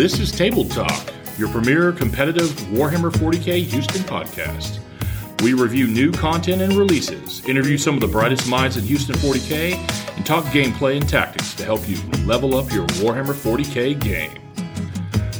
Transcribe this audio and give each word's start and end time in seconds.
This 0.00 0.18
is 0.18 0.32
Tabled 0.32 0.70
Talk, 0.70 1.12
your 1.36 1.50
premier 1.50 1.92
competitive 1.92 2.48
Warhammer 2.72 3.10
40k 3.12 3.62
Houston 3.64 4.00
podcast. 4.04 4.78
We 5.42 5.52
review 5.52 5.88
new 5.88 6.10
content 6.10 6.62
and 6.62 6.72
releases, 6.72 7.44
interview 7.44 7.76
some 7.76 7.96
of 7.96 8.00
the 8.00 8.08
brightest 8.08 8.48
minds 8.48 8.78
in 8.78 8.84
Houston 8.84 9.14
40k, 9.16 9.74
and 10.16 10.24
talk 10.24 10.44
gameplay 10.46 10.96
and 10.96 11.06
tactics 11.06 11.52
to 11.56 11.66
help 11.66 11.86
you 11.86 11.98
level 12.24 12.56
up 12.56 12.72
your 12.72 12.86
Warhammer 12.86 13.34
40k 13.34 14.00
game. 14.00 14.40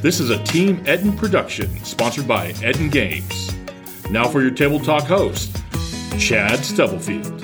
This 0.02 0.20
is 0.20 0.29
a 0.29 0.45
Team 0.45 0.80
Eden 0.87 1.16
production 1.16 1.74
sponsored 1.83 2.29
by 2.29 2.51
Eden 2.62 2.91
Games. 2.91 3.56
Now 4.11 4.29
for 4.29 4.42
your 4.42 4.51
Tabled 4.51 4.84
Talk 4.84 5.05
host, 5.05 5.56
Chad 6.19 6.59
Stubblefield. 6.59 7.39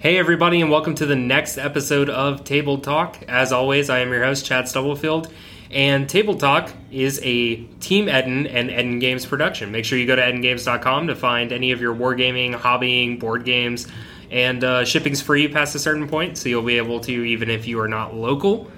Hey, 0.00 0.16
everybody, 0.16 0.62
and 0.62 0.70
welcome 0.70 0.94
to 0.94 1.04
the 1.04 1.14
next 1.14 1.58
episode 1.58 2.08
of 2.08 2.42
Tabled 2.42 2.82
Talk. 2.82 3.22
As 3.28 3.52
always, 3.52 3.90
I 3.90 3.98
am 3.98 4.08
your 4.08 4.24
host, 4.24 4.46
Chad 4.46 4.66
Stubblefield, 4.66 5.30
and 5.70 6.08
Tabled 6.08 6.40
Talk 6.40 6.70
is 6.90 7.20
a 7.22 7.56
Team 7.80 8.08
Eden 8.08 8.46
and 8.46 8.70
Eden 8.70 8.98
Games 8.98 9.26
production. 9.26 9.70
Make 9.70 9.84
sure 9.84 9.98
you 9.98 10.06
go 10.06 10.16
to 10.16 10.22
edengames.com 10.22 11.08
to 11.08 11.14
find 11.14 11.52
any 11.52 11.72
of 11.72 11.82
your 11.82 11.94
wargaming, 11.94 12.54
hobbying, 12.54 13.20
board 13.20 13.44
games, 13.44 13.88
and 14.30 14.64
uh, 14.64 14.86
shipping's 14.86 15.20
free 15.20 15.48
past 15.48 15.74
a 15.74 15.78
certain 15.78 16.08
point, 16.08 16.38
so 16.38 16.48
you'll 16.48 16.62
be 16.62 16.78
able 16.78 17.00
to, 17.00 17.12
even 17.12 17.50
if 17.50 17.68
you 17.68 17.78
are 17.78 17.88
not 17.88 18.14
local, 18.14 18.70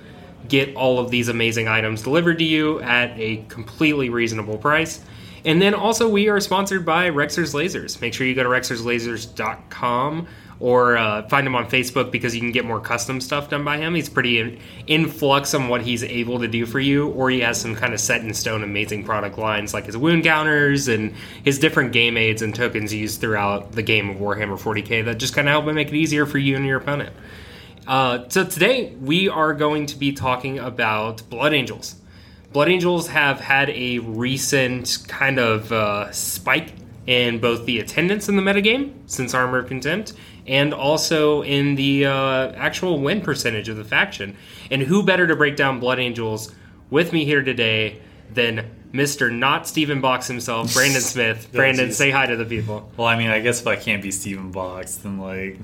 get 0.48 0.74
all 0.74 0.98
of 0.98 1.12
these 1.12 1.28
amazing 1.28 1.68
items 1.68 2.02
delivered 2.02 2.40
to 2.40 2.44
you 2.44 2.80
at 2.80 3.16
a 3.16 3.44
completely 3.48 4.10
reasonable 4.10 4.58
price. 4.58 5.00
And 5.44 5.62
then 5.62 5.72
also, 5.72 6.08
we 6.08 6.28
are 6.28 6.40
sponsored 6.40 6.84
by 6.84 7.10
Rexer's 7.10 7.54
Lasers. 7.54 8.00
Make 8.00 8.12
sure 8.12 8.26
you 8.26 8.34
go 8.34 8.42
to 8.42 8.48
rexerslasers.com 8.48 10.26
or 10.62 10.96
uh, 10.96 11.26
find 11.26 11.44
him 11.44 11.56
on 11.56 11.68
Facebook 11.68 12.12
because 12.12 12.36
you 12.36 12.40
can 12.40 12.52
get 12.52 12.64
more 12.64 12.78
custom 12.78 13.20
stuff 13.20 13.50
done 13.50 13.64
by 13.64 13.78
him. 13.78 13.96
He's 13.96 14.08
pretty 14.08 14.38
in, 14.38 14.60
in, 14.86 15.08
flux 15.08 15.54
on 15.54 15.66
what 15.66 15.82
he's 15.82 16.04
able 16.04 16.38
to 16.38 16.46
do 16.46 16.66
for 16.66 16.78
you, 16.78 17.08
or 17.08 17.30
he 17.30 17.40
has 17.40 17.60
some 17.60 17.74
kind 17.74 17.92
of 17.92 17.98
set 17.98 18.20
in 18.20 18.32
stone 18.32 18.62
amazing 18.62 19.02
product 19.02 19.36
lines 19.38 19.74
like 19.74 19.86
his 19.86 19.96
wound 19.96 20.22
counters 20.22 20.86
and 20.86 21.14
his 21.44 21.58
different 21.58 21.90
game 21.90 22.16
aids 22.16 22.42
and 22.42 22.54
tokens 22.54 22.94
used 22.94 23.20
throughout 23.20 23.72
the 23.72 23.82
game 23.82 24.08
of 24.08 24.18
Warhammer 24.18 24.56
40k 24.56 25.04
that 25.06 25.18
just 25.18 25.34
kind 25.34 25.48
of 25.48 25.52
help 25.52 25.64
make 25.74 25.88
it 25.88 25.94
easier 25.94 26.26
for 26.26 26.38
you 26.38 26.54
and 26.54 26.64
your 26.64 26.78
opponent. 26.78 27.12
Uh, 27.88 28.28
so 28.28 28.44
today 28.44 28.94
we 29.00 29.28
are 29.28 29.54
going 29.54 29.86
to 29.86 29.96
be 29.96 30.12
talking 30.12 30.60
about 30.60 31.28
Blood 31.28 31.52
Angels. 31.52 31.96
Blood 32.52 32.68
Angels 32.68 33.08
have 33.08 33.40
had 33.40 33.68
a 33.70 33.98
recent 33.98 34.98
kind 35.08 35.40
of 35.40 35.72
uh, 35.72 36.12
spike 36.12 36.74
in 37.04 37.40
both 37.40 37.66
the 37.66 37.80
attendance 37.80 38.28
in 38.28 38.36
the 38.36 38.42
metagame 38.42 38.92
since 39.06 39.34
Armor 39.34 39.58
of 39.58 39.66
Contempt 39.66 40.12
and 40.46 40.74
also 40.74 41.42
in 41.42 41.74
the 41.74 42.06
uh, 42.06 42.52
actual 42.52 42.98
win 43.00 43.20
percentage 43.20 43.68
of 43.68 43.76
the 43.76 43.84
faction. 43.84 44.36
And 44.70 44.82
who 44.82 45.02
better 45.02 45.26
to 45.26 45.36
break 45.36 45.56
down 45.56 45.80
Blood 45.80 45.98
Angels 45.98 46.54
with 46.90 47.12
me 47.12 47.24
here 47.24 47.42
today 47.42 48.00
than 48.32 48.70
Mr. 48.92 49.32
Not 49.32 49.66
Stephen 49.66 50.00
Box 50.00 50.26
himself, 50.26 50.72
Brandon 50.74 51.00
Smith. 51.02 51.50
Brandon, 51.52 51.92
say 51.92 52.10
hi 52.10 52.26
to 52.26 52.36
the 52.36 52.44
people. 52.44 52.90
Well, 52.96 53.06
I 53.06 53.16
mean, 53.16 53.28
I 53.30 53.40
guess 53.40 53.60
if 53.60 53.66
I 53.66 53.76
can't 53.76 54.02
be 54.02 54.10
Stephen 54.10 54.50
Box, 54.50 54.96
then 54.96 55.18
like 55.18 55.58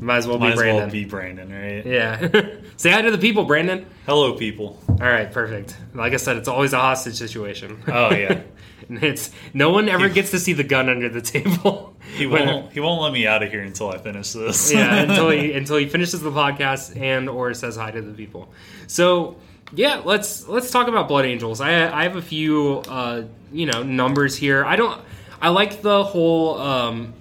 might 0.00 0.18
as 0.18 0.26
well 0.26 0.38
might 0.38 0.50
be 0.50 0.56
Brandon. 0.56 0.82
Well 0.82 0.90
be 0.90 1.04
Brandon, 1.04 1.52
right? 1.52 1.84
Yeah. 1.86 2.28
say 2.76 2.90
hi 2.90 3.02
to 3.02 3.10
the 3.10 3.18
people, 3.18 3.44
Brandon. 3.44 3.86
Hello, 4.06 4.34
people. 4.34 4.80
All 4.88 4.96
right, 4.96 5.30
perfect. 5.30 5.76
Like 5.94 6.12
I 6.12 6.16
said, 6.16 6.36
it's 6.36 6.48
always 6.48 6.72
a 6.72 6.78
hostage 6.78 7.14
situation. 7.14 7.82
Oh 7.88 8.12
yeah. 8.12 8.42
it's 8.90 9.30
no 9.54 9.70
one 9.70 9.88
ever 9.88 10.08
gets 10.08 10.30
to 10.32 10.38
see 10.38 10.52
the 10.52 10.64
gun 10.64 10.88
under 10.88 11.08
the 11.08 11.20
table. 11.20 11.96
He 12.16 12.26
won't. 12.26 12.72
he 12.72 12.80
won't 12.80 13.02
let 13.02 13.12
me 13.12 13.26
out 13.26 13.42
of 13.42 13.50
here 13.50 13.62
until 13.62 13.90
I 13.90 13.98
finish 13.98 14.32
this. 14.32 14.72
yeah, 14.72 14.96
until 15.02 15.30
he 15.30 15.52
until 15.52 15.76
he 15.76 15.86
finishes 15.86 16.20
the 16.20 16.30
podcast 16.30 17.00
and 17.00 17.28
or 17.28 17.52
says 17.54 17.76
hi 17.76 17.90
to 17.90 18.00
the 18.00 18.12
people. 18.12 18.48
So 18.86 19.36
yeah, 19.72 20.02
let's 20.04 20.48
let's 20.48 20.70
talk 20.70 20.88
about 20.88 21.08
Blood 21.08 21.24
Angels. 21.24 21.60
I 21.60 21.88
I 21.92 22.04
have 22.04 22.16
a 22.16 22.22
few 22.22 22.82
uh, 22.88 23.24
you 23.52 23.66
know 23.66 23.82
numbers 23.82 24.36
here. 24.36 24.64
I 24.64 24.76
don't. 24.76 25.00
I 25.40 25.50
like 25.50 25.82
the 25.82 26.02
whole 26.02 26.58
um, 26.58 27.14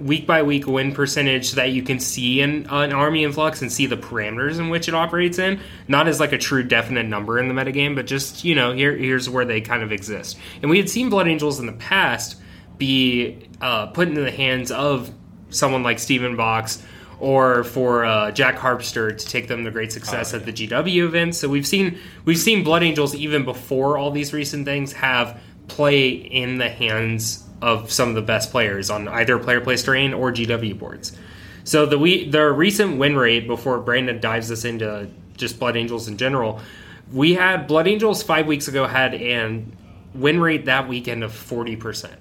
week 0.00 0.26
by 0.26 0.42
week 0.42 0.66
win 0.66 0.92
percentage 0.92 1.50
so 1.50 1.56
that 1.56 1.70
you 1.72 1.82
can 1.82 1.98
see 1.98 2.40
an, 2.40 2.66
an 2.70 2.92
army 2.92 3.24
influx 3.24 3.62
and 3.62 3.72
see 3.72 3.86
the 3.86 3.96
parameters 3.96 4.58
in 4.58 4.68
which 4.68 4.88
it 4.88 4.94
operates 4.94 5.38
in 5.38 5.60
not 5.88 6.06
as 6.06 6.20
like 6.20 6.32
a 6.32 6.38
true 6.38 6.62
definite 6.62 7.04
number 7.04 7.38
in 7.38 7.48
the 7.48 7.54
metagame 7.54 7.94
but 7.96 8.06
just 8.06 8.44
you 8.44 8.54
know 8.54 8.72
here 8.72 8.96
here's 8.96 9.28
where 9.28 9.44
they 9.44 9.60
kind 9.60 9.82
of 9.82 9.90
exist 9.90 10.38
and 10.62 10.70
we 10.70 10.78
had 10.78 10.88
seen 10.88 11.10
blood 11.10 11.26
angels 11.26 11.58
in 11.58 11.66
the 11.66 11.72
past 11.72 12.36
be 12.78 13.48
uh, 13.60 13.86
put 13.88 14.08
into 14.08 14.20
the 14.20 14.30
hands 14.30 14.70
of 14.70 15.10
someone 15.50 15.82
like 15.82 15.98
Stephen 15.98 16.36
Box 16.36 16.82
or 17.20 17.64
for 17.64 18.04
uh, 18.04 18.30
Jack 18.30 18.56
Harpster 18.56 19.16
to 19.16 19.26
take 19.26 19.48
them 19.48 19.64
to 19.64 19.70
great 19.70 19.92
success 19.92 20.32
oh, 20.32 20.36
yeah. 20.36 20.40
at 20.40 20.46
the 20.46 20.66
GW 20.68 21.04
events. 21.04 21.38
So 21.38 21.48
we've 21.48 21.66
seen 21.66 21.98
we've 22.24 22.38
seen 22.38 22.62
Blood 22.62 22.82
Angels 22.82 23.14
even 23.14 23.44
before 23.44 23.98
all 23.98 24.10
these 24.10 24.32
recent 24.32 24.64
things 24.64 24.92
have 24.92 25.40
play 25.66 26.08
in 26.08 26.58
the 26.58 26.68
hands 26.68 27.44
of 27.60 27.90
some 27.90 28.08
of 28.08 28.14
the 28.14 28.22
best 28.22 28.50
players 28.50 28.88
on 28.88 29.08
either 29.08 29.38
player 29.38 29.60
play 29.60 29.76
terrain 29.76 30.14
or 30.14 30.32
GW 30.32 30.78
boards. 30.78 31.16
So 31.64 31.86
the 31.86 31.98
we 31.98 32.28
the 32.28 32.50
recent 32.50 32.98
win 32.98 33.16
rate 33.16 33.46
before 33.46 33.80
Brandon 33.80 34.20
dives 34.20 34.50
us 34.50 34.64
into 34.64 35.10
just 35.36 35.58
Blood 35.58 35.76
Angels 35.76 36.08
in 36.08 36.16
general, 36.16 36.60
we 37.12 37.34
had 37.34 37.66
Blood 37.66 37.88
Angels 37.88 38.22
five 38.22 38.46
weeks 38.46 38.68
ago 38.68 38.86
had 38.86 39.14
an 39.14 39.76
win 40.14 40.40
rate 40.40 40.66
that 40.66 40.88
weekend 40.88 41.24
of 41.24 41.32
forty 41.32 41.76
percent. 41.76 42.18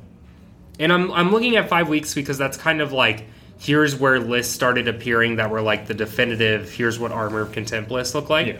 And 0.79 0.93
I'm 0.93 1.11
I'm 1.11 1.31
looking 1.31 1.55
at 1.55 1.69
five 1.69 1.89
weeks 1.89 2.13
because 2.13 2.37
that's 2.37 2.57
kind 2.57 2.81
of 2.81 2.91
like 2.91 3.25
here's 3.59 3.95
where 3.95 4.19
lists 4.19 4.53
started 4.53 4.87
appearing 4.87 5.37
that 5.37 5.49
were 5.49 5.61
like 5.61 5.87
the 5.87 5.93
definitive 5.93 6.71
here's 6.71 6.99
what 6.99 7.11
armor 7.11 7.41
of 7.41 7.51
contempt 7.51 7.91
lists 7.91 8.13
look 8.13 8.29
like. 8.29 8.47
Yeah. 8.47 8.59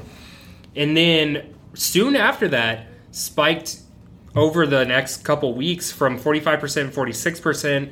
And 0.76 0.96
then 0.96 1.56
soon 1.74 2.16
after 2.16 2.48
that 2.50 2.88
spiked 3.12 3.82
over 4.36 4.68
the 4.68 4.86
next 4.86 5.24
couple 5.24 5.54
weeks 5.54 5.92
from 5.92 6.20
45%, 6.20 6.60
46%, 6.92 7.92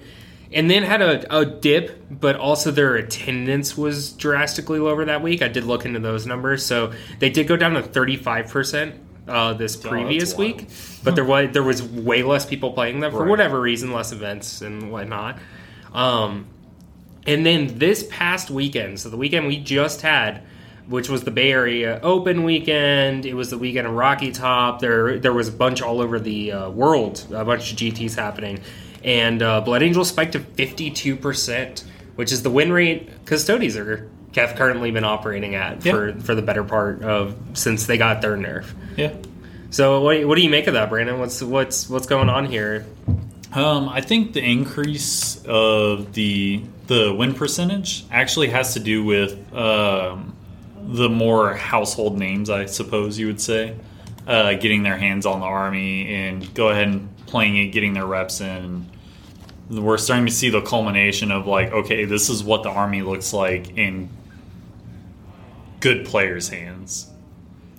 and 0.54 0.70
then 0.70 0.84
had 0.84 1.02
a, 1.02 1.40
a 1.40 1.46
dip, 1.46 2.06
but 2.10 2.36
also 2.36 2.70
their 2.70 2.96
attendance 2.96 3.76
was 3.76 4.12
drastically 4.14 4.80
lower 4.80 5.04
that 5.06 5.24
week. 5.24 5.42
I 5.42 5.48
did 5.48 5.64
look 5.64 5.86
into 5.86 6.00
those 6.00 6.28
numbers. 6.28 6.64
So 6.64 6.94
they 7.20 7.32
did 7.32 7.48
go 7.48 7.58
down 7.58 7.74
to 7.74 7.82
35%. 7.82 8.98
Uh, 9.28 9.54
this 9.54 9.84
oh, 9.84 9.90
previous 9.90 10.38
week, 10.38 10.68
but 11.04 11.16
there 11.16 11.26
was 11.26 11.52
there 11.52 11.64
was 11.64 11.82
way 11.82 12.22
less 12.22 12.46
people 12.46 12.74
playing 12.74 13.00
them 13.00 13.12
for 13.12 13.22
right. 13.22 13.30
whatever 13.30 13.60
reason, 13.60 13.92
less 13.92 14.12
events 14.12 14.62
and 14.62 14.92
whatnot. 14.92 15.40
Um, 15.94 16.46
and 17.26 17.44
then 17.44 17.80
this 17.80 18.06
past 18.12 18.52
weekend, 18.52 19.00
so 19.00 19.10
the 19.10 19.18
weekend 19.18 19.48
we 19.48 19.58
just 19.58 20.02
had, 20.02 20.44
which 20.88 21.10
was 21.10 21.24
the 21.24 21.32
Bay 21.32 21.52
Area 21.52 22.00
Open 22.04 22.44
weekend. 22.44 23.26
It 23.26 23.34
was 23.34 23.50
the 23.50 23.58
weekend 23.58 23.88
in 23.88 23.96
Rocky 23.96 24.32
Top. 24.32 24.80
There, 24.80 25.18
there 25.18 25.34
was 25.34 25.48
a 25.48 25.52
bunch 25.52 25.82
all 25.82 26.02
over 26.02 26.20
the 26.20 26.52
uh, 26.52 26.70
world, 26.70 27.26
a 27.34 27.44
bunch 27.44 27.72
of 27.72 27.78
GTS 27.78 28.16
happening, 28.16 28.60
and 29.04 29.42
uh, 29.42 29.62
Blood 29.62 29.82
Angel 29.82 30.06
spiked 30.06 30.34
to 30.34 30.40
fifty 30.40 30.92
two 30.92 31.16
percent, 31.16 31.84
which 32.16 32.32
is 32.32 32.44
the 32.44 32.52
win 32.52 32.72
rate 32.72 33.26
Custodes 33.26 33.76
are 33.76 34.08
have 34.36 34.56
currently 34.56 34.92
been 34.92 35.04
operating 35.04 35.56
at 35.56 35.86
yeah. 35.86 35.92
for 35.92 36.14
for 36.22 36.36
the 36.36 36.42
better 36.42 36.64
part 36.64 37.04
of 37.04 37.36
since 37.54 37.86
they 37.86 37.98
got 37.98 38.22
their 38.22 38.38
nerf. 38.38 38.66
Yeah. 38.96 39.14
So 39.70 40.02
what, 40.02 40.26
what 40.26 40.36
do 40.36 40.42
you 40.42 40.50
make 40.50 40.68
of 40.68 40.74
that, 40.76 40.90
Brandon? 40.90 41.20
What's 41.20 41.42
what's 41.42 41.90
what's 41.90 42.08
going 42.08 42.30
on 42.30 42.46
here? 42.46 42.86
Um, 43.54 43.88
I 43.90 44.02
think 44.02 44.34
the 44.34 44.44
increase 44.44 45.44
of 45.46 46.14
the 46.14 46.64
the 46.88 47.14
win 47.14 47.34
percentage 47.34 48.06
actually 48.12 48.50
has 48.50 48.74
to 48.74 48.80
do 48.80 49.04
with 49.04 49.54
um, 49.54 50.36
the 50.78 51.10
more 51.10 51.56
household 51.56 52.18
names, 52.18 52.50
I 52.50 52.66
suppose 52.66 53.18
you 53.18 53.28
would 53.28 53.42
say, 53.42 53.76
uh, 54.28 54.54
getting 54.54 54.84
their 54.84 54.98
hands 54.98 55.26
on 55.26 55.40
the 55.40 55.46
army 55.46 56.14
and 56.14 56.54
go 56.54 56.70
ahead 56.70 56.88
and 56.88 57.16
playing 57.26 57.58
it, 57.58 57.68
getting 57.68 57.94
their 57.94 58.06
reps 58.06 58.42
in. 58.42 58.86
We're 59.70 59.98
starting 59.98 60.28
to 60.28 60.32
see 60.32 60.50
the 60.50 60.62
culmination 60.62 61.32
of 61.32 61.48
like, 61.48 61.72
okay, 61.72 62.06
this 62.06 62.30
is 62.30 62.44
what 62.44 62.64
the 62.64 62.70
army 62.70 63.02
looks 63.02 63.34
like 63.34 63.78
in 63.78 64.10
good 65.86 66.04
players' 66.04 66.50
hands. 66.50 67.12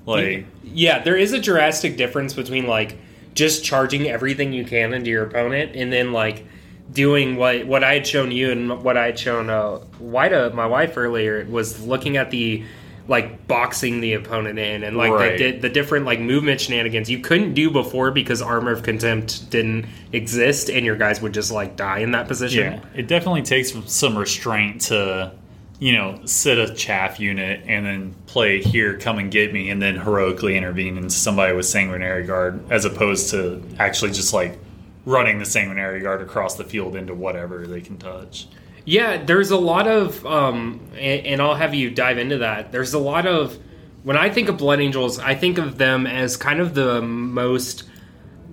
Like, 0.06 0.46
yeah, 0.62 1.02
there 1.02 1.16
is 1.16 1.32
a 1.32 1.40
drastic 1.40 1.96
difference 1.96 2.34
between 2.34 2.68
like 2.68 2.96
just 3.34 3.64
charging 3.64 4.06
everything 4.06 4.52
you 4.52 4.64
can 4.64 4.94
into 4.94 5.10
your 5.10 5.24
opponent 5.24 5.74
and 5.74 5.92
then 5.92 6.12
like 6.12 6.46
doing 6.92 7.34
what 7.34 7.66
what 7.66 7.82
I 7.82 7.94
had 7.94 8.06
shown 8.06 8.30
you 8.30 8.52
and 8.52 8.84
what 8.84 8.96
I 8.96 9.06
had 9.06 9.18
shown 9.18 9.50
uh, 9.50 9.80
Wida, 10.00 10.54
my 10.54 10.66
wife 10.66 10.96
earlier 10.96 11.44
was 11.50 11.84
looking 11.84 12.16
at 12.16 12.30
the 12.30 12.64
like 13.08 13.48
boxing 13.48 14.00
the 14.00 14.12
opponent 14.12 14.60
in 14.60 14.84
and 14.84 14.96
like 14.96 15.10
right. 15.10 15.36
the, 15.36 15.58
the 15.58 15.68
different 15.68 16.06
like 16.06 16.20
movement 16.20 16.60
shenanigans 16.60 17.10
you 17.10 17.18
couldn't 17.18 17.54
do 17.54 17.70
before 17.70 18.12
because 18.12 18.42
armor 18.42 18.72
of 18.72 18.82
contempt 18.82 19.48
didn't 19.50 19.86
exist 20.12 20.68
and 20.68 20.84
your 20.84 20.96
guys 20.96 21.22
would 21.22 21.32
just 21.32 21.52
like 21.52 21.76
die 21.76 22.00
in 22.00 22.10
that 22.10 22.26
position 22.26 22.72
yeah 22.72 22.80
it 22.96 23.06
definitely 23.06 23.42
takes 23.42 23.72
some 23.86 24.18
restraint 24.18 24.80
to 24.80 25.32
you 25.78 25.92
know 25.92 26.18
sit 26.24 26.58
a 26.58 26.74
chaff 26.74 27.20
unit 27.20 27.62
and 27.66 27.84
then 27.84 28.14
play 28.26 28.62
here 28.62 28.98
come 28.98 29.18
and 29.18 29.30
get 29.30 29.52
me 29.52 29.68
and 29.70 29.82
then 29.82 29.96
heroically 29.96 30.56
intervene 30.56 30.96
into 30.96 31.10
somebody 31.10 31.54
with 31.54 31.66
sanguinary 31.66 32.24
guard 32.24 32.60
as 32.70 32.84
opposed 32.84 33.30
to 33.30 33.62
actually 33.78 34.10
just 34.10 34.32
like 34.32 34.58
running 35.04 35.38
the 35.38 35.44
sanguinary 35.44 36.00
guard 36.00 36.22
across 36.22 36.56
the 36.56 36.64
field 36.64 36.96
into 36.96 37.14
whatever 37.14 37.66
they 37.66 37.80
can 37.80 37.98
touch 37.98 38.48
Yeah, 38.86 39.22
there's 39.22 39.50
a 39.50 39.56
lot 39.56 39.88
of, 39.88 40.24
um, 40.24 40.80
and, 40.92 41.26
and 41.26 41.42
I'll 41.42 41.56
have 41.56 41.74
you 41.74 41.90
dive 41.90 42.18
into 42.18 42.38
that. 42.38 42.70
There's 42.70 42.94
a 42.94 43.00
lot 43.00 43.26
of, 43.26 43.58
when 44.04 44.16
I 44.16 44.30
think 44.30 44.48
of 44.48 44.58
Blood 44.58 44.80
Angels, 44.80 45.18
I 45.18 45.34
think 45.34 45.58
of 45.58 45.76
them 45.76 46.06
as 46.06 46.36
kind 46.36 46.60
of 46.60 46.74
the 46.74 47.02
most 47.02 47.82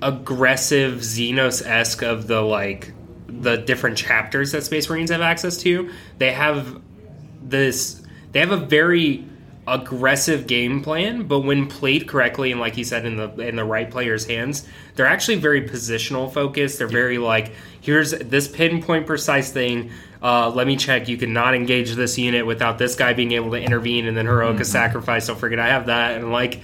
aggressive 0.01 1.01
Xenos 1.01 1.63
esque 1.63 2.01
of 2.01 2.25
the 2.25 2.41
like 2.41 2.93
the 3.27 3.57
different 3.57 3.95
chapters 3.95 4.51
that 4.53 4.63
Space 4.63 4.89
Marines 4.89 5.11
have 5.11 5.21
access 5.21 5.57
to. 5.59 5.91
They 6.17 6.31
have 6.31 6.81
this, 7.49 8.01
they 8.31 8.39
have 8.39 8.51
a 8.51 8.57
very 8.57 9.25
aggressive 9.65 10.45
game 10.45 10.81
plan, 10.81 11.23
but 11.23 11.39
when 11.39 11.67
played 11.67 12.07
correctly 12.07 12.51
and 12.51 12.59
like 12.59 12.75
you 12.77 12.83
said 12.83 13.05
in 13.05 13.15
the 13.15 13.29
in 13.47 13.55
the 13.55 13.63
right 13.63 13.89
player's 13.89 14.25
hands, 14.25 14.67
they're 14.95 15.05
actually 15.05 15.37
very 15.37 15.67
positional 15.67 16.31
focused. 16.31 16.77
They're 16.79 16.87
very 16.87 17.17
like 17.17 17.53
here's 17.81 18.11
this 18.11 18.47
pinpoint 18.47 19.07
precise 19.07 19.51
thing. 19.51 19.91
Uh, 20.21 20.49
let 20.49 20.67
me 20.67 20.75
check. 20.77 21.07
You 21.07 21.17
cannot 21.17 21.53
engage 21.53 21.91
this 21.93 22.17
unit 22.17 22.45
without 22.45 22.77
this 22.77 22.95
guy 22.95 23.13
being 23.13 23.33
able 23.33 23.51
to 23.51 23.61
intervene, 23.61 24.07
and 24.07 24.15
then 24.15 24.25
heroic 24.25 24.55
mm-hmm. 24.55 24.63
sacrifice. 24.63 25.27
Don't 25.27 25.39
forget 25.39 25.59
I 25.59 25.67
have 25.67 25.87
that, 25.87 26.17
and 26.17 26.31
like 26.31 26.61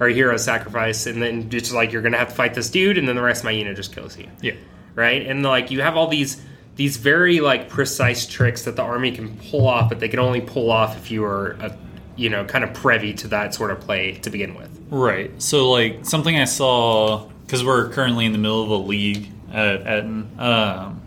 or 0.00 0.08
hero 0.08 0.36
sacrifice, 0.36 1.06
and 1.06 1.22
then 1.22 1.48
it's 1.52 1.72
like 1.72 1.92
you're 1.92 2.02
gonna 2.02 2.18
have 2.18 2.30
to 2.30 2.34
fight 2.34 2.54
this 2.54 2.70
dude, 2.70 2.98
and 2.98 3.06
then 3.06 3.16
the 3.16 3.22
rest 3.22 3.42
of 3.42 3.44
my 3.46 3.50
unit 3.52 3.76
just 3.76 3.94
kills 3.94 4.18
you. 4.18 4.28
Yeah. 4.40 4.54
Right, 4.94 5.26
and 5.26 5.42
like 5.42 5.70
you 5.70 5.80
have 5.80 5.96
all 5.96 6.08
these 6.08 6.42
these 6.76 6.96
very 6.96 7.40
like 7.40 7.68
precise 7.68 8.26
tricks 8.26 8.62
that 8.62 8.76
the 8.76 8.82
army 8.82 9.12
can 9.12 9.36
pull 9.50 9.66
off, 9.66 9.88
but 9.88 10.00
they 10.00 10.08
can 10.08 10.18
only 10.18 10.40
pull 10.40 10.70
off 10.70 10.96
if 10.96 11.10
you 11.10 11.24
are 11.24 11.52
a 11.60 11.76
you 12.16 12.28
know 12.28 12.44
kind 12.44 12.64
of 12.64 12.72
privy 12.74 13.14
to 13.14 13.28
that 13.28 13.54
sort 13.54 13.70
of 13.70 13.80
play 13.80 14.12
to 14.14 14.30
begin 14.30 14.54
with. 14.54 14.70
Right. 14.90 15.30
So 15.42 15.70
like 15.70 16.04
something 16.04 16.36
I 16.36 16.44
saw 16.44 17.28
because 17.46 17.64
we're 17.64 17.90
currently 17.90 18.24
in 18.24 18.32
the 18.32 18.38
middle 18.38 18.62
of 18.62 18.70
a 18.70 18.76
league 18.76 19.30
at 19.52 19.80
Eden. 19.82 20.30
Um, 20.38 21.02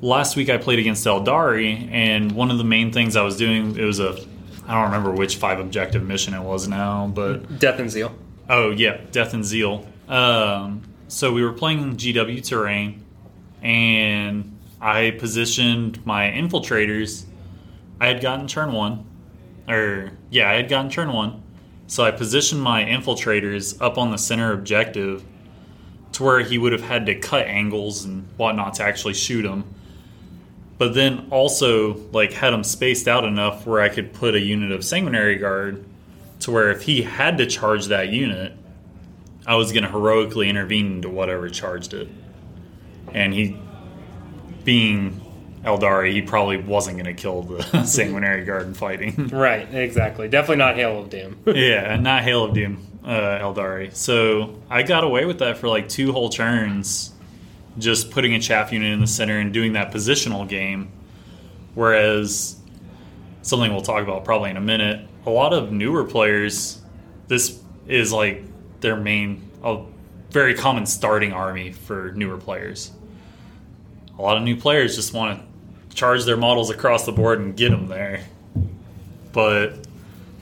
last 0.00 0.36
week 0.36 0.48
I 0.48 0.56
played 0.56 0.78
against 0.78 1.06
Aeldari, 1.06 1.90
and 1.92 2.32
one 2.32 2.50
of 2.50 2.58
the 2.58 2.64
main 2.64 2.92
things 2.92 3.16
I 3.16 3.22
was 3.22 3.36
doing 3.36 3.76
it 3.76 3.84
was 3.84 4.00
a 4.00 4.18
I 4.66 4.74
don't 4.74 4.84
remember 4.84 5.10
which 5.10 5.36
five 5.36 5.58
objective 5.58 6.02
mission 6.02 6.34
it 6.34 6.42
was 6.42 6.68
now, 6.68 7.10
but 7.12 7.58
Death 7.58 7.78
and 7.78 7.90
Zeal. 7.90 8.14
Oh 8.48 8.70
yeah, 8.70 8.98
Death 9.12 9.34
and 9.34 9.44
Zeal. 9.44 9.86
Um, 10.08 10.82
so 11.08 11.32
we 11.32 11.42
were 11.42 11.52
playing 11.52 11.96
GW 11.96 12.44
terrain, 12.46 13.04
and 13.62 14.58
I 14.80 15.12
positioned 15.12 16.04
my 16.06 16.30
infiltrators. 16.30 17.24
I 18.00 18.06
had 18.06 18.20
gotten 18.20 18.46
turn 18.46 18.72
one, 18.72 19.04
or 19.68 20.12
yeah, 20.30 20.50
I 20.50 20.54
had 20.54 20.68
gotten 20.68 20.90
turn 20.90 21.12
one. 21.12 21.42
So 21.86 22.04
I 22.04 22.12
positioned 22.12 22.62
my 22.62 22.84
infiltrators 22.84 23.80
up 23.80 23.98
on 23.98 24.10
the 24.10 24.16
center 24.16 24.52
objective 24.52 25.24
to 26.12 26.22
where 26.22 26.40
he 26.40 26.56
would 26.56 26.72
have 26.72 26.82
had 26.82 27.06
to 27.06 27.14
cut 27.14 27.46
angles 27.46 28.04
and 28.04 28.26
whatnot 28.36 28.74
to 28.74 28.84
actually 28.84 29.14
shoot 29.14 29.44
him 29.44 29.64
but 30.80 30.94
then 30.94 31.26
also 31.28 31.92
like 32.10 32.32
had 32.32 32.54
him 32.54 32.64
spaced 32.64 33.06
out 33.06 33.26
enough 33.26 33.66
where 33.66 33.82
I 33.82 33.90
could 33.90 34.14
put 34.14 34.34
a 34.34 34.40
unit 34.40 34.72
of 34.72 34.82
sanguinary 34.82 35.36
guard 35.36 35.84
to 36.40 36.50
where 36.50 36.70
if 36.70 36.80
he 36.80 37.02
had 37.02 37.36
to 37.36 37.44
charge 37.44 37.88
that 37.88 38.08
unit, 38.08 38.54
I 39.46 39.56
was 39.56 39.72
going 39.72 39.84
to 39.84 39.90
heroically 39.90 40.48
intervene 40.48 40.90
into 40.92 41.10
whatever 41.10 41.50
charged 41.50 41.92
it. 41.92 42.08
And 43.12 43.34
he, 43.34 43.58
being 44.64 45.20
Aeldari, 45.64 46.12
he 46.12 46.22
probably 46.22 46.56
wasn't 46.56 46.96
going 46.96 47.14
to 47.14 47.20
kill 47.20 47.42
the 47.42 47.84
sanguinary 47.84 48.44
guard 48.44 48.66
in 48.66 48.74
fighting. 48.74 49.28
Right, 49.40 49.72
exactly. 49.72 50.28
Definitely 50.28 50.56
not 50.56 50.76
Hail 50.76 51.00
of 51.00 51.10
Doom. 51.10 51.38
yeah, 51.46 51.96
not 51.96 52.22
Hail 52.22 52.44
of 52.44 52.54
Doom, 52.54 52.84
uh, 53.04 53.38
Aeldari. 53.38 53.94
So 53.94 54.58
I 54.68 54.82
got 54.82 55.04
away 55.04 55.24
with 55.24 55.38
that 55.40 55.58
for 55.58 55.68
like 55.68 55.88
two 55.88 56.12
whole 56.12 56.30
turns 56.30 57.12
just 57.78 58.10
putting 58.10 58.34
a 58.34 58.40
chaff 58.40 58.72
unit 58.72 58.92
in 58.92 59.00
the 59.00 59.06
center 59.06 59.38
and 59.38 59.52
doing 59.52 59.74
that 59.74 59.92
positional 59.92 60.48
game. 60.48 60.90
Whereas 61.74 62.56
something 63.42 63.70
we'll 63.72 63.82
talk 63.82 64.02
about 64.02 64.24
probably 64.24 64.50
in 64.50 64.56
a 64.56 64.62
minute, 64.62 65.06
a 65.26 65.30
lot 65.30 65.52
of 65.52 65.72
newer 65.72 66.04
players, 66.04 66.80
this 67.28 67.60
is 67.86 68.12
like 68.12 68.44
their 68.80 68.96
main, 68.96 69.48
a 69.62 69.82
very 70.30 70.54
common 70.54 70.86
starting 70.86 71.32
army 71.32 71.72
for 71.72 72.12
newer 72.12 72.38
players. 72.38 72.92
A 74.20 74.22
lot 74.22 74.36
of 74.36 74.42
new 74.42 74.54
players 74.54 74.96
just 74.96 75.14
want 75.14 75.40
to 75.40 75.96
charge 75.96 76.26
their 76.26 76.36
models 76.36 76.68
across 76.68 77.06
the 77.06 77.12
board 77.12 77.40
and 77.40 77.56
get 77.56 77.70
them 77.70 77.88
there. 77.88 78.22
But, 79.32 79.78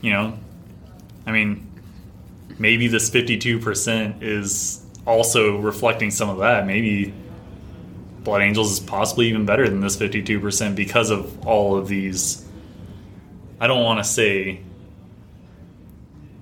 you 0.00 0.10
know, 0.10 0.36
I 1.24 1.30
mean, 1.30 1.64
maybe 2.58 2.88
this 2.88 3.08
52% 3.08 4.20
is 4.20 4.84
also 5.06 5.58
reflecting 5.58 6.10
some 6.10 6.28
of 6.28 6.38
that. 6.38 6.66
Maybe 6.66 7.14
Blood 8.24 8.42
Angels 8.42 8.72
is 8.72 8.80
possibly 8.80 9.28
even 9.28 9.46
better 9.46 9.68
than 9.68 9.80
this 9.80 9.96
52% 9.96 10.74
because 10.74 11.10
of 11.10 11.46
all 11.46 11.76
of 11.78 11.86
these. 11.86 12.44
I 13.60 13.68
don't 13.68 13.84
want 13.84 14.00
to 14.00 14.04
say 14.04 14.60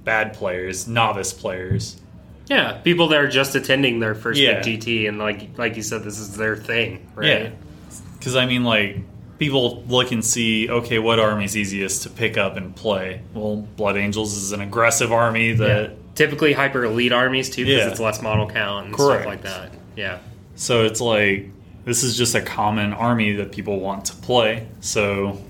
bad 0.05 0.33
players, 0.33 0.88
novice 0.88 1.35
players. 1.35 2.00
Yeah, 2.47 2.75
people 2.79 3.09
that 3.09 3.19
are 3.19 3.29
just 3.29 3.55
attending 3.55 3.99
their 3.99 4.15
first 4.15 4.41
yeah. 4.41 4.63
big 4.63 4.81
GT, 4.81 5.09
and 5.09 5.19
like 5.19 5.59
like 5.59 5.77
you 5.77 5.83
said, 5.83 6.05
this 6.05 6.19
is 6.19 6.37
their 6.37 6.57
thing, 6.57 7.11
right? 7.15 7.27
Yeah. 7.27 7.51
Because 8.19 8.37
I 8.37 8.47
mean, 8.47 8.65
like 8.65 8.99
people 9.39 9.83
look 9.85 10.13
and 10.13 10.25
see, 10.25 10.71
okay, 10.71 10.99
what 10.99 11.19
army 11.19 11.45
is 11.45 11.57
easiest 11.57 12.05
to 12.05 12.11
pick 12.11 12.37
up 12.37 12.57
and 12.57 12.75
play? 12.75 13.21
Well, 13.35 13.57
Blood 13.57 13.97
Angels 13.97 14.37
is 14.37 14.53
an 14.53 14.61
aggressive 14.61 15.13
army 15.13 15.53
that 15.53 15.91
yeah 15.91 15.97
typically 16.17 16.53
hyper 16.53 16.85
elite 16.85 17.13
armies 17.13 17.49
too 17.49 17.65
because 17.65 17.85
yeah. 17.85 17.91
it's 17.91 18.01
less 18.01 18.21
model 18.21 18.49
count 18.49 18.87
and 18.87 18.95
Correct. 18.95 19.23
stuff 19.23 19.27
like 19.27 19.43
that. 19.43 19.71
Yeah. 19.95 20.19
So 20.57 20.85
it's 20.85 21.01
like 21.01 21.51
this 21.85 22.03
is 22.03 22.17
just 22.17 22.35
a 22.35 22.41
common 22.41 22.93
army 22.93 23.35
that 23.37 23.53
people 23.53 23.79
want 23.79 24.07
to 24.07 24.17
play. 24.17 24.67
So 24.81 25.41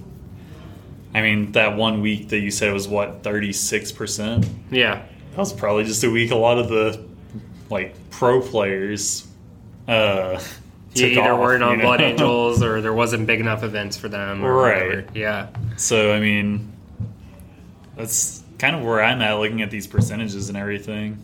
I 1.14 1.22
mean 1.22 1.52
that 1.52 1.76
one 1.76 2.02
week 2.02 2.28
that 2.28 2.40
you 2.40 2.50
said 2.50 2.74
was 2.74 2.86
what 2.86 3.22
thirty 3.22 3.52
six 3.52 3.90
percent. 3.92 4.46
Yeah. 4.70 5.06
That 5.36 5.42
was 5.42 5.52
probably 5.52 5.84
just 5.84 6.02
a 6.02 6.10
week 6.10 6.30
a 6.30 6.34
lot 6.34 6.56
of 6.56 6.70
the 6.70 7.04
like 7.68 7.94
pro 8.08 8.40
players 8.40 9.28
uh 9.86 10.40
yeah, 10.94 11.06
either 11.08 11.32
off, 11.34 11.40
weren't 11.40 11.62
on 11.62 11.76
know? 11.76 11.84
Blood 11.84 12.00
Angels 12.00 12.62
or 12.62 12.80
there 12.80 12.94
wasn't 12.94 13.26
big 13.26 13.40
enough 13.40 13.62
events 13.62 13.98
for 13.98 14.08
them. 14.08 14.42
right. 14.42 14.88
Whatever. 14.88 15.06
Yeah. 15.14 15.48
So 15.76 16.14
I 16.14 16.20
mean 16.20 16.72
that's 17.96 18.42
kind 18.58 18.74
of 18.74 18.82
where 18.82 19.02
I'm 19.02 19.20
at 19.20 19.34
looking 19.34 19.60
at 19.60 19.70
these 19.70 19.86
percentages 19.86 20.48
and 20.48 20.56
everything. 20.56 21.22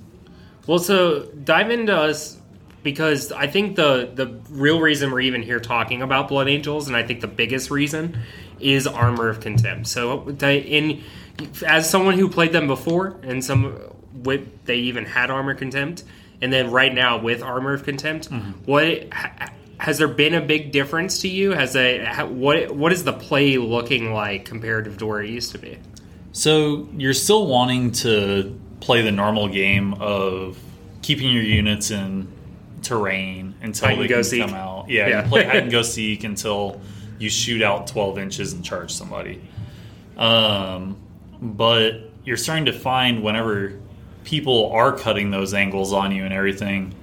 Well, 0.67 0.79
so 0.79 1.23
dive 1.45 1.71
into 1.71 1.97
us 1.97 2.39
because 2.83 3.33
I 3.33 3.47
think 3.47 3.77
the 3.77 4.11
the 4.15 4.27
real 4.51 4.79
reason 4.79 5.11
we're 5.11 5.21
even 5.21 5.43
here 5.43 5.59
talking 5.59 6.03
about 6.03 6.29
Blood 6.29 6.49
Angels, 6.49 6.87
and 6.87 6.95
I 6.97 7.03
think 7.03 7.23
the 7.23 7.29
biggest 7.29 7.71
reason 7.71 8.19
is 8.61 8.87
Armor 8.87 9.31
of 9.31 9.41
Contempt. 9.41 9.87
So, 9.87 10.29
in 10.29 11.03
as 11.67 11.89
someone 11.89 12.19
who 12.19 12.29
played 12.29 12.53
them 12.53 12.67
before, 12.67 13.17
and 13.23 13.45
some 13.45 13.79
with 14.15 14.65
they 14.65 14.77
even 14.77 15.05
had 15.05 15.31
Armor 15.31 15.55
Contempt, 15.55 16.05
and 16.41 16.53
then 16.53 16.71
right 16.71 16.93
now 16.93 17.19
with 17.19 17.43
Armor 17.43 17.75
of 17.75 17.85
Contempt, 17.85 18.31
mm-hmm. 18.31 18.51
what 18.65 19.09
has 19.79 19.99
there 19.99 20.09
been 20.09 20.35
a 20.35 20.41
big 20.41 20.73
difference 20.73 21.21
to 21.23 21.29
you? 21.29 21.53
Has 21.53 21.75
a 21.77 22.25
what 22.25 22.75
what 22.75 22.93
is 22.93 23.05
the 23.05 23.13
play 23.13 23.59
looking 23.59 24.13
like 24.13 24.45
comparative 24.45 24.99
to 24.99 25.07
where 25.07 25.23
it 25.23 25.31
used 25.31 25.53
to 25.53 25.59
be? 25.59 25.79
So 26.33 26.89
you're 26.97 27.15
still 27.15 27.47
wanting 27.47 27.93
to 27.93 28.59
play 28.81 29.03
the 29.03 29.13
normal 29.13 29.49
game 29.49 29.95
of 29.95 30.59
keeping 31.03 31.31
your 31.31 31.43
units 31.43 31.91
in 31.91 32.29
terrain 32.83 33.55
until 33.61 33.89
hide 33.89 33.99
they 33.99 34.09
can 34.09 34.25
seek. 34.25 34.41
come 34.41 34.55
out. 34.55 34.89
Yeah, 34.89 35.09
yeah. 35.09 35.23
you 35.23 35.29
play 35.29 35.45
hide 35.45 35.65
and 35.65 35.71
go 35.73 35.83
seek 35.83 36.25
until 36.25 36.81
you 37.19 37.29
shoot 37.29 37.63
out 37.63 37.87
12 37.87 38.19
inches 38.19 38.53
and 38.53 38.65
charge 38.65 38.93
somebody. 38.93 39.41
Um, 40.17 40.97
but 41.41 42.11
you're 42.25 42.37
starting 42.37 42.67
to 42.67 42.73
find 42.73 43.23
whenever 43.23 43.81
people 44.25 44.71
are 44.73 44.97
cutting 44.97 45.31
those 45.31 45.55
angles 45.55 45.93
on 45.93 46.13
you 46.13 46.25
and 46.25 46.33
everything, 46.33 46.95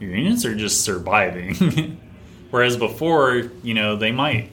your 0.00 0.14
units 0.14 0.44
are 0.44 0.54
just 0.54 0.82
surviving. 0.82 2.00
Whereas 2.50 2.76
before, 2.76 3.50
you 3.62 3.74
know, 3.74 3.96
they 3.96 4.12
might 4.12 4.50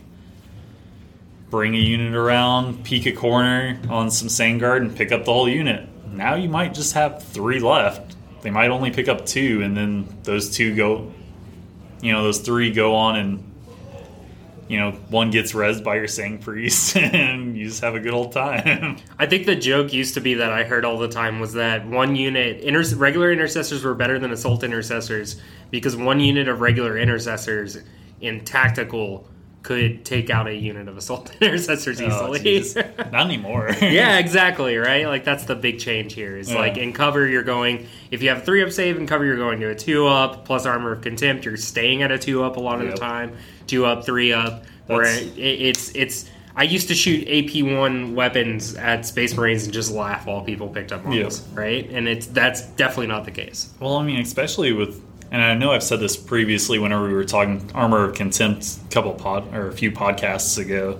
bring 1.49 1.75
a 1.75 1.79
unit 1.79 2.13
around, 2.13 2.83
peek 2.83 3.05
a 3.05 3.11
corner 3.11 3.79
on 3.89 4.11
some 4.11 4.27
Sangard, 4.27 4.81
and 4.81 4.95
pick 4.95 5.11
up 5.11 5.25
the 5.25 5.31
whole 5.31 5.47
unit. 5.47 5.87
Now 6.11 6.35
you 6.35 6.49
might 6.49 6.73
just 6.73 6.93
have 6.93 7.23
three 7.23 7.59
left. 7.59 8.15
They 8.41 8.49
might 8.49 8.69
only 8.69 8.91
pick 8.91 9.07
up 9.07 9.25
two, 9.25 9.61
and 9.63 9.75
then 9.75 10.07
those 10.23 10.49
two 10.49 10.75
go, 10.75 11.11
you 12.01 12.11
know, 12.11 12.23
those 12.23 12.39
three 12.39 12.71
go 12.71 12.95
on 12.95 13.15
and, 13.15 13.51
you 14.67 14.79
know, 14.79 14.91
one 15.09 15.29
gets 15.29 15.53
rezzed 15.53 15.83
by 15.83 15.95
your 15.95 16.07
Sang 16.07 16.39
Priest, 16.39 16.95
and 16.97 17.57
you 17.57 17.67
just 17.67 17.81
have 17.81 17.95
a 17.95 17.99
good 17.99 18.13
old 18.13 18.31
time. 18.31 18.97
I 19.19 19.25
think 19.25 19.45
the 19.45 19.55
joke 19.55 19.93
used 19.93 20.15
to 20.15 20.21
be 20.21 20.35
that 20.35 20.51
I 20.51 20.63
heard 20.63 20.85
all 20.85 20.97
the 20.97 21.07
time 21.07 21.39
was 21.39 21.53
that 21.53 21.85
one 21.85 22.15
unit, 22.15 22.61
inter- 22.61 22.95
regular 22.95 23.31
intercessors 23.31 23.83
were 23.83 23.93
better 23.93 24.17
than 24.19 24.31
assault 24.31 24.63
intercessors 24.63 25.39
because 25.71 25.95
one 25.95 26.19
unit 26.19 26.47
of 26.47 26.61
regular 26.61 26.97
intercessors 26.97 27.77
in 28.21 28.43
tactical 28.43 29.27
could 29.65 30.05
take 30.05 30.29
out 30.29 30.47
a 30.47 30.53
unit 30.53 30.87
of 30.87 30.95
assault 30.95 31.35
intercessors 31.41 31.99
oh, 31.99 32.33
easily. 32.35 32.83
Oh, 32.87 33.03
Not 33.11 33.25
anymore. 33.25 33.75
yeah, 33.81 34.19
exactly. 34.19 34.77
Right. 34.77 35.07
Like 35.07 35.25
that's 35.25 35.45
the 35.45 35.55
big 35.55 35.79
change 35.79 36.13
here. 36.13 36.37
Is 36.37 36.51
yeah. 36.51 36.59
like 36.59 36.77
in 36.77 36.93
cover 36.93 37.27
you're 37.27 37.43
going 37.43 37.87
if 38.11 38.21
you 38.21 38.29
have 38.29 38.45
three 38.45 38.63
up 38.63 38.71
save 38.71 38.97
in 38.97 39.07
cover 39.07 39.25
you're 39.25 39.37
going 39.37 39.59
to 39.61 39.69
a 39.71 39.75
two 39.75 40.05
up 40.05 40.45
plus 40.45 40.67
armor 40.67 40.91
of 40.91 41.01
contempt. 41.01 41.45
You're 41.45 41.57
staying 41.57 42.03
at 42.03 42.11
a 42.11 42.19
two 42.19 42.43
up 42.43 42.57
a 42.57 42.59
lot 42.59 42.79
of 42.79 42.85
yep. 42.85 42.93
the 42.93 43.01
time. 43.01 43.35
Two 43.65 43.85
up, 43.85 44.05
three 44.05 44.31
up. 44.31 44.65
Where 44.85 45.03
it, 45.03 45.35
it's 45.35 45.91
it's. 45.95 46.29
I 46.55 46.63
used 46.63 46.87
to 46.87 46.95
shoot 46.95 47.27
AP 47.27 47.65
one 47.65 48.13
weapons 48.13 48.75
at 48.75 49.05
Space 49.05 49.35
Marines 49.35 49.65
and 49.65 49.73
just 49.73 49.91
laugh 49.91 50.27
while 50.27 50.41
people 50.41 50.69
picked 50.69 50.93
up 50.93 51.03
models, 51.03 51.45
Yeah. 51.51 51.59
right? 51.59 51.89
And 51.89 52.07
it's 52.07 52.27
that's 52.27 52.61
definitely 52.61 53.07
not 53.07 53.25
the 53.25 53.31
case. 53.31 53.73
Well, 53.79 53.97
I 53.97 54.03
mean, 54.05 54.21
especially 54.21 54.71
with, 54.71 55.01
and 55.35 55.43
I 55.43 55.53
know 55.53 55.73
I've 55.73 55.83
said 55.83 55.99
this 55.99 56.15
previously 56.15 56.79
whenever 56.79 57.05
we 57.05 57.13
were 57.13 57.25
talking 57.25 57.69
Armor 57.75 58.05
of 58.05 58.15
Contempt 58.15 58.77
a 58.85 58.89
couple 58.89 59.11
pod 59.15 59.53
or 59.53 59.67
a 59.67 59.73
few 59.73 59.91
podcasts 59.91 60.57
ago, 60.57 60.97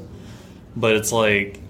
but 0.76 0.94
it's 0.98 1.14
like 1.14 1.62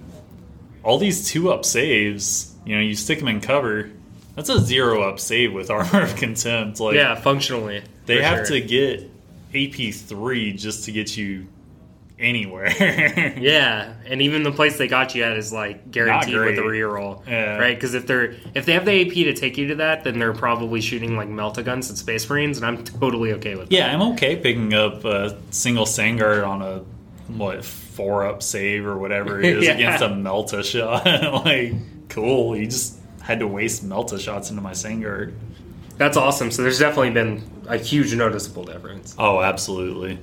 all 0.82 0.98
these 0.98 1.30
two 1.30 1.52
up 1.52 1.64
saves. 1.64 2.56
You 2.66 2.76
know, 2.76 2.82
you 2.82 2.96
stick 2.96 3.20
them 3.20 3.28
in 3.28 3.40
cover. 3.40 3.92
That's 4.34 4.50
a 4.50 4.60
zero 4.60 5.08
up 5.08 5.20
save 5.20 5.54
with 5.54 5.70
Armor 5.70 6.02
of 6.02 6.16
Contempt. 6.16 6.80
Like, 6.80 6.96
yeah, 6.96 7.14
functionally, 7.14 7.84
they 8.08 8.24
have 8.24 8.48
sure. 8.48 8.60
to 8.60 8.62
get 8.62 9.12
AP 9.54 9.94
three 9.94 10.52
just 10.54 10.86
to 10.86 10.92
get 10.92 11.16
you 11.16 11.46
anywhere. 12.20 12.72
Yeah, 13.38 13.94
and 14.06 14.22
even 14.22 14.44
the 14.44 14.52
place 14.52 14.78
they 14.78 14.88
got 14.88 15.14
you 15.16 15.24
at 15.24 15.36
is 15.38 15.52
like 15.52 15.92
guaranteed 15.92 16.36
with 16.38 16.56
the 16.56 16.62
reroll, 16.62 17.26
Yeah. 17.28 17.58
right? 17.58 17.76
Because 17.76 17.94
if 17.94 18.08
they're 18.08 18.36
if 18.54 18.66
they 18.66 18.74
have 18.74 18.86
the 18.86 19.02
AP 19.08 19.14
to 19.14 19.34
take 19.34 19.58
you 19.58 19.68
to 19.68 19.76
that, 19.76 20.04
then 20.04 20.20
they're 20.20 20.34
probably 20.34 20.82
shooting 20.82 21.16
like 21.18 21.28
Melta 21.28 21.64
guns 21.64 21.90
at 21.92 21.98
Space 21.98 22.30
Marines, 22.30 22.58
and 22.58 22.66
I'm 22.66 22.84
totally 22.84 23.34
okay 23.34 23.56
with 23.56 23.70
that. 23.70 23.76
Yeah, 23.76 23.92
I'm 23.94 24.02
okay 24.14 24.36
picking 24.38 24.74
up 24.74 25.04
a 25.06 25.38
single 25.52 25.86
Sangard 25.86 26.48
on 26.48 26.62
a 26.62 26.84
what 27.34 27.66
four 27.66 28.26
up 28.26 28.42
save 28.44 28.86
or 28.86 28.98
whatever 28.98 29.40
it 29.40 29.46
is 29.58 29.66
Yeah. 29.66 29.74
against 29.74 30.04
a 30.04 30.08
Melta 30.10 30.64
shot. 30.64 31.06
like, 31.46 31.74
cool. 32.10 32.56
You 32.56 32.66
just 32.68 32.98
had 33.22 33.40
to 33.40 33.48
waste 33.48 33.88
Melta 33.88 34.20
shots 34.20 34.50
into 34.52 34.62
my 34.62 34.72
Sangard. 34.74 35.34
That's 35.98 36.18
awesome. 36.18 36.52
So 36.52 36.62
there's 36.62 36.80
definitely 36.80 37.12
been 37.12 37.42
a 37.68 37.78
huge 37.78 38.14
noticeable 38.14 38.64
difference. 38.64 39.16
Oh, 39.18 39.42
absolutely. 39.42 40.20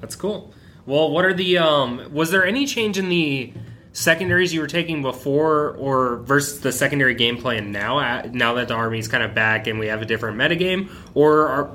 That's 0.00 0.16
cool. 0.16 0.52
Well, 0.86 1.10
what 1.10 1.24
are 1.24 1.34
the 1.34 1.58
um? 1.58 2.12
Was 2.12 2.30
there 2.30 2.44
any 2.44 2.66
change 2.66 2.98
in 2.98 3.08
the 3.08 3.52
secondaries 3.92 4.54
you 4.54 4.60
were 4.60 4.66
taking 4.66 5.02
before, 5.02 5.76
or 5.76 6.16
versus 6.18 6.60
the 6.60 6.72
secondary 6.72 7.14
game 7.14 7.36
plan 7.36 7.70
now? 7.70 8.22
Now 8.32 8.54
that 8.54 8.68
the 8.68 8.74
army's 8.74 9.06
kind 9.06 9.22
of 9.22 9.34
back 9.34 9.66
and 9.66 9.78
we 9.78 9.86
have 9.86 10.02
a 10.02 10.04
different 10.04 10.36
metagame, 10.38 10.90
or 11.14 11.46
are 11.46 11.70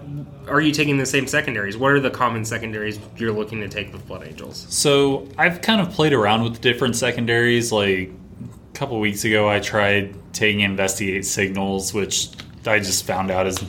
are 0.47 0.61
you 0.61 0.71
taking 0.71 0.97
the 0.97 1.05
same 1.05 1.27
secondaries? 1.27 1.77
What 1.77 1.91
are 1.91 1.99
the 1.99 2.09
common 2.09 2.43
secondaries 2.43 2.99
you're 3.17 3.31
looking 3.31 3.59
to 3.61 3.69
take 3.69 3.93
with 3.93 4.05
Blood 4.07 4.27
Angels? 4.27 4.65
So 4.69 5.27
I've 5.37 5.61
kind 5.61 5.79
of 5.79 5.91
played 5.91 6.13
around 6.13 6.43
with 6.43 6.59
different 6.61 6.95
secondaries. 6.95 7.71
Like 7.71 8.09
a 8.09 8.73
couple 8.73 8.99
weeks 8.99 9.23
ago, 9.23 9.49
I 9.49 9.59
tried 9.59 10.15
taking 10.33 10.61
investigate 10.61 11.25
signals, 11.25 11.93
which 11.93 12.29
I 12.65 12.79
just 12.79 13.05
found 13.05 13.31
out 13.31 13.47
is 13.47 13.63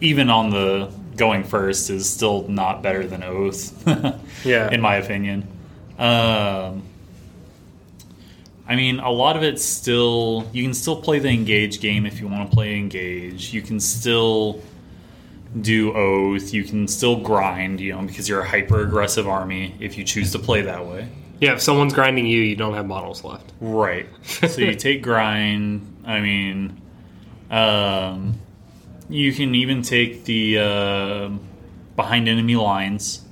even 0.00 0.28
on 0.28 0.50
the 0.50 0.92
going 1.16 1.44
first 1.44 1.90
is 1.90 2.08
still 2.08 2.46
not 2.48 2.82
better 2.82 3.06
than 3.06 3.22
oath. 3.22 3.72
Yeah. 4.44 4.70
in 4.70 4.80
my 4.80 4.96
opinion. 4.96 5.48
Um, 5.98 6.82
I 8.68 8.76
mean, 8.76 8.98
a 9.00 9.10
lot 9.10 9.36
of 9.36 9.42
it's 9.42 9.64
still 9.64 10.48
you 10.52 10.62
can 10.62 10.74
still 10.74 11.00
play 11.00 11.18
the 11.18 11.28
engage 11.28 11.80
game 11.80 12.04
if 12.06 12.20
you 12.20 12.28
want 12.28 12.48
to 12.50 12.54
play 12.54 12.76
engage. 12.76 13.52
You 13.52 13.62
can 13.62 13.80
still 13.80 14.60
do 15.60 15.92
oath. 15.94 16.52
You 16.52 16.64
can 16.64 16.86
still 16.88 17.16
grind, 17.16 17.80
you 17.80 17.92
know, 17.92 18.02
because 18.02 18.28
you're 18.28 18.40
a 18.40 18.48
hyper 18.48 18.80
aggressive 18.82 19.26
army 19.26 19.74
if 19.80 19.96
you 19.96 20.04
choose 20.04 20.32
to 20.32 20.38
play 20.38 20.62
that 20.62 20.86
way. 20.86 21.08
Yeah, 21.40 21.52
if 21.54 21.60
someone's 21.60 21.92
grinding 21.92 22.26
you, 22.26 22.40
you 22.40 22.56
don't 22.56 22.74
have 22.74 22.86
models 22.86 23.22
left. 23.24 23.52
Right. 23.60 24.06
so 24.24 24.60
you 24.60 24.74
take 24.88 25.02
grind. 25.02 26.02
I 26.04 26.20
mean, 26.20 26.80
um, 27.50 28.40
you 29.08 29.32
can 29.32 29.54
even 29.54 29.82
take 29.82 30.24
the 30.24 30.58
uh, 30.58 31.30
behind 31.94 32.28
enemy 32.28 32.56
lines. 32.56 33.22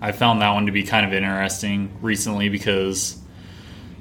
I 0.00 0.12
found 0.12 0.40
that 0.42 0.50
one 0.50 0.66
to 0.66 0.72
be 0.72 0.82
kind 0.82 1.06
of 1.06 1.12
interesting 1.12 1.92
recently 2.00 2.48
because 2.48 3.18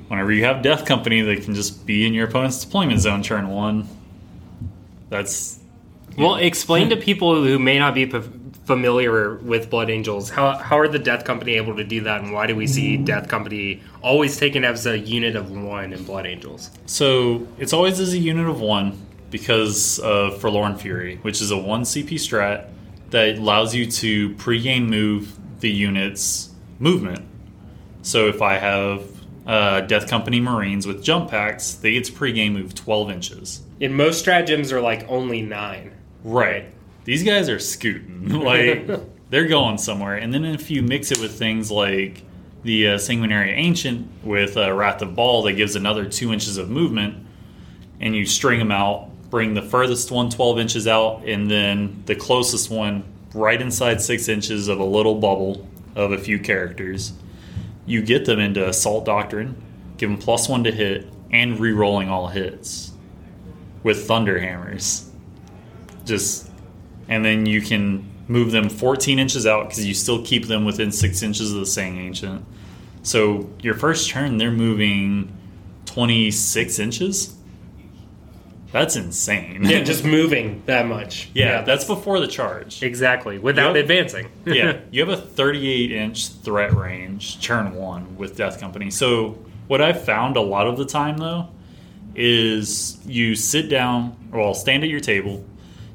whenever 0.07 0.31
you 0.31 0.45
have 0.45 0.61
Death 0.61 0.85
Company, 0.85 1.21
they 1.21 1.37
can 1.37 1.53
just 1.53 1.85
be 1.85 2.07
in 2.07 2.13
your 2.13 2.27
opponent's 2.27 2.63
deployment 2.63 3.01
zone 3.01 3.21
turn 3.21 3.49
one. 3.49 3.87
That's 5.09 5.59
Well, 6.17 6.35
explain 6.35 6.89
to 6.89 6.97
people 6.97 7.43
who 7.43 7.59
may 7.59 7.79
not 7.79 7.93
be 7.95 8.05
p- 8.05 8.21
familiar 8.65 9.35
with 9.35 9.69
Blood 9.69 9.89
Angels 9.89 10.29
how 10.29 10.55
how 10.55 10.77
are 10.77 10.87
the 10.87 10.99
Death 10.99 11.25
Company 11.25 11.55
able 11.55 11.75
to 11.75 11.83
do 11.83 12.01
that, 12.01 12.21
and 12.21 12.31
why 12.31 12.47
do 12.47 12.55
we 12.55 12.65
see 12.65 12.97
Death 12.97 13.27
Company 13.27 13.81
always 14.01 14.37
taken 14.37 14.63
as 14.63 14.85
a 14.85 14.97
unit 14.97 15.35
of 15.35 15.51
one 15.51 15.91
in 15.91 16.03
Blood 16.03 16.25
Angels? 16.25 16.71
So 16.85 17.47
it's 17.57 17.73
always 17.73 17.99
as 17.99 18.13
a 18.13 18.19
unit 18.19 18.47
of 18.47 18.61
one 18.61 18.97
because 19.29 19.99
of 19.99 20.39
Forlorn 20.41 20.75
Fury, 20.77 21.17
which 21.21 21.41
is 21.41 21.51
a 21.51 21.57
one 21.57 21.83
CP 21.83 22.13
strat 22.15 22.69
that 23.09 23.37
allows 23.37 23.73
you 23.73 23.89
to 23.89 24.33
pre-game 24.35 24.89
move 24.89 25.37
the 25.59 25.69
unit's 25.69 26.49
movement. 26.79 27.25
So 28.01 28.27
if 28.27 28.41
I 28.41 28.57
have 28.57 29.03
uh, 29.45 29.81
Death 29.81 30.07
Company 30.07 30.39
Marines 30.39 30.85
with 30.85 31.03
jump 31.03 31.31
packs, 31.31 31.73
they 31.73 31.93
get 31.93 32.05
to 32.05 32.13
pre-game 32.13 32.53
move 32.53 32.75
12 32.75 33.11
inches. 33.11 33.61
And 33.81 33.95
most 33.95 34.19
stratagems, 34.19 34.71
are 34.71 34.81
like 34.81 35.05
only 35.09 35.41
nine. 35.41 35.91
Right. 36.23 36.73
These 37.05 37.23
guys 37.23 37.49
are 37.49 37.59
scooting. 37.59 38.29
Like 38.29 38.89
they're 39.29 39.47
going 39.47 39.77
somewhere. 39.77 40.15
And 40.15 40.33
then 40.33 40.45
if 40.45 40.69
you 40.69 40.81
mix 40.81 41.11
it 41.11 41.19
with 41.19 41.37
things 41.37 41.71
like 41.71 42.23
the 42.63 42.89
uh, 42.89 42.97
Sanguinary 42.97 43.51
Ancient 43.51 44.07
with 44.23 44.57
uh, 44.57 44.71
Wrath 44.73 45.01
of 45.01 45.15
Baal 45.15 45.43
that 45.43 45.53
gives 45.53 45.75
another 45.75 46.05
two 46.05 46.33
inches 46.33 46.57
of 46.57 46.69
movement, 46.69 47.25
and 47.99 48.15
you 48.15 48.25
string 48.25 48.59
them 48.59 48.71
out, 48.71 49.08
bring 49.29 49.53
the 49.53 49.61
furthest 49.61 50.11
one 50.11 50.29
12 50.29 50.59
inches 50.59 50.87
out, 50.87 51.23
and 51.25 51.49
then 51.49 52.03
the 52.05 52.15
closest 52.15 52.69
one 52.69 53.03
right 53.33 53.61
inside 53.61 54.01
six 54.01 54.27
inches 54.27 54.67
of 54.67 54.79
a 54.79 54.83
little 54.83 55.15
bubble 55.15 55.67
of 55.95 56.11
a 56.11 56.17
few 56.17 56.39
characters. 56.39 57.13
You 57.85 58.01
get 58.01 58.25
them 58.25 58.39
into 58.39 58.67
Assault 58.67 59.05
Doctrine, 59.05 59.61
give 59.97 60.09
them 60.09 60.19
plus 60.19 60.49
one 60.49 60.63
to 60.63 60.71
hit, 60.71 61.07
and 61.31 61.59
re 61.59 61.71
rolling 61.71 62.09
all 62.09 62.27
hits 62.27 62.91
with 63.83 64.07
Thunder 64.07 64.39
Hammers 64.39 65.09
just 66.09 66.49
and 67.07 67.23
then 67.23 67.45
you 67.45 67.61
can 67.61 68.05
move 68.27 68.51
them 68.51 68.69
14 68.69 69.17
inches 69.17 69.47
out 69.47 69.69
because 69.69 69.85
you 69.85 69.93
still 69.93 70.23
keep 70.23 70.47
them 70.47 70.65
within 70.65 70.91
six 70.91 71.23
inches 71.23 71.53
of 71.53 71.59
the 71.59 71.65
Sang 71.65 71.97
Ancient. 71.97 72.45
So 73.01 73.49
your 73.61 73.73
first 73.73 74.09
turn, 74.09 74.37
they're 74.37 74.51
moving 74.51 75.35
26 75.85 76.77
inches. 76.77 77.35
That's 78.71 78.95
insane. 78.95 79.63
Yeah, 79.63 79.81
just 79.83 80.03
moving 80.05 80.61
that 80.67 80.85
much. 80.87 81.29
yeah, 81.33 81.61
that's 81.63 81.85
before 81.85 82.19
the 82.19 82.27
charge. 82.27 82.83
exactly 82.83 83.39
without 83.39 83.75
Yep. 83.75 83.81
advancing. 83.83 84.29
yeah, 84.45 84.77
you 84.91 84.99
have 85.05 85.09
a 85.09 85.17
38 85.21 85.91
inch 85.91 86.27
threat 86.29 86.73
range, 86.73 87.41
turn 87.41 87.73
one 87.73 88.15
with 88.17 88.35
Death 88.37 88.59
Company. 88.59 88.91
So, 88.91 89.37
what 89.67 89.81
I've 89.81 90.03
found 90.03 90.37
a 90.37 90.41
lot 90.41 90.67
of 90.67 90.77
the 90.77 90.85
time 90.85 91.17
though 91.17 91.47
is 92.15 92.97
you 93.05 93.35
sit 93.35 93.69
down, 93.69 94.15
or 94.31 94.39
well, 94.41 94.53
stand 94.53 94.83
at 94.83 94.89
your 94.89 94.99
table, 94.99 95.43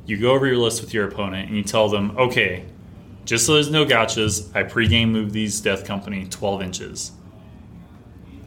you 0.07 0.17
go 0.17 0.33
over 0.33 0.47
your 0.47 0.59
list 0.59 0.81
with 0.81 0.95
your 0.95 1.07
opponent, 1.09 1.49
and 1.49 1.57
you 1.57 1.63
tell 1.65 1.89
them, 1.89 2.17
okay, 2.17 2.65
just 3.25 3.47
so 3.47 3.55
there's 3.55 3.71
no 3.71 3.85
gotchas, 3.85 4.55
I 4.55 4.63
pregame 4.65 5.09
move 5.11 5.33
these 5.33 5.61
Death 5.61 5.85
Company 5.85 6.27
12 6.29 6.63
inches. 6.63 7.13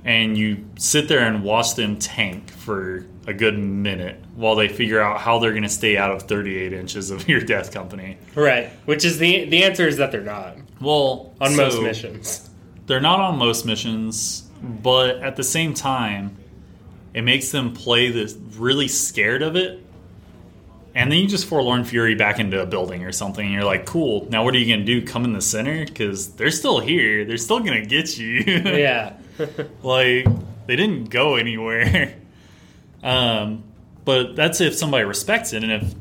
And 0.05 0.37
you 0.37 0.65
sit 0.77 1.07
there 1.07 1.19
and 1.19 1.43
watch 1.43 1.75
them 1.75 1.97
tank 1.97 2.51
for 2.51 3.05
a 3.27 3.33
good 3.33 3.59
minute 3.59 4.17
while 4.35 4.55
they 4.55 4.67
figure 4.69 4.99
out 5.01 5.19
how 5.19 5.37
they're 5.37 5.51
going 5.51 5.63
to 5.63 5.69
stay 5.69 5.97
out 5.97 6.11
of 6.11 6.23
38 6.23 6.71
inches 6.73 7.11
of 7.11 7.27
your 7.29 7.41
Death 7.41 7.71
Company. 7.73 8.17
right. 8.35 8.69
Which 8.85 9.03
is 9.05 9.19
the 9.19 9.45
the 9.45 9.63
answer 9.63 9.87
is 9.87 9.97
that 9.97 10.11
they're 10.11 10.21
not 10.21 10.55
Well, 10.81 11.33
on 11.41 11.51
so- 11.51 11.57
most 11.63 11.81
missions. 11.81 12.49
They're 12.87 13.01
not 13.01 13.19
on 13.19 13.37
most 13.37 13.65
missions, 13.65 14.43
but 14.61 15.17
at 15.17 15.35
the 15.35 15.43
same 15.43 15.73
time, 15.73 16.37
it 17.13 17.21
makes 17.23 17.51
them 17.51 17.73
play 17.73 18.11
this 18.11 18.33
really 18.55 18.87
scared 18.87 19.41
of 19.41 19.57
it. 19.57 19.83
And 20.95 21.11
then 21.11 21.19
you 21.19 21.27
just 21.27 21.45
forlorn 21.47 21.83
fury 21.83 22.15
back 22.15 22.39
into 22.39 22.61
a 22.61 22.65
building 22.65 23.03
or 23.03 23.11
something, 23.11 23.45
and 23.45 23.53
you're 23.53 23.65
like, 23.65 23.85
"Cool. 23.85 24.25
Now 24.31 24.43
what 24.45 24.55
are 24.55 24.57
you 24.57 24.73
gonna 24.73 24.85
do? 24.85 25.01
Come 25.05 25.25
in 25.25 25.33
the 25.33 25.41
center? 25.41 25.85
Because 25.85 26.29
they're 26.35 26.49
still 26.49 26.79
here. 26.79 27.25
They're 27.25 27.37
still 27.37 27.59
gonna 27.59 27.85
get 27.85 28.17
you." 28.17 28.39
yeah. 28.45 29.13
like 29.83 30.25
they 30.65 30.75
didn't 30.77 31.09
go 31.09 31.35
anywhere. 31.35 32.15
Um, 33.03 33.63
but 34.05 34.35
that's 34.35 34.61
if 34.61 34.75
somebody 34.75 35.03
respects 35.03 35.53
it, 35.53 35.63
and 35.63 35.71
if 35.71 35.93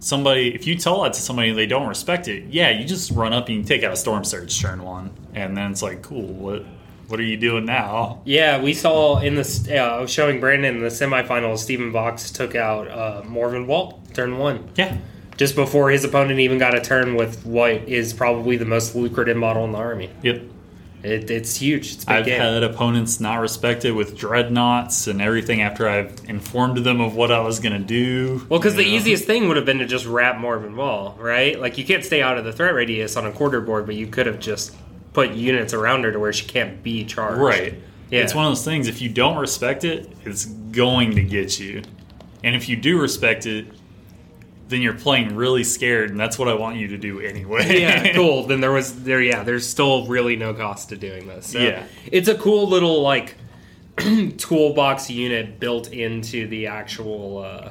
somebody, 0.00 0.54
if 0.54 0.66
you 0.66 0.76
tell 0.76 1.02
that 1.02 1.12
to 1.14 1.20
somebody 1.20 1.50
and 1.50 1.58
they 1.58 1.66
don't 1.66 1.88
respect 1.88 2.28
it, 2.28 2.44
yeah, 2.50 2.70
you 2.70 2.84
just 2.84 3.10
run 3.12 3.32
up 3.32 3.48
and 3.48 3.58
you 3.58 3.64
take 3.64 3.82
out 3.84 3.90
a 3.90 3.94
Stormsurge 3.94 4.60
turn 4.60 4.82
one, 4.82 5.10
and 5.34 5.56
then 5.56 5.70
it's 5.70 5.82
like, 5.82 6.02
cool, 6.02 6.26
what, 6.26 6.64
what 7.08 7.20
are 7.20 7.24
you 7.24 7.36
doing 7.36 7.64
now? 7.66 8.20
Yeah, 8.24 8.60
we 8.60 8.74
saw 8.74 9.20
in 9.20 9.34
the 9.36 9.68
uh, 9.70 9.96
I 9.96 10.00
was 10.00 10.10
showing 10.10 10.40
Brandon 10.40 10.76
in 10.76 10.82
the 10.82 10.88
semifinals. 10.88 11.58
Stephen 11.58 11.92
Box 11.92 12.30
took 12.30 12.54
out 12.54 12.88
uh, 12.88 13.22
Vahl 13.22 14.12
turn 14.12 14.38
one, 14.38 14.68
Yeah, 14.76 14.96
just 15.36 15.54
before 15.54 15.90
his 15.90 16.04
opponent 16.04 16.40
even 16.40 16.58
got 16.58 16.74
a 16.74 16.80
turn 16.80 17.14
with 17.14 17.44
what 17.46 17.70
is 17.88 18.12
probably 18.12 18.56
the 18.56 18.64
most 18.64 18.94
lucrative 18.94 19.36
model 19.36 19.64
in 19.64 19.72
the 19.72 19.78
army. 19.78 20.10
yep. 20.22 20.42
It, 21.02 21.30
it's 21.30 21.56
huge. 21.56 21.94
It's 21.94 22.04
big 22.04 22.14
I've 22.14 22.24
game. 22.26 22.40
had 22.40 22.62
opponents 22.62 23.18
not 23.18 23.36
respected 23.40 23.92
with 23.92 24.16
dreadnoughts 24.16 25.08
and 25.08 25.20
everything 25.20 25.60
after 25.60 25.88
I've 25.88 26.24
informed 26.28 26.78
them 26.78 27.00
of 27.00 27.16
what 27.16 27.32
I 27.32 27.40
was 27.40 27.58
gonna 27.58 27.78
do. 27.80 28.46
well, 28.48 28.60
because 28.60 28.76
the 28.76 28.84
know? 28.84 28.96
easiest 28.96 29.24
thing 29.24 29.48
would 29.48 29.56
have 29.56 29.66
been 29.66 29.78
to 29.78 29.86
just 29.86 30.06
wrap 30.06 30.36
Morvenn 30.36 30.74
Vahl, 30.74 31.18
right? 31.18 31.60
Like 31.60 31.76
you 31.76 31.84
can't 31.84 32.04
stay 32.04 32.22
out 32.22 32.38
of 32.38 32.44
the 32.44 32.52
threat 32.52 32.74
radius 32.74 33.16
on 33.16 33.26
a 33.26 33.32
quarter 33.32 33.60
board, 33.60 33.86
but 33.86 33.96
you 33.96 34.06
could 34.06 34.26
have 34.26 34.38
just 34.38 34.76
put 35.12 35.32
units 35.32 35.74
around 35.74 36.04
her 36.04 36.12
to 36.12 36.18
where 36.18 36.32
she 36.32 36.46
can't 36.46 36.82
be 36.82 37.04
charged. 37.04 37.40
Right. 37.40 37.74
Yeah. 38.10 38.20
It's 38.20 38.34
one 38.34 38.44
of 38.44 38.50
those 38.50 38.64
things. 38.64 38.88
If 38.88 39.00
you 39.00 39.08
don't 39.08 39.38
respect 39.38 39.84
it, 39.84 40.10
it's 40.24 40.44
going 40.44 41.16
to 41.16 41.22
get 41.22 41.58
you. 41.58 41.82
And 42.44 42.54
if 42.54 42.68
you 42.68 42.76
do 42.76 43.00
respect 43.00 43.46
it, 43.46 43.66
then 44.72 44.82
you're 44.82 44.94
playing 44.94 45.36
really 45.36 45.62
scared, 45.64 46.10
and 46.10 46.18
that's 46.18 46.38
what 46.38 46.48
I 46.48 46.54
want 46.54 46.76
you 46.76 46.88
to 46.88 46.98
do 46.98 47.20
anyway. 47.20 47.80
yeah, 47.80 48.12
cool. 48.14 48.46
Then 48.46 48.60
there 48.60 48.72
was 48.72 49.04
there. 49.04 49.20
Yeah, 49.22 49.44
there's 49.44 49.68
still 49.68 50.06
really 50.06 50.34
no 50.36 50.54
cost 50.54 50.88
to 50.88 50.96
doing 50.96 51.26
this. 51.28 51.46
So 51.48 51.58
Yeah. 51.58 51.84
it's 52.10 52.28
a 52.28 52.34
cool 52.34 52.68
little 52.68 53.02
like 53.02 53.36
toolbox 54.38 55.10
unit 55.10 55.60
built 55.60 55.92
into 55.92 56.46
the 56.48 56.66
actual 56.66 57.38
uh, 57.38 57.70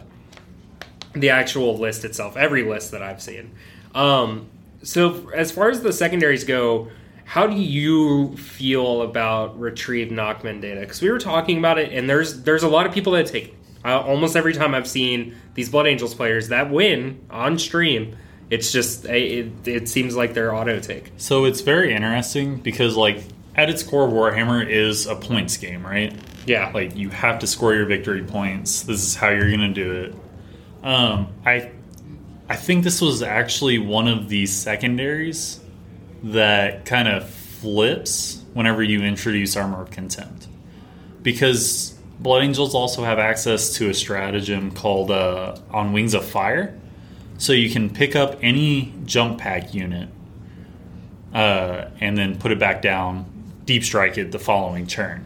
the 1.13 1.29
actual 1.29 1.77
list 1.77 2.05
itself. 2.05 2.37
Every 2.37 2.63
list 2.63 2.91
that 2.91 3.01
I've 3.01 3.21
seen. 3.21 3.51
Um, 3.93 4.47
so 4.83 5.29
as 5.35 5.51
far 5.51 5.69
as 5.69 5.81
the 5.81 5.93
secondaries 5.93 6.43
go, 6.43 6.89
how 7.25 7.47
do 7.47 7.55
you 7.55 8.35
feel 8.37 9.01
about 9.03 9.59
retrieve 9.59 10.09
Nachmund 10.09 10.61
data? 10.61 10.81
Because 10.81 11.01
we 11.01 11.09
were 11.11 11.19
talking 11.19 11.57
about 11.57 11.77
it, 11.77 11.91
and 11.93 12.09
there's 12.09 12.43
there's 12.43 12.63
a 12.63 12.69
lot 12.69 12.85
of 12.85 12.93
people 12.93 13.13
that 13.13 13.25
take. 13.27 13.55
Uh, 13.83 13.99
almost 13.99 14.35
every 14.35 14.53
time 14.53 14.75
I've 14.75 14.87
seen 14.87 15.35
these 15.53 15.69
Blood 15.69 15.87
Angels 15.87 16.13
players 16.13 16.49
that 16.49 16.69
win 16.69 17.25
on 17.29 17.57
stream, 17.57 18.15
it's 18.49 18.71
just 18.71 19.05
it, 19.05 19.67
it 19.67 19.89
seems 19.89 20.15
like 20.15 20.33
they're 20.33 20.53
auto 20.53 20.79
take. 20.79 21.11
So 21.17 21.45
it's 21.45 21.61
very 21.61 21.93
interesting 21.93 22.57
because, 22.57 22.95
like, 22.95 23.23
at 23.55 23.69
its 23.69 23.83
core, 23.83 24.07
Warhammer 24.07 24.67
is 24.67 25.07
a 25.07 25.15
points 25.15 25.57
game, 25.57 25.85
right? 25.85 26.13
Yeah, 26.45 26.71
Like, 26.73 26.95
you 26.95 27.09
have 27.09 27.39
to 27.39 27.47
score 27.47 27.73
your 27.73 27.85
victory 27.85 28.23
points. 28.23 28.83
This 28.83 29.03
is 29.03 29.15
how 29.15 29.29
you're 29.29 29.49
going 29.49 29.59
to 29.59 29.73
do 29.73 29.91
it. 29.91 30.15
Um, 30.83 31.27
I, 31.45 31.71
I 32.49 32.55
think 32.55 32.83
this 32.83 32.99
was 33.01 33.21
actually 33.21 33.77
one 33.77 34.07
of 34.07 34.27
the 34.29 34.45
secondaries 34.47 35.59
that 36.23 36.85
kind 36.85 37.07
of 37.07 37.29
flips 37.29 38.43
whenever 38.53 38.81
you 38.81 39.03
introduce 39.03 39.55
Armor 39.55 39.81
of 39.81 39.91
Contempt, 39.91 40.47
because 41.21 41.97
Blood 42.21 42.43
Angels 42.43 42.75
also 42.75 43.03
have 43.03 43.17
access 43.17 43.73
to 43.73 43.89
a 43.89 43.95
stratagem 43.95 44.69
called 44.69 45.09
uh, 45.09 45.57
On 45.71 45.91
Wings 45.91 46.13
of 46.13 46.23
Fire, 46.23 46.79
so 47.39 47.51
you 47.51 47.71
can 47.71 47.89
pick 47.89 48.15
up 48.15 48.37
any 48.43 48.93
jump 49.05 49.39
pack 49.39 49.73
unit 49.73 50.07
uh, 51.33 51.85
and 51.99 52.15
then 52.15 52.37
put 52.37 52.51
it 52.51 52.59
back 52.59 52.83
down, 52.83 53.25
deep 53.65 53.83
strike 53.83 54.19
it 54.19 54.31
the 54.31 54.37
following 54.37 54.85
turn. 54.85 55.25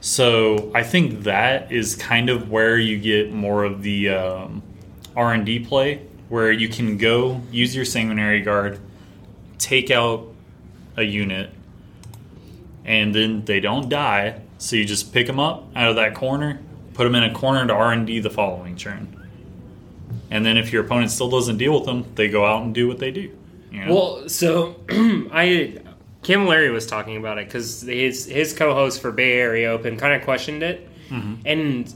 So 0.00 0.72
I 0.74 0.84
think 0.84 1.24
that 1.24 1.70
is 1.70 1.94
kind 1.94 2.30
of 2.30 2.50
where 2.50 2.78
you 2.78 2.96
get 2.98 3.30
more 3.30 3.64
of 3.64 3.82
the 3.82 4.08
um, 4.08 4.62
R 5.14 5.34
and 5.34 5.44
D 5.44 5.58
play, 5.58 6.00
where 6.30 6.50
you 6.50 6.70
can 6.70 6.96
go 6.96 7.42
use 7.50 7.76
your 7.76 7.84
sanguinary 7.84 8.40
guard, 8.40 8.80
take 9.58 9.90
out 9.90 10.32
a 10.96 11.02
unit, 11.02 11.50
and 12.86 13.14
then 13.14 13.44
they 13.44 13.60
don't 13.60 13.90
die. 13.90 14.40
So 14.58 14.76
you 14.76 14.84
just 14.84 15.12
pick 15.12 15.26
them 15.26 15.38
up 15.38 15.64
out 15.76 15.90
of 15.90 15.96
that 15.96 16.14
corner, 16.14 16.60
put 16.94 17.04
them 17.04 17.14
in 17.14 17.24
a 17.24 17.34
corner 17.34 17.66
to 17.66 17.72
R 17.72 17.92
and 17.92 18.06
D 18.06 18.20
the 18.20 18.30
following 18.30 18.76
turn, 18.76 19.16
and 20.30 20.44
then 20.44 20.56
if 20.56 20.72
your 20.72 20.84
opponent 20.84 21.10
still 21.10 21.30
doesn't 21.30 21.58
deal 21.58 21.74
with 21.74 21.84
them, 21.84 22.04
they 22.14 22.28
go 22.28 22.44
out 22.44 22.62
and 22.62 22.74
do 22.74 22.88
what 22.88 22.98
they 22.98 23.10
do. 23.10 23.36
You 23.70 23.84
know? 23.84 23.94
Well, 23.94 24.28
so 24.28 24.76
I 24.88 25.78
Camilleri 26.22 26.72
was 26.72 26.86
talking 26.86 27.16
about 27.16 27.38
it 27.38 27.46
because 27.46 27.82
his 27.82 28.26
his 28.26 28.52
co-host 28.52 29.00
for 29.00 29.12
Bay 29.12 29.34
Area 29.34 29.70
Open 29.70 29.96
kind 29.96 30.14
of 30.14 30.22
questioned 30.22 30.62
it, 30.62 30.88
mm-hmm. 31.08 31.34
and 31.44 31.94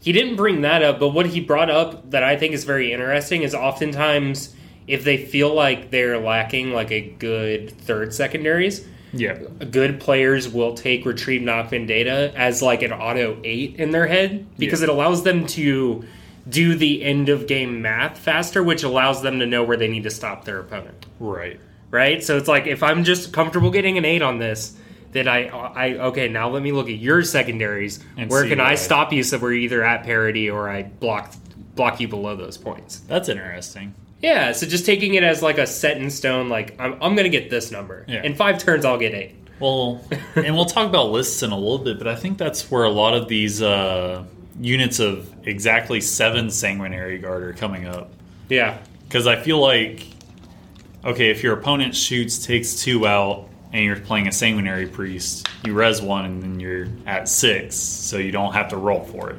he 0.00 0.12
didn't 0.12 0.36
bring 0.36 0.62
that 0.62 0.82
up. 0.82 0.98
But 0.98 1.08
what 1.08 1.26
he 1.26 1.40
brought 1.40 1.70
up 1.70 2.10
that 2.10 2.22
I 2.22 2.36
think 2.36 2.54
is 2.54 2.64
very 2.64 2.92
interesting 2.92 3.42
is 3.42 3.54
oftentimes 3.54 4.54
if 4.86 5.04
they 5.04 5.18
feel 5.18 5.54
like 5.54 5.90
they're 5.90 6.18
lacking 6.18 6.72
like 6.72 6.90
a 6.90 7.00
good 7.00 7.70
third 7.70 8.14
secondaries, 8.14 8.86
yeah, 9.12 9.38
good 9.70 10.00
players 10.00 10.48
will 10.48 10.74
take 10.74 11.04
retrieve 11.04 11.42
Nachmund 11.42 11.86
data 11.88 12.32
as 12.36 12.62
like 12.62 12.82
an 12.82 12.92
auto 12.92 13.38
eight 13.44 13.76
in 13.76 13.90
their 13.90 14.06
head 14.06 14.46
because 14.58 14.80
Yeah. 14.80 14.84
it 14.84 14.90
allows 14.90 15.22
them 15.24 15.46
to 15.48 16.04
do 16.48 16.74
the 16.74 17.02
end 17.02 17.28
of 17.28 17.46
game 17.46 17.82
math 17.82 18.18
faster, 18.18 18.62
which 18.62 18.82
allows 18.82 19.22
them 19.22 19.38
to 19.40 19.46
know 19.46 19.62
where 19.62 19.76
they 19.76 19.88
need 19.88 20.04
to 20.04 20.10
stop 20.10 20.44
their 20.44 20.58
opponent. 20.60 21.06
right. 21.18 21.58
Right? 21.92 22.22
So 22.22 22.36
it's 22.36 22.46
like 22.48 22.66
if 22.68 22.82
I'm 22.84 23.02
just 23.02 23.32
comfortable 23.32 23.70
getting 23.72 23.98
an 23.98 24.04
eight 24.04 24.22
on 24.22 24.38
this, 24.38 24.76
then 25.12 25.26
I 25.26 25.48
I 25.48 25.94
okay, 25.94 26.28
now 26.28 26.48
let 26.48 26.62
me 26.62 26.70
look 26.70 26.88
at 26.88 26.98
your 26.98 27.24
secondaries. 27.24 27.98
And 28.16 28.30
where 28.30 28.46
can 28.48 28.60
I 28.60 28.70
I- 28.70 28.74
stop 28.76 29.12
you 29.12 29.24
so 29.24 29.38
we're 29.38 29.54
either 29.54 29.82
at 29.82 30.04
parity 30.04 30.48
or 30.48 30.68
I 30.68 30.84
block 30.84 31.34
block 31.74 32.00
you 32.00 32.06
below 32.06 32.36
those 32.36 32.56
points. 32.56 33.00
That's 33.08 33.28
interesting. 33.28 33.94
Yeah, 34.22 34.52
so 34.52 34.66
just 34.66 34.84
taking 34.84 35.14
it 35.14 35.22
as 35.22 35.42
like 35.42 35.58
a 35.58 35.66
set 35.66 35.96
in 35.96 36.10
stone, 36.10 36.48
like 36.48 36.78
I'm, 36.78 36.94
I'm 37.02 37.16
gonna 37.16 37.28
get 37.28 37.50
this 37.50 37.70
number. 37.70 38.04
Yeah. 38.06 38.22
In 38.22 38.34
five 38.34 38.58
turns 38.58 38.84
I'll 38.84 38.98
get 38.98 39.14
eight. 39.14 39.34
Well, 39.60 40.04
and 40.34 40.54
we'll 40.54 40.66
talk 40.66 40.88
about 40.88 41.10
lists 41.10 41.42
in 41.42 41.52
a 41.52 41.58
little 41.58 41.78
bit, 41.78 41.98
but 41.98 42.08
I 42.08 42.16
think 42.16 42.38
that's 42.38 42.70
where 42.70 42.84
a 42.84 42.90
lot 42.90 43.14
of 43.14 43.28
these 43.28 43.62
uh, 43.62 44.24
units 44.60 45.00
of 45.00 45.32
exactly 45.46 46.00
seven 46.00 46.50
sanguinary 46.50 47.18
guard 47.18 47.42
are 47.42 47.52
coming 47.52 47.86
up. 47.86 48.10
Yeah. 48.48 48.78
Because 49.04 49.26
I 49.26 49.36
feel 49.36 49.58
like, 49.58 50.06
okay, 51.04 51.30
if 51.30 51.42
your 51.42 51.54
opponent 51.54 51.94
shoots, 51.94 52.44
takes 52.44 52.74
two 52.74 53.06
out, 53.06 53.48
and 53.72 53.84
you're 53.84 53.96
playing 53.96 54.28
a 54.28 54.32
sanguinary 54.32 54.86
priest, 54.86 55.48
you 55.64 55.74
res 55.74 56.02
one, 56.02 56.24
and 56.24 56.42
then 56.42 56.60
you're 56.60 56.88
at 57.06 57.28
six, 57.28 57.76
so 57.76 58.18
you 58.18 58.32
don't 58.32 58.52
have 58.52 58.68
to 58.68 58.76
roll 58.76 59.04
for 59.04 59.30
it. 59.30 59.38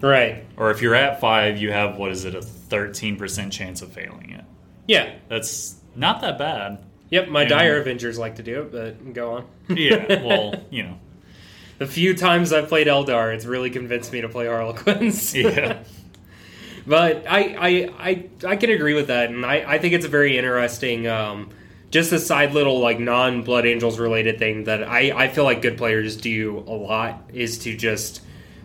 Right. 0.00 0.44
Or 0.56 0.70
if 0.70 0.80
you're 0.82 0.94
at 0.94 1.20
five, 1.20 1.58
you 1.58 1.72
have 1.72 1.96
what 1.96 2.10
is 2.12 2.24
it, 2.24 2.34
a 2.34 2.40
13% 2.40 3.50
chance 3.52 3.82
of 3.82 3.92
failing 3.92 4.30
it. 4.30 4.44
Yeah. 4.86 5.14
That's 5.28 5.76
not 5.94 6.20
that 6.22 6.38
bad. 6.38 6.78
Yep, 7.10 7.28
my 7.28 7.42
Yeah. 7.42 7.48
dire 7.48 7.80
Avengers 7.80 8.18
like 8.18 8.36
to 8.36 8.42
do 8.42 8.62
it, 8.62 8.72
but 8.72 9.12
go 9.14 9.32
on. 9.32 9.44
Yeah, 9.76 10.24
well, 10.24 10.54
you 10.70 10.84
know, 10.84 10.98
The 11.78 11.86
few 11.86 12.14
times 12.14 12.52
I've 12.52 12.68
played 12.68 12.86
Eldar, 12.86 13.34
it's 13.34 13.44
really 13.44 13.70
convinced 13.70 14.12
me 14.12 14.20
to 14.20 14.28
play 14.28 14.46
Harlequins. 14.46 15.34
yeah. 15.34 15.82
but 16.86 17.24
I, 17.28 17.56
I, 17.58 17.90
I, 17.98 18.28
I 18.46 18.56
can 18.56 18.70
agree 18.70 18.94
with 18.94 19.08
that, 19.08 19.30
and 19.30 19.44
I, 19.44 19.64
I 19.74 19.78
think 19.78 19.94
it's 19.94 20.04
a 20.04 20.08
very 20.08 20.38
interesting, 20.38 21.06
um, 21.06 21.50
just 21.90 22.12
a 22.12 22.18
side 22.20 22.52
little 22.52 22.78
like 22.80 23.00
non 23.00 23.42
Blood 23.42 23.66
Angels 23.66 23.98
related 23.98 24.38
thing 24.38 24.64
that 24.64 24.82
I, 24.88 25.24
I 25.24 25.28
feel 25.28 25.44
like 25.44 25.62
good 25.62 25.76
players 25.76 26.16
do 26.16 26.58
a 26.58 26.72
lot 26.74 27.30
is 27.32 27.58
to 27.60 27.76
just 27.76 28.20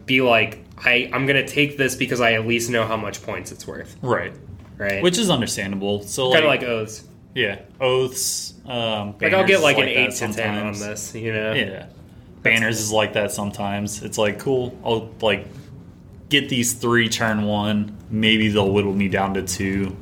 be 0.05 0.21
like, 0.21 0.63
I, 0.77 1.09
I'm 1.13 1.25
gonna 1.25 1.47
take 1.47 1.77
this 1.77 1.95
because 1.95 2.19
I 2.21 2.33
at 2.33 2.45
least 2.47 2.69
know 2.69 2.85
how 2.85 2.97
much 2.97 3.21
points 3.23 3.51
it's 3.51 3.65
worth, 3.65 3.95
Right. 4.01 4.33
right? 4.77 5.01
Which 5.01 5.17
is 5.17 5.29
understandable. 5.29 6.03
So, 6.03 6.31
kind 6.31 6.43
of 6.43 6.49
like 6.49 6.63
oaths. 6.63 7.05
yeah, 7.33 7.59
oaths. 7.79 8.53
Um, 8.65 9.15
Like 9.21 9.33
I'll 9.33 9.45
get 9.45 9.57
is 9.57 9.61
like 9.63 9.77
an 9.77 9.87
eight 9.87 10.11
to 10.15 10.33
ten 10.33 10.57
on 10.67 10.73
this, 10.73 11.15
you 11.15 11.31
know? 11.33 11.53
Yeah, 11.53 11.87
banners 12.43 12.79
is 12.79 12.91
like 12.91 13.13
that 13.13 13.31
sometimes. 13.31 14.03
It's 14.03 14.17
like 14.17 14.39
cool. 14.39 14.77
I'll 14.83 15.09
like 15.21 15.47
get 16.29 16.49
these 16.49 16.73
three 16.73 17.07
turn 17.09 17.43
one. 17.43 17.95
Maybe 18.09 18.49
they'll 18.49 18.71
whittle 18.71 18.93
me 18.93 19.07
down 19.07 19.33
to 19.35 19.43
two. 19.43 19.95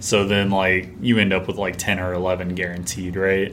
So 0.00 0.26
then, 0.26 0.50
like, 0.50 0.90
you 1.00 1.18
end 1.18 1.32
up 1.32 1.46
with 1.46 1.56
like 1.56 1.76
ten 1.78 1.98
or 1.98 2.12
eleven 2.12 2.54
guaranteed, 2.54 3.16
right? 3.16 3.52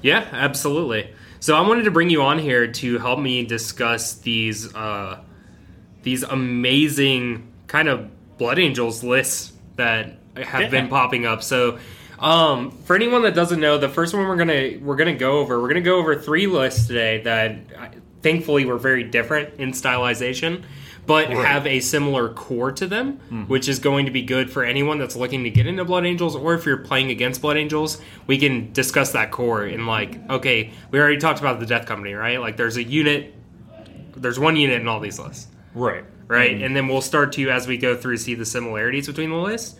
Yeah, 0.00 0.26
absolutely. 0.32 1.10
So 1.40 1.54
I 1.54 1.60
wanted 1.68 1.82
to 1.84 1.90
bring 1.90 2.08
you 2.08 2.22
on 2.22 2.38
here 2.38 2.66
to 2.66 2.98
help 2.98 3.18
me 3.18 3.44
discuss 3.44 4.14
these 4.14 4.74
uh, 4.74 5.18
these 6.06 6.22
amazing 6.22 7.46
kind 7.66 7.88
of 7.88 8.08
Blood 8.38 8.58
Angels 8.60 9.02
lists 9.02 9.52
that 9.74 10.18
have 10.36 10.60
Yeah. 10.62 10.68
been 10.68 10.88
popping 10.88 11.26
up. 11.26 11.42
So 11.42 11.78
um, 12.20 12.70
for 12.84 12.94
anyone 12.96 13.22
that 13.22 13.34
doesn't 13.34 13.58
know, 13.60 13.76
the 13.76 13.88
first 13.88 14.14
one 14.14 14.26
we're 14.26 14.36
gonna 14.36 14.78
we're 14.80 14.96
gonna 14.96 15.14
go 15.16 15.38
over 15.40 15.60
we're 15.60 15.68
gonna 15.68 15.80
go 15.82 15.96
over 15.98 16.14
three 16.16 16.46
lists 16.46 16.86
today 16.86 17.20
that 17.24 17.50
uh, 17.78 17.86
thankfully 18.22 18.64
were 18.64 18.78
very 18.78 19.02
different 19.04 19.58
in 19.58 19.72
stylization. 19.72 20.62
But 21.06 21.28
Right. 21.28 21.46
have 21.46 21.66
a 21.68 21.78
similar 21.80 22.28
core 22.30 22.72
to 22.72 22.86
them, 22.86 23.18
which 23.48 23.68
is 23.68 23.78
going 23.78 24.06
to 24.06 24.10
be 24.12 24.22
good 24.22 24.50
for 24.50 24.64
anyone 24.64 24.98
that's 24.98 25.14
looking 25.14 25.44
to 25.44 25.50
get 25.50 25.66
into 25.66 25.84
Blood 25.84 26.04
Angels, 26.04 26.34
or 26.34 26.54
if 26.54 26.66
you're 26.66 26.78
playing 26.78 27.10
against 27.10 27.40
Blood 27.42 27.56
Angels, 27.56 28.00
we 28.26 28.38
can 28.38 28.72
discuss 28.72 29.12
that 29.12 29.30
core 29.30 29.64
in 29.66 29.86
like, 29.86 30.18
okay, 30.30 30.72
we 30.90 30.98
already 30.98 31.18
talked 31.18 31.38
about 31.38 31.60
the 31.60 31.66
Death 31.66 31.86
Company, 31.86 32.14
right? 32.14 32.40
Like, 32.40 32.56
there's 32.56 32.76
a 32.76 32.82
unit, 32.82 33.32
there's 34.16 34.40
one 34.40 34.56
unit 34.56 34.80
in 34.80 34.88
all 34.88 34.98
these 34.98 35.20
lists, 35.20 35.46
Right. 35.76 36.04
right? 36.26 36.60
And 36.62 36.74
then 36.74 36.88
we'll 36.88 37.00
start 37.02 37.32
to, 37.34 37.50
as 37.50 37.66
we 37.68 37.76
go 37.78 37.96
through, 37.96 38.16
see 38.16 38.34
the 38.34 38.44
similarities 38.46 39.06
between 39.06 39.30
the 39.30 39.36
lists. 39.36 39.76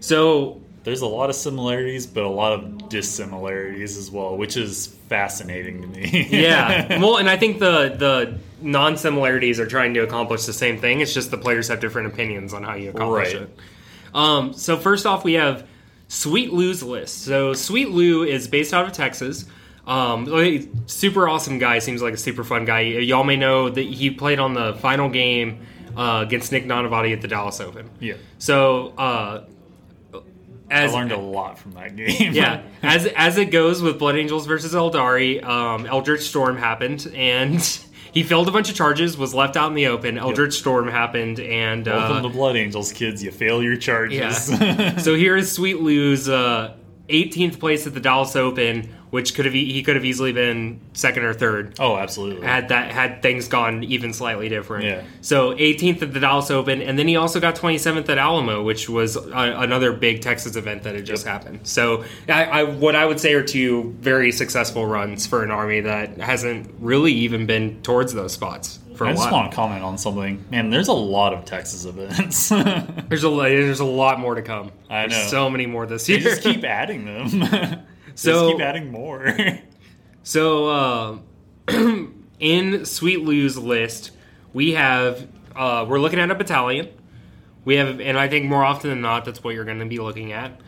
So, 0.00 0.60
There's 0.84 1.00
a 1.00 1.06
lot 1.06 1.28
of 1.30 1.36
similarities, 1.36 2.06
but 2.06 2.22
a 2.24 2.28
lot 2.28 2.52
of 2.52 2.88
dissimilarities 2.88 3.96
as 3.98 4.10
well, 4.10 4.36
which 4.36 4.56
is 4.56 4.86
fascinating 5.08 5.82
to 5.82 5.88
me. 5.88 6.28
yeah, 6.30 6.98
well, 7.00 7.16
and 7.16 7.28
I 7.28 7.36
think 7.36 7.58
the 7.58 7.94
the 7.98 8.38
non 8.62 8.96
similarities 8.96 9.58
are 9.60 9.66
trying 9.66 9.94
to 9.94 10.00
accomplish 10.00 10.44
the 10.46 10.52
same 10.52 10.78
thing. 10.78 11.00
It's 11.00 11.12
just 11.12 11.30
the 11.30 11.36
players 11.38 11.68
have 11.68 11.80
different 11.80 12.08
opinions 12.08 12.54
on 12.54 12.62
how 12.62 12.74
you 12.74 12.90
accomplish 12.90 13.34
Right. 13.34 13.42
it. 13.42 13.58
Um, 14.14 14.52
so 14.54 14.76
first 14.76 15.04
off, 15.06 15.24
we 15.24 15.34
have 15.34 15.66
Sweet 16.08 16.52
Lou's 16.52 16.82
list. 16.82 17.24
So 17.24 17.52
Sweet 17.54 17.90
Lou 17.90 18.22
is 18.24 18.48
based 18.48 18.72
out 18.72 18.86
of 18.86 18.92
Texas. 18.92 19.44
Um, 19.88 20.86
super 20.86 21.28
awesome 21.28 21.58
guy. 21.58 21.78
Seems 21.78 22.02
like 22.02 22.14
a 22.14 22.18
super 22.18 22.44
fun 22.44 22.64
guy. 22.64 22.80
Y'all 22.80 23.24
may 23.24 23.36
know 23.36 23.68
that 23.70 23.82
he 23.82 24.10
played 24.10 24.38
on 24.38 24.54
the 24.54 24.74
final 24.74 25.08
game 25.08 25.66
uh, 25.96 26.22
against 26.26 26.52
Nick 26.52 26.64
Nanavati 26.64 27.12
at 27.12 27.22
the 27.22 27.28
Dallas 27.28 27.60
Open. 27.60 27.90
yeah. 27.98 28.14
So 28.38 28.88
uh, 28.98 29.44
as 30.70 30.92
I 30.92 30.98
learned 30.98 31.12
a 31.12 31.18
lot 31.18 31.58
from 31.58 31.72
that 31.72 31.96
game. 31.96 32.32
yeah, 32.34 32.62
as 32.82 33.06
as 33.06 33.38
it 33.38 33.46
goes 33.46 33.82
with 33.82 33.98
Blood 33.98 34.16
Angels 34.16 34.46
versus 34.46 34.74
Eldari, 34.74 35.42
um, 35.42 35.86
Eldritch 35.86 36.22
Storm 36.22 36.56
happened, 36.56 37.10
and 37.14 37.60
he 38.12 38.22
failed 38.22 38.48
a 38.48 38.52
bunch 38.52 38.68
of 38.68 38.76
charges, 38.76 39.16
was 39.16 39.34
left 39.34 39.56
out 39.56 39.68
in 39.68 39.74
the 39.74 39.86
open. 39.86 40.18
Eldritch 40.18 40.54
Storm 40.54 40.88
happened, 40.88 41.40
and 41.40 41.86
Welcome 41.86 42.16
uh, 42.18 42.22
to 42.22 42.28
Blood 42.28 42.56
Angels, 42.56 42.92
kids. 42.92 43.22
You 43.22 43.30
fail 43.30 43.62
your 43.62 43.76
charges. 43.76 44.50
yeah. 44.50 44.96
so 44.98 45.14
here 45.14 45.36
is 45.36 45.50
Sweet 45.50 45.80
Lou's 45.80 46.28
uh, 46.28 46.76
18th 47.08 47.58
place 47.58 47.86
at 47.86 47.94
the 47.94 48.00
Dallas 48.00 48.36
Open, 48.36 48.94
which 49.10 49.34
could 49.34 49.44
have 49.44 49.54
e- 49.54 49.72
he 49.72 49.82
could 49.82 49.96
have 49.96 50.04
easily 50.04 50.32
been 50.32 50.80
second 50.92 51.24
or 51.24 51.32
third 51.32 51.74
oh, 51.78 51.96
absolutely. 51.96 52.46
had 52.46 52.68
that 52.68 52.90
had 52.90 53.22
things 53.22 53.48
gone 53.48 53.82
even 53.84 54.12
slightly 54.12 54.48
different. 54.48 54.84
Yeah. 54.84 55.02
So 55.20 55.54
18th 55.54 56.02
at 56.02 56.12
the 56.12 56.20
Dallas 56.20 56.50
Open, 56.50 56.82
and 56.82 56.98
then 56.98 57.08
he 57.08 57.16
also 57.16 57.40
got 57.40 57.54
27th 57.56 58.08
at 58.08 58.18
Alamo, 58.18 58.62
which 58.62 58.88
was 58.88 59.16
a, 59.16 59.30
another 59.32 59.92
big 59.92 60.20
Texas 60.20 60.56
event 60.56 60.82
that 60.82 60.94
had 60.94 61.06
just 61.06 61.26
happened. 61.26 61.60
So 61.66 62.04
I, 62.28 62.44
I, 62.44 62.62
what 62.64 62.94
I 62.94 63.06
would 63.06 63.20
say 63.20 63.34
are 63.34 63.42
two 63.42 63.94
very 64.00 64.32
successful 64.32 64.86
runs 64.86 65.26
for 65.26 65.42
an 65.42 65.50
army 65.50 65.80
that 65.80 66.18
hasn't 66.18 66.74
really 66.80 67.12
even 67.12 67.46
been 67.46 67.82
towards 67.82 68.12
those 68.12 68.32
spots 68.32 68.78
for 68.98 69.06
I 69.06 69.12
just 69.12 69.24
while. 69.24 69.32
want 69.32 69.50
to 69.52 69.54
comment 69.56 69.82
on 69.84 69.96
something. 69.96 70.44
Man, 70.50 70.70
there's 70.70 70.88
a 70.88 70.92
lot 70.92 71.32
of 71.32 71.44
Texas 71.44 71.84
events. 71.84 72.48
There's 73.08 73.24
a 73.24 73.30
there's 73.30 73.80
a 73.80 73.84
lot 73.84 74.18
more 74.18 74.34
to 74.34 74.42
come. 74.42 74.72
I 74.90 75.06
There's 75.06 75.12
know. 75.12 75.28
so 75.28 75.50
many 75.50 75.66
more 75.66 75.86
this 75.86 76.06
they 76.06 76.14
year. 76.14 76.22
just 76.30 76.42
keep 76.42 76.64
adding 76.64 77.04
them. 77.04 77.80
So- 78.18 78.32
just 78.32 78.56
keep 78.56 78.60
adding 78.60 78.90
more. 78.90 79.36
So, 80.24 80.68
uh, 80.68 81.18
in 82.38 82.84
Sweet 82.84 83.22
Lou's 83.22 83.56
list, 83.56 84.10
we 84.52 84.72
have 84.72 85.26
uh, 85.56 85.86
we're 85.88 85.98
looking 86.00 86.20
at 86.20 86.30
a 86.30 86.34
battalion. 86.34 86.88
We 87.64 87.76
have, 87.76 87.98
and 87.98 88.18
I 88.18 88.28
think 88.28 88.44
more 88.44 88.62
often 88.62 88.90
than 88.90 89.00
not, 89.00 89.24
that's 89.24 89.42
what 89.42 89.54
you're 89.54 89.64
going 89.64 89.78
to 89.78 89.86
be 89.86 89.98
looking 90.00 90.32
at. 90.32 90.60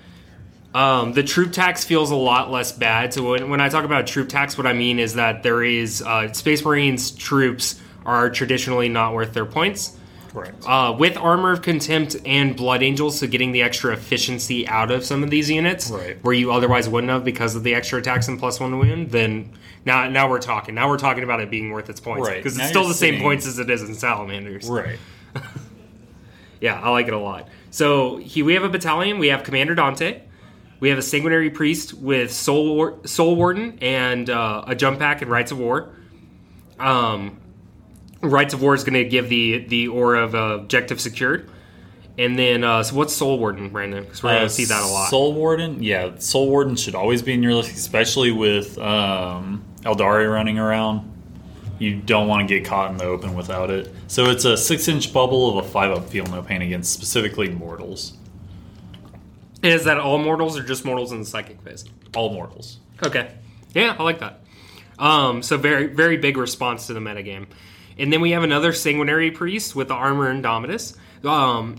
Um, 0.72 1.12
the 1.12 1.22
troop 1.22 1.52
tax 1.52 1.84
feels 1.84 2.10
a 2.10 2.16
lot 2.16 2.50
less 2.50 2.72
bad. 2.72 3.12
So 3.12 3.32
when, 3.32 3.50
when 3.50 3.60
I 3.60 3.68
talk 3.68 3.84
about 3.84 4.06
troop 4.06 4.30
tax, 4.30 4.56
what 4.56 4.66
I 4.66 4.72
mean 4.72 4.98
is 4.98 5.14
that 5.14 5.42
there 5.42 5.62
is 5.62 6.00
uh, 6.00 6.32
Space 6.32 6.64
Marines 6.64 7.10
troops 7.10 7.78
are 8.06 8.30
traditionally 8.30 8.88
not 8.88 9.12
worth 9.12 9.34
their 9.34 9.44
points. 9.44 9.94
Correct. 10.32 10.64
Uh, 10.66 10.94
with 10.98 11.16
Armor 11.16 11.50
of 11.52 11.60
Contempt 11.62 12.16
and 12.24 12.54
Blood 12.56 12.82
Angels, 12.84 13.18
so 13.18 13.26
getting 13.26 13.50
the 13.52 13.62
extra 13.62 13.92
efficiency 13.92 14.66
out 14.68 14.90
of 14.92 15.04
some 15.04 15.22
of 15.24 15.30
these 15.30 15.50
units, 15.50 15.90
Right. 15.90 16.16
where 16.22 16.32
you 16.34 16.52
otherwise 16.52 16.88
wouldn't 16.88 17.10
have 17.12 17.24
because 17.24 17.56
of 17.56 17.64
the 17.64 17.74
extra 17.74 17.98
attacks 17.98 18.28
and 18.28 18.38
plus 18.38 18.60
one 18.60 18.78
wound, 18.78 19.10
then 19.10 19.50
now 19.84 20.08
now 20.08 20.28
we're 20.30 20.38
talking. 20.38 20.74
Now 20.76 20.88
we're 20.88 20.98
talking 20.98 21.24
about 21.24 21.40
it 21.40 21.50
being 21.50 21.70
worth 21.72 21.90
its 21.90 21.98
points 21.98 22.28
Right. 22.28 22.36
because 22.36 22.56
it's 22.58 22.68
still 22.68 22.86
the 22.86 22.94
same 22.94 23.20
points 23.20 23.44
as 23.46 23.58
it 23.58 23.68
is 23.70 23.82
in 23.82 23.94
Salamanders. 23.94 24.68
right. 24.68 24.98
Yeah, 26.60 26.78
I 26.78 26.90
like 26.90 27.08
it 27.08 27.14
a 27.14 27.18
lot. 27.18 27.48
So 27.70 28.18
he, 28.18 28.42
we 28.42 28.52
have 28.52 28.64
a 28.64 28.68
battalion. 28.68 29.18
We 29.18 29.28
have 29.28 29.44
Commander 29.44 29.74
Dante. 29.74 30.20
We 30.78 30.90
have 30.90 30.98
a 30.98 31.02
Sanguinary 31.02 31.48
Priest 31.48 31.94
with 31.94 32.30
Soul 32.32 32.74
War, 32.74 32.98
Soul 33.06 33.34
Warden 33.36 33.78
and 33.80 34.28
uh, 34.28 34.64
a 34.66 34.74
jump 34.74 34.98
pack 34.98 35.22
and 35.22 35.30
Rites 35.30 35.52
of 35.52 35.58
War. 35.58 35.88
Um, 36.78 37.39
Rites 38.22 38.54
of 38.54 38.62
War 38.62 38.74
is 38.74 38.84
going 38.84 38.94
to 38.94 39.04
give 39.04 39.28
the 39.28 39.58
the 39.58 39.88
aura 39.88 40.24
of 40.24 40.34
uh, 40.34 40.38
objective 40.60 41.00
secured. 41.00 41.50
And 42.18 42.38
then, 42.38 42.64
uh, 42.64 42.82
so 42.82 42.96
what's 42.96 43.14
Soul 43.14 43.38
Warden, 43.38 43.70
Brandon? 43.70 44.04
Because 44.04 44.22
we're 44.22 44.30
going 44.30 44.42
Uh, 44.42 44.48
to 44.48 44.50
see 44.54 44.66
that 44.66 44.82
a 44.82 44.86
lot. 44.86 45.08
Soul 45.08 45.32
Warden, 45.32 45.82
yeah, 45.82 46.10
Soul 46.18 46.50
Warden 46.50 46.76
should 46.76 46.94
always 46.94 47.22
be 47.22 47.32
in 47.32 47.42
your 47.42 47.54
list, 47.54 47.70
especially 47.74 48.30
with 48.30 48.76
um, 48.78 49.64
Eldari 49.82 50.30
running 50.30 50.58
around. 50.58 51.10
You 51.78 51.96
don't 51.96 52.28
want 52.28 52.46
to 52.46 52.54
get 52.54 52.66
caught 52.66 52.90
in 52.90 52.98
the 52.98 53.04
open 53.04 53.32
without 53.34 53.70
it. 53.70 53.94
So 54.06 54.26
it's 54.26 54.44
a 54.44 54.54
six-inch 54.58 55.14
bubble 55.14 55.56
of 55.58 55.64
a 55.64 55.68
five-up 55.68 56.10
feel 56.10 56.26
no 56.26 56.42
pain 56.42 56.60
against 56.60 56.92
specifically 56.92 57.48
mortals, 57.48 58.12
Is 59.62 59.84
that 59.84 59.96
all 59.98 60.18
mortals 60.18 60.58
or 60.58 60.62
just 60.62 60.84
mortals 60.84 61.12
in 61.12 61.20
the 61.20 61.24
psychic 61.24 61.62
phase? 61.62 61.86
all 62.14 62.34
mortals. 62.34 62.80
Okay. 63.02 63.30
Yeah, 63.72 63.96
I 63.98 64.02
like 64.02 64.18
that. 64.18 64.40
Um, 64.98 65.42
so 65.42 65.56
very 65.56 65.86
very 65.86 66.18
big 66.18 66.36
response 66.36 66.86
to 66.88 66.92
the 66.92 67.00
metagame. 67.00 67.46
And 68.00 68.12
then 68.12 68.20
we 68.20 68.32
have 68.32 68.42
another 68.42 68.72
sanguinary 68.72 69.30
priest 69.30 69.76
with 69.76 69.88
the 69.88 69.94
armor 69.94 70.32
Indomitus. 70.32 70.96
Um, 71.24 71.78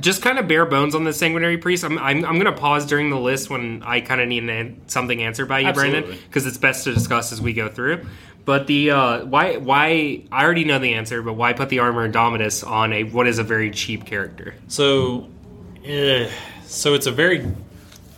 just 0.00 0.20
kind 0.20 0.38
of 0.38 0.48
bare 0.48 0.66
bones 0.66 0.94
on 0.94 1.04
the 1.04 1.12
sanguinary 1.12 1.58
priest. 1.58 1.84
I'm, 1.84 1.98
I'm, 1.98 2.24
I'm 2.24 2.38
going 2.38 2.52
to 2.52 2.60
pause 2.60 2.84
during 2.86 3.10
the 3.10 3.18
list 3.18 3.48
when 3.48 3.82
I 3.82 4.00
kind 4.00 4.20
of 4.20 4.28
need 4.28 4.48
an, 4.48 4.82
something 4.88 5.22
answered 5.22 5.46
by 5.46 5.60
you, 5.60 5.72
Brandon, 5.72 6.04
because 6.26 6.46
it's 6.46 6.58
best 6.58 6.84
to 6.84 6.92
discuss 6.92 7.32
as 7.32 7.40
we 7.40 7.52
go 7.54 7.68
through. 7.68 8.06
But 8.44 8.66
the 8.66 8.92
uh, 8.92 9.24
why 9.26 9.58
why 9.58 10.24
I 10.32 10.42
already 10.42 10.64
know 10.64 10.78
the 10.78 10.94
answer, 10.94 11.20
but 11.22 11.34
why 11.34 11.52
put 11.52 11.68
the 11.68 11.80
armor 11.80 12.10
Indomitus 12.10 12.66
on 12.66 12.92
a 12.94 13.04
what 13.04 13.26
is 13.26 13.38
a 13.38 13.44
very 13.44 13.70
cheap 13.70 14.06
character? 14.06 14.54
So, 14.68 15.28
eh, 15.84 16.30
so 16.64 16.94
it's 16.94 17.06
a 17.06 17.12
very 17.12 17.46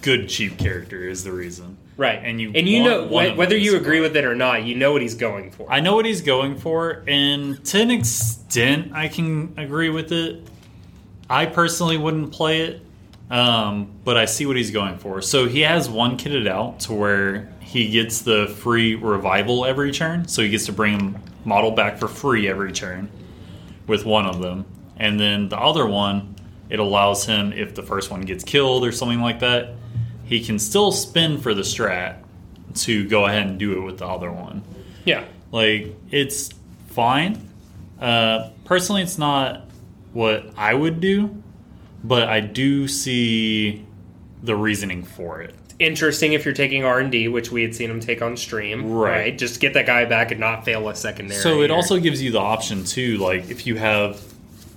good 0.03 0.29
cheap 0.29 0.57
character 0.57 1.09
is 1.09 1.25
the 1.25 1.33
reason. 1.33 1.70
Right, 2.01 2.19
And 2.25 2.41
you 2.41 2.51
and 2.55 2.67
you 2.67 2.83
know 2.83 3.07
wh- 3.09 3.37
whether 3.37 3.55
you 3.55 3.77
agree 3.77 4.01
with 4.01 4.17
it 4.17 4.25
or 4.25 4.35
not, 4.35 4.65
you 4.65 4.75
know 4.75 4.91
what 4.91 5.03
he's 5.03 5.17
going 5.17 5.51
for. 5.51 5.71
I 5.71 5.81
know 5.81 5.97
what 5.97 6.07
he's 6.07 6.23
going 6.23 6.57
for, 6.57 7.05
and 7.07 7.63
to 7.67 7.79
an 7.79 7.91
extent, 7.91 8.93
I 8.95 9.09
can 9.09 9.53
agree 9.59 9.91
with 9.91 10.11
it. 10.11 10.43
I 11.29 11.45
personally 11.45 11.99
wouldn't 11.99 12.33
play 12.33 12.63
it, 12.63 12.83
um, 13.31 13.91
but 14.03 14.17
I 14.17 14.25
see 14.25 14.47
what 14.47 14.57
he's 14.57 14.71
going 14.71 14.97
for. 14.97 15.21
So 15.21 15.47
he 15.47 15.61
has 15.61 15.91
one 15.91 16.17
kitted 16.17 16.49
out 16.49 16.81
to 16.81 16.95
where 16.95 17.53
he 17.61 17.91
gets 17.91 18.23
the 18.23 18.47
free 18.47 18.95
revival 18.95 19.67
every 19.67 19.93
turn, 19.93 20.27
so 20.27 20.41
he 20.41 20.49
gets 20.49 20.65
to 20.67 20.73
bring 20.73 20.99
him 20.99 21.19
model 21.45 21.73
back 21.73 21.99
for 21.99 22.09
free 22.09 22.49
every 22.49 22.73
turn 22.73 23.11
with 23.87 24.07
one 24.07 24.25
of 24.25 24.41
them, 24.41 24.65
and 24.97 25.21
then 25.21 25.51
the 25.51 25.59
other 25.59 25.87
one, 25.87 26.35
it 26.71 26.79
allows 26.79 27.27
him 27.27 27.53
if 27.53 27.75
the 27.75 27.83
first 27.83 28.11
one 28.11 28.23
gets 28.23 28.43
killed 28.43 28.87
or 28.87 28.93
something 28.93 29.21
like 29.21 29.41
that, 29.41 29.75
he 30.31 30.43
can 30.43 30.59
still 30.61 30.93
spin 30.93 31.39
for 31.39 31.53
the 31.53 31.63
strat 31.63 32.17
to 32.75 33.07
go 33.09 33.27
ahead 33.27 33.49
and 33.49 33.59
do 33.59 33.77
it 33.77 33.81
with 33.81 33.99
the 33.99 34.07
other 34.07 34.31
one. 34.33 34.63
yeah. 35.05 35.25
Like 35.51 35.97
it's 36.13 36.51
fine. 36.91 37.49
Uh, 38.01 38.51
personally, 38.65 39.03
it's 39.03 39.19
not 39.19 39.63
what 40.13 40.47
I 40.57 40.73
would 40.73 41.01
do, 41.01 41.43
but 42.05 42.29
I 42.29 42.39
do 42.39 42.87
see 42.87 43.85
the 44.45 44.55
reasoning 44.55 45.03
for 45.03 45.43
it. 45.43 45.55
interesting 45.81 46.35
if 46.35 46.45
you're 46.45 46.55
taking 46.55 46.85
R 46.85 47.01
and 47.01 47.11
D, 47.11 47.27
which 47.27 47.51
we 47.51 47.63
had 47.63 47.75
seen 47.75 47.91
him 47.91 47.99
take 47.99 48.23
on 48.23 48.37
stream, 48.37 48.93
Right. 48.93 49.37
Just 49.37 49.61
get 49.61 49.75
that 49.75 49.87
guy 49.87 50.05
back 50.05 50.31
and 50.31 50.39
not 50.39 50.65
fail 50.65 50.89
a 50.89 50.95
secondary. 50.95 51.41
So 51.41 51.63
it 51.63 51.73
also 51.73 51.99
gives 51.99 52.23
you 52.23 52.31
the 52.31 52.39
option 52.39 52.85
too, 52.85 53.17
like 53.19 53.51
if 53.51 53.67
you 53.67 53.75
have 53.77 54.23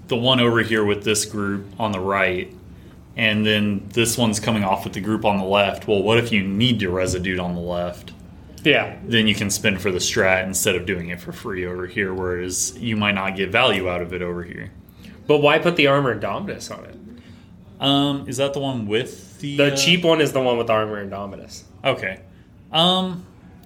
the 0.07 0.15
one 0.15 0.39
over 0.39 0.61
here 0.63 0.83
with 0.83 1.03
this 1.03 1.25
group 1.25 1.65
on 1.79 1.91
the 1.91 1.99
right, 1.99 2.51
and 3.15 3.45
then 3.45 3.87
this 3.93 4.17
one's 4.17 4.39
coming 4.39 4.63
off 4.63 4.83
with 4.83 4.93
the 4.93 5.01
group 5.01 5.23
on 5.25 5.37
the 5.37 5.45
left. 5.45 5.87
Well, 5.87 6.01
what 6.01 6.17
if 6.17 6.31
you 6.31 6.43
need 6.43 6.79
to 6.79 6.89
residue 6.89 7.39
on 7.39 7.55
the 7.55 7.61
left? 7.61 8.11
yeah, 8.63 8.97
Then 9.05 9.27
you 9.27 9.35
can 9.35 9.49
spin 9.49 9.77
for 9.77 9.91
the 9.91 9.97
strat 9.99 10.45
instead 10.45 10.75
of 10.75 10.85
doing 10.85 11.09
it 11.09 11.19
for 11.19 11.33
free 11.33 11.65
over 11.65 11.85
here, 11.85 12.13
whereas 12.13 12.77
you 12.79 12.95
might 12.95 13.13
not 13.13 13.35
get 13.35 13.49
value 13.51 13.89
out 13.89 14.01
of 14.01 14.13
it 14.13 14.21
over 14.21 14.41
here. 14.43 14.71
but 15.27 15.39
why 15.39 15.59
put 15.59 15.75
the 15.75 15.87
armor 15.87 16.17
Indomitus 16.17 16.71
on 16.75 16.85
it? 16.85 16.95
Um, 17.81 18.25
is 18.29 18.37
that 18.37 18.53
the 18.53 18.59
one 18.61 18.87
with 18.87 19.39
the 19.39 19.57
The 19.57 19.73
uh, 19.73 19.75
cheap 19.75 20.05
one 20.05 20.21
is 20.21 20.31
the 20.31 20.39
one 20.39 20.57
with 20.57 20.69
armor 20.69 21.05
Indomitus. 21.05 21.63
Okay. 21.83 22.21
Um, 22.71 23.25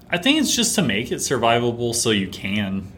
I 0.09 0.17
think 0.17 0.39
it's 0.41 0.55
just 0.55 0.73
to 0.75 0.81
make 0.81 1.11
it 1.11 1.17
survivable 1.17 1.93
so 1.93 2.09
you 2.09 2.27
can 2.27 2.91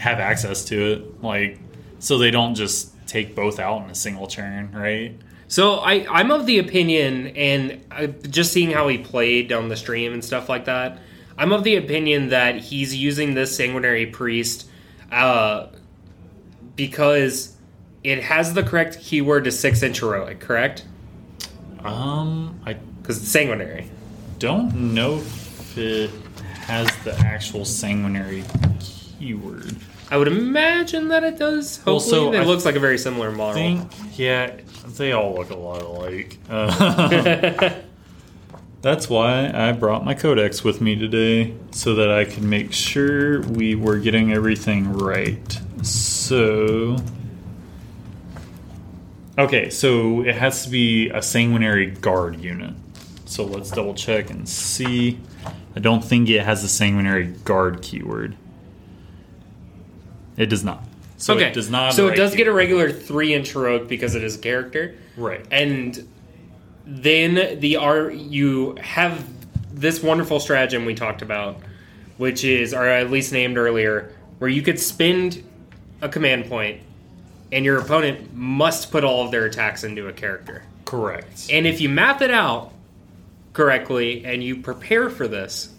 have 0.00 0.18
access 0.18 0.64
to 0.66 0.92
it, 0.92 1.22
like 1.22 1.60
so 2.00 2.18
they 2.18 2.30
don't 2.32 2.54
just 2.56 2.94
take 3.06 3.34
both 3.36 3.58
out 3.60 3.84
in 3.84 3.90
a 3.90 3.94
single 3.94 4.26
turn, 4.26 4.72
right? 4.72 5.14
So 5.48 5.76
I, 5.76 6.06
I'm 6.10 6.30
of 6.30 6.44
the 6.44 6.58
opinion, 6.58 7.28
and 7.28 7.82
uh, 7.90 8.06
just 8.06 8.52
seeing 8.52 8.70
how 8.70 8.86
he 8.88 8.98
played 8.98 9.50
on 9.50 9.68
the 9.68 9.76
stream 9.76 10.12
and 10.12 10.22
stuff 10.22 10.48
like 10.48 10.66
that, 10.66 10.98
I'm 11.38 11.52
of 11.52 11.64
the 11.64 11.76
opinion 11.76 12.28
that 12.28 12.56
he's 12.56 12.94
using 12.94 13.34
this 13.34 13.56
sanguinary 13.56 14.06
priest 14.06 14.68
uh, 15.10 15.68
because 16.76 17.56
it 18.04 18.22
has 18.22 18.54
the 18.54 18.62
correct 18.62 19.00
keyword 19.00 19.44
to 19.44 19.52
six 19.52 19.82
inch 19.82 20.00
heroic, 20.00 20.40
correct? 20.40 20.84
Um, 21.82 22.60
I 22.66 22.74
Because 22.74 23.18
it's 23.22 23.28
sanguinary. 23.28 23.90
don't 24.38 24.74
know 24.94 25.14
if 25.16 25.78
it 25.78 26.10
has 26.66 26.94
the 27.04 27.14
actual 27.20 27.64
sanguinary 27.64 28.44
keyword. 28.80 29.76
I 30.10 30.16
would 30.16 30.28
imagine 30.28 31.08
that 31.08 31.22
it 31.22 31.38
does. 31.38 31.76
Hopefully, 31.78 31.92
Well, 31.92 32.00
so 32.00 32.32
it 32.32 32.40
I 32.40 32.44
looks 32.44 32.64
like 32.64 32.76
a 32.76 32.80
very 32.80 32.96
similar 32.98 33.30
model. 33.30 33.54
think, 33.54 34.18
yeah, 34.18 34.56
they 34.96 35.12
all 35.12 35.34
look 35.34 35.50
a 35.50 35.56
lot 35.56 35.82
alike. 35.82 36.38
Uh, 36.48 37.74
that's 38.82 39.10
why 39.10 39.50
I 39.52 39.72
brought 39.72 40.04
my 40.04 40.14
codex 40.14 40.64
with 40.64 40.80
me 40.80 40.96
today, 40.96 41.54
so 41.72 41.94
that 41.96 42.10
I 42.10 42.24
could 42.24 42.42
make 42.42 42.72
sure 42.72 43.42
we 43.42 43.74
were 43.74 43.98
getting 43.98 44.32
everything 44.32 44.92
right. 44.94 45.60
So. 45.82 46.96
Okay, 49.36 49.70
so 49.70 50.22
it 50.22 50.34
has 50.34 50.64
to 50.64 50.70
be 50.70 51.10
a 51.10 51.22
sanguinary 51.22 51.90
guard 51.90 52.40
unit. 52.40 52.74
So 53.26 53.44
let's 53.44 53.70
double 53.70 53.94
check 53.94 54.30
and 54.30 54.48
see. 54.48 55.20
I 55.76 55.80
don't 55.80 56.02
think 56.02 56.28
it 56.28 56.42
has 56.44 56.62
the 56.62 56.68
sanguinary 56.68 57.26
guard 57.44 57.82
keyword. 57.82 58.36
It 60.38 60.46
does 60.46 60.64
not. 60.64 60.82
So 61.18 61.34
okay, 61.34 61.48
it 61.48 61.54
does 61.54 61.68
not. 61.68 61.92
So 61.94 62.08
it 62.08 62.14
does 62.16 62.34
get 62.34 62.46
a 62.46 62.52
regular 62.52 62.90
three 62.92 63.34
inch 63.34 63.52
heroic 63.52 63.88
because 63.88 64.14
it 64.14 64.22
is 64.22 64.36
a 64.36 64.38
character, 64.38 64.94
Right. 65.16 65.44
and 65.50 66.08
then 66.86 67.58
the 67.60 67.76
R 67.76 68.10
you 68.10 68.76
have 68.80 69.24
this 69.72 70.02
wonderful 70.02 70.40
stratagem 70.40 70.84
we 70.84 70.94
talked 70.94 71.20
about, 71.22 71.58
which 72.16 72.44
is 72.44 72.72
or 72.72 72.86
at 72.86 73.10
least 73.10 73.32
named 73.32 73.58
earlier, 73.58 74.12
where 74.38 74.48
you 74.48 74.62
could 74.62 74.78
spend 74.78 75.42
a 76.00 76.08
command 76.08 76.46
point, 76.46 76.80
and 77.50 77.64
your 77.64 77.78
opponent 77.78 78.32
must 78.34 78.92
put 78.92 79.02
all 79.02 79.24
of 79.24 79.32
their 79.32 79.44
attacks 79.44 79.82
into 79.82 80.06
a 80.06 80.12
character. 80.12 80.62
Correct. 80.84 81.48
And 81.50 81.66
if 81.66 81.80
you 81.80 81.88
map 81.88 82.22
it 82.22 82.30
out 82.30 82.72
correctly 83.52 84.24
and 84.24 84.42
you 84.42 84.56
prepare 84.62 85.10
for 85.10 85.26
this, 85.26 85.74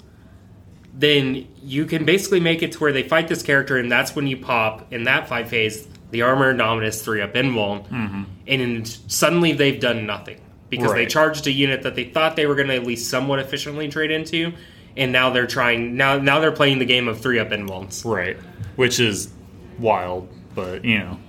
then 1.00 1.48
you 1.64 1.86
can 1.86 2.04
basically 2.04 2.42
make 2.42 2.62
it 2.62 2.74
to 2.74 2.80
where 2.80 2.92
they 2.92 3.04
fight 3.04 3.30
this 3.30 3.42
character, 3.42 3.78
and 3.78 3.90
that's 3.90 4.16
when 4.16 4.28
you 4.28 4.36
pop 4.36 4.92
in 4.92 5.06
that 5.06 5.30
fight 5.30 5.48
phase 5.48 5.88
the 6.12 6.24
armor 6.24 6.54
Indomitus 6.54 7.02
three 7.04 7.22
up 7.22 7.34
invuln, 7.34 7.88
mm-hmm. 7.88 8.24
and 8.48 8.88
suddenly 9.08 9.54
they've 9.54 9.80
done 9.80 10.06
nothing 10.06 10.42
because 10.70 10.94
they 10.94 11.06
charged 11.06 11.48
a 11.48 11.52
unit 11.52 11.84
that 11.84 11.96
they 11.96 12.04
thought 12.04 12.36
they 12.36 12.46
were 12.46 12.56
going 12.56 12.68
to 12.68 12.76
at 12.76 12.84
least 12.84 13.10
somewhat 13.10 13.40
efficiently 13.40 13.88
trade 13.88 14.12
into, 14.12 14.52
and 14.98 15.12
now 15.12 15.30
they're 15.30 15.48
trying 15.48 15.96
now 15.96 16.18
now 16.18 16.40
they're 16.40 16.52
playing 16.52 16.80
the 16.80 16.86
game 16.86 17.08
of 17.08 17.22
three 17.22 17.40
up 17.40 17.50
invulns. 17.50 18.04
Right. 18.04 18.38
Which 18.76 19.00
is 19.00 19.32
wild, 19.78 20.28
but 20.54 20.84
you 20.84 21.00
know. 21.00 21.20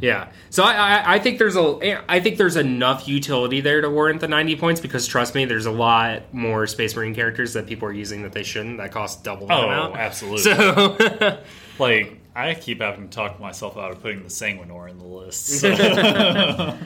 Yeah, 0.00 0.28
so 0.50 0.62
I, 0.62 0.72
I 0.74 1.14
I 1.14 1.18
think 1.18 1.38
there's 1.38 1.56
a 1.56 2.02
I 2.10 2.20
think 2.20 2.36
there's 2.38 2.56
enough 2.56 3.08
utility 3.08 3.60
there 3.60 3.80
to 3.80 3.88
warrant 3.90 4.20
the 4.20 4.28
90 4.28 4.56
points 4.56 4.80
because 4.80 5.06
trust 5.06 5.34
me, 5.34 5.44
there's 5.44 5.66
a 5.66 5.70
lot 5.70 6.32
more 6.34 6.66
Space 6.66 6.94
Marine 6.96 7.14
characters 7.14 7.52
that 7.54 7.66
people 7.66 7.88
are 7.88 7.92
using 7.92 8.22
that 8.22 8.32
they 8.32 8.42
shouldn't 8.42 8.78
that 8.78 8.92
cost 8.92 9.24
double 9.24 9.46
the 9.46 9.54
Oh, 9.54 9.64
amount. 9.66 9.96
absolutely. 9.96 10.42
So 10.42 11.38
like 11.78 12.18
I 12.34 12.54
keep 12.54 12.80
having 12.82 13.08
to 13.08 13.14
talk 13.14 13.40
myself 13.40 13.76
out 13.78 13.90
of 13.92 14.02
putting 14.02 14.22
the 14.22 14.28
Sanguinor 14.28 14.90
in 14.90 14.98
the 14.98 15.06
list. 15.06 15.46
so- 15.46 15.70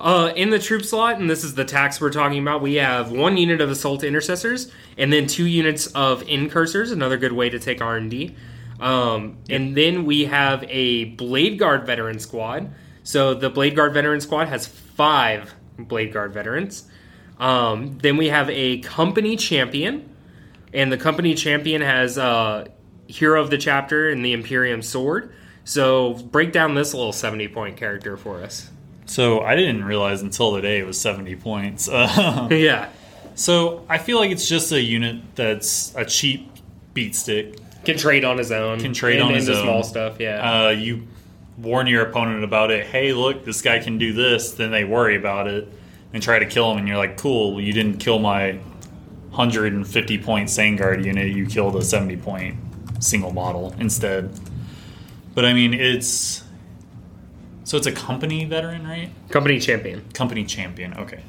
uh, 0.00 0.32
in 0.34 0.50
the 0.50 0.58
troop 0.58 0.84
slot, 0.84 1.20
and 1.20 1.30
this 1.30 1.44
is 1.44 1.54
the 1.54 1.64
tax 1.64 2.00
we're 2.00 2.10
talking 2.10 2.40
about, 2.42 2.60
we 2.62 2.74
have 2.74 3.12
one 3.12 3.36
unit 3.36 3.60
of 3.60 3.70
Assault 3.70 4.02
Intercessors 4.02 4.72
and 4.98 5.12
then 5.12 5.28
two 5.28 5.46
units 5.46 5.86
of 5.88 6.22
Incursors, 6.28 6.90
another 6.90 7.16
good 7.16 7.32
way 7.32 7.48
to 7.50 7.58
take 7.60 7.80
R 7.80 7.96
and 7.96 8.10
D. 8.10 8.34
Um, 8.82 9.36
And 9.48 9.76
then 9.76 10.04
we 10.04 10.24
have 10.26 10.64
a 10.68 11.04
Blade 11.04 11.58
Guard 11.58 11.86
veteran 11.86 12.18
squad. 12.18 12.70
So 13.04 13.32
the 13.34 13.48
Blade 13.48 13.76
Guard 13.76 13.94
veteran 13.94 14.20
squad 14.20 14.48
has 14.48 14.66
five 14.66 15.54
Blade 15.78 16.12
Guard 16.12 16.32
veterans. 16.34 16.84
Um, 17.38 17.98
then 17.98 18.16
we 18.16 18.28
have 18.28 18.48
a 18.50 18.78
company 18.80 19.36
champion, 19.36 20.08
and 20.74 20.92
the 20.92 20.96
company 20.96 21.34
champion 21.34 21.80
has 21.80 22.18
uh, 22.18 22.66
hero 23.08 23.40
of 23.40 23.50
the 23.50 23.58
chapter 23.58 24.10
and 24.10 24.24
the 24.24 24.32
Imperium 24.32 24.82
sword. 24.82 25.32
So 25.64 26.14
break 26.14 26.52
down 26.52 26.74
this 26.74 26.92
little 26.94 27.12
seventy 27.12 27.48
point 27.48 27.76
character 27.76 28.16
for 28.16 28.42
us. 28.42 28.68
so 29.06 29.40
I 29.40 29.54
didn't 29.56 29.84
realize 29.84 30.22
until 30.22 30.54
today 30.56 30.78
it 30.78 30.86
was 30.86 31.00
70 31.00 31.36
points. 31.36 31.88
Yeah, 31.88 32.88
so 33.34 33.84
I 33.88 33.98
feel 33.98 34.18
like 34.18 34.30
it's 34.30 34.48
just 34.48 34.72
a 34.72 34.80
unit 34.80 35.16
that's 35.34 35.94
a 35.96 36.04
cheap 36.04 36.48
beat 36.94 37.14
stick. 37.16 37.58
Can 37.84 37.96
trade 37.96 38.24
on 38.24 38.38
his 38.38 38.52
own. 38.52 38.80
Can 38.80 38.92
trade 38.92 39.20
and 39.20 39.28
on 39.28 39.34
his 39.34 39.48
own. 39.48 39.62
small 39.62 39.82
stuff. 39.82 40.16
Yeah, 40.18 40.66
Uh, 40.66 40.68
you 40.70 41.06
warn 41.58 41.86
your 41.86 42.02
opponent 42.02 42.44
about 42.44 42.70
it. 42.70 42.86
Hey, 42.86 43.12
look, 43.12 43.44
this 43.44 43.62
guy 43.62 43.78
can 43.78 43.98
do 43.98 44.12
this. 44.12 44.52
Then 44.52 44.70
they 44.70 44.84
worry 44.84 45.16
about 45.16 45.48
it 45.48 45.68
and 46.12 46.22
try 46.22 46.38
to 46.38 46.46
kill 46.46 46.70
him. 46.72 46.78
And 46.78 46.88
you're 46.88 46.96
like, 46.96 47.16
cool, 47.16 47.60
you 47.60 47.72
didn't 47.72 47.98
kill 47.98 48.18
my 48.18 48.52
150 49.30 50.18
point 50.18 50.48
Sangard 50.48 51.04
unit. 51.04 51.28
You 51.34 51.46
killed 51.46 51.76
a 51.76 51.82
70 51.82 52.16
point 52.18 52.56
single 53.00 53.32
model 53.32 53.74
instead. 53.78 54.30
But 55.34 55.44
I 55.44 55.52
mean, 55.52 55.72
it's 55.74 56.42
so 57.64 57.76
it's 57.76 57.86
a 57.86 57.92
company 57.92 58.44
veteran, 58.44 58.86
right? 58.86 59.10
company 59.30 59.58
champion. 59.58 60.04
Company 60.12 60.44
champion. 60.44 60.94
Okay. 60.94 61.22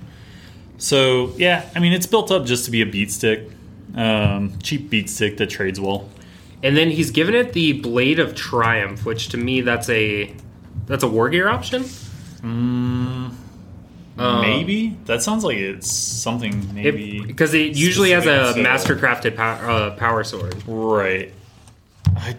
So 0.78 1.34
yeah, 1.38 1.70
I 1.76 1.80
mean, 1.80 1.94
it's 1.94 2.06
built 2.06 2.32
up 2.32 2.46
just 2.46 2.66
to 2.66 2.72
be 2.72 2.82
a 2.82 2.86
beat 2.86 3.12
stick, 3.12 3.50
um, 3.96 4.58
cheap 4.62 4.90
beat 4.90 5.10
stick 5.10 5.38
that 5.38 5.50
trades 5.50 5.80
well. 5.80 6.10
And 6.64 6.78
then 6.78 6.90
he's 6.90 7.12
given 7.12 7.36
it 7.36 7.54
the 7.54 7.74
Blade 7.74 8.20
of 8.20 8.34
Triumph, 8.36 9.06
which 9.06 9.30
to 9.30 9.38
me 9.38 9.62
that's 9.62 9.90
a 9.90 10.34
that's 10.88 11.04
a 11.04 11.08
war 11.08 11.30
gear 11.30 11.50
option. 11.50 11.84
Uh, 14.18 14.42
maybe 14.42 14.98
that 15.06 15.24
sounds 15.24 15.44
like 15.44 15.58
it's 15.58 15.92
something 15.92 16.74
maybe 16.74 17.20
because 17.26 17.54
it 17.54 17.76
usually 17.76 18.12
has 18.12 18.26
a 18.26 18.54
to- 18.54 18.62
master 18.62 18.96
crafted 18.96 19.36
pow- 19.36 19.56
uh, 19.56 19.96
power 19.96 20.24
sword. 20.24 20.56
right. 20.68 21.34
I 22.16 22.36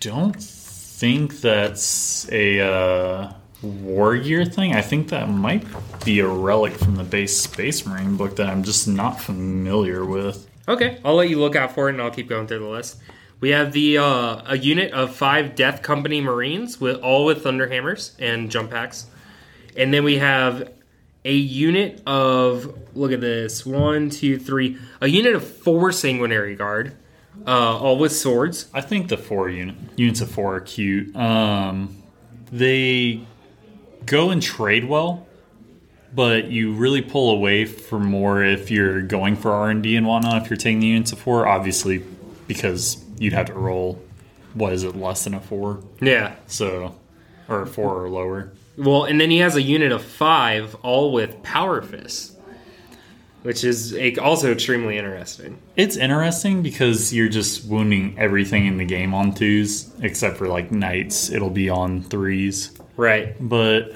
don't 0.00 0.36
think 0.40 1.40
that's 1.40 2.30
a 2.30 2.60
uh, 2.60 3.32
war 3.62 4.18
gear 4.18 4.44
thing. 4.44 4.74
I 4.74 4.82
think 4.82 5.08
that 5.08 5.30
might 5.30 5.64
be 6.04 6.20
a 6.20 6.28
relic 6.28 6.74
from 6.74 6.96
the 6.96 7.04
base 7.04 7.34
Space 7.40 7.86
Marine 7.86 8.16
book 8.16 8.36
that 8.36 8.48
I'm 8.48 8.62
just 8.62 8.86
not 8.86 9.20
familiar 9.20 10.04
with. 10.04 10.46
Okay, 10.68 10.98
I'll 11.04 11.14
let 11.14 11.30
you 11.30 11.40
look 11.40 11.56
out 11.56 11.72
for 11.72 11.88
it, 11.88 11.92
and 11.92 12.02
I'll 12.02 12.10
keep 12.10 12.28
going 12.28 12.46
through 12.46 12.58
the 12.60 12.68
list. 12.68 12.98
We 13.40 13.50
have 13.50 13.72
the 13.72 13.98
uh, 13.98 14.42
a 14.46 14.58
unit 14.58 14.92
of 14.92 15.14
five 15.14 15.54
Death 15.54 15.82
Company 15.82 16.20
Marines 16.20 16.80
with 16.80 17.00
all 17.00 17.24
with 17.24 17.42
Thunderhammers 17.42 18.12
and 18.18 18.50
jump 18.50 18.70
packs, 18.70 19.06
and 19.76 19.92
then 19.94 20.04
we 20.04 20.18
have 20.18 20.70
a 21.24 21.34
unit 21.34 22.02
of 22.06 22.78
look 22.94 23.12
at 23.12 23.20
this 23.20 23.64
one, 23.64 24.10
two, 24.10 24.38
three, 24.38 24.78
a 25.00 25.08
unit 25.08 25.34
of 25.34 25.46
four 25.46 25.92
Sanguinary 25.92 26.54
Guard, 26.54 26.96
uh, 27.46 27.78
all 27.78 27.98
with 27.98 28.12
swords. 28.12 28.68
I 28.74 28.82
think 28.82 29.08
the 29.08 29.16
four 29.16 29.48
unit, 29.48 29.76
units 29.96 30.20
of 30.20 30.30
four 30.30 30.56
are 30.56 30.60
cute. 30.60 31.14
Um, 31.16 31.96
they 32.52 33.22
go 34.04 34.30
and 34.30 34.42
trade 34.42 34.84
well, 34.84 35.26
but 36.14 36.50
you 36.50 36.72
really 36.74 37.02
pull 37.02 37.30
away 37.30 37.64
for 37.64 37.98
more 37.98 38.42
if 38.42 38.70
you're 38.70 39.02
going 39.02 39.36
for 39.36 39.50
R 39.52 39.70
and 39.70 39.82
D 39.82 39.96
and 39.96 40.06
whatnot. 40.06 40.42
If 40.42 40.50
you're 40.50 40.56
taking 40.56 40.80
the 40.80 40.88
units 40.88 41.12
of 41.12 41.18
four, 41.18 41.46
obviously, 41.46 42.04
because 42.46 43.04
you'd 43.20 43.32
have 43.32 43.46
to 43.46 43.54
roll. 43.54 44.02
What 44.54 44.72
is 44.72 44.82
it? 44.82 44.96
Less 44.96 45.22
than 45.24 45.34
a 45.34 45.40
four, 45.40 45.78
Yeah. 46.00 46.34
so 46.48 46.96
or 47.48 47.66
four 47.66 48.02
or 48.04 48.08
lower. 48.08 48.50
Well, 48.76 49.04
and 49.04 49.20
then 49.20 49.30
he 49.30 49.38
has 49.38 49.54
a 49.54 49.62
unit 49.62 49.92
of 49.92 50.02
five, 50.02 50.74
all 50.82 51.12
with 51.12 51.40
Power 51.44 51.82
Fist, 51.82 52.36
which 53.42 53.62
is 53.64 53.96
also 54.18 54.50
extremely 54.52 54.98
interesting. 54.98 55.58
It's 55.76 55.96
interesting 55.96 56.62
because 56.62 57.12
you're 57.12 57.28
just 57.28 57.64
wounding 57.66 58.14
everything 58.18 58.66
in 58.66 58.76
the 58.76 58.84
game 58.84 59.14
on 59.14 59.34
twos, 59.34 59.90
except 60.02 60.36
for 60.36 60.48
like 60.48 60.70
knights. 60.72 61.30
It'll 61.30 61.50
be 61.50 61.68
on 61.70 62.02
threes. 62.02 62.72
Right. 62.96 63.34
but 63.40 63.92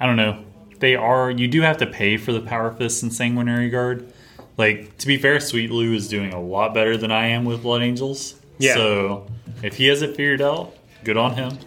I 0.00 0.06
don't 0.06 0.16
know. 0.16 0.42
They 0.80 0.94
are. 0.94 1.30
You 1.30 1.48
do 1.48 1.60
have 1.62 1.78
to 1.78 1.86
pay 1.86 2.16
for 2.16 2.32
the 2.32 2.40
Power 2.40 2.70
Fist 2.72 3.02
and 3.02 3.12
Sanguinary 3.12 3.68
Guard. 3.68 4.12
Like 4.56 4.96
to 4.98 5.06
be 5.06 5.18
fair, 5.18 5.40
Sweet 5.40 5.70
Lou 5.70 5.92
is 5.92 6.08
doing 6.08 6.32
a 6.32 6.40
lot 6.40 6.72
better 6.74 6.96
than 6.96 7.10
I 7.12 7.26
am 7.28 7.44
with 7.44 7.62
Blood 7.62 7.82
Angels. 7.82 8.34
Yeah. 8.58 8.74
So 8.74 9.26
if 9.62 9.76
he 9.76 9.86
has 9.86 10.02
it 10.02 10.16
figured 10.16 10.42
out, 10.42 10.74
good 11.04 11.16
on 11.16 11.34
him. 11.34 11.58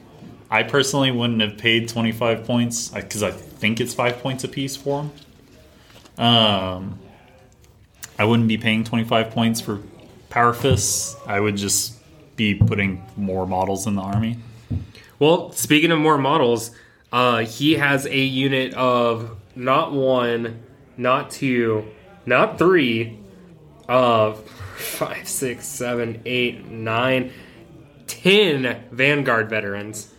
I 0.50 0.64
personally 0.64 1.12
wouldn't 1.12 1.42
have 1.42 1.58
paid 1.58 1.88
twenty 1.88 2.12
five 2.12 2.44
points 2.44 2.90
because 2.90 3.24
I 3.24 3.32
think 3.32 3.80
it's 3.80 3.94
five 3.94 4.20
points 4.20 4.44
apiece 4.44 4.76
for 4.76 5.04
him. 5.04 5.12
Um, 6.24 7.00
I 8.20 8.26
wouldn't 8.26 8.50
be 8.50 8.58
paying 8.58 8.84
twenty 8.84 9.06
five 9.06 9.32
points 9.32 9.62
for 9.62 9.82
Power 10.30 10.54
Fists. 10.54 11.16
I 11.26 11.40
would 11.40 11.56
just 11.56 11.98
be 12.36 12.56
putting 12.56 13.06
more 13.16 13.48
models 13.48 13.88
in 13.88 13.96
the 13.96 14.02
army. 14.02 14.38
Well, 15.20 15.52
speaking 15.54 15.92
of 15.92 16.00
more 16.00 16.18
models, 16.18 16.72
uh, 17.14 17.40
he 17.40 17.76
has 17.76 18.06
a 18.06 18.18
unit 18.18 18.74
of 18.74 19.38
not 19.56 19.94
one, 19.94 20.64
not 20.98 21.32
two, 21.32 21.86
not 22.26 22.58
three, 22.58 23.20
uh, 23.88 24.34
five, 25.02 25.28
six, 25.28 25.66
seven, 25.66 26.22
eight, 26.28 26.64
nine, 26.68 27.32
ten 28.06 28.84
Vanguard 28.92 29.50
veterans. 29.50 30.14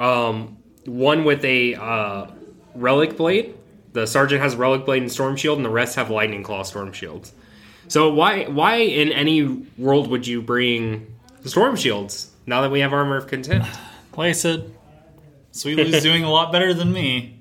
Um, 0.00 0.56
one 0.86 1.24
with 1.24 1.44
a 1.44 1.76
uh, 1.76 2.26
relic 2.74 3.16
blade. 3.16 3.54
The 3.92 4.08
sergeant 4.08 4.42
has 4.42 4.56
relic 4.56 4.84
blade 4.84 5.02
and 5.02 5.12
storm 5.12 5.36
shield, 5.36 5.58
and 5.58 5.64
the 5.64 5.70
rest 5.70 5.94
have 5.94 6.10
lightning 6.10 6.42
claw 6.42 6.64
storm 6.64 6.92
shields. 6.92 7.32
So 7.86 8.12
why 8.12 8.46
why 8.46 8.78
in 8.78 9.12
any 9.12 9.44
world 9.78 10.08
would 10.08 10.26
you 10.26 10.42
bring 10.42 11.14
the 11.42 11.48
storm 11.48 11.76
shields 11.76 12.32
now 12.44 12.62
that 12.62 12.72
we 12.72 12.80
have 12.80 12.92
armor 12.92 13.16
of 13.16 13.28
contempt? 13.28 13.68
Place 14.10 14.44
it. 14.44 14.62
said, 14.62 14.74
Sweet 15.52 15.76
doing 16.02 16.24
a 16.24 16.30
lot 16.30 16.50
better 16.50 16.74
than 16.74 16.92
me. 16.92 17.38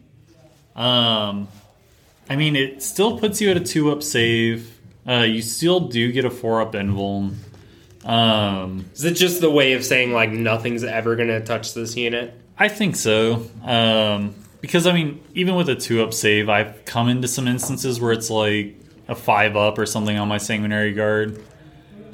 Um, 0.75 1.47
I 2.29 2.35
mean, 2.35 2.55
it 2.55 2.83
still 2.83 3.17
puts 3.17 3.41
you 3.41 3.49
at 3.49 3.57
a 3.57 3.61
two 3.61 3.91
up 3.91 4.03
save. 4.03 4.80
Uh, 5.07 5.23
you 5.23 5.41
still 5.41 5.79
do 5.79 6.11
get 6.11 6.25
a 6.25 6.29
four 6.29 6.61
up 6.61 6.73
invuln. 6.73 7.35
Um, 8.05 8.85
Is 8.93 9.03
it 9.03 9.13
just 9.13 9.41
the 9.41 9.49
way 9.49 9.73
of 9.73 9.83
saying 9.85 10.11
like 10.11 10.31
nothing's 10.31 10.83
ever 10.83 11.15
gonna 11.15 11.41
touch 11.41 11.73
this 11.73 11.95
unit? 11.95 12.33
I 12.57 12.67
think 12.67 12.95
so. 12.95 13.47
Um, 13.63 14.35
because 14.59 14.85
I 14.87 14.93
mean, 14.93 15.23
even 15.33 15.55
with 15.55 15.69
a 15.69 15.75
two 15.75 16.03
up 16.03 16.13
save, 16.13 16.49
I've 16.49 16.85
come 16.85 17.09
into 17.09 17.27
some 17.27 17.47
instances 17.47 17.99
where 17.99 18.11
it's 18.11 18.29
like 18.29 18.75
a 19.07 19.15
five 19.15 19.55
up 19.55 19.77
or 19.77 19.85
something 19.85 20.17
on 20.17 20.27
my 20.27 20.37
sanguinary 20.37 20.93
guard. 20.93 21.43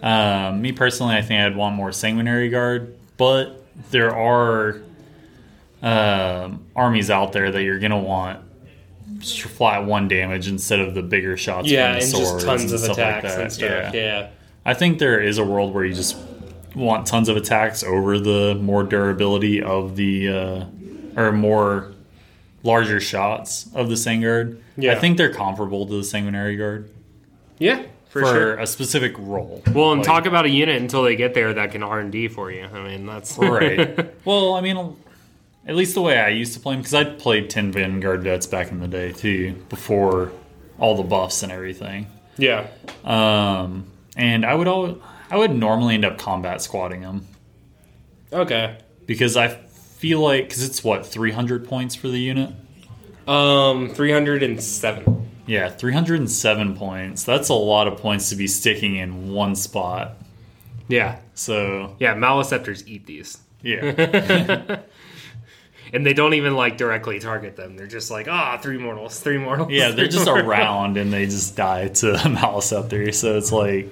Um, 0.02 0.62
me 0.62 0.71
personally, 0.71 1.15
I 1.15 1.21
think 1.21 1.41
I'd 1.41 1.56
want 1.56 1.76
more 1.76 1.91
sanguinary 1.91 2.50
guard, 2.50 2.97
but 3.17 3.65
there 3.91 4.15
are 4.15 4.82
um, 5.82 6.65
armies 6.76 7.10
out 7.10 7.34
there 7.34 7.52
that 7.52 7.63
you're 7.63 7.80
gonna 7.80 8.00
want 8.00 8.39
flat 9.21 9.86
one 9.86 10.08
damage 10.08 10.47
instead 10.47 10.80
of 10.80 10.93
the 10.93 11.01
bigger 11.03 11.38
shots. 11.38 11.69
Yeah, 11.69 11.93
from 11.93 12.01
and 12.01 12.12
just 12.12 12.45
tons 12.45 12.63
and 12.63 12.73
of 12.73 12.80
stuff 12.80 12.97
like 12.97 13.17
attacks 13.23 13.36
and 13.36 13.51
stuff. 13.51 13.93
Yeah. 13.93 14.30
I 14.65 14.73
think 14.73 14.99
there 14.99 15.21
is 15.21 15.38
a 15.38 15.43
world 15.45 15.73
where 15.73 15.86
you 15.86 15.93
just 15.93 16.17
want 16.75 17.08
tons 17.08 17.30
of 17.30 17.38
attacks 17.38 17.84
over 17.84 18.19
the 18.19 18.56
more 18.56 18.84
durability 18.84 19.62
of 19.62 19.95
the 19.95 20.30
uh, 20.30 20.65
or 21.15 21.32
more 21.32 21.93
larger 22.63 22.99
shots 22.99 23.69
of 23.73 23.89
the 23.89 23.95
Sangard. 23.95 24.60
Yeah. 24.75 24.93
I 24.93 24.95
think 24.99 25.17
they're 25.17 25.34
comparable 25.34 25.88
to 25.88 25.97
the 25.97 26.03
Sanguinary 26.03 26.56
Guard 26.58 26.89
Yeah, 27.60 27.84
for, 28.10 28.21
for, 28.21 28.27
sure. 28.27 28.58
a 28.58 28.67
specific 28.67 29.15
role. 29.17 29.63
Well, 29.73 29.91
and 29.93 29.99
Like- 30.01 30.08
talk 30.08 30.25
about 30.25 30.45
a 30.45 30.49
unit 30.49 30.82
until 30.82 31.03
they 31.03 31.15
get 31.15 31.34
there 31.34 31.53
that 31.53 31.71
can 31.71 31.82
R 31.82 31.99
and 31.99 32.12
D 32.12 32.27
for 32.27 32.51
you. 32.51 32.65
I 32.65 32.84
mean, 32.84 33.06
that's 33.06 33.38
right. 33.38 34.13
well, 34.25 34.53
I 34.53 34.62
mean, 34.62 34.95
at 35.67 35.75
least 35.75 35.93
the 35.93 36.01
way 36.01 36.17
I 36.17 36.30
used 36.30 36.53
to 36.53 36.60
play 36.60 36.73
them, 36.73 36.82
because 36.82 36.93
I 36.93 37.03
played 37.03 37.49
ten 37.49 37.71
Vanguard 37.71 38.23
vets 38.23 38.47
back 38.47 38.71
in 38.71 38.80
the 38.80 38.88
day 38.88 39.12
too, 39.12 39.53
before 39.69 40.32
all 40.80 40.95
the 40.95 41.03
buffs 41.03 41.43
and 41.43 41.51
everything. 41.51 42.08
yeah. 42.38 42.67
Um, 43.03 43.86
and 44.15 44.45
I 44.45 44.56
would 44.56 44.67
all 44.67 44.99
I 45.30 45.38
would 45.38 45.51
normally 45.56 45.95
end 45.95 46.06
up 46.06 46.17
combat 46.17 46.62
squatting 46.62 47.01
them 47.01 47.27
Okay. 48.32 48.77
because 49.06 49.36
I 49.38 49.47
feel 49.49 50.19
like 50.21 50.47
because 50.49 50.63
it's 50.63 50.84
what 50.84 51.06
three 51.06 51.32
hundred 51.32 51.67
points 51.67 51.95
for 51.95 52.08
the 52.08 52.19
unit. 52.19 52.51
Um, 53.27 53.89
three 53.89 54.12
hundred 54.12 54.41
and 54.43 54.62
seven. 54.63 55.30
Yeah, 55.45 55.69
three 55.69 55.93
hundred 55.93 56.19
and 56.19 56.30
seven 56.32 56.75
points. 56.77 57.23
That's 57.23 57.49
a 57.49 57.53
lot 57.53 57.88
of 57.88 57.97
points 57.97 58.30
to 58.30 58.36
be 58.36 58.47
sticking 58.47 58.95
in 58.95 59.32
one 59.34 59.56
spot. 59.56 60.17
Yeah. 60.88 61.19
So 61.34 61.95
Yeah. 61.99 62.15
Maleceptors 62.15 62.88
eat 62.88 63.06
these, 63.06 63.38
yeah, 63.62 64.80
and 65.93 66.06
they 66.06 66.13
don't 66.13 66.34
even 66.34 66.56
like 66.56 66.78
directly 66.78 67.19
target 67.19 67.56
them. 67.56 67.76
They're 67.76 67.88
just 67.88 68.12
like, 68.12 68.28
ah, 68.28 68.58
three 68.62 68.78
mortals, 68.78 69.19
three 69.19 69.38
mortals. 69.38 69.69
yeah, 69.71 69.91
they're 69.91 70.08
just 70.08 70.26
mortals." 70.26 70.47
around 70.47 70.97
and 70.97 71.12
they 71.12 71.26
just 71.26 71.56
die 71.56 71.88
to 71.88 72.13
Maleceptor. 72.13 73.13
So 73.13 73.38
it's 73.38 73.52
like 73.52 73.89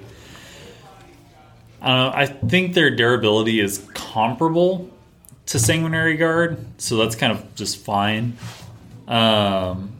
I 1.80 1.88
don't 1.88 2.12
know. 2.12 2.18
I 2.18 2.26
think 2.26 2.74
their 2.74 2.94
durability 2.94 3.60
is 3.60 3.86
comparable 3.94 4.90
to 5.46 5.58
Sanguinary 5.58 6.16
Guard, 6.16 6.64
so 6.78 6.96
that's 6.96 7.14
kind 7.14 7.32
of 7.32 7.54
just 7.54 7.78
fine. 7.78 8.36
Um, 9.06 9.92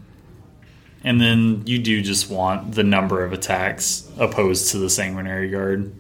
and 1.05 1.21
then 1.21 1.63
you 1.67 1.79
do 1.79 2.03
just 2.03 2.29
want 2.29 2.75
the 2.75 2.83
number 2.83 3.23
of 3.23 3.33
attacks 3.33 4.11
opposed 4.19 4.73
to 4.73 4.79
the 4.79 4.91
Sanguinary 4.91 5.49
Guard. 5.51 5.93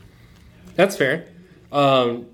That's 0.74 0.96
fair. 0.96 1.28
Um, 1.70 2.26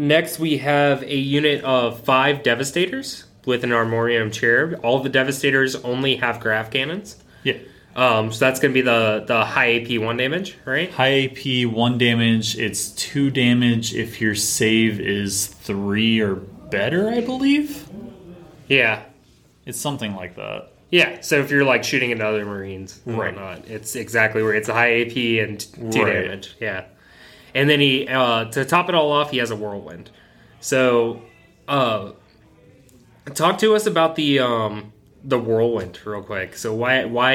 next, 0.00 0.38
we 0.38 0.58
have 0.58 1.02
a 1.02 1.14
unit 1.16 1.62
of 1.64 2.00
five 2.04 2.42
Devastators 2.42 3.24
with 3.44 3.64
an 3.64 3.70
Armorium 3.72 4.30
Cherub. 4.32 4.80
All 4.82 5.00
the 5.02 5.08
Devastators 5.08 5.76
only 5.76 6.16
have 6.16 6.40
grav 6.40 6.70
cannons. 6.70 7.16
Yeah. 7.44 7.58
Um, 7.96 8.32
so 8.32 8.44
that's 8.44 8.60
going 8.60 8.72
to 8.72 8.74
be 8.74 8.82
the, 8.82 9.24
the 9.26 9.44
high 9.44 9.80
AP 9.80 10.00
one 10.00 10.16
damage, 10.16 10.56
right? 10.64 10.90
High 10.92 11.24
AP, 11.24 11.70
one 11.72 11.98
damage. 11.98 12.56
It's 12.56 12.90
two 12.90 13.30
damage 13.30 13.94
if 13.94 14.20
your 14.20 14.34
save 14.34 15.00
is 15.00 15.46
three 15.48 16.20
or 16.20 16.36
better, 16.36 17.08
I 17.10 17.20
believe. 17.20 17.88
Yeah. 18.68 19.02
It's 19.66 19.80
something 19.80 20.14
like 20.14 20.36
that. 20.36 20.68
Yeah. 20.90 21.20
So 21.20 21.40
if 21.40 21.50
you're 21.50 21.64
like 21.64 21.82
shooting 21.84 22.10
into 22.10 22.24
other 22.26 22.44
Marines 22.44 23.00
Right. 23.04 23.34
whatnot, 23.34 23.68
it's 23.68 23.96
exactly 23.96 24.42
where 24.42 24.54
it's 24.54 24.68
a 24.68 24.72
high 24.72 25.00
AP 25.02 25.40
and 25.40 25.60
two 25.92 26.02
Right. 26.04 26.12
damage. 26.24 26.54
Yeah. 26.60 26.84
And 27.54 27.68
then 27.68 27.80
he, 27.80 28.08
uh, 28.08 28.46
to 28.46 28.64
top 28.64 28.88
it 28.88 28.94
all 28.94 29.12
off, 29.12 29.30
he 29.30 29.38
has 29.38 29.50
a 29.50 29.56
Whirlwind. 29.56 30.10
So, 30.60 31.22
uh, 31.68 32.12
talk 33.34 33.58
to 33.58 33.74
us 33.74 33.86
about 33.86 34.16
the, 34.16 34.40
um, 34.40 34.92
the 35.22 35.38
whirlwind 35.38 35.98
real 36.04 36.22
quick. 36.22 36.56
So 36.56 36.74
why 36.74 37.04
why 37.04 37.34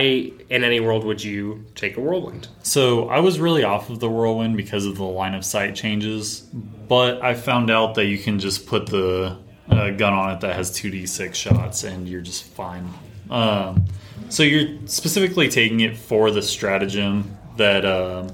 in 0.50 0.64
any 0.64 0.80
world 0.80 1.04
would 1.04 1.24
you 1.24 1.66
take 1.76 1.98
a 1.98 2.02
whirlwind? 2.02 2.48
So 2.64 3.10
I 3.10 3.20
was 3.20 3.40
really 3.40 3.64
off 3.64 3.90
of 3.90 4.00
the 4.00 4.10
whirlwind 4.10 4.58
because 4.58 4.86
of 4.86 4.98
the 4.98 5.04
line 5.04 5.36
of 5.36 5.46
sight 5.46 5.76
changes, 5.76 6.42
but 6.42 7.22
I 7.22 7.36
found 7.36 7.70
out 7.70 7.96
that 7.96 8.06
you 8.06 8.18
can 8.18 8.40
just 8.40 8.66
put 8.66 8.88
the 8.88 9.38
uh, 9.70 9.92
gun 9.92 10.14
on 10.14 10.32
it 10.32 10.42
that 10.42 10.56
has 10.56 10.72
two 10.72 10.90
d 10.90 11.06
six 11.06 11.38
shots, 11.38 11.84
and 11.84 12.08
you're 12.10 12.22
just 12.22 12.46
fine. 12.46 12.92
Um, 13.30 13.86
so 14.30 14.44
you're 14.44 14.80
specifically 14.88 15.50
taking 15.50 15.82
it 15.82 15.96
for 15.96 16.32
the 16.32 16.42
stratagem 16.42 17.38
that 17.58 17.86
um, 17.86 18.30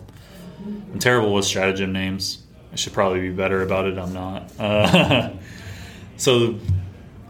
I'm 0.92 1.00
terrible 1.00 1.34
with 1.34 1.46
stratagem 1.46 1.92
names. 1.94 2.44
I 2.72 2.76
should 2.76 2.94
probably 2.94 3.22
be 3.22 3.32
better 3.32 3.62
about 3.62 3.88
it. 3.88 3.98
I'm 3.98 4.14
not. 4.14 4.52
Uh, 4.60 5.34
so 6.18 6.60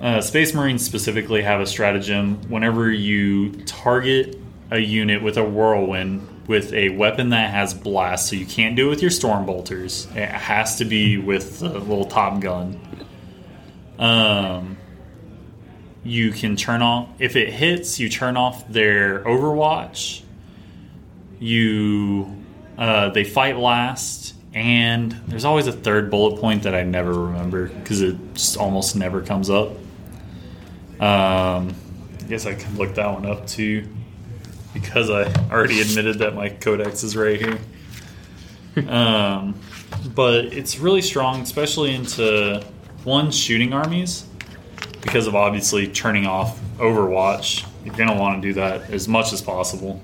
uh, 0.02 0.20
Space 0.20 0.54
Marines 0.54 0.84
specifically 0.84 1.42
have 1.44 1.62
a 1.62 1.66
stratagem 1.66 2.42
whenever 2.50 2.92
you 2.92 3.52
target 3.64 4.38
a 4.70 4.80
unit 4.80 5.22
with 5.24 5.38
a 5.38 5.44
whirlwind 5.44 6.28
with 6.48 6.74
a 6.74 6.90
weapon 6.90 7.30
that 7.30 7.52
has 7.52 7.74
blast, 7.74 8.30
so 8.30 8.36
you 8.36 8.46
can't 8.46 8.76
do 8.76 8.88
it 8.88 8.90
with 8.90 9.02
your 9.02 9.12
storm 9.12 9.46
bolters. 9.46 10.08
It 10.16 10.28
has 10.28 10.78
to 10.78 10.86
be 10.86 11.18
with 11.18 11.60
the 11.60 11.70
little 11.70 12.06
top 12.06 12.42
gun. 12.42 12.80
Um, 13.98 14.78
you 16.04 16.32
can 16.32 16.56
turn 16.56 16.82
off 16.82 17.10
if 17.20 17.36
it 17.36 17.54
hits. 17.54 18.00
You 18.00 18.10
turn 18.10 18.36
off 18.36 18.68
their 18.68 19.24
Overwatch. 19.24 20.24
You 21.40 22.41
uh, 22.82 23.10
they 23.10 23.24
fight 23.24 23.58
last, 23.58 24.34
and 24.56 25.12
there's 25.28 25.46
always 25.46 25.68
a 25.68 25.72
third 25.72 26.10
bullet 26.10 26.42
point 26.42 26.64
that 26.64 26.74
I 26.74 26.82
never 26.82 27.14
remember 27.14 27.68
because 27.68 28.02
it 28.02 28.18
just 28.34 28.58
almost 28.58 28.96
never 28.96 29.22
comes 29.22 29.52
up. 29.52 29.70
Um, 31.00 31.76
I 32.20 32.24
guess 32.28 32.48
I 32.48 32.56
can 32.56 32.76
look 32.78 32.96
that 32.96 33.14
one 33.14 33.28
up 33.28 33.46
too 33.46 33.88
because 34.74 35.12
I 35.12 35.32
already 35.52 35.80
admitted 35.80 36.18
that 36.20 36.34
my 36.34 36.50
codex 36.50 37.04
is 37.04 37.16
right 37.16 37.40
here. 37.40 38.90
um, 38.90 39.60
but 40.16 40.46
it's 40.46 40.80
really 40.80 41.04
strong, 41.04 41.42
especially 41.42 41.94
into 41.94 42.66
one 43.04 43.30
shooting 43.30 43.74
armies 43.74 44.26
because 45.04 45.28
of 45.28 45.36
obviously 45.36 45.88
turning 45.88 46.26
off 46.26 46.60
Overwatch. 46.80 47.64
You're 47.86 47.94
gonna 47.94 48.20
want 48.20 48.42
to 48.42 48.48
do 48.48 48.54
that 48.56 48.90
as 48.90 49.08
much 49.08 49.34
as 49.34 49.42
possible. 49.44 50.02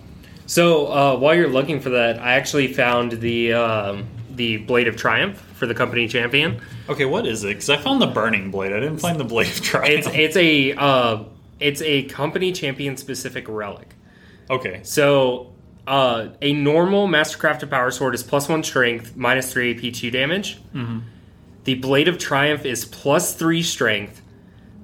So 0.47 0.87
uh, 0.87 1.17
while 1.17 1.35
you're 1.35 1.49
looking 1.49 1.79
for 1.79 1.89
that, 1.91 2.19
I 2.19 2.33
actually 2.33 2.73
found 2.73 3.11
the 3.13 3.53
um, 3.53 4.07
the 4.31 4.57
blade 4.57 4.87
of 4.87 4.95
triumph 4.95 5.37
for 5.55 5.65
the 5.67 5.75
company 5.75 6.07
champion. 6.07 6.61
Okay, 6.89 7.05
what 7.05 7.27
is 7.27 7.43
it? 7.43 7.49
Because 7.49 7.69
I 7.69 7.77
found 7.77 8.01
the 8.01 8.07
burning 8.07 8.49
blade. 8.51 8.71
I 8.71 8.79
didn't 8.79 8.97
find 8.99 9.19
the 9.19 9.23
blade 9.25 9.47
of 9.49 9.61
triumph. 9.61 9.89
It's 9.89 10.07
it's 10.07 10.35
a 10.37 10.73
uh, 10.73 11.23
it's 11.59 11.81
a 11.81 12.03
company 12.05 12.51
champion 12.51 12.97
specific 12.97 13.45
relic. 13.47 13.93
okay, 14.49 14.79
So 14.83 15.53
uh, 15.85 16.29
a 16.41 16.53
normal 16.53 17.07
Mastercrafted 17.07 17.69
Power 17.69 17.91
Sword 17.91 18.13
is 18.15 18.23
plus 18.23 18.47
one 18.47 18.63
strength, 18.63 19.15
minus 19.15 19.51
three 19.51 19.75
AP, 19.75 19.93
two 19.93 20.11
damage. 20.11 20.59
The 21.65 21.73
Blade 21.75 22.07
of 22.07 22.17
Triumph 22.17 22.63
is 22.65 22.85
plus 22.85 23.33
three 23.35 23.61
strength, 23.63 24.21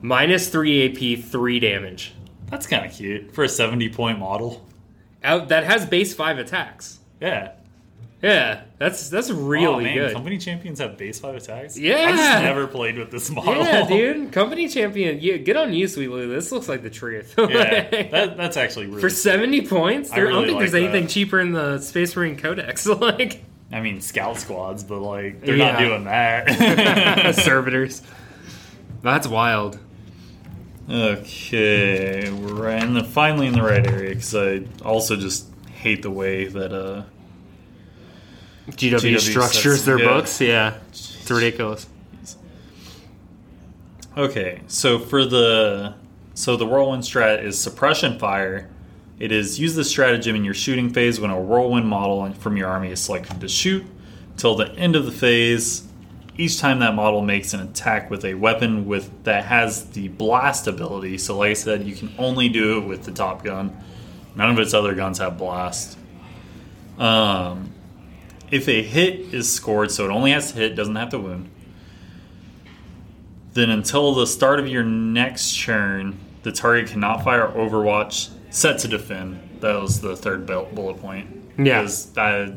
minus 0.02 0.49
three 0.49 0.89
AP, 0.89 1.23
three 1.23 1.60
damage. 1.60 2.13
that's 2.49 2.67
kind 2.67 2.86
of 2.86 2.91
cute 2.91 3.34
for 3.34 3.45
a 3.45 3.49
70 3.49 3.88
point 3.89 4.19
model. 4.19 4.65
Out 5.24 5.50
that 5.50 5.64
has 5.64 5.86
base 5.86 6.14
five 6.14 6.38
attacks. 6.38 7.00
Yeah. 7.22 7.54
Yeah, 8.24 8.62
that's 8.78 9.10
that's 9.10 9.30
really 9.30 9.66
oh, 9.66 9.82
man, 9.82 9.96
good. 9.96 10.14
Company 10.14 10.38
champions 10.38 10.80
have 10.80 10.98
base 10.98 11.20
five 11.20 11.36
attacks. 11.36 11.78
Yeah. 11.78 11.98
I 11.98 12.12
just 12.16 12.42
never 12.42 12.68
played 12.68 12.98
with 12.98 13.12
this 13.12 13.30
model. 13.30 13.58
Yeah, 13.58 13.86
dude, 13.88 14.32
company 14.32 14.70
champion. 14.70 15.20
Yeah, 15.20 15.36
get 15.36 15.58
on 15.58 15.74
you, 15.74 15.90
sweet 15.90 16.08
Lou. 16.08 16.34
This 16.34 16.50
looks 16.50 16.70
like 16.70 16.84
the 16.84 16.90
truth. 16.90 17.36
yeah, 17.38 18.08
that, 18.12 18.38
that's 18.38 18.56
actually 18.56 18.88
really. 18.88 19.02
For 19.02 19.10
seventy 19.10 19.68
points, 19.68 20.10
I 20.10 20.16
there, 20.16 20.28
I, 20.28 20.30
don't 20.30 20.44
really 20.44 20.48
think 20.48 20.60
there's 20.60 20.74
like 20.74 20.84
anything 20.84 21.08
cheaper 21.08 21.42
in 21.42 21.52
the 21.52 21.80
Space 21.80 22.16
Marine 22.16 22.38
Codex. 22.38 22.86
like 22.88 23.44
I 23.74 23.82
mean, 23.82 24.00
scout 24.00 24.38
squads, 24.38 24.86
but 24.86 25.02
like 25.02 25.42
they're 25.42 25.58
Yeah. 25.58 25.74
not 25.74 25.80
doing 25.80 26.04
that. 26.06 27.36
servitors. 27.36 28.02
That's 29.02 29.28
wild. 29.28 29.78
Okay, 30.89 32.30
we're 32.32 32.69
in 32.69 32.93
the 32.93 33.04
finally 33.04 33.48
in 33.48 33.54
the 33.54 33.62
right 33.62 33.86
area 33.86 34.10
because 34.10 34.36
I 34.36 34.63
also 34.84 35.15
just 35.15 35.48
hate 35.71 36.02
the 36.02 36.12
way 36.12 36.46
that 36.46 36.73
uh 36.73 37.04
GW, 38.69 39.00
GW 39.00 39.19
structures 39.19 39.75
sets- 39.75 39.86
their 39.86 40.00
yeah. 40.00 40.08
books. 40.08 40.42
Yeah, 40.42 40.77
it's 40.90 41.29
ridiculous. 41.29 41.88
Okay, 44.15 44.62
so 44.67 45.00
for 45.00 45.25
the 45.25 45.96
so 46.34 46.56
the 46.56 46.65
whirlwind 46.65 47.04
strat 47.04 47.44
is 47.44 47.60
suppression 47.60 48.19
fire. 48.19 48.69
It 49.19 49.31
is 49.31 49.60
use 49.60 49.75
the 49.75 49.84
stratagem 49.84 50.36
in 50.36 50.44
your 50.44 50.54
shooting 50.54 50.92
phase 50.92 51.19
when 51.19 51.31
a 51.31 51.40
whirlwind 51.40 51.88
model 51.88 52.31
from 52.34 52.58
your 52.58 52.67
army 52.67 52.92
is 52.92 53.00
selected 53.00 53.40
to 53.42 53.48
shoot 53.48 53.86
till 54.38 54.56
the 54.56 54.71
end 54.73 54.96
of 54.96 55.06
the 55.06 55.12
phase. 55.12 55.84
Each 56.38 56.60
time 56.60 56.79
that 56.79 56.96
model 56.96 57.21
makes 57.21 57.54
an 57.54 57.60
attack 57.62 58.10
with 58.10 58.25
a 58.25 58.34
weapon 58.34 58.86
with 58.86 59.23
that 59.23 59.46
has 59.46 59.92
the 59.92 60.08
blast 60.08 60.67
ability. 60.67 61.17
So, 61.19 61.38
like 61.38 61.52
I 61.52 61.54
said, 61.54 61.84
you 61.84 61.96
can 61.96 62.13
only 62.17 62.50
do 62.50 62.79
it 62.79 62.88
with 62.88 63.04
the 63.04 63.12
top 63.12 63.44
gun. 63.44 63.77
None 64.36 64.50
of 64.50 64.58
its 64.58 64.73
other 64.73 64.96
guns 64.96 65.19
have 65.19 65.38
blast. 65.38 65.98
Um, 66.98 67.71
if 68.50 68.67
a 68.67 68.81
hit 68.81 69.34
is 69.34 69.52
scored, 69.52 69.92
so 69.92 70.06
it 70.06 70.10
only 70.10 70.31
has 70.31 70.52
to 70.52 70.58
hit, 70.58 70.75
doesn't 70.75 70.96
have 70.96 71.10
to 71.10 71.19
wound 71.19 71.50
then 73.54 73.69
until 73.69 74.13
the 74.13 74.25
start 74.25 74.60
of 74.60 74.67
your 74.67 74.84
next 74.84 75.60
turn, 75.60 76.17
the 76.44 76.52
target 76.52 76.90
cannot 76.90 77.23
fire 77.23 77.48
Overwatch 77.48 78.29
set 78.50 78.79
to 78.79 78.88
defend. 78.88 79.40
That 79.62 79.79
was 79.79 80.02
the 80.02 80.15
third 80.15 80.46
bullet 80.46 80.98
point. 80.98 81.29
Yeah. 81.58 81.81
Because 81.81 82.12
that, 82.13 82.56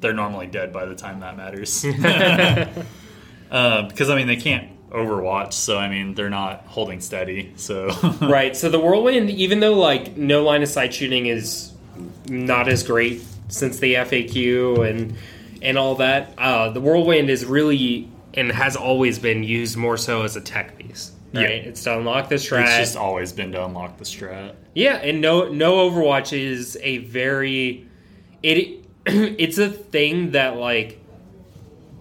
they're 0.00 0.12
normally 0.12 0.46
dead 0.46 0.72
by 0.72 0.84
the 0.84 0.94
time 0.94 1.20
that 1.20 1.36
matters. 1.36 1.84
uh, 3.50 3.82
because, 3.88 4.10
I 4.10 4.16
mean, 4.16 4.26
they 4.26 4.36
can't 4.36 4.70
overwatch, 4.90 5.52
so, 5.52 5.76
I 5.78 5.88
mean, 5.88 6.14
they're 6.14 6.30
not 6.30 6.64
holding 6.66 7.00
steady. 7.00 7.52
So, 7.56 7.90
Right. 8.20 8.56
So 8.56 8.68
the 8.68 8.78
whirlwind, 8.78 9.30
even 9.30 9.60
though 9.60 9.74
like 9.74 10.16
no 10.16 10.42
line 10.44 10.62
of 10.62 10.68
sight 10.68 10.94
shooting 10.94 11.26
is 11.26 11.72
not 12.28 12.68
as 12.68 12.82
great 12.82 13.22
since 13.48 13.78
the 13.78 13.94
FAQ 13.94 14.88
and 14.88 15.14
and 15.62 15.78
all 15.78 15.94
that, 15.96 16.34
uh, 16.38 16.68
the 16.70 16.80
whirlwind 16.80 17.30
is 17.30 17.44
really 17.44 18.08
and 18.34 18.50
has 18.52 18.76
always 18.76 19.18
been 19.18 19.42
used 19.44 19.76
more 19.76 19.96
so 19.96 20.22
as 20.22 20.36
a 20.36 20.40
tech 20.40 20.76
piece. 20.78 21.12
Right. 21.32 21.42
Yeah. 21.42 21.68
It's 21.68 21.82
to 21.84 21.98
unlock 21.98 22.28
the 22.28 22.36
strat. 22.36 22.62
it's 22.64 22.76
just 22.76 22.96
always 22.96 23.32
been 23.32 23.52
to 23.52 23.64
unlock 23.64 23.96
the 23.98 24.04
strat. 24.04 24.54
Yeah, 24.74 24.96
and 24.96 25.20
no 25.20 25.48
no 25.48 25.88
Overwatch 25.90 26.36
is 26.38 26.78
a 26.80 26.98
very 26.98 27.88
it 28.42 28.84
it's 29.06 29.58
a 29.58 29.68
thing 29.70 30.32
that 30.32 30.56
like 30.56 31.00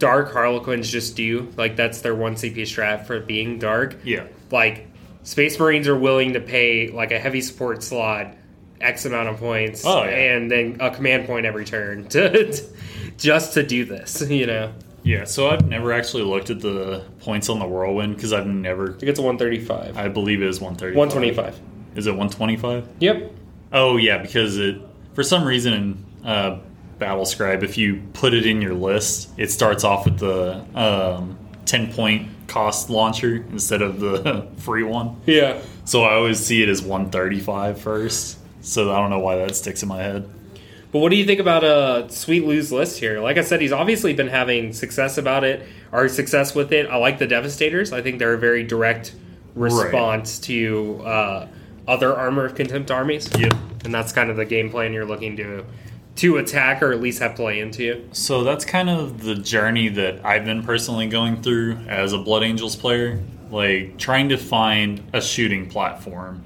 dark 0.04 0.34
harlequins 0.34 0.92
just 0.92 1.16
do. 1.16 1.52
Like 1.58 1.76
that's 1.76 2.02
their 2.02 2.14
one 2.16 2.36
CP 2.36 2.58
strat 2.64 3.08
for 3.08 3.20
being 3.22 3.58
dark. 3.60 3.96
Yeah. 4.04 4.28
Like 4.52 4.88
Space 5.24 5.58
Marines 5.60 5.88
are 5.88 5.98
willing 5.98 6.34
to 6.34 6.42
pay 6.42 6.90
like 6.90 7.12
a 7.12 7.20
heavy 7.20 7.42
support 7.42 7.82
slot 7.84 8.36
X 8.82 9.06
amount 9.06 9.30
of 9.30 9.38
points 9.38 9.86
Oh, 9.86 10.04
yeah. 10.04 10.10
and 10.10 10.52
then 10.52 10.78
a 10.82 10.92
command 10.92 11.26
point 11.26 11.46
every 11.46 11.64
turn 11.64 12.08
to 12.10 12.60
just 13.18 13.54
to 13.54 13.64
do 13.64 13.86
this, 13.86 14.22
you 14.30 14.46
know. 14.46 14.74
Yeah, 15.04 15.24
so 15.26 15.50
I've 15.50 15.68
never 15.68 15.92
actually 15.94 16.24
looked 16.24 16.50
at 16.50 16.60
the 16.62 17.04
points 17.20 17.50
on 17.50 17.60
the 17.60 17.66
whirlwind 17.68 18.16
because 18.16 18.32
I've 18.34 18.48
never. 18.48 18.90
I 18.96 18.98
think 19.00 19.04
it's 19.04 19.20
a 19.20 19.22
135. 19.22 19.98
I 19.98 20.08
believe 20.10 20.42
it 20.42 20.48
is 20.48 20.60
130. 20.62 20.96
125. 20.98 21.60
Is 21.98 22.08
it 22.08 22.12
125? 22.12 22.88
Yep. 23.00 23.32
Oh 23.74 23.98
yeah, 23.98 24.18
because 24.20 24.58
it 24.58 24.82
for 25.14 25.24
some 25.24 25.44
reason 25.46 25.74
in 25.74 26.06
uh, 26.26 26.60
Battle 27.04 27.26
Scribe, 27.26 27.64
if 27.64 27.78
you 27.78 28.02
put 28.14 28.34
it 28.34 28.46
in 28.46 28.62
your 28.62 28.74
list, 28.74 29.30
it 29.36 29.52
starts 29.52 29.84
off 29.84 30.06
with 30.06 30.20
the 30.20 30.64
um, 30.74 31.38
10 31.66 31.92
point 31.92 32.30
cost 32.48 32.90
launcher 32.90 33.46
instead 33.52 33.82
of 33.82 34.00
the 34.00 34.48
free 34.60 34.84
one. 34.84 35.20
Yeah. 35.26 35.60
So 35.84 36.04
I 36.04 36.14
always 36.14 36.40
see 36.40 36.64
it 36.64 36.70
as 36.70 36.82
135 36.82 37.82
first. 37.82 38.38
So 38.62 38.94
I 38.94 39.00
don't 39.00 39.10
know 39.10 39.20
why 39.20 39.36
that 39.36 39.54
sticks 39.54 39.84
in 39.84 39.90
my 39.90 40.02
head. 40.02 40.30
But 40.94 41.00
what 41.00 41.10
do 41.10 41.18
you 41.18 41.26
think 41.26 41.42
about 41.42 41.66
uh, 41.66 42.08
Sweet 42.08 42.46
Lou's 42.46 42.72
list 42.72 43.00
here? 43.00 43.20
Like 43.20 43.38
I 43.38 43.42
said, 43.42 43.60
he's 43.60 43.74
obviously 43.74 44.14
been 44.14 44.30
having 44.30 44.72
success 44.72 45.18
about 45.18 45.44
it, 45.44 45.68
or 45.92 46.08
success 46.08 46.56
with 46.56 46.72
it. 46.72 46.88
I 46.88 46.96
like 46.96 47.20
the 47.20 47.28
Devastators. 47.28 47.92
I 47.92 48.02
think 48.02 48.18
they're 48.18 48.36
a 48.36 48.40
very 48.40 48.64
direct 48.64 49.14
response 49.56 50.40
to 50.40 51.02
uh, 51.04 51.48
other 51.86 52.16
Armor 52.16 52.46
of 52.46 52.56
Contempt 52.56 52.92
armies. 52.92 53.30
Yep. 53.38 53.54
And 53.84 53.94
that's 53.94 54.14
kind 54.14 54.30
of 54.30 54.38
the 54.38 54.46
game 54.46 54.70
plan 54.70 54.94
you're 54.94 55.04
looking 55.04 55.36
to 55.36 55.66
to 56.16 56.38
attack 56.38 56.82
or 56.84 56.92
at 56.92 57.02
least 57.02 57.20
have 57.20 57.36
play 57.36 57.60
into. 57.60 57.84
you. 57.84 58.10
So 58.12 58.44
that's 58.44 58.66
kind 58.66 58.90
of 58.90 59.24
the 59.24 59.36
journey 59.36 59.90
that 59.90 60.24
I've 60.26 60.46
been 60.46 60.64
personally 60.64 61.08
going 61.08 61.42
through 61.42 61.78
as 61.88 62.14
a 62.14 62.18
Blood 62.18 62.44
Angels 62.44 62.76
player. 62.76 63.22
Like 63.50 63.98
trying 63.98 64.30
to 64.30 64.38
find 64.38 65.04
a 65.14 65.22
shooting 65.22 65.70
platform 65.70 66.44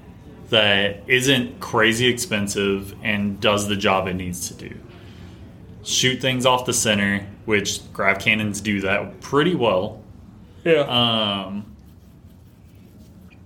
that 0.50 1.02
isn't 1.06 1.60
crazy 1.60 2.06
expensive 2.06 2.94
and 3.02 3.40
does 3.40 3.68
the 3.68 3.76
job 3.76 4.08
it 4.08 4.14
needs 4.14 4.48
to 4.48 4.54
do. 4.54 4.74
Shoot 5.84 6.20
things 6.20 6.44
off 6.44 6.66
the 6.66 6.72
center, 6.72 7.26
which 7.44 7.92
grav 7.92 8.18
cannons 8.18 8.60
do 8.60 8.80
that 8.82 9.20
pretty 9.20 9.54
well. 9.54 10.02
Yeah. 10.64 10.80
Um, 10.80 11.76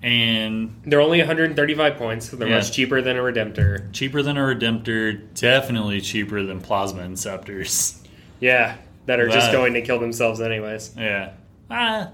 and 0.03 0.75
they're 0.85 1.01
only 1.01 1.19
135 1.19 1.97
points. 1.97 2.29
So 2.31 2.37
they're 2.37 2.49
Yeah. 2.49 2.57
much 2.57 2.73
cheaper 2.73 3.01
than 3.03 3.17
a 3.17 3.21
Redemptor. 3.21 3.93
cheaper 3.93 4.23
than 4.23 4.37
a 4.37 4.41
Redemptor, 4.41 5.21
definitely 5.35 6.01
cheaper 6.01 6.43
than 6.43 6.61
Plasma 6.61 7.03
Inceptors. 7.03 7.99
Yeah. 8.41 8.77
That 9.07 9.19
are 9.21 9.29
just 9.29 9.51
going 9.53 9.75
to 9.75 9.83
kill 9.83 9.99
themselves 9.99 10.41
anyways. 10.41 10.95
Yeah. 10.97 11.31
Ah, 11.71 12.11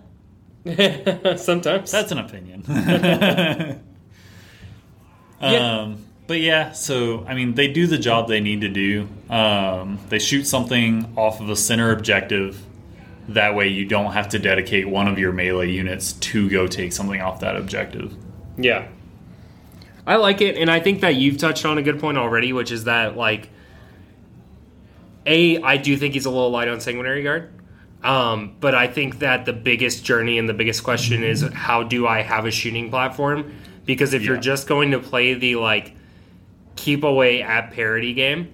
Sometimes. 1.37 1.91
That's 1.91 2.13
an 2.13 2.19
opinion. 2.19 2.63
Yeah. 5.41 5.81
um, 5.83 6.05
but 6.27 6.41
yeah, 6.41 6.73
so 6.73 7.25
I 7.29 7.35
mean, 7.35 7.55
they 7.55 7.69
do 7.69 7.87
the 7.87 7.99
job 7.99 8.27
they 8.29 8.41
need 8.41 8.63
to 8.63 8.69
do. 8.69 9.09
Um, 9.31 9.99
they 10.09 10.19
shoot 10.19 10.45
something 10.47 11.13
off 11.17 11.41
of 11.41 11.49
a 11.49 11.55
center 11.57 11.93
objective. 11.93 12.61
That 13.29 13.55
way, 13.55 13.69
you 13.69 13.85
don't 13.85 14.13
have 14.13 14.31
to 14.31 14.39
dedicate 14.39 14.89
one 14.89 15.07
of 15.07 15.19
your 15.19 15.33
melee 15.33 15.71
units 15.71 16.15
to 16.15 16.49
go 16.49 16.67
take 16.67 16.93
something 16.93 17.21
off 17.21 17.41
that 17.41 17.57
objective. 17.57 18.15
Yeah. 18.57 18.89
I 20.07 20.17
like 20.17 20.41
it, 20.41 20.57
and 20.57 20.71
I 20.71 20.81
think 20.81 21.03
that 21.03 21.17
you've 21.17 21.37
touched 21.37 21.67
on 21.67 21.77
a 21.77 21.83
good 21.83 22.01
point 22.01 22.17
already, 22.17 22.55
which 22.55 22.73
is 22.73 22.85
that, 22.85 23.19
like, 23.19 23.51
A, 25.27 25.61
I 25.61 25.77
do 25.77 25.97
think 25.99 26.15
he's 26.15 26.25
a 26.25 26.31
little 26.31 26.51
light 26.51 26.69
on 26.69 26.81
Sanguinary 26.81 27.23
Guard. 27.23 27.53
Um, 28.03 28.57
but 28.61 28.75
I 28.75 28.87
think 28.87 29.19
that 29.19 29.45
the 29.45 29.53
biggest 29.53 30.05
journey 30.05 30.39
and 30.39 30.49
the 30.49 30.55
biggest 30.55 30.83
question 30.83 31.23
is 31.23 31.43
how 31.53 31.83
do 31.83 32.07
I 32.07 32.23
have 32.23 32.47
a 32.47 32.51
shooting 32.51 32.89
platform? 32.89 33.53
Because 33.85 34.15
if 34.15 34.23
you're 34.23 34.39
just 34.39 34.67
going 34.67 34.93
to 34.93 35.01
play 35.01 35.35
the, 35.35 35.57
like, 35.57 35.95
keep 36.77 37.05
away 37.05 37.43
at 37.43 37.73
parity 37.73 38.15
game, 38.15 38.53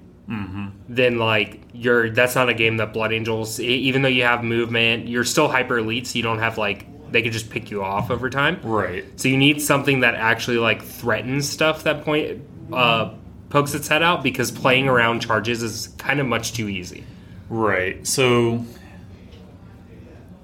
then 0.88 1.18
like 1.18 1.60
you're 1.72 2.10
that's 2.10 2.34
not 2.34 2.48
a 2.48 2.54
game 2.54 2.76
that 2.78 2.92
Blood 2.92 3.12
Angels. 3.12 3.58
Even 3.60 4.02
though 4.02 4.08
you 4.08 4.24
have 4.24 4.44
movement, 4.44 5.08
you're 5.08 5.24
still 5.24 5.48
hyper 5.48 5.78
elite, 5.78 6.06
so 6.06 6.16
you 6.16 6.22
don't 6.22 6.38
have 6.38 6.58
like 6.58 6.86
they 7.10 7.22
could 7.22 7.32
just 7.32 7.50
pick 7.50 7.70
you 7.70 7.82
off 7.82 8.10
over 8.10 8.28
time. 8.28 8.60
Right. 8.62 9.04
So 9.18 9.28
you 9.28 9.36
need 9.36 9.62
something 9.62 10.00
that 10.00 10.14
actually 10.14 10.58
like 10.58 10.82
threatens 10.82 11.48
stuff 11.48 11.84
that 11.84 12.04
point 12.04 12.42
uh, 12.72 13.14
pokes 13.50 13.72
its 13.74 13.88
head 13.88 14.02
out 14.02 14.22
because 14.22 14.50
playing 14.50 14.88
around 14.88 15.20
charges 15.20 15.62
is 15.62 15.88
kind 15.96 16.20
of 16.20 16.26
much 16.26 16.52
too 16.52 16.68
easy. 16.68 17.04
Right. 17.48 18.06
So 18.06 18.64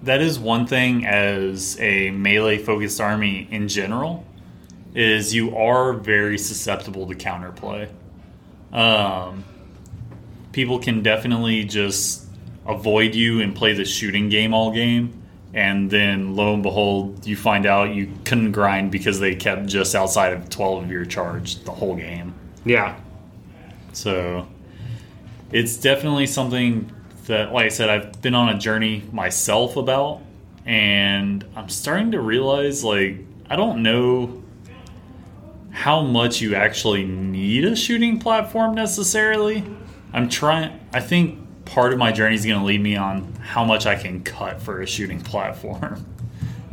that 0.02 0.20
is 0.20 0.38
one 0.38 0.66
thing 0.66 1.04
as 1.04 1.78
a 1.80 2.10
melee 2.10 2.58
focused 2.58 3.00
army 3.00 3.48
in 3.50 3.68
general 3.68 4.24
is 4.94 5.34
you 5.34 5.56
are 5.56 5.92
very 5.92 6.38
susceptible 6.38 7.06
to 7.08 7.14
counterplay. 7.14 7.88
Um, 8.72 9.44
people 10.52 10.78
can 10.78 11.02
definitely 11.02 11.64
just 11.64 12.26
avoid 12.66 13.14
you 13.14 13.40
and 13.40 13.54
play 13.54 13.72
the 13.72 13.84
shooting 13.84 14.28
game 14.28 14.52
all 14.52 14.70
game 14.72 15.22
and 15.52 15.90
then 15.90 16.36
lo 16.36 16.54
and 16.54 16.62
behold 16.62 17.26
you 17.26 17.36
find 17.36 17.66
out 17.66 17.94
you 17.94 18.12
couldn't 18.24 18.52
grind 18.52 18.92
because 18.92 19.18
they 19.18 19.34
kept 19.34 19.66
just 19.66 19.94
outside 19.94 20.32
of 20.32 20.48
12 20.48 20.84
of 20.84 20.90
your 20.90 21.04
charge 21.04 21.62
the 21.64 21.72
whole 21.72 21.96
game. 21.96 22.34
Yeah, 22.64 22.96
So 23.92 24.46
it's 25.50 25.76
definitely 25.78 26.26
something 26.26 26.92
that, 27.26 27.52
like 27.52 27.66
I 27.66 27.68
said, 27.68 27.90
I've 27.90 28.20
been 28.22 28.34
on 28.34 28.50
a 28.50 28.58
journey 28.58 29.02
myself 29.12 29.76
about, 29.76 30.20
and 30.66 31.44
I'm 31.56 31.68
starting 31.68 32.12
to 32.12 32.20
realize, 32.20 32.84
like, 32.84 33.18
I 33.48 33.56
don't 33.56 33.82
know 33.82 34.42
how 35.70 36.02
much 36.02 36.40
you 36.40 36.54
actually 36.54 37.04
need 37.04 37.64
a 37.64 37.74
shooting 37.74 38.18
platform 38.18 38.74
necessarily. 38.74 39.64
I'm 40.12 40.28
trying, 40.28 40.80
I 40.92 41.00
think 41.00 41.64
part 41.64 41.92
of 41.92 41.98
my 41.98 42.12
journey 42.12 42.34
is 42.34 42.44
going 42.44 42.58
to 42.58 42.64
lead 42.64 42.80
me 42.80 42.96
on 42.96 43.34
how 43.34 43.64
much 43.64 43.86
I 43.86 43.94
can 43.94 44.22
cut 44.22 44.60
for 44.60 44.80
a 44.80 44.86
shooting 44.86 45.20
platform. 45.22 46.04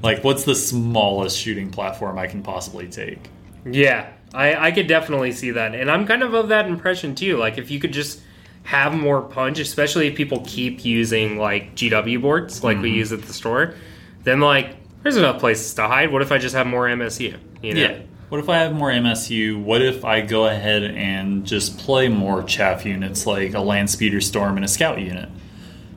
like, 0.02 0.24
what's 0.24 0.44
the 0.44 0.56
smallest 0.56 1.38
shooting 1.38 1.70
platform 1.70 2.18
I 2.18 2.28
can 2.28 2.44
possibly 2.44 2.88
take? 2.88 3.30
yeah. 3.66 4.12
I 4.34 4.68
I 4.68 4.72
could 4.72 4.88
definitely 4.88 5.32
see 5.32 5.52
that, 5.52 5.74
and 5.74 5.90
I'm 5.90 6.06
kind 6.06 6.24
of 6.24 6.34
of 6.34 6.50
that 6.50 6.68
impression 6.68 7.16
too. 7.16 7.38
Like 7.38 7.58
if 7.58 7.72
you 7.72 7.80
could 7.80 7.94
just 7.94 8.22
have 8.64 8.94
more 8.94 9.22
punch, 9.22 9.60
especially 9.60 10.08
if 10.08 10.16
people 10.16 10.44
keep 10.46 10.84
using 10.84 11.38
like 11.38 11.76
GW 11.76 12.22
boards 12.22 12.64
like 12.64 12.82
we 12.82 12.90
mm-hmm. 12.90 12.98
use 12.98 13.14
at 13.14 13.22
the 13.22 13.34
store, 13.34 13.76
then 14.24 14.42
like 14.42 14.76
there's 15.04 15.16
enough 15.16 15.40
places 15.40 15.74
to 15.76 15.88
hide. 15.88 16.12
What 16.12 16.22
if 16.22 16.32
I 16.32 16.38
just 16.38 16.56
have 16.56 16.68
more 16.68 16.86
MSU? 16.88 17.38
You 17.62 17.74
know? 17.74 17.82
Yeah. 17.82 18.00
What 18.30 18.42
if 18.42 18.50
I 18.50 18.58
have 18.58 18.74
more 18.74 18.92
MSU? 18.92 19.64
What 19.64 19.82
if 19.82 20.04
I 20.04 20.20
go 20.20 20.48
ahead 20.48 20.84
and 20.84 21.46
just 21.46 21.78
play 21.78 22.10
more 22.10 22.44
chaff 22.44 22.86
units 22.86 23.26
like 23.26 23.54
a 23.54 23.62
land 23.62 23.90
speeder 23.90 24.20
storm 24.20 24.58
and 24.58 24.66
a 24.66 24.68
scout 24.68 25.00
unit? 25.00 25.30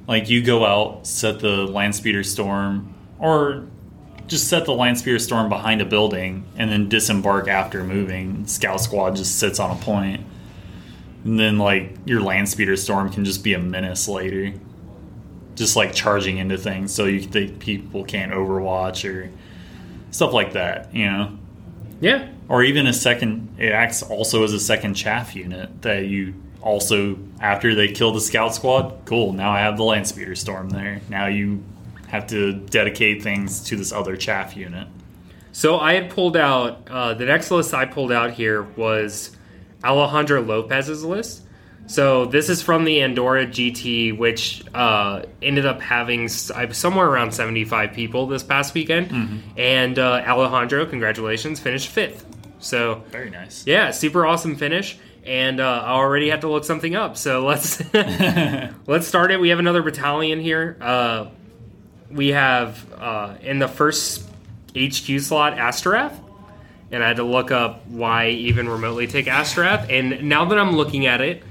Like 0.06 0.30
you 0.30 0.40
go 0.40 0.64
out, 0.64 1.08
set 1.08 1.40
the 1.40 1.66
land 1.66 1.96
speeder 1.96 2.22
storm, 2.22 2.94
or 3.18 3.66
just 4.28 4.46
set 4.46 4.64
the 4.64 4.72
land 4.72 4.96
speeder 4.96 5.18
storm 5.18 5.48
behind 5.48 5.80
a 5.80 5.84
building 5.84 6.44
and 6.56 6.70
then 6.70 6.88
disembark 6.88 7.48
after 7.48 7.82
moving. 7.82 8.46
Scout 8.46 8.80
squad 8.80 9.16
just 9.16 9.40
sits 9.40 9.58
on 9.58 9.76
a 9.76 9.80
point. 9.80 10.24
And 11.24 11.36
then 11.36 11.58
like 11.58 11.96
your 12.04 12.20
land 12.20 12.48
speeder 12.48 12.76
storm 12.76 13.10
can 13.10 13.24
just 13.24 13.42
be 13.42 13.54
a 13.54 13.58
menace 13.58 14.06
later. 14.06 14.52
Just 15.56 15.74
like 15.74 15.92
charging 15.92 16.38
into 16.38 16.56
things 16.56 16.94
so 16.94 17.06
you 17.06 17.22
think 17.22 17.58
people 17.58 18.04
can't 18.04 18.30
overwatch 18.30 19.04
or 19.04 19.32
stuff 20.12 20.32
like 20.32 20.52
that, 20.52 20.94
you 20.94 21.06
know? 21.06 21.36
Yeah. 22.00 22.28
or 22.48 22.62
even 22.62 22.86
a 22.86 22.92
second 22.92 23.56
it 23.58 23.72
acts 23.72 24.02
also 24.02 24.42
as 24.44 24.52
a 24.52 24.60
second 24.60 24.94
chaff 24.94 25.36
unit 25.36 25.82
that 25.82 26.06
you 26.06 26.34
also 26.62 27.18
after 27.40 27.74
they 27.74 27.88
kill 27.88 28.12
the 28.12 28.20
scout 28.20 28.54
squad 28.54 28.94
cool 29.04 29.32
now 29.32 29.50
i 29.50 29.60
have 29.60 29.76
the 29.76 29.84
land 29.84 30.06
speeder 30.06 30.34
storm 30.34 30.70
there 30.70 31.00
now 31.08 31.26
you 31.26 31.62
have 32.08 32.26
to 32.26 32.52
dedicate 32.52 33.22
things 33.22 33.60
to 33.64 33.76
this 33.76 33.92
other 33.92 34.16
chaff 34.16 34.56
unit 34.56 34.88
So 35.52 35.78
I 35.78 35.94
had 35.94 36.10
pulled 36.10 36.36
out 36.36 36.88
uh, 36.90 37.14
the 37.14 37.24
next 37.24 37.50
list 37.50 37.72
I 37.74 37.84
pulled 37.84 38.12
out 38.12 38.30
here 38.32 38.62
was 38.76 39.36
Alejandro 39.84 40.42
Lopez's 40.42 41.04
list. 41.04 41.42
So 41.90 42.24
this 42.24 42.48
is 42.48 42.62
from 42.62 42.84
the 42.84 43.02
Andorra 43.02 43.46
GT, 43.46 44.16
which 44.16 44.62
uh, 44.72 45.22
ended 45.42 45.66
up 45.66 45.80
having 45.80 46.28
somewhere 46.28 47.08
around 47.08 47.32
75 47.32 47.92
people 47.92 48.28
this 48.28 48.44
past 48.44 48.74
weekend. 48.74 49.42
And 49.56 49.98
uh, 49.98 50.22
Alejandro, 50.24 50.86
congratulations, 50.86 51.58
finished 51.58 51.88
fifth. 51.88 52.24
So 52.60 53.02
Very 53.10 53.30
nice. 53.30 53.66
yeah, 53.66 53.90
super 53.90 54.24
awesome 54.24 54.54
finish. 54.54 54.98
And 55.24 55.58
uh, 55.58 55.82
I 55.84 55.90
already 55.90 56.30
had 56.30 56.42
to 56.42 56.48
look 56.48 56.64
something 56.64 56.94
up. 56.94 57.16
So 57.16 57.44
let's 57.44 57.82
let's 58.86 59.08
start 59.08 59.32
it. 59.32 59.40
We 59.40 59.48
have 59.48 59.58
another 59.58 59.82
battalion 59.82 60.38
here. 60.38 60.76
Uh, 60.80 61.26
we 62.08 62.28
have 62.28 62.86
uh, 62.92 63.34
in 63.42 63.58
the 63.58 63.68
first 63.68 64.28
HQ 64.76 65.20
slot 65.20 65.56
Astorath, 65.56 66.16
and 66.92 67.02
I 67.02 67.08
had 67.08 67.16
to 67.16 67.24
look 67.24 67.50
up 67.50 67.84
why 67.88 68.28
even 68.28 68.68
remotely 68.68 69.08
take 69.08 69.26
Astorath. 69.26 69.90
And 69.90 70.28
now 70.28 70.44
that 70.44 70.56
I'm 70.58 70.76
looking 70.76 71.06
at 71.06 71.20
it, 71.20 71.42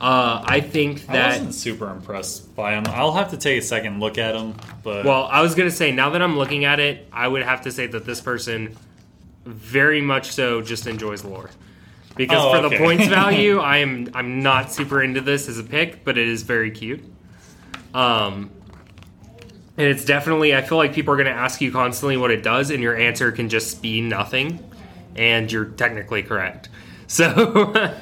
uh, 0.00 0.42
I 0.44 0.60
think 0.60 1.08
I 1.08 1.12
that 1.14 1.28
wasn't 1.28 1.54
super 1.54 1.90
impressed 1.90 2.54
by 2.54 2.74
him. 2.74 2.84
I'll 2.88 3.12
have 3.12 3.30
to 3.30 3.36
take 3.36 3.58
a 3.60 3.64
second 3.64 4.00
look 4.00 4.18
at 4.18 4.34
him, 4.34 4.54
but 4.82 5.04
well, 5.04 5.24
I 5.24 5.40
was 5.40 5.54
gonna 5.54 5.70
say 5.70 5.92
now 5.92 6.10
that 6.10 6.22
I'm 6.22 6.36
looking 6.36 6.64
at 6.64 6.80
it, 6.80 7.08
I 7.12 7.26
would 7.26 7.42
have 7.42 7.62
to 7.62 7.72
say 7.72 7.86
that 7.86 8.04
this 8.04 8.20
person 8.20 8.76
very 9.44 10.00
much 10.00 10.32
so 10.32 10.60
just 10.60 10.86
enjoys 10.86 11.24
lore. 11.24 11.50
Because 12.16 12.38
Oh, 12.42 12.62
for 12.62 12.68
the 12.68 12.76
points 12.76 13.06
value, 13.08 13.58
I 13.58 13.78
am 13.78 14.10
I'm 14.14 14.42
not 14.42 14.72
super 14.72 15.02
into 15.02 15.20
this 15.20 15.48
as 15.48 15.58
a 15.58 15.64
pick, 15.64 16.04
but 16.04 16.18
it 16.18 16.26
is 16.26 16.42
very 16.42 16.70
cute. 16.70 17.02
Um, 17.94 18.50
and 19.78 19.86
it's 19.86 20.04
definitely 20.04 20.54
I 20.54 20.62
feel 20.62 20.78
like 20.78 20.92
people 20.94 21.12
are 21.14 21.16
going 21.16 21.26
to 21.26 21.32
ask 21.32 21.60
you 21.60 21.70
constantly 21.72 22.16
what 22.16 22.30
it 22.30 22.42
does, 22.42 22.70
and 22.70 22.82
your 22.82 22.96
answer 22.96 23.32
can 23.32 23.48
just 23.48 23.82
be 23.82 24.00
nothing, 24.00 24.58
and 25.14 25.50
you're 25.50 25.66
technically 25.66 26.22
correct. 26.22 26.68
So 27.06 27.72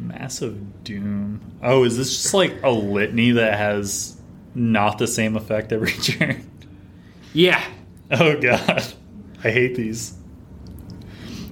massive 0.00 0.84
doom. 0.84 1.40
Oh, 1.62 1.84
is 1.84 1.96
this 1.96 2.10
just 2.22 2.34
like 2.34 2.62
a 2.62 2.70
litany 2.70 3.32
that 3.32 3.58
has 3.58 4.16
not 4.54 4.98
the 4.98 5.06
same 5.06 5.36
effect 5.36 5.72
every 5.72 5.92
turn? 6.02 6.48
yeah, 7.32 7.62
Oh 8.10 8.40
god, 8.40 8.84
I 9.44 9.50
hate 9.50 9.74
these. 9.74 10.14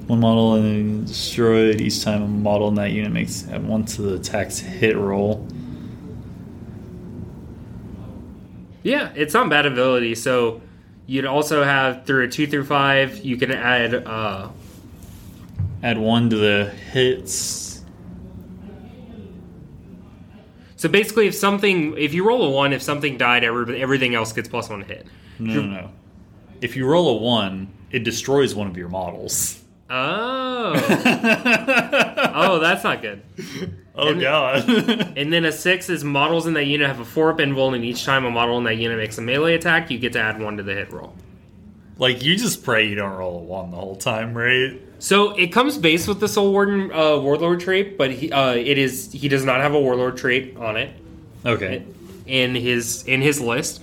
One 0.07 0.21
model 0.21 0.55
and 0.55 1.07
destroyed 1.07 1.81
each 1.81 2.03
time 2.05 2.23
a 2.23 2.29
model 2.29 2.69
in 2.69 2.75
that 2.75 2.91
unit 2.91 3.11
makes 3.13 3.49
at 3.49 3.63
one 3.63 3.85
to 3.87 4.03
the 4.03 4.15
attack's 4.17 4.59
hit 4.59 4.97
roll. 4.97 5.47
Yeah, 8.83 9.13
it's 9.15 9.33
not 9.33 9.49
bad 9.49 9.65
ability. 9.65 10.15
So 10.15 10.61
you'd 11.07 11.25
also 11.25 11.65
have 11.65 12.05
through 12.05 12.25
a 12.25 12.29
two 12.29 12.47
through 12.47 12.65
five, 12.65 13.25
you 13.25 13.37
can 13.37 13.51
add. 13.51 13.95
Uh, 13.95 14.51
Add 15.83 15.99
one 15.99 16.31
to 16.31 16.37
the 16.37 16.71
hits. 16.93 17.64
So 20.85 20.91
basically, 20.91 21.27
if 21.27 21.35
something, 21.35 21.97
if 21.97 22.13
you 22.13 22.29
roll 22.29 22.45
a 22.45 22.51
one, 22.51 22.75
if 22.75 22.83
something 22.83 23.17
died, 23.17 23.43
every, 23.43 23.81
everything 23.81 24.15
else 24.15 24.35
gets 24.35 24.51
plus 24.51 24.69
one 24.69 24.83
hit. 24.83 25.07
No, 25.39 25.63
no, 25.63 25.81
no. 25.81 25.91
If 26.61 26.77
you 26.77 26.87
roll 26.87 27.17
a 27.17 27.23
one, 27.23 27.73
it 27.91 28.05
destroys 28.05 28.55
one 28.55 28.67
of 28.67 28.77
your 28.77 28.91
models. 28.91 29.65
Oh, 29.89 30.75
oh, 32.35 32.59
that's 32.59 32.85
not 32.85 33.01
good. 33.01 33.23
Oh 33.95 34.15
god. 34.15 34.69
And 35.17 35.33
then 35.33 35.47
a 35.47 35.53
six 35.53 35.89
is 35.89 36.05
models 36.05 36.47
in 36.47 36.53
that 36.53 36.67
unit 36.67 36.87
have 36.87 37.01
a 37.01 37.05
four 37.07 37.33
up 37.33 37.39
invul, 37.39 37.75
and 37.75 37.83
each 37.83 38.05
time 38.05 38.27
a 38.27 38.31
model 38.31 38.59
in 38.59 38.65
that 38.65 38.77
unit 38.77 38.99
makes 38.99 39.17
a 39.17 39.23
melee 39.23 39.55
attack, 39.55 39.91
you 39.91 39.99
get 39.99 40.13
to 40.13 40.21
add 40.21 40.39
one 40.39 40.59
to 40.59 40.63
the 40.63 40.75
hit 40.75 40.93
roll. 40.93 41.17
Like 41.99 42.23
you 42.23 42.37
just 42.37 42.65
pray 42.65 42.87
you 42.89 42.95
don't 42.95 43.17
roll 43.17 43.39
a 43.39 43.43
one 43.43 43.71
the 43.71 43.77
whole 43.77 43.97
time, 43.97 44.37
right? 44.37 44.81
So 44.99 45.33
it 45.37 45.49
comes 45.49 45.77
base 45.79 46.07
with 46.09 46.21
the 46.21 46.29
Soul 46.29 46.53
Warden 46.53 46.91
uh, 46.93 47.19
Warlord 47.19 47.61
trait, 47.61 47.99
but 47.99 48.11
he, 48.11 48.33
uh, 48.33 48.55
it 48.55 48.79
is 48.79 49.13
he 49.13 49.29
does 49.29 49.45
not 49.45 49.61
have 49.61 49.75
a 49.75 49.81
Warlord 49.81 50.17
trait 50.17 50.57
on 50.57 50.77
it. 50.77 50.91
Okay. 51.47 51.85
in 52.27 52.55
his 52.55 53.05
in 53.07 53.21
his 53.23 53.41
list. 53.41 53.83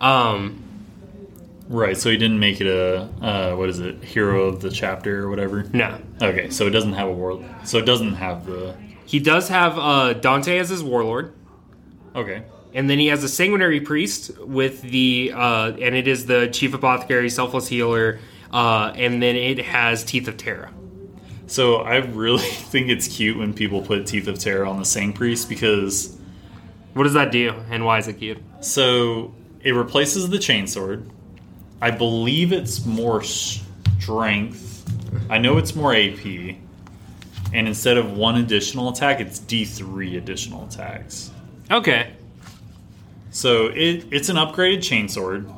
Um, 0.00 0.58
Right, 1.68 1.96
so 1.96 2.10
he 2.10 2.18
didn't 2.18 2.38
make 2.38 2.60
it 2.60 2.66
a 2.66 3.08
uh, 3.24 3.54
what 3.56 3.70
is 3.70 3.78
it, 3.80 4.02
hero 4.04 4.42
of 4.48 4.60
the 4.60 4.70
chapter 4.70 5.24
or 5.24 5.30
whatever. 5.30 5.62
no, 5.72 5.98
Okay, 6.20 6.50
so 6.50 6.66
it 6.66 6.70
doesn't 6.70 6.92
have 6.92 7.08
a 7.08 7.12
world. 7.12 7.44
So 7.64 7.78
it 7.78 7.86
doesn't 7.86 8.14
have 8.16 8.44
the. 8.44 8.74
he 9.06 9.18
does 9.20 9.48
have 9.48 9.78
uh, 9.78 10.12
Dante 10.12 10.58
as 10.58 10.68
his 10.68 10.82
warlord, 10.84 11.32
Okay. 12.14 12.42
And 12.74 12.88
then 12.88 12.98
he 12.98 13.08
has 13.08 13.22
a 13.22 13.28
sanguinary 13.28 13.80
priest 13.80 14.38
with 14.38 14.80
the 14.82 15.32
uh, 15.34 15.72
and 15.72 15.94
it 15.94 16.08
is 16.08 16.26
the 16.26 16.48
chief 16.48 16.72
apothecary, 16.74 17.28
selfless 17.28 17.68
healer, 17.68 18.18
uh, 18.52 18.92
and 18.94 19.22
then 19.22 19.36
it 19.36 19.58
has 19.58 20.04
teeth 20.04 20.26
of 20.28 20.36
Terra. 20.38 20.72
So 21.46 21.76
I 21.76 21.96
really 21.96 22.38
think 22.42 22.88
it's 22.88 23.08
cute 23.08 23.36
when 23.36 23.52
people 23.52 23.82
put 23.82 24.06
Teeth 24.06 24.26
of 24.26 24.38
Terra 24.38 24.70
on 24.70 24.78
the 24.78 24.86
Sang 24.86 25.12
Priest 25.12 25.48
because 25.50 26.16
What 26.94 27.04
does 27.04 27.12
that 27.14 27.30
do, 27.30 27.52
and 27.70 27.84
why 27.84 27.98
is 27.98 28.08
it 28.08 28.14
cute? 28.14 28.38
so 28.60 29.34
it 29.60 29.72
replaces 29.72 30.28
the 30.30 30.38
chainsword. 30.38 31.08
I 31.80 31.90
believe 31.90 32.52
it's 32.52 32.84
more 32.86 33.22
strength. 33.22 34.84
I 35.30 35.38
know 35.38 35.58
it's 35.58 35.74
more 35.76 35.94
AP. 35.94 36.24
And 37.54 37.68
instead 37.68 37.96
of 37.98 38.16
one 38.16 38.36
additional 38.36 38.88
attack, 38.88 39.20
it's 39.20 39.38
D3 39.40 40.16
additional 40.16 40.64
attacks. 40.64 41.30
Okay, 41.70 42.12
So 43.32 43.66
it, 43.66 44.06
it's 44.10 44.28
an 44.28 44.36
upgraded 44.36 44.78
chainsword, 44.78 45.50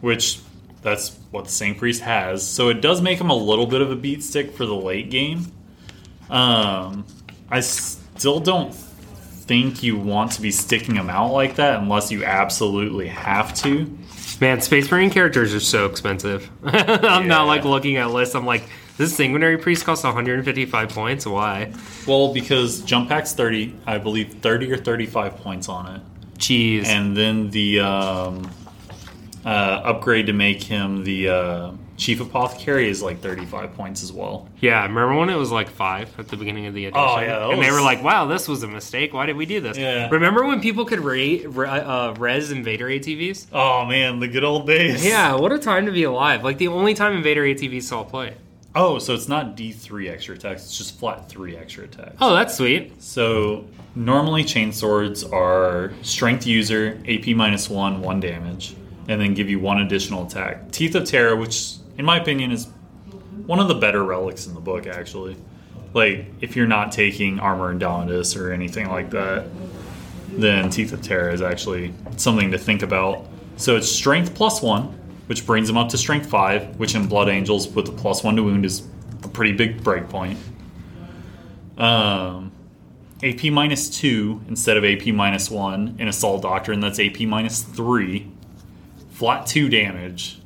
which 0.00 0.40
that's 0.82 1.16
what 1.30 1.44
the 1.44 1.50
Sang 1.50 1.76
Priest 1.76 2.02
has. 2.02 2.46
So 2.46 2.68
it 2.68 2.80
does 2.80 3.00
make 3.00 3.20
him 3.20 3.30
a 3.30 3.36
little 3.36 3.66
bit 3.66 3.80
of 3.80 3.90
a 3.90 3.96
beat 3.96 4.22
stick 4.22 4.52
for 4.52 4.66
the 4.66 4.74
late 4.74 5.10
game. 5.10 5.46
Um, 6.28 7.06
I 7.50 7.60
still 7.60 8.40
don't 8.40 8.74
think 8.74 9.82
you 9.82 9.96
want 9.96 10.32
to 10.32 10.42
be 10.42 10.50
sticking 10.50 10.96
him 10.96 11.08
out 11.08 11.32
like 11.32 11.56
that 11.56 11.80
unless 11.80 12.10
you 12.10 12.24
absolutely 12.24 13.08
have 13.08 13.54
to. 13.54 13.98
man, 14.40 14.60
Space 14.60 14.90
Marine 14.90 15.10
characters 15.10 15.54
are 15.54 15.60
so 15.60 15.86
expensive. 15.86 16.50
I'm 16.64 17.28
not 17.28 17.44
like 17.46 17.64
looking 17.64 17.96
at 17.96 18.10
lists. 18.10 18.34
I'm 18.34 18.46
like, 18.46 18.64
this 18.96 19.14
sanguinary 19.14 19.58
priest 19.58 19.84
costs 19.84 20.04
155 20.04 20.88
points. 20.88 21.26
Why? 21.26 21.72
Well, 22.06 22.32
because 22.32 22.82
jump 22.82 23.08
pack's 23.08 23.32
30, 23.34 23.74
I 23.86 23.98
believe 23.98 24.34
30 24.34 24.72
or 24.72 24.76
35 24.76 25.36
points 25.38 25.68
on 25.68 25.96
it. 25.96 26.02
Jeez. 26.38 26.86
And 26.86 27.16
then 27.16 27.50
the 27.50 27.80
um, 27.80 28.50
uh, 29.44 29.48
upgrade 29.48 30.26
to 30.26 30.32
make 30.32 30.62
him 30.62 31.04
the 31.04 31.28
uh, 31.28 31.70
chief 31.96 32.20
apothecary 32.20 32.88
is 32.88 33.02
like 33.02 33.20
35 33.20 33.74
points 33.74 34.02
as 34.02 34.12
well. 34.12 34.48
Yeah, 34.60 34.82
remember 34.82 35.16
when 35.16 35.30
it 35.30 35.36
was 35.36 35.50
like 35.50 35.68
five 35.68 36.18
at 36.18 36.28
the 36.28 36.36
beginning 36.36 36.66
of 36.66 36.74
the 36.74 36.86
edition? 36.86 37.04
Oh, 37.06 37.20
yeah, 37.20 37.38
that 37.38 37.50
and 37.50 37.62
they 37.62 37.70
were 37.70 37.80
like, 37.80 38.02
"Wow, 38.02 38.26
this 38.26 38.48
was 38.48 38.62
a 38.62 38.68
mistake. 38.68 39.12
Why 39.12 39.26
did 39.26 39.36
we 39.36 39.46
do 39.46 39.60
this?" 39.60 39.76
Yeah. 39.76 40.08
Remember 40.10 40.44
when 40.44 40.60
people 40.60 40.84
could 40.84 41.00
re- 41.00 41.44
re- 41.46 41.68
uh, 41.68 42.14
res 42.14 42.50
Invader 42.50 42.86
ATVs? 42.88 43.46
Oh 43.52 43.84
man, 43.84 44.20
the 44.20 44.28
good 44.28 44.44
old 44.44 44.66
days. 44.66 45.04
Yeah, 45.04 45.34
what 45.34 45.52
a 45.52 45.58
time 45.58 45.86
to 45.86 45.92
be 45.92 46.04
alive! 46.04 46.42
Like 46.42 46.58
the 46.58 46.68
only 46.68 46.94
time 46.94 47.16
Invader 47.16 47.42
ATVs 47.42 47.82
saw 47.84 48.02
play. 48.04 48.36
Oh, 48.76 48.98
so 48.98 49.14
it's 49.14 49.28
not 49.28 49.56
D3 49.56 50.10
extra 50.10 50.34
attacks, 50.34 50.64
it's 50.64 50.76
just 50.76 50.98
flat 50.98 51.28
3 51.28 51.56
extra 51.56 51.84
attacks. 51.84 52.16
Oh, 52.20 52.34
that's 52.34 52.56
sweet. 52.56 53.00
So 53.00 53.66
normally 53.94 54.42
chain 54.42 54.72
swords 54.72 55.22
are 55.22 55.92
strength 56.02 56.44
user, 56.44 57.00
AP 57.08 57.28
minus 57.36 57.70
1, 57.70 58.00
1 58.00 58.20
damage, 58.20 58.74
and 59.08 59.20
then 59.20 59.34
give 59.34 59.48
you 59.48 59.60
one 59.60 59.80
additional 59.80 60.26
attack. 60.26 60.72
Teeth 60.72 60.94
of 60.96 61.04
Terra, 61.04 61.36
which 61.36 61.74
in 61.98 62.04
my 62.04 62.18
opinion 62.18 62.50
is 62.50 62.66
one 63.46 63.60
of 63.60 63.68
the 63.68 63.74
better 63.74 64.02
relics 64.02 64.46
in 64.46 64.54
the 64.54 64.60
book 64.60 64.86
actually. 64.86 65.36
Like 65.92 66.26
if 66.40 66.56
you're 66.56 66.66
not 66.66 66.90
taking 66.90 67.38
Armor 67.38 67.70
and 67.70 67.80
Indomitus 67.80 68.36
or 68.40 68.50
anything 68.52 68.88
like 68.88 69.10
that, 69.10 69.46
then 70.30 70.68
Teeth 70.70 70.92
of 70.92 71.00
Terra 71.00 71.32
is 71.32 71.42
actually 71.42 71.94
something 72.16 72.50
to 72.50 72.58
think 72.58 72.82
about. 72.82 73.26
So 73.56 73.76
it's 73.76 73.88
strength 73.88 74.34
plus 74.34 74.60
1, 74.60 75.03
which 75.26 75.46
brings 75.46 75.68
him 75.68 75.76
up 75.76 75.88
to 75.90 75.98
strength 75.98 76.26
5, 76.26 76.76
which 76.78 76.94
in 76.94 77.06
Blood 77.06 77.28
Angels 77.28 77.68
with 77.68 77.86
the 77.86 77.92
plus 77.92 78.22
1 78.22 78.36
to 78.36 78.42
wound 78.42 78.64
is 78.64 78.86
a 79.22 79.28
pretty 79.28 79.52
big 79.52 79.82
breakpoint. 79.82 80.36
Um, 81.78 82.52
AP 83.22 83.44
minus 83.44 83.88
2 83.98 84.42
instead 84.48 84.76
of 84.76 84.84
AP 84.84 85.06
minus 85.08 85.50
1 85.50 85.96
in 85.98 86.08
Assault 86.08 86.42
Doctrine, 86.42 86.80
that's 86.80 87.00
AP 87.00 87.20
minus 87.20 87.62
3. 87.62 88.30
Flat 89.10 89.46
2 89.46 89.68
damage 89.68 90.40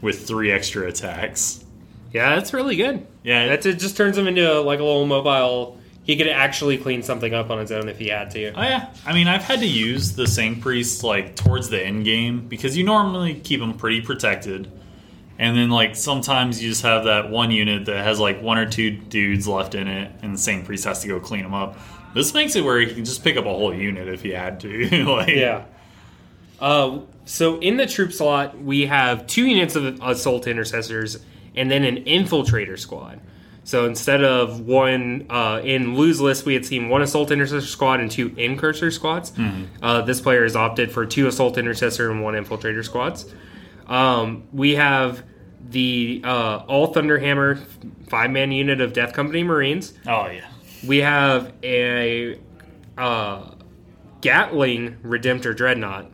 with 0.00 0.26
3 0.26 0.50
extra 0.50 0.86
attacks. 0.88 1.64
Yeah, 2.12 2.36
that's 2.36 2.52
really 2.54 2.76
good. 2.76 3.06
Yeah, 3.24 3.46
That's 3.48 3.66
it. 3.66 3.80
Just 3.80 3.96
turns 3.96 4.16
him 4.16 4.28
into 4.28 4.60
like 4.60 4.78
a 4.78 4.84
little 4.84 5.06
mobile. 5.06 5.78
He 6.04 6.16
could 6.16 6.28
actually 6.28 6.76
clean 6.78 7.02
something 7.02 7.32
up 7.32 7.50
on 7.50 7.58
his 7.58 7.72
own 7.72 7.88
if 7.88 7.98
he 7.98 8.08
had 8.08 8.30
to. 8.32 8.52
Oh 8.52 8.62
yeah, 8.62 8.92
I 9.06 9.14
mean 9.14 9.26
I've 9.26 9.42
had 9.42 9.60
to 9.60 9.66
use 9.66 10.14
the 10.14 10.26
Sang 10.26 10.60
Priest 10.60 11.02
like 11.02 11.34
towards 11.34 11.70
the 11.70 11.82
end 11.82 12.04
game 12.04 12.46
because 12.46 12.76
you 12.76 12.84
normally 12.84 13.34
keep 13.34 13.60
them 13.60 13.74
pretty 13.74 14.02
protected, 14.02 14.70
and 15.38 15.56
then 15.56 15.70
like 15.70 15.96
sometimes 15.96 16.62
you 16.62 16.68
just 16.68 16.82
have 16.82 17.04
that 17.04 17.30
one 17.30 17.50
unit 17.50 17.86
that 17.86 18.04
has 18.04 18.20
like 18.20 18.42
one 18.42 18.58
or 18.58 18.68
two 18.68 18.90
dudes 18.90 19.48
left 19.48 19.74
in 19.74 19.88
it, 19.88 20.12
and 20.22 20.34
the 20.34 20.38
Sang 20.38 20.64
Priest 20.64 20.84
has 20.84 21.00
to 21.00 21.08
go 21.08 21.18
clean 21.20 21.42
them 21.42 21.54
up. 21.54 21.78
This 22.14 22.32
makes 22.32 22.54
it 22.54 22.64
where 22.64 22.78
he 22.78 22.94
can 22.94 23.04
just 23.04 23.24
pick 23.24 23.36
up 23.36 23.44
a 23.44 23.48
whole 23.48 23.74
unit 23.74 24.06
if 24.06 24.22
he 24.22 24.30
had 24.30 24.60
to. 24.60 25.04
like, 25.08 25.28
Yeah. 25.28 25.64
Uh, 26.60 27.00
so 27.24 27.58
in 27.58 27.76
the 27.76 27.86
troop 27.86 28.12
slot, 28.12 28.60
we 28.62 28.86
have 28.86 29.26
two 29.26 29.46
units 29.46 29.74
of 29.74 30.00
assault 30.02 30.46
intercessors 30.46 31.18
and 31.56 31.70
then 31.70 31.84
an 31.84 32.04
infiltrator 32.04 32.78
squad. 32.78 33.20
So 33.64 33.86
instead 33.86 34.22
of 34.22 34.60
one 34.60 35.26
uh, 35.30 35.60
in 35.64 35.94
Lou's 35.96 36.20
list, 36.20 36.44
we 36.44 36.52
had 36.54 36.66
seen 36.66 36.88
one 36.90 37.00
assault 37.02 37.30
intercessor 37.30 37.66
squad 37.66 38.00
and 38.00 38.10
two 38.10 38.34
incursor 38.36 38.90
squads. 38.90 39.32
Uh, 39.82 40.02
this 40.02 40.20
player 40.20 40.42
has 40.42 40.54
opted 40.54 40.92
for 40.92 41.06
two 41.06 41.26
assault 41.26 41.56
intercessor 41.56 42.10
and 42.10 42.22
one 42.22 42.34
infiltrator 42.34 42.84
squads. 42.84 43.32
Um, 43.86 44.44
we 44.52 44.74
have 44.74 45.24
the 45.70 46.20
uh, 46.24 46.64
all 46.68 46.92
Thunderhammer 46.94 47.58
five 48.08 48.30
man 48.30 48.52
unit 48.52 48.80
of 48.82 48.92
Death 48.92 49.14
Company 49.14 49.42
Marines. 49.42 49.94
Oh 50.06 50.26
yeah. 50.26 50.46
We 50.86 50.98
have 50.98 51.54
a 51.62 52.38
uh, 52.98 53.50
Gatling 54.20 54.96
Redemptor 55.02 55.56
Dreadnought, 55.56 56.10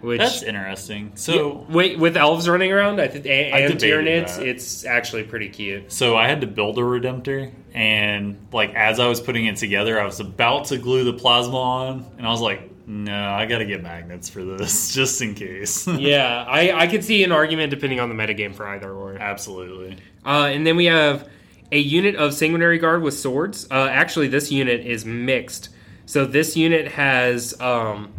which 0.00 0.20
That's 0.20 0.42
interesting. 0.42 1.12
So 1.14 1.66
wait 1.68 1.98
with 1.98 2.16
elves 2.16 2.48
running 2.48 2.72
around. 2.72 3.00
I 3.00 3.08
think 3.08 3.26
and 3.26 3.74
Tyranids, 3.74 4.38
it's 4.38 4.84
actually 4.84 5.24
pretty 5.24 5.48
cute. 5.48 5.92
So 5.92 6.16
I 6.16 6.28
had 6.28 6.40
to 6.42 6.46
build 6.46 6.78
a 6.78 6.82
Redemptor, 6.82 7.52
and 7.74 8.38
like 8.52 8.74
as 8.74 9.00
I 9.00 9.06
was 9.08 9.20
putting 9.20 9.46
it 9.46 9.56
together, 9.56 10.00
I 10.00 10.04
was 10.04 10.20
about 10.20 10.66
to 10.66 10.78
glue 10.78 11.04
the 11.04 11.12
plasma 11.12 11.56
on, 11.56 12.06
and 12.18 12.26
I 12.26 12.30
was 12.30 12.40
like, 12.40 12.70
"No, 12.86 13.30
I 13.30 13.46
got 13.46 13.58
to 13.58 13.66
get 13.66 13.82
magnets 13.82 14.28
for 14.28 14.44
this, 14.44 14.92
just 14.94 15.20
in 15.22 15.34
case." 15.34 15.86
yeah, 15.88 16.44
I, 16.46 16.72
I 16.72 16.86
could 16.86 17.04
see 17.04 17.24
an 17.24 17.32
argument 17.32 17.70
depending 17.70 18.00
on 18.00 18.08
the 18.08 18.14
metagame 18.14 18.54
for 18.54 18.66
either 18.66 18.92
or. 18.92 19.16
Absolutely. 19.16 19.98
Uh, 20.24 20.50
and 20.52 20.66
then 20.66 20.76
we 20.76 20.86
have 20.86 21.28
a 21.72 21.78
unit 21.78 22.16
of 22.16 22.34
Sanguinary 22.34 22.78
Guard 22.78 23.02
with 23.02 23.14
swords. 23.14 23.66
Uh, 23.70 23.88
actually, 23.90 24.28
this 24.28 24.50
unit 24.52 24.80
is 24.86 25.04
mixed. 25.04 25.70
So 26.06 26.24
this 26.24 26.56
unit 26.56 26.88
has 26.88 27.60
um, 27.60 28.12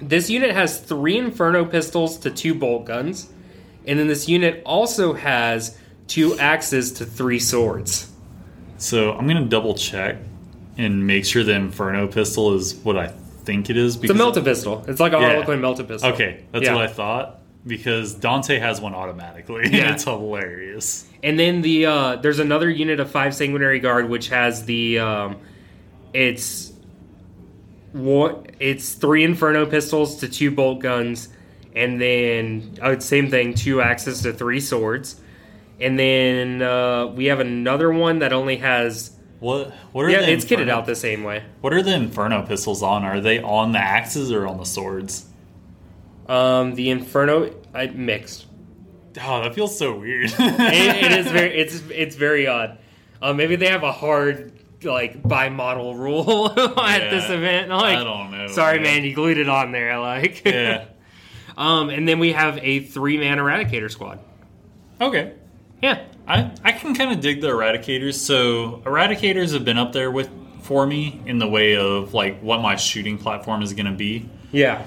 this 0.00 0.30
unit 0.30 0.52
has 0.52 0.78
three 0.80 1.18
Inferno 1.18 1.64
pistols 1.64 2.18
to 2.18 2.30
two 2.30 2.54
bolt 2.54 2.84
guns, 2.86 3.30
and 3.86 3.98
then 3.98 4.08
this 4.08 4.28
unit 4.28 4.62
also 4.64 5.12
has 5.12 5.78
two 6.06 6.38
axes 6.38 6.92
to 6.94 7.04
three 7.04 7.38
swords. 7.38 8.10
So 8.78 9.12
I'm 9.12 9.26
gonna 9.26 9.44
double 9.46 9.74
check 9.74 10.16
and 10.78 11.06
make 11.06 11.24
sure 11.24 11.44
the 11.44 11.52
Inferno 11.54 12.06
pistol 12.06 12.54
is 12.54 12.74
what 12.76 12.96
I 12.96 13.08
think 13.44 13.68
it 13.70 13.76
is. 13.76 13.96
Because 13.96 14.16
It's 14.16 14.20
a 14.20 14.40
melta 14.40 14.44
pistol. 14.44 14.84
It's 14.88 15.00
like 15.00 15.12
a 15.12 15.20
Yeah. 15.20 15.28
Harlequin 15.30 15.60
melta 15.60 15.86
pistol. 15.86 16.10
Okay, 16.12 16.44
that's 16.52 16.64
Yeah. 16.64 16.74
what 16.74 16.84
I 16.84 16.88
thought 16.88 17.36
because 17.66 18.14
Dante 18.14 18.58
has 18.58 18.80
one 18.80 18.94
automatically. 18.94 19.68
Yeah. 19.70 19.84
and 19.86 19.94
it's 19.94 20.04
hilarious. 20.04 21.06
And 21.22 21.38
then 21.38 21.60
the 21.60 21.86
uh, 21.86 22.16
there's 22.16 22.38
another 22.38 22.70
unit 22.70 23.00
of 23.00 23.10
five 23.10 23.34
sanguinary 23.34 23.80
guard 23.80 24.08
which 24.08 24.28
has 24.30 24.64
the 24.64 24.98
um, 25.00 25.36
it's 26.14 26.69
what 27.92 28.46
it's 28.58 28.94
three 28.94 29.24
inferno 29.24 29.66
pistols 29.66 30.16
to 30.16 30.28
two 30.28 30.50
bolt 30.50 30.80
guns, 30.80 31.28
and 31.74 32.00
then 32.00 32.78
uh, 32.80 32.98
same 33.00 33.30
thing 33.30 33.54
two 33.54 33.80
axes 33.80 34.22
to 34.22 34.32
three 34.32 34.60
swords, 34.60 35.20
and 35.80 35.98
then 35.98 36.62
uh, 36.62 37.06
we 37.06 37.26
have 37.26 37.40
another 37.40 37.92
one 37.92 38.20
that 38.20 38.32
only 38.32 38.56
has 38.58 39.12
What? 39.40 39.72
What 39.92 40.04
are 40.04 40.10
yeah 40.10 40.20
the 40.20 40.32
it's 40.32 40.44
kitted 40.44 40.68
out 40.68 40.86
the 40.86 40.96
same 40.96 41.24
way. 41.24 41.44
What 41.60 41.72
are 41.72 41.82
the 41.82 41.94
Inferno 41.94 42.46
pistols 42.46 42.82
on? 42.82 43.04
Are 43.04 43.20
they 43.20 43.40
on 43.40 43.72
the 43.72 43.78
axes 43.80 44.30
or 44.30 44.46
on 44.46 44.58
the 44.58 44.66
swords? 44.66 45.26
Um, 46.28 46.76
the 46.76 46.90
inferno 46.90 47.52
I 47.74 47.88
mixed. 47.88 48.46
Oh, 49.20 49.42
that 49.42 49.52
feels 49.52 49.76
so 49.76 49.98
weird. 49.98 50.30
it, 50.38 50.38
it 50.38 51.12
is 51.12 51.26
very 51.32 51.58
it's 51.58 51.82
it's 51.90 52.14
very 52.14 52.46
odd. 52.46 52.78
Uh, 53.20 53.32
maybe 53.32 53.56
they 53.56 53.66
have 53.66 53.82
a 53.82 53.90
hard 53.90 54.52
like 54.84 55.22
by 55.22 55.48
model 55.48 55.94
rule 55.94 56.50
at 56.58 57.02
Yeah, 57.02 57.10
this 57.10 57.30
event. 57.30 57.68
Like, 57.70 57.98
I 57.98 58.04
don't 58.04 58.30
know, 58.30 58.46
Sorry, 58.48 58.76
man. 58.78 58.84
man, 58.96 59.04
you 59.04 59.14
glued 59.14 59.38
it 59.38 59.48
on 59.48 59.72
there. 59.72 59.98
Like, 60.00 60.44
yeah. 60.44 60.84
um, 61.56 61.90
and 61.90 62.08
then 62.08 62.18
we 62.18 62.32
have 62.32 62.58
a 62.62 62.80
three 62.80 63.18
man 63.18 63.38
Eradicator 63.38 63.90
squad. 63.90 64.18
Okay. 65.00 65.32
Yeah, 65.82 66.04
I, 66.28 66.50
I 66.62 66.72
can 66.72 66.94
kind 66.94 67.10
of 67.12 67.20
dig 67.20 67.40
the 67.40 67.48
eradicators. 67.48 68.14
So 68.14 68.82
eradicators 68.84 69.52
have 69.54 69.64
been 69.64 69.78
up 69.78 69.92
there 69.92 70.10
with 70.10 70.28
for 70.62 70.86
me 70.86 71.20
in 71.26 71.38
the 71.38 71.48
way 71.48 71.76
of 71.76 72.12
like 72.14 72.40
what 72.40 72.60
my 72.60 72.76
shooting 72.76 73.16
platform 73.18 73.62
is 73.62 73.72
going 73.72 73.86
to 73.86 73.92
be. 73.92 74.28
yeah, 74.52 74.84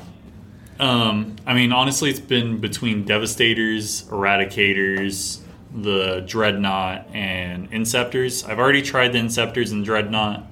Um, 0.79 1.35
I 1.47 1.53
mean, 1.55 1.71
honestly, 1.73 2.09
it's 2.11 2.19
been 2.19 2.59
between 2.59 3.05
devastators, 3.05 4.03
eradicators, 4.03 5.39
the 5.73 6.23
dreadnought, 6.27 7.07
and 7.13 7.69
inceptors. 7.71 8.47
I've 8.47 8.59
already 8.59 8.81
tried 8.81 9.13
the 9.13 9.19
inceptors 9.19 9.71
and 9.71 9.83
dreadnought. 9.83 10.45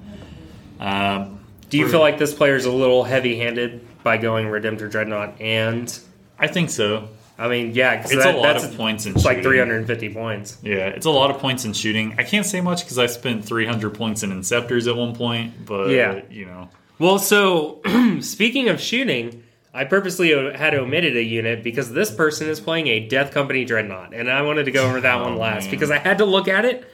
Um, 0.80 1.40
Do 1.70 1.78
you 1.78 1.88
feel 1.88 2.00
like 2.00 2.18
this 2.18 2.34
player 2.34 2.56
is 2.56 2.64
a 2.64 2.72
little 2.72 3.04
heavy 3.04 3.38
handed 3.38 3.86
by 4.02 4.16
going 4.18 4.46
Redemptor 4.46 4.90
Dreadnought? 4.90 5.40
And 5.40 5.96
I 6.38 6.48
think 6.48 6.70
so. 6.70 7.08
I 7.38 7.48
mean, 7.48 7.72
yeah, 7.74 8.00
It's 8.02 8.14
that- 8.14 8.34
a 8.34 8.38
lot 8.38 8.52
that's 8.54 8.64
of 8.64 8.76
points 8.76 9.06
in 9.06 9.14
It's 9.14 9.24
like 9.24 9.42
350 9.42 10.10
points. 10.10 10.58
Yeah, 10.62 10.88
it's 10.88 11.06
a 11.06 11.10
lot 11.10 11.30
of 11.30 11.38
points 11.38 11.64
in 11.64 11.72
shooting. 11.72 12.14
I 12.18 12.24
can't 12.24 12.44
say 12.46 12.60
much 12.60 12.82
because 12.84 12.98
I 12.98 13.06
spent 13.06 13.44
300 13.44 13.94
points 13.94 14.22
in 14.22 14.30
inceptors 14.30 14.86
at 14.88 14.96
one 14.96 15.14
point, 15.14 15.64
but 15.64 15.90
Yeah. 15.90 16.20
you 16.30 16.44
know, 16.46 16.68
Well, 16.98 17.18
so 17.18 17.80
speaking 18.20 18.68
of 18.68 18.80
shooting, 18.80 19.42
I 19.74 19.84
purposely 19.84 20.30
had 20.54 20.74
omitted 20.74 21.16
a 21.16 21.22
unit 21.22 21.62
because 21.62 21.90
this 21.92 22.10
person 22.10 22.48
is 22.48 22.60
playing 22.60 22.88
a 22.88 23.00
Death 23.08 23.32
Company 23.32 23.64
Dreadnought, 23.64 24.12
and 24.14 24.30
I 24.30 24.42
wanted 24.42 24.64
to 24.64 24.70
go 24.70 24.86
over 24.86 25.00
that 25.00 25.20
one 25.22 25.34
Oh, 25.34 25.38
last 25.38 25.64
man. 25.64 25.70
because 25.70 25.90
I 25.90 25.98
had 25.98 26.18
to 26.18 26.24
look 26.26 26.46
at 26.48 26.64
it. 26.66 26.90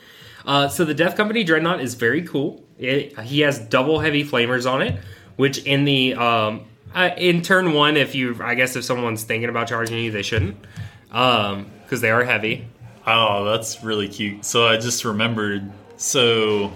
Uh, 0.46 0.68
so 0.68 0.84
the 0.84 0.94
Death 0.94 1.16
Company 1.16 1.42
Dreadnought 1.44 1.80
is 1.80 1.94
very 1.94 2.22
cool. 2.22 2.64
It, 2.78 3.18
he 3.20 3.40
has 3.40 3.58
double 3.58 3.98
heavy 3.98 4.22
flamers 4.24 4.70
on 4.70 4.82
it, 4.82 5.00
which 5.36 5.58
in 5.64 5.84
the 5.84 6.14
um, 6.14 6.66
uh, 6.94 7.10
in 7.18 7.42
turn 7.42 7.72
one, 7.74 7.96
if 7.96 8.14
you, 8.14 8.36
I 8.40 8.54
guess 8.54 8.76
if 8.76 8.84
someone's 8.84 9.24
thinking 9.24 9.48
about 9.50 9.66
charging 9.68 9.98
you, 9.98 10.10
they 10.12 10.22
shouldn't 10.22 10.56
because 11.08 12.00
they 12.00 12.10
are 12.10 12.22
heavy. 12.24 12.66
Oh, 13.06 13.44
that's 13.44 13.82
really 13.82 14.08
cute. 14.08 14.44
So 14.44 14.68
I 14.68 14.76
just 14.76 15.04
remembered. 15.04 15.70
So 15.96 16.72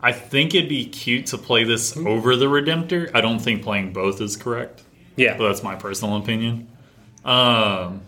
I 0.00 0.12
think 0.12 0.54
it'd 0.54 0.68
be 0.68 0.84
cute 0.84 1.26
to 1.26 1.38
play 1.38 1.64
this 1.64 1.96
over 1.96 2.36
the 2.36 2.46
Redemptor. 2.46 3.10
I 3.14 3.20
don't 3.20 3.40
think 3.40 3.62
playing 3.62 3.92
both 3.92 4.20
is 4.20 4.36
correct, 4.36 4.82
Yeah, 5.16 5.36
but 5.36 5.48
that's 5.48 5.62
my 5.62 5.74
personal 5.74 6.16
opinion. 6.16 6.68
Um, 7.24 8.02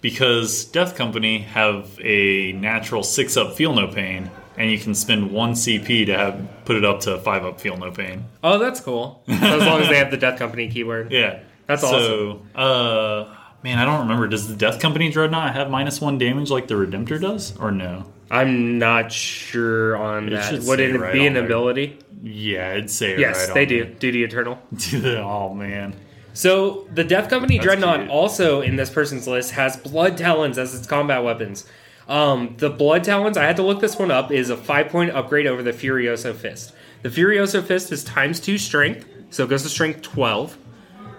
because 0.00 0.64
Death 0.66 0.96
Company 0.96 1.38
have 1.40 1.98
a 2.02 2.52
natural 2.52 3.02
six 3.02 3.36
up 3.36 3.54
feel 3.54 3.74
no 3.74 3.88
pain, 3.88 4.30
and 4.56 4.70
you 4.70 4.78
can 4.78 4.94
spend 4.94 5.30
one 5.32 5.52
CP 5.52 6.06
to 6.06 6.16
have 6.16 6.48
put 6.64 6.76
it 6.76 6.84
up 6.84 7.00
to 7.00 7.18
five 7.18 7.44
up 7.44 7.60
feel 7.60 7.76
no 7.76 7.90
pain. 7.90 8.24
Oh, 8.42 8.58
that's 8.58 8.80
cool. 8.80 9.22
So 9.26 9.32
as 9.34 9.66
long 9.66 9.80
as 9.82 9.88
they 9.88 9.96
have 9.96 10.10
the 10.10 10.16
Death 10.16 10.38
Company 10.38 10.68
keyword. 10.68 11.12
Yeah, 11.12 11.40
That's 11.66 11.82
so, 11.82 12.42
Uh, 12.54 13.34
man, 13.62 13.78
I 13.78 13.84
don't 13.84 14.00
remember. 14.00 14.26
Does 14.28 14.48
the 14.48 14.56
Death 14.56 14.80
Company 14.80 15.10
Dreadnought 15.10 15.54
have 15.54 15.70
minus 15.70 16.00
one 16.00 16.18
damage 16.18 16.50
like 16.50 16.68
the 16.68 16.74
Redemptor 16.74 17.20
does, 17.20 17.56
or 17.58 17.70
no? 17.70 18.06
I'm 18.30 18.78
not 18.78 19.10
sure 19.12 19.96
on 19.96 20.28
It 20.28 20.30
that. 20.32 20.62
Would 20.62 20.80
it 20.80 20.98
right 20.98 21.12
be 21.12 21.26
an 21.26 21.34
there. 21.34 21.44
ability? 21.44 21.98
Yeah, 22.22 22.70
I'd 22.76 22.90
say 22.90 23.18
Yes, 23.18 23.46
right 23.48 23.54
they 23.54 23.66
do. 23.66 23.84
Duty 23.86 24.22
Eternal. 24.24 24.58
there. 24.70 25.22
oh 25.22 25.52
man, 25.54 25.94
So 26.32 26.86
the 26.94 27.02
Death 27.04 27.28
Company 27.28 27.56
That's 27.56 27.64
Dreadnought 27.66 28.00
cute. 28.00 28.10
also 28.10 28.60
in 28.60 28.76
this 28.76 28.90
person's 28.90 29.26
list 29.26 29.52
has 29.52 29.76
Blood 29.76 30.16
Talons 30.16 30.58
as 30.58 30.74
its 30.74 30.86
combat 30.86 31.24
weapons. 31.24 31.66
Um, 32.08 32.54
the 32.58 32.70
Blood 32.70 33.04
Talons, 33.04 33.36
I 33.36 33.44
had 33.44 33.56
to 33.56 33.62
look 33.62 33.80
this 33.80 33.96
one 33.98 34.10
up, 34.10 34.30
is 34.32 34.50
a 34.50 34.56
five 34.56 34.88
point 34.88 35.10
upgrade 35.12 35.46
over 35.46 35.62
the 35.62 35.72
Furioso 35.72 36.34
Fist. 36.34 36.72
The 37.02 37.08
Furioso 37.08 37.62
Fist 37.64 37.90
is 37.92 38.04
times 38.04 38.38
two 38.40 38.58
strength, 38.58 39.06
so 39.30 39.44
it 39.44 39.48
goes 39.50 39.62
to 39.62 39.68
strength 39.68 40.02
12, 40.02 40.56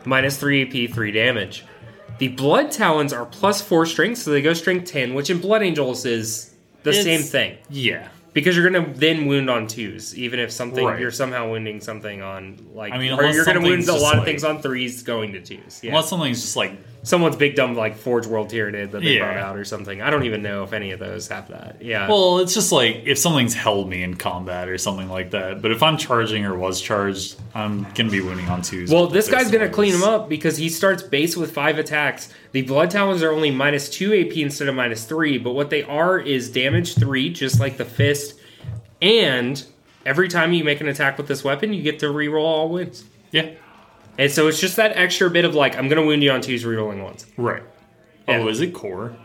minus 0.05 0.37
3 0.37 0.85
AP, 0.87 0.93
3 0.93 1.11
damage. 1.11 1.65
The 2.19 2.27
Blood 2.27 2.71
Talons 2.71 3.11
are 3.13 3.25
plus 3.25 3.61
4 3.61 3.85
strength, 3.85 4.19
so 4.19 4.31
they 4.31 4.41
go 4.41 4.53
strength 4.53 4.91
10, 4.91 5.13
which 5.13 5.29
in 5.29 5.39
Blood 5.39 5.63
Angels 5.63 6.05
is 6.05 6.50
the 6.83 6.89
It's- 6.91 7.03
same 7.05 7.21
thing. 7.21 7.57
yeah. 7.69 8.07
Because 8.33 8.55
you're 8.55 8.69
gonna 8.69 8.87
then 8.95 9.25
wound 9.25 9.49
on 9.49 9.67
twos, 9.67 10.17
even 10.17 10.39
if 10.39 10.51
something 10.51 10.85
Right. 10.85 10.99
you're 11.01 11.11
somehow 11.11 11.49
wounding 11.51 11.81
something 11.81 12.21
on 12.21 12.57
like, 12.73 12.93
I 12.93 12.97
mean, 12.97 13.11
or 13.11 13.25
you're 13.25 13.43
gonna 13.43 13.59
wound 13.59 13.87
a 13.89 13.93
lot 13.93 14.17
of 14.17 14.23
things 14.23 14.45
on 14.45 14.61
threes 14.61 15.03
going 15.03 15.33
to 15.33 15.41
twos. 15.41 15.81
Yeah. 15.83 15.89
Unless 15.91 16.09
something's 16.09 16.39
just 16.41 16.55
like 16.55 16.71
Someone's 17.03 17.35
big 17.35 17.55
dumb 17.55 17.75
like 17.75 17.95
Forge 17.97 18.27
World 18.27 18.49
Tyranid 18.51 18.91
that 18.91 19.01
they 19.01 19.15
Yeah. 19.15 19.25
brought 19.25 19.37
out 19.37 19.57
or 19.57 19.65
something. 19.65 20.03
I 20.03 20.11
don't 20.11 20.23
even 20.25 20.43
know 20.43 20.63
if 20.63 20.71
any 20.71 20.91
of 20.91 20.99
those 20.99 21.27
have 21.29 21.47
that. 21.47 21.77
Yeah. 21.81 22.07
well, 22.07 22.37
it's 22.39 22.53
just 22.53 22.71
like 22.71 23.01
if 23.05 23.17
something's 23.17 23.55
held 23.55 23.89
me 23.89 24.03
in 24.03 24.13
combat 24.15 24.69
or 24.69 24.77
something 24.77 25.09
like 25.09 25.31
that. 25.31 25.63
But 25.63 25.71
if 25.71 25.81
I'm 25.81 25.97
charging 25.97 26.45
or 26.45 26.55
was 26.55 26.79
charged, 26.79 27.37
I'm 27.55 27.87
gonna 27.95 28.11
be 28.11 28.21
winning 28.21 28.47
on 28.49 28.61
twos. 28.61 28.91
Well, 28.91 29.07
this 29.07 29.27
guy's 29.29 29.49
gonna 29.49 29.67
clean 29.69 29.95
him 29.95 30.03
up 30.03 30.29
because 30.29 30.57
he 30.57 30.69
starts 30.69 31.01
base 31.01 31.35
with 31.35 31.51
five 31.51 31.79
attacks. 31.79 32.31
The 32.51 32.61
Blood 32.61 32.91
Talons 32.91 33.23
are 33.23 33.31
only 33.31 33.49
minus 33.49 33.89
two 33.89 34.13
AP 34.13 34.41
instead 34.43 34.67
of 34.67 34.75
minus 34.75 35.03
three, 35.05 35.39
but 35.39 35.53
what 35.53 35.71
they 35.71 35.81
are 35.83 36.19
is 36.19 36.49
damage 36.51 36.93
three, 36.95 37.29
just 37.31 37.59
like 37.59 37.77
the 37.77 37.85
fist. 37.85 38.35
And 39.01 39.63
every 40.05 40.27
time 40.27 40.53
you 40.53 40.63
make 40.63 40.81
an 40.81 40.87
attack 40.87 41.17
with 41.17 41.27
this 41.27 41.43
weapon, 41.43 41.73
you 41.73 41.81
get 41.81 41.99
to 41.99 42.07
reroll 42.07 42.43
all 42.43 42.69
wins. 42.69 43.05
Yeah, 43.31 43.47
And 44.17 44.31
so 44.31 44.47
it's 44.47 44.59
just 44.59 44.75
that 44.75 44.95
extra 44.97 45.29
bit 45.29 45.45
of 45.45 45.55
like, 45.55 45.77
I'm 45.77 45.87
gonna 45.89 46.05
wound 46.05 46.21
you 46.23 46.31
on 46.31 46.41
twos, 46.41 46.63
rerolling 46.63 47.03
ones. 47.03 47.25
right. 47.37 47.63
Yeah. 48.27 48.37
Oh, 48.37 48.47
is 48.49 48.61
it 48.61 48.73
core? 48.73 49.15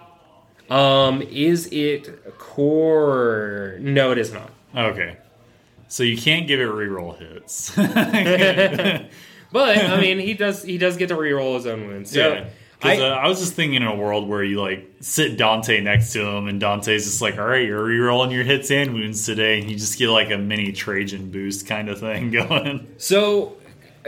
Um, 0.71 1.23
is 1.23 1.69
it 1.71 2.09
core? 2.39 3.77
No, 3.79 4.11
it 4.13 4.19
is 4.19 4.33
not. 4.33 4.51
Okay. 4.75 5.17
So 5.89 6.03
you 6.03 6.17
can't 6.17 6.47
give 6.49 6.59
it 6.61 6.69
reroll 6.69 7.17
hits. 7.19 7.73
But 9.53 9.79
I 9.79 10.01
mean, 10.01 10.19
he 10.19 10.35
does 10.35 10.63
he 10.65 10.77
does 10.77 10.97
get 10.97 11.09
to 11.11 11.15
reroll 11.17 11.55
his 11.55 11.67
own 11.67 11.87
wounds. 11.87 12.11
So 12.11 12.33
Yeah. 12.35 12.45
Because 12.79 12.99
I- 13.01 13.09
uh, 13.11 13.15
I 13.15 13.29
was 13.29 13.39
just 13.39 13.55
thinking 13.55 13.81
in 13.81 13.87
a 13.89 13.95
world 13.95 14.29
where 14.29 14.43
you 14.43 14.61
like 14.61 14.91
sit 15.01 15.39
Dante 15.39 15.81
next 15.81 16.13
to 16.15 16.27
him, 16.27 16.49
and 16.49 16.61
Dante's 16.61 17.05
just 17.05 17.23
like, 17.23 17.39
"All 17.39 17.47
right, 17.47 17.65
you're 17.65 17.87
rerolling 17.87 18.33
your 18.33 18.45
hits 18.45 18.71
and 18.71 18.93
wounds 18.93 19.25
today," 19.25 19.61
and 19.61 19.71
you 19.71 19.77
just 19.79 19.99
get 19.99 20.09
like 20.11 20.31
a 20.31 20.37
mini 20.37 20.73
Trajann 20.73 21.31
boost 21.31 21.67
kind 21.67 21.89
of 21.89 22.01
thing 22.01 22.31
going. 22.33 22.87
So, 22.99 23.57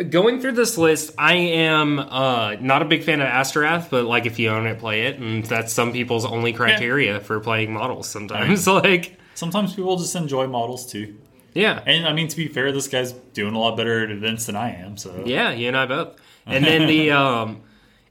going 0.03 0.41
through 0.41 0.53
this 0.53 0.79
list, 0.79 1.15
I 1.19 1.35
am 1.35 1.99
uh, 1.99 2.57
not 2.61 2.83
a 2.83 2.85
big 2.85 3.03
fan 3.05 3.21
of 3.21 3.29
Astorath, 3.29 3.91
but 3.91 4.05
like 4.05 4.27
if 4.27 4.39
you 4.39 4.51
own 4.51 4.67
it, 4.67 4.79
play 4.79 5.07
it, 5.07 5.19
and 5.19 5.45
that's 5.45 5.73
some 5.73 5.93
people's 5.93 6.25
only 6.25 6.53
criteria 6.53 7.21
for 7.21 7.41
playing 7.41 7.73
models. 7.73 8.09
Sometimes, 8.09 8.67
like 8.67 9.19
Sometimes 9.35 9.75
people 9.75 9.97
just 9.97 10.17
enjoy 10.17 10.47
models 10.47 10.91
too, 10.91 11.17
yeah, 11.55 11.83
and 11.87 12.07
I 12.07 12.13
mean 12.13 12.29
to 12.29 12.37
be 12.37 12.49
fair, 12.49 12.73
this 12.73 12.89
guy's 12.89 13.13
doing 13.13 13.55
a 13.55 13.59
lot 13.59 13.77
better 13.77 14.05
at 14.05 14.11
events 14.11 14.47
than 14.47 14.57
I 14.57 14.75
am. 14.75 14.97
So 14.97 15.23
yeah, 15.25 15.53
you 15.53 15.69
and 15.69 15.77
I 15.77 15.87
both. 15.87 16.17
And 16.47 16.65
then 16.65 16.87
the 16.87 17.11
um, 17.23 17.63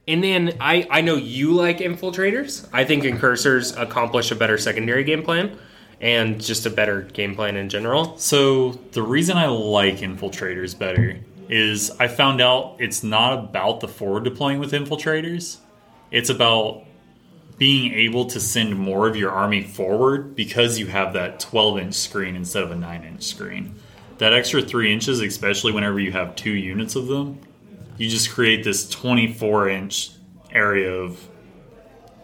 and 0.07 0.23
then 0.23 0.57
I 0.59 0.87
I 0.89 1.01
know 1.01 1.15
you 1.15 1.53
like 1.53 1.79
infiltrators. 1.79 2.67
I 2.71 2.85
think 2.85 3.03
incursors 3.03 3.75
accomplish 3.75 4.31
a 4.31 4.35
better 4.35 4.57
secondary 4.57 5.03
game 5.03 5.23
plan. 5.23 5.57
And 5.99 6.39
just 6.39 6.67
a 6.67 6.69
better 6.69 7.01
game 7.01 7.33
plan 7.33 7.55
in 7.55 7.69
general. 7.69 8.19
So 8.19 8.73
the 8.91 9.01
reason 9.01 9.35
I 9.35 9.47
like 9.47 9.97
infiltrators 9.97 10.77
better 10.77 11.17
is 11.49 11.91
I 11.99 12.07
found 12.07 12.41
out 12.41 12.77
it's 12.79 13.03
not 13.03 13.33
about 13.33 13.79
the 13.79 13.87
forward 13.87 14.23
deploying 14.23 14.59
with 14.59 14.71
infiltrators. 14.71 15.57
It's 16.11 16.29
about 16.29 16.83
being 17.57 17.93
able 17.93 18.25
to 18.25 18.39
send 18.39 18.77
more 18.77 19.07
of 19.07 19.15
your 19.15 19.31
army 19.31 19.63
forward 19.63 20.35
because 20.35 20.77
you 20.77 20.87
have 20.87 21.13
that 21.13 21.39
12 21.39 21.79
inch 21.79 21.93
screen 21.95 22.35
instead 22.35 22.63
of 22.63 22.71
a 22.71 22.75
9 22.75 23.03
inch 23.03 23.23
screen. 23.23 23.75
That 24.19 24.33
extra 24.33 24.61
3 24.61 24.93
inches, 24.93 25.19
especially 25.21 25.71
whenever 25.71 25.99
you 25.99 26.11
have 26.11 26.35
two 26.35 26.51
units 26.51 26.95
of 26.95 27.07
them, 27.07 27.39
you 27.97 28.09
just 28.09 28.31
create 28.31 28.63
this 28.63 28.89
24 28.89 29.69
inch 29.69 30.11
area 30.51 30.91
of 30.91 31.27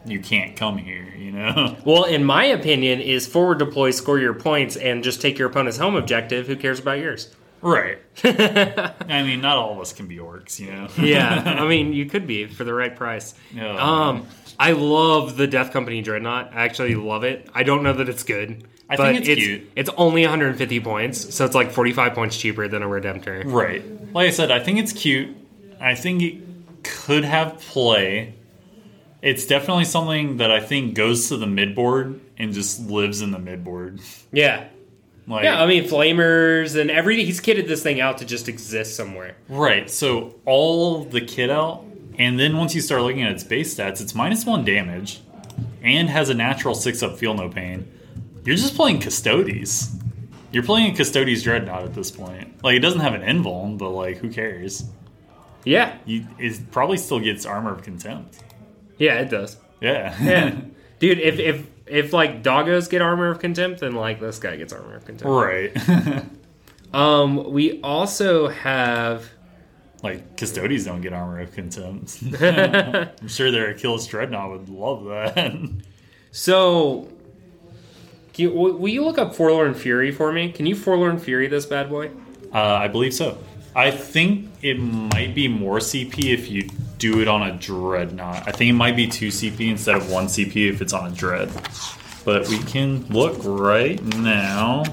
you 0.06 0.20
can't 0.20 0.56
come 0.56 0.78
here, 0.78 1.14
you 1.16 1.32
know? 1.32 1.78
Well, 1.86 2.04
in 2.04 2.24
my 2.24 2.46
opinion, 2.46 3.00
is 3.00 3.26
forward 3.26 3.60
deploy, 3.60 3.92
score 3.92 4.20
your 4.20 4.34
points, 4.34 4.76
and 4.76 5.04
just 5.04 5.22
take 5.22 5.38
your 5.38 5.50
opponent's 5.50 5.78
home 5.78 5.96
objective. 5.96 6.48
Who 6.48 6.56
cares 6.56 6.80
about 6.80 7.00
yours? 7.00 7.34
Right. 7.64 7.98
I 8.24 9.24
mean, 9.24 9.42
not 9.42 9.58
all 9.58 9.74
of 9.74 9.80
us 9.80 9.94
can 9.94 10.08
be 10.08 10.18
orcs, 10.18 10.60
you 10.60 10.72
know? 10.72 10.90
Yeah, 10.98 11.56
I 11.60 11.68
mean, 11.68 11.94
you 11.94 12.06
could 12.06 12.28
be 12.28 12.46
for 12.46 12.64
the 12.66 12.74
right 12.74 12.96
price. 12.96 13.34
Yeah. 13.54 13.76
Um, 13.78 14.28
I 14.60 14.74
love 14.74 15.38
the 15.38 15.48
Death 15.48 15.72
Company 15.72 16.02
Dreadnought. 16.02 16.52
I 16.54 16.66
actually 16.66 16.96
love 16.96 17.24
it. 17.24 17.50
I 17.54 17.64
don't 17.64 17.82
know 17.82 17.94
that 17.94 18.10
it's 18.10 18.24
good. 18.24 18.68
I 18.90 18.98
but 18.98 19.14
think 19.14 19.28
it's 19.28 19.42
cute. 19.42 19.72
It's 19.76 19.90
only 19.96 20.22
150 20.24 20.80
points, 20.82 21.34
so 21.34 21.46
it's 21.46 21.56
like 21.56 21.72
45 21.72 22.14
points 22.14 22.38
cheaper 22.38 22.68
than 22.68 22.84
a 22.84 22.88
Redemptor. 22.88 23.44
Right. 23.46 23.82
Like 24.14 24.28
I 24.28 24.32
said, 24.32 24.52
I 24.52 24.60
think 24.60 24.80
it's 24.80 24.92
cute. 24.92 25.36
I 25.80 25.96
think 25.96 26.22
it 26.22 26.36
could 26.84 27.24
have 27.24 27.60
play. 27.60 28.36
It's 29.22 29.46
definitely 29.46 29.86
something 29.86 30.38
that 30.38 30.52
I 30.52 30.60
think 30.60 30.96
goes 30.96 31.30
to 31.30 31.38
the 31.38 31.48
midboard 31.48 32.20
and 32.38 32.54
just 32.54 32.82
lives 32.82 33.22
in 33.22 33.32
the 33.32 33.40
midboard. 33.40 34.02
Yeah. 34.34 34.68
Like, 35.28 35.44
Yeah, 35.46 35.62
I 35.62 35.66
mean, 35.68 35.86
flamers 35.86 36.80
and 36.80 36.92
every 36.92 37.24
he's 37.24 37.40
kitted 37.40 37.68
this 37.68 37.82
thing 37.82 38.02
out 38.02 38.18
to 38.20 38.26
just 38.26 38.48
exist 38.50 38.96
somewhere. 38.96 39.36
right. 39.50 39.90
So 39.90 40.36
all 40.46 41.06
the 41.06 41.22
kit 41.22 41.50
out, 41.50 41.86
and 42.20 42.40
then 42.40 42.58
once 42.58 42.76
you 42.76 42.82
start 42.82 43.02
looking 43.04 43.24
at 43.24 43.32
its 43.32 43.44
base 43.44 43.74
stats, 43.74 44.02
it's 44.02 44.14
minus 44.14 44.46
one 44.46 44.66
damage 44.66 45.22
and 45.82 46.10
has 46.10 46.30
a 46.30 46.34
natural 46.34 46.76
six 46.76 47.02
up 47.04 47.18
feel 47.18 47.34
no 47.34 47.50
pain. 47.50 47.90
You're 48.46 48.56
just 48.58 48.76
playing 48.76 49.00
Custodes. 49.00 49.96
You're 50.52 50.64
playing 50.64 50.94
a 50.94 50.98
Custodes 50.98 51.42
Dreadnought 51.44 51.84
at 51.84 51.94
this 51.94 52.12
point. 52.12 52.62
Like, 52.64 52.76
it 52.76 52.80
doesn't 52.82 53.00
have 53.00 53.14
an 53.14 53.22
invuln, 53.22 53.78
but 53.78 53.90
like, 53.90 54.18
who 54.18 54.30
cares? 54.30 54.84
Yeah, 55.66 55.98
You, 56.06 56.28
it 56.38 56.70
probably 56.72 56.98
still 56.98 57.20
gets 57.22 57.46
Armor 57.46 57.72
of 57.74 57.84
Contempt. 57.84 58.38
yeah, 58.98 59.16
it 59.20 59.30
does. 59.30 59.56
Yeah. 59.80 60.14
Yeah, 60.22 60.56
dude, 61.00 61.20
if 61.20 61.40
if 61.40 61.66
if 61.86 62.14
like 62.14 62.44
doggos 62.44 62.90
get 62.90 63.02
armor 63.02 63.30
of 63.30 63.40
contempt, 63.40 63.80
then 63.82 63.94
like 63.94 64.20
this 64.20 64.40
guy 64.40 64.56
gets 64.56 64.74
armor 64.74 64.96
of 64.96 65.06
contempt. 65.06 65.26
right. 65.32 66.26
Um, 66.94 67.52
we 67.52 67.82
also 67.82 68.50
have 68.50 69.28
like 70.04 70.38
Custodes 70.38 70.86
don't 70.86 71.02
get 71.02 71.12
armor 71.12 71.40
of 71.40 71.52
contempt. 71.52 72.20
I'm 72.40 73.28
sure 73.28 73.50
their 73.50 73.74
Achillus 73.74 74.08
dreadnought 74.08 74.52
would 74.52 74.70
love 74.70 75.06
that. 75.06 75.70
so. 76.32 77.08
Can 78.34 78.44
you, 78.44 78.52
will 78.52 78.74
will 78.74 78.90
you 78.90 79.04
look 79.04 79.18
up 79.18 79.34
Forlorn 79.36 79.74
Fury 79.74 80.12
for 80.12 80.32
me? 80.32 80.52
Can 80.52 80.66
you 80.66 80.76
Forlorn 80.76 81.18
Fury 81.18 81.48
this 81.48 81.66
bad 81.66 81.90
boy? 81.90 82.12
Uh, 82.54 82.62
I 82.62 82.88
believe 82.88 83.14
so. 83.14 83.38
I 83.76 83.90
think 83.90 84.50
it 84.62 84.76
might 84.76 85.34
be 85.34 85.48
more 85.48 85.80
CP 85.80 86.32
if 86.32 86.50
you 86.50 86.70
do 87.04 87.20
it 87.20 87.28
on 87.28 87.44
a 87.44 87.52
dreadnought. 87.58 88.48
I 88.48 88.54
think 88.54 88.70
it 88.70 88.76
might 88.76 88.96
be 88.96 89.08
two 89.08 89.28
CP 89.28 89.70
instead 89.70 89.96
of 89.96 90.10
one 90.10 90.28
CP 90.28 90.70
if 90.70 90.82
it's 90.82 90.94
on 90.94 91.12
a 91.12 91.14
dread. 91.14 91.52
But 92.24 92.48
we 92.48 92.60
can 92.60 93.06
look 93.08 93.36
right 93.44 94.02
now. 94.20 94.86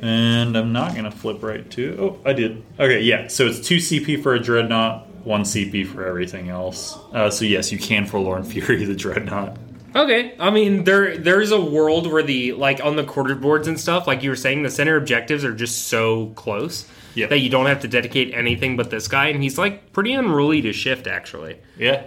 And 0.00 0.56
I'm 0.56 0.72
not 0.72 0.94
gonna 0.94 1.10
flip 1.10 1.42
right 1.42 1.70
to. 1.72 1.96
Oh, 2.00 2.18
I 2.24 2.32
did. 2.32 2.64
Okay, 2.80 3.02
yeah. 3.02 3.28
So 3.28 3.44
it's 3.44 3.60
two 3.60 3.76
CP 3.76 4.22
for 4.22 4.34
a 4.34 4.40
dreadnought, 4.40 5.06
one 5.24 5.42
CP 5.42 5.86
for 5.86 6.06
everything 6.06 6.48
else. 6.48 6.96
Uh, 7.12 7.28
so 7.28 7.44
yes, 7.44 7.70
you 7.70 7.78
can 7.78 8.06
forlorn 8.06 8.42
fury 8.42 8.82
the 8.86 8.94
dreadnought. 8.94 9.58
Okay, 9.94 10.34
I 10.40 10.50
mean 10.50 10.84
there 10.84 11.16
there's 11.16 11.52
a 11.52 11.60
world 11.60 12.10
where 12.10 12.22
the 12.22 12.52
like 12.52 12.80
on 12.84 12.96
the 12.96 13.04
quarter 13.04 13.34
boards 13.34 13.68
and 13.68 13.78
stuff, 13.78 14.06
like 14.06 14.22
you 14.22 14.30
were 14.30 14.36
saying, 14.36 14.62
the 14.64 14.70
center 14.70 14.96
objectives 14.96 15.44
are 15.44 15.54
just 15.54 15.86
so 15.88 16.26
close 16.34 16.86
Yep. 17.14 17.30
that 17.30 17.38
you 17.38 17.48
don't 17.48 17.66
have 17.66 17.80
to 17.82 17.88
dedicate 17.88 18.34
anything 18.34 18.76
but 18.76 18.90
this 18.90 19.06
guy, 19.06 19.28
and 19.28 19.40
he's 19.40 19.56
like 19.56 19.92
pretty 19.92 20.14
unruly 20.14 20.60
to 20.62 20.72
shift 20.72 21.06
actually. 21.06 21.58
Yeah, 21.78 22.02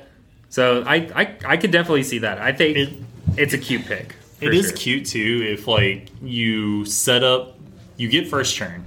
So 0.49 0.83
I 0.85 0.95
I, 1.15 1.35
I 1.45 1.57
could 1.57 1.71
definitely 1.71 2.03
see 2.03 2.19
that. 2.19 2.39
I 2.39 2.51
think 2.51 2.77
It- 2.77 2.93
it's 3.37 3.53
a 3.53 3.57
cute 3.57 3.85
pick. 3.85 4.15
It 4.41 4.47
for 4.47 4.51
is 4.51 4.71
cute 4.73 5.05
too 5.05 5.45
if 5.49 5.65
like 5.67 6.09
you 6.21 6.83
set 6.85 7.23
up 7.23 7.57
you 7.95 8.09
get 8.09 8.27
first 8.27 8.55
turn. 8.57 8.83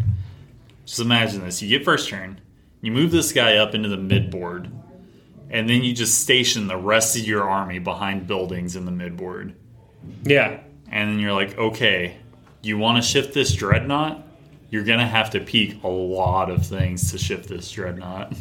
Just 0.86 1.00
imagine 1.00 1.40
this. 1.40 1.62
You 1.62 1.68
get 1.68 1.84
first 1.84 2.08
turn, 2.10 2.38
you 2.82 2.92
move 2.92 3.10
this 3.12 3.32
guy 3.32 3.56
up 3.56 3.74
into 3.74 3.88
the 3.88 3.96
mid 3.96 4.30
board, 4.30 4.68
and 5.50 5.68
then 5.68 5.82
you 5.82 5.92
just 5.92 6.20
station 6.20 6.66
the 6.66 6.76
rest 6.76 7.16
of 7.16 7.26
your 7.26 7.48
army 7.48 7.78
behind 7.78 8.26
buildings 8.26 8.76
in 8.76 8.84
the 8.84 8.92
mid 8.92 9.16
board. 9.16 9.54
Yeah, 10.22 10.60
And 10.90 11.10
then 11.10 11.18
you're 11.18 11.32
like, 11.32 11.58
okay, 11.58 12.16
you 12.62 12.78
want 12.78 13.02
to 13.02 13.08
shift 13.08 13.34
this 13.34 13.52
dreadnought? 13.52 14.26
You're 14.70 14.84
gonna 14.84 15.06
have 15.06 15.30
to 15.30 15.40
peek 15.40 15.82
a 15.82 15.88
lot 15.88 16.50
of 16.50 16.64
things 16.64 17.10
to 17.10 17.18
shift 17.18 17.48
this 17.48 17.70
dreadnought. 17.70 18.32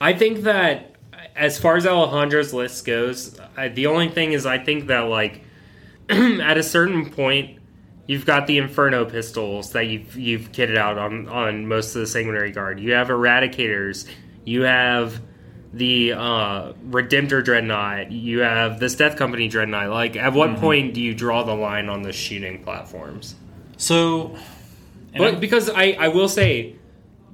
I 0.00 0.14
think 0.14 0.42
that 0.44 0.96
as 1.36 1.58
far 1.58 1.76
as 1.76 1.86
Alejandro's 1.86 2.52
list 2.52 2.84
goes, 2.84 3.38
I, 3.56 3.68
the 3.68 3.86
only 3.86 4.08
thing 4.08 4.32
is 4.32 4.46
I 4.46 4.58
think 4.58 4.86
that 4.86 5.00
like 5.00 5.44
at 6.08 6.56
a 6.56 6.62
certain 6.62 7.10
point 7.10 7.58
you've 8.06 8.24
got 8.24 8.46
the 8.46 8.58
Inferno 8.58 9.04
pistols 9.04 9.72
that 9.72 9.86
you've 9.86 10.16
you've 10.16 10.52
kitted 10.52 10.76
out 10.76 10.98
on 10.98 11.28
on 11.28 11.66
most 11.66 11.94
of 11.94 12.00
the 12.00 12.06
Sanguinary 12.06 12.50
Guard. 12.50 12.80
You 12.80 12.92
have 12.92 13.08
Eradicators. 13.08 14.08
You 14.44 14.62
have 14.62 15.20
the 15.72 16.12
uh, 16.12 16.72
Redemptor 16.88 17.44
Dreadnought. 17.44 18.10
You 18.10 18.40
have 18.40 18.80
this 18.80 18.94
Death 18.94 19.16
Company 19.16 19.48
Dreadnought. 19.48 19.90
Like, 19.90 20.16
at 20.16 20.32
what 20.32 20.56
point 20.56 20.94
do 20.94 21.00
you 21.00 21.14
draw 21.14 21.42
the 21.42 21.54
line 21.54 21.88
on 21.88 22.02
the 22.02 22.12
shooting 22.12 22.62
platforms? 22.64 23.34
So, 23.76 24.36
But 25.16 25.34
I- 25.34 25.38
because 25.38 25.68
I, 25.70 25.96
I 25.98 26.08
will 26.08 26.28
say, 26.28 26.76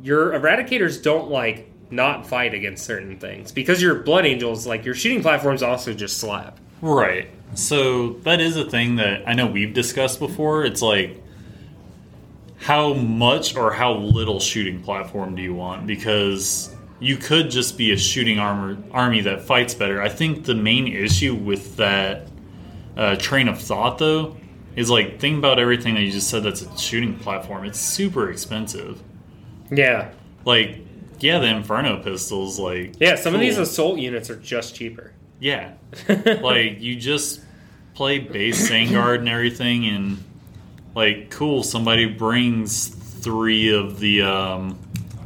your 0.03 0.33
eradicators 0.33 1.03
don't 1.03 1.31
like 1.31 1.71
not 1.91 2.27
fight 2.27 2.55
against 2.55 2.85
certain 2.85 3.19
things 3.19 3.53
because 3.53 3.81
your 3.81 3.95
blood 4.03 4.27
angels 4.27 4.67
like 4.67 4.85
your 4.85 4.95
shooting 4.95 5.23
platforms 5.23 5.63
also 5.63 5.95
just 5.95 6.19
slap. 6.19 6.59
Right. 6.83 7.31
So 7.55 8.15
that 8.25 8.41
is 8.41 8.57
a 8.57 8.69
thing 8.69 8.97
that 8.97 9.27
I 9.29 9.35
know 9.35 9.47
we've 9.47 9.73
discussed 9.73 10.19
before. 10.19 10.65
It's 10.65 10.83
like 10.83 11.23
how 12.59 12.95
much 12.95 13.57
or 13.57 13.73
how 13.73 13.95
little 13.95 14.41
shooting 14.41 14.83
platform 14.83 15.37
do 15.37 15.43
you 15.43 15.55
want? 15.55 15.87
Because 15.87 16.74
you 17.05 17.19
could 17.19 17.51
just 17.51 17.77
be 17.77 17.93
a 17.93 17.99
shooting 17.99 18.39
armor 18.39 18.79
army 18.91 19.21
that 19.21 19.43
fights 19.43 19.75
better. 19.75 20.01
I 20.01 20.09
think 20.09 20.47
the 20.47 20.55
main 20.55 20.89
issue 20.89 21.35
with 21.35 21.77
that 21.77 22.29
uh, 22.97 23.17
train 23.17 23.47
of 23.47 23.61
thought, 23.61 23.99
though, 23.99 24.37
is 24.75 24.89
like 24.89 25.21
think 25.21 25.37
about 25.37 25.59
everything 25.59 25.95
that 25.97 26.01
you 26.01 26.11
just 26.11 26.31
said. 26.31 26.43
That's 26.45 26.63
a 26.63 26.79
shooting 26.79 27.19
platform. 27.19 27.67
It's 27.67 27.79
super 27.79 28.31
expensive. 28.31 29.03
Yeah, 29.71 30.13
Like, 30.47 30.79
yeah, 31.21 31.39
the 31.41 31.47
Inferno 31.47 32.03
pistols, 32.03 32.59
like 32.59 32.95
yeah. 32.99 33.17
Some 33.17 33.35
of 33.35 33.41
these 33.41 33.59
assault 33.59 33.99
units 33.99 34.31
are 34.31 34.37
just 34.37 34.75
cheaper. 34.75 35.13
Yeah. 35.41 35.75
like 36.09 36.81
you 36.81 36.97
just 36.97 37.43
play 37.95 38.19
base 38.19 38.69
Vanguard 38.69 39.21
and 39.21 39.29
everything 39.29 39.87
and 39.87 40.25
like 40.95 41.31
cool, 41.31 41.63
somebody 41.63 42.07
brings 42.07 42.89
three 42.89 43.75
of 43.75 44.01
the 44.01 44.23
um 44.23 44.79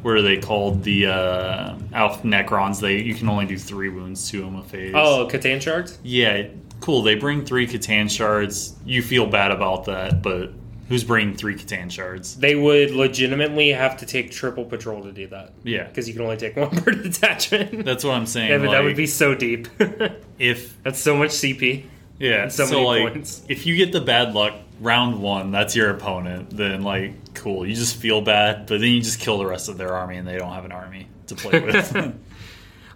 what 0.03 0.15
are 0.15 0.23
they 0.23 0.39
called? 0.39 0.83
The 0.85 1.07
uh 1.07 1.75
Alpha 1.93 2.27
Necrons. 2.27 2.81
They 2.81 2.99
you 3.03 3.15
can 3.15 3.29
only 3.29 3.47
do 3.47 3.59
three 3.59 3.89
wounds 3.89 4.31
to 4.31 4.41
them 4.41 4.57
a 4.57 4.63
phase. 4.63 4.93
Oh, 4.95 5.29
C'tan 5.31 5.61
shards. 5.61 5.99
Yeah, 6.03 6.49
cool. 6.81 7.03
They 7.03 7.15
bring 7.15 7.45
three 7.45 7.67
C'tan 7.67 8.11
shards. 8.11 8.75
You 8.85 9.03
feel 9.03 9.27
bad 9.27 9.51
about 9.51 9.85
that, 9.87 10.23
but 10.23 10.53
Who's 10.89 11.05
bringing 11.05 11.37
three 11.37 11.55
C'tan 11.55 11.91
shards? 11.91 12.37
They 12.37 12.55
would 12.55 12.93
legitimately 12.93 13.73
have 13.73 13.99
to 13.99 14.07
take 14.07 14.31
triple 14.31 14.65
patrol 14.65 15.03
to 15.03 15.13
do 15.13 15.27
that. 15.29 15.53
Yeah. 15.63 15.85
Because 15.85 16.09
you 16.09 16.15
can 16.15 16.23
only 16.23 16.39
take 16.39 16.57
one 16.57 16.71
per 16.83 16.93
detachment. 16.93 17.85
That's 17.85 18.05
what 18.05 18.15
I'm 18.15 18.25
saying. 18.25 18.51
yeah, 18.51 18.59
but 18.59 18.71
that 18.71 18.83
would 18.83 18.97
be 18.97 19.07
so 19.07 19.35
deep. 19.35 19.69
if 20.39 20.83
That's 20.83 20.99
so 20.99 21.15
much 21.15 21.31
CP. 21.31 21.85
Yeah. 22.19 22.49
so 22.49 22.67
So, 22.67 22.75
many 22.75 22.87
like, 23.05 23.13
points. 23.15 23.43
if 23.49 23.67
you 23.67 23.77
get 23.77 23.93
the 23.93 24.01
bad 24.01 24.35
luck 24.35 24.55
round 24.81 25.21
one, 25.21 25.51
that's 25.51 25.75
your 25.75 25.91
opponent. 25.91 26.51
Then 26.51 26.83
like, 26.83 27.35
cool. 27.35 27.67
You 27.67 27.75
just 27.75 27.97
feel 27.97 28.21
bad, 28.21 28.67
but 28.67 28.81
then 28.81 28.91
you 28.91 29.01
just 29.01 29.21
kill 29.21 29.39
the 29.39 29.47
rest 29.47 29.69
of 29.69 29.79
their 29.79 29.95
army, 29.95 30.17
and 30.17 30.27
they 30.27 30.39
don't 30.39 30.53
have 30.53 30.65
an 30.65 30.73
army 30.73 31.09
to 31.27 31.35
play 31.35 31.61
with. 31.65 32.15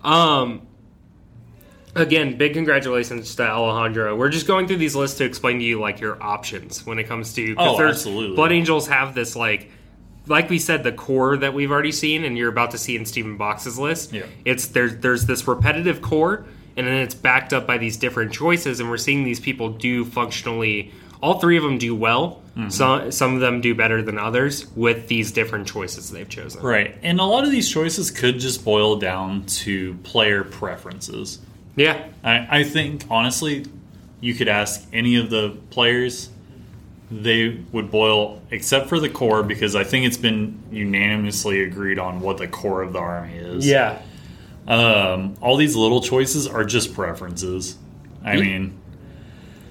Um, 0.05 0.67
again, 1.95 2.37
big 2.37 2.55
congratulations 2.55 3.35
to 3.37 3.49
Alejandro. 3.49 4.17
We're 4.17 4.31
just 4.31 4.47
going 4.47 4.67
through 4.67 4.79
these 4.79 4.97
lists 4.97 5.19
to 5.19 5.25
explain 5.25 5.59
to 5.59 5.65
you 5.65 5.81
like 5.81 6.01
your 6.01 6.21
options 6.23 6.85
when 6.85 6.99
it 6.99 7.05
comes 7.05 7.33
to. 7.35 7.55
Oh, 7.57 7.81
absolutely. 7.81 8.35
Blood 8.35 8.53
Angels 8.53 8.89
have 8.89 9.15
this 9.15 9.37
like, 9.37 9.71
like 10.27 10.51
we 10.51 10.59
said, 10.59 10.83
the 10.83 10.93
core 10.93 11.37
that 11.37 11.55
we've 11.55 11.71
already 11.71 11.93
seen, 11.93 12.25
and 12.25 12.37
you're 12.37 12.49
about 12.49 12.73
to 12.73 12.79
see 12.79 12.97
in 12.97 13.05
Stephen 13.07 13.37
Box's 13.37 13.79
list. 13.79 14.13
Yeah. 14.13 14.27
It's 14.45 14.67
there's 14.69 14.97
there's 14.97 15.27
this 15.27 15.47
repetitive 15.47 16.03
core, 16.03 16.47
and 16.77 16.87
then 16.87 16.95
it's 16.97 17.15
backed 17.15 17.53
up 17.53 17.67
by 17.67 17.79
these 17.79 17.97
different 17.97 18.33
choices, 18.33 18.81
and 18.81 18.89
we're 18.89 18.97
seeing 18.97 19.25
these 19.25 19.41
people 19.41 19.69
do 19.71 20.05
functionally. 20.05 20.93
All 21.23 21.39
three 21.39 21.57
of 21.57 21.63
them 21.63 21.79
do 21.79 21.95
well. 21.95 22.43
Mm-hmm. 22.57 22.71
Some 22.71 23.13
some 23.13 23.35
of 23.35 23.41
them 23.41 23.61
do 23.61 23.75
better 23.75 24.03
than 24.03 24.19
others 24.19 24.67
with 24.77 25.09
these 25.09 25.33
different 25.33 25.69
choices 25.69 26.11
they've 26.11 26.29
chosen. 26.29 26.63
right, 26.63 26.97
and 27.03 27.21
a 27.21 27.25
lot 27.25 27.45
of 27.45 27.51
these 27.51 27.71
choices 27.71 28.11
could 28.11 28.39
just 28.39 28.65
boil 28.65 28.97
down 28.97 29.45
to 29.47 29.95
player 30.03 30.45
preferences. 30.45 31.39
Yeah. 31.77 32.09
I, 32.23 32.59
I 32.59 32.65
think 32.65 33.05
honestly, 33.11 33.65
you 34.21 34.35
could 34.35 34.49
ask 34.49 34.87
any 34.93 35.17
of 35.17 35.31
the 35.31 35.57
players, 35.71 36.29
they 37.11 37.61
would 37.73 37.91
boil 37.91 38.41
except 38.51 38.89
for 38.89 39.01
the 39.01 39.09
core 39.09 39.43
because 39.43 39.75
I 39.75 39.85
think 39.85 40.07
it's 40.07 40.17
been 40.17 40.59
unanimously 40.71 41.63
agreed 41.63 41.99
on 41.99 42.21
what 42.21 42.39
the 42.39 42.49
core 42.49 42.83
of 42.83 42.93
the 42.93 42.99
army 42.99 43.35
is. 43.37 43.67
Yeah. 43.67 44.01
Um, 44.67 45.35
all 45.41 45.57
these 45.57 45.75
little 45.75 46.01
choices 46.01 46.47
are 46.47 46.65
just 46.65 46.95
preferences. 46.95 47.77
I 48.25 48.37
mean, 48.37 48.79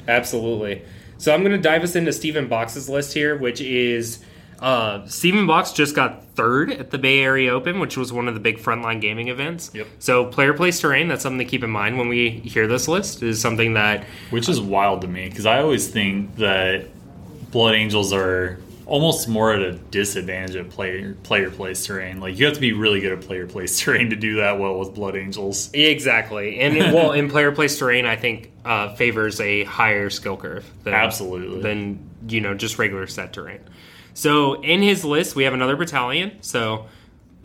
Absolutely. 0.08 0.84
So 1.18 1.34
I'm 1.34 1.42
going 1.42 1.52
to 1.52 1.62
dive 1.62 1.84
us 1.84 1.96
into 1.96 2.12
Stephen 2.12 2.48
Box's 2.48 2.90
list 2.90 3.14
here, 3.14 3.38
which 3.38 3.62
is 3.62 4.24
uh, 4.60 5.06
Stephen 5.08 5.48
Box 5.48 5.72
just 5.72 5.96
got 5.96 6.24
third 6.36 6.72
at 6.72 6.92
the 6.92 6.98
Bay 6.98 7.20
Area 7.20 7.52
Open, 7.52 7.80
which 7.80 7.98
was 7.98 8.12
one 8.12 8.28
of 8.28 8.34
the 8.34 8.40
big 8.40 8.58
frontline 8.58 9.02
gaming 9.02 9.28
events. 9.28 9.72
Yep. 9.74 9.88
So 10.00 10.26
player 10.26 10.54
place 10.54 10.80
terrain, 10.80 11.08
that's 11.08 11.24
something 11.24 11.40
to 11.40 11.46
keep 11.46 11.64
in 11.64 11.70
mind 11.70 11.98
when 11.98 12.10
we 12.10 12.30
hear 12.30 12.68
this 12.68 12.88
list, 12.88 13.24
is 13.24 13.40
something 13.40 13.74
that 13.76 14.04
which 14.30 14.50
is 14.50 14.60
wild 14.60 15.02
to 15.02 15.08
me 15.08 15.30
because 15.30 15.46
I 15.46 15.62
always 15.62 15.88
think 15.90 16.36
that 16.38 16.88
Blood 17.52 17.76
Angels 17.76 18.14
are 18.14 18.60
almost 18.92 19.30
more 19.30 19.54
at 19.54 19.62
a 19.62 19.72
disadvantage 19.72 20.58
at 20.58 20.70
player 20.70 21.14
player 21.24 21.50
place 21.50 21.86
terrain. 21.86 22.20
Like 22.20 22.38
you 22.38 22.46
have 22.46 22.56
to 22.56 22.60
be 22.60 22.74
really 22.74 23.00
good 23.00 23.14
at 23.14 23.22
player 23.22 23.48
place 23.48 23.80
terrain 23.84 24.10
to 24.10 24.18
do 24.18 24.36
that 24.36 24.60
well 24.60 24.78
with 24.78 24.94
Blood 24.94 25.16
Angels. 25.16 25.70
exactly, 25.74 26.60
and 26.60 26.94
well, 26.94 27.14
in 27.14 27.30
player 27.30 27.54
place 27.54 27.80
terrain, 27.80 28.06
I 28.06 28.18
think 28.18 28.52
uh, 28.66 28.94
favors 28.96 29.40
a 29.40 29.64
higher 29.64 30.10
skill 30.10 30.36
curve 30.36 30.70
than 30.84 30.94
Absolutely. 30.94 31.62
than 31.62 32.10
you 32.28 32.42
know 32.42 32.54
just 32.54 32.78
regular 32.78 33.08
set 33.08 33.32
terrain. 33.32 33.62
So 34.14 34.62
in 34.62 34.82
his 34.82 35.06
list, 35.06 35.38
we 35.38 35.46
have 35.46 35.54
another 35.54 35.78
battalion. 35.78 36.40
So 36.42 36.88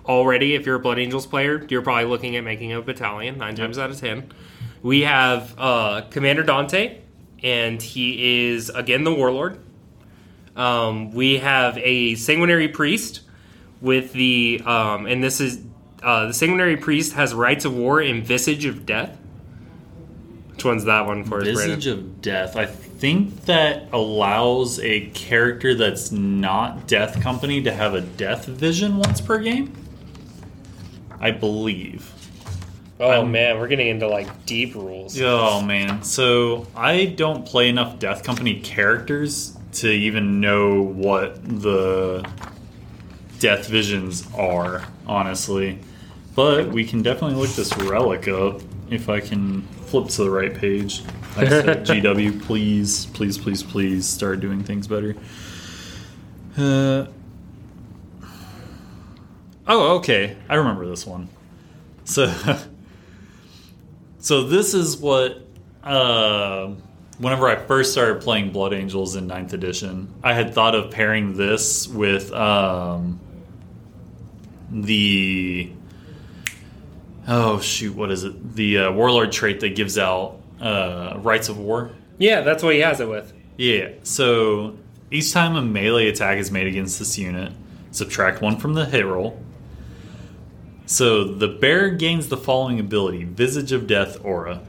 already, 0.05 0.57
if 0.57 0.67
you're 0.67 0.77
a 0.77 0.81
Blood 0.81 0.99
Angels 0.99 1.29
player, 1.29 1.65
you're 1.71 1.83
probably 1.83 2.07
looking 2.07 2.35
at 2.35 2.43
making 2.43 2.73
a 2.73 2.83
battalion 2.83 3.39
nine 3.39 3.55
times 3.55 3.79
out 3.79 3.91
of 3.91 4.01
ten. 4.01 4.33
We 4.83 5.03
have 5.03 5.55
uh, 5.57 6.03
Commander 6.11 6.43
Dante, 6.43 6.99
and 7.45 7.81
he 7.81 8.49
is 8.49 8.69
again 8.71 9.05
the 9.05 9.15
warlord. 9.15 9.61
Um, 10.57 11.13
we 11.13 11.39
have 11.39 11.77
a 11.79 12.15
sanguinary 12.17 12.69
priest 12.69 13.21
with 13.81 14.13
the, 14.13 14.63
um, 14.65 15.07
and 15.07 15.23
this 15.23 15.41
is 15.41 15.61
uh, 16.03 16.27
the 16.27 16.35
sanguinary 16.35 16.77
priest 16.77 17.13
has 17.13 17.35
Rites 17.35 17.65
of 17.65 17.75
War 17.77 18.01
and 18.01 18.25
visage 18.25 18.65
of 18.65 18.87
death. 18.87 19.17
Which 20.53 20.65
one's 20.65 20.85
that 20.85 21.05
one 21.07 21.25
for 21.25 21.39
us, 21.39 21.45
Brandon? 21.45 21.67
Visage 21.77 21.87
of 21.87 22.23
Death. 22.23 22.57
I 22.57 22.65
think 22.65 23.45
that 23.45 23.89
allows 23.93 24.81
a 24.81 25.07
character 25.11 25.75
that's 25.75 26.11
not 26.11 26.87
Death 26.87 27.21
Company 27.21 27.63
to 27.63 27.73
have 27.73 27.93
a 27.93 28.01
Death 28.01 28.47
Vision 28.47 28.97
once 28.97 29.21
per 29.21 29.39
game. 29.39 29.75
I 31.21 31.31
believe. 31.31 32.11
Oh 32.99 33.21
Um, 33.23 33.33
man, 33.33 33.59
we're 33.59 33.69
getting 33.69 33.89
into 33.89 34.09
like 34.09 34.47
deep 34.47 34.75
rules. 34.75 35.21
Oh 35.21 35.61
man, 35.61 36.03
so 36.03 36.67
I 36.75 37.05
don't 37.05 37.45
play 37.45 37.69
enough 37.69 37.99
Death 37.99 38.23
Company 38.23 38.61
characters 38.61 39.56
to 39.77 39.91
even 39.91 40.41
know 40.41 40.81
what 40.81 41.45
the 41.45 42.27
Death 43.39 43.69
Visions 43.69 44.27
are, 44.35 44.87
honestly. 45.07 45.79
But 46.35 46.69
we 46.69 46.85
can 46.85 47.03
definitely 47.03 47.37
look 47.37 47.51
this 47.51 47.77
relic 47.79 48.29
up 48.29 48.63
if 48.91 49.09
I 49.09 49.21
can 49.21 49.63
flip 49.63 50.09
to 50.09 50.25
the 50.25 50.31
right 50.31 50.55
page. 50.55 51.03
I 51.37 51.49
said, 51.49 51.67
GW, 51.87 52.43
please, 52.43 53.07
please, 53.07 53.37
please, 53.37 53.63
please 53.63 54.09
start 54.09 54.41
doing 54.41 54.63
things 54.63 54.87
better. 54.87 55.15
Uh, 56.57 57.07
oh, 59.67 59.97
okay. 59.97 60.37
I 60.49 60.55
remember 60.55 60.87
this 60.87 61.07
one. 61.07 61.29
So, 62.05 62.33
so 64.19 64.45
this 64.45 64.73
is 64.73 64.97
what. 64.97 65.43
Uh, 65.83 66.73
whenever 67.19 67.49
I 67.49 67.57
first 67.57 67.93
started 67.93 68.23
playing 68.23 68.51
Blood 68.53 68.73
Angels 68.73 69.17
in 69.17 69.29
9th 69.29 69.53
edition, 69.53 70.13
I 70.23 70.35
had 70.35 70.55
thought 70.55 70.75
of 70.75 70.91
pairing 70.91 71.37
this 71.37 71.89
with 71.89 72.33
um, 72.33 73.21
the. 74.71 75.73
Oh 77.29 77.59
shoot! 77.61 77.95
What 77.97 78.11
is 78.13 78.23
it? 78.25 78.55
The 78.55 78.79
uh, 78.79 78.93
Warlord 78.93 79.33
trait 79.33 79.61
that 79.61 79.75
gives 79.75 79.99
out 79.99 80.41
uh, 80.61 81.15
Rites 81.19 81.49
of 81.49 81.59
War. 81.59 81.91
Yeah, 82.19 82.43
that's 82.43 82.63
what 82.63 82.75
he 82.75 82.81
has 82.81 83.01
it 83.01 83.09
with. 83.09 83.33
Yeah. 83.57 83.91
So 84.05 84.77
each 85.11 85.33
time 85.33 85.57
a 85.57 85.63
melee 85.63 86.09
attack 86.09 86.39
is 86.39 86.51
made 86.53 86.69
against 86.69 86.99
this 86.99 87.19
unit, 87.19 87.53
subtract 87.91 88.43
one 88.43 88.59
from 88.59 88.75
the 88.75 88.85
hit 88.85 89.05
roll. 89.05 89.43
So 90.87 91.25
the 91.25 91.49
bear 91.49 91.91
gains 91.91 92.29
the 92.29 92.37
following 92.37 92.79
ability: 92.79 93.25
Visage 93.25 93.73
of 93.73 93.89
Death 93.89 94.25
aura. 94.25 94.61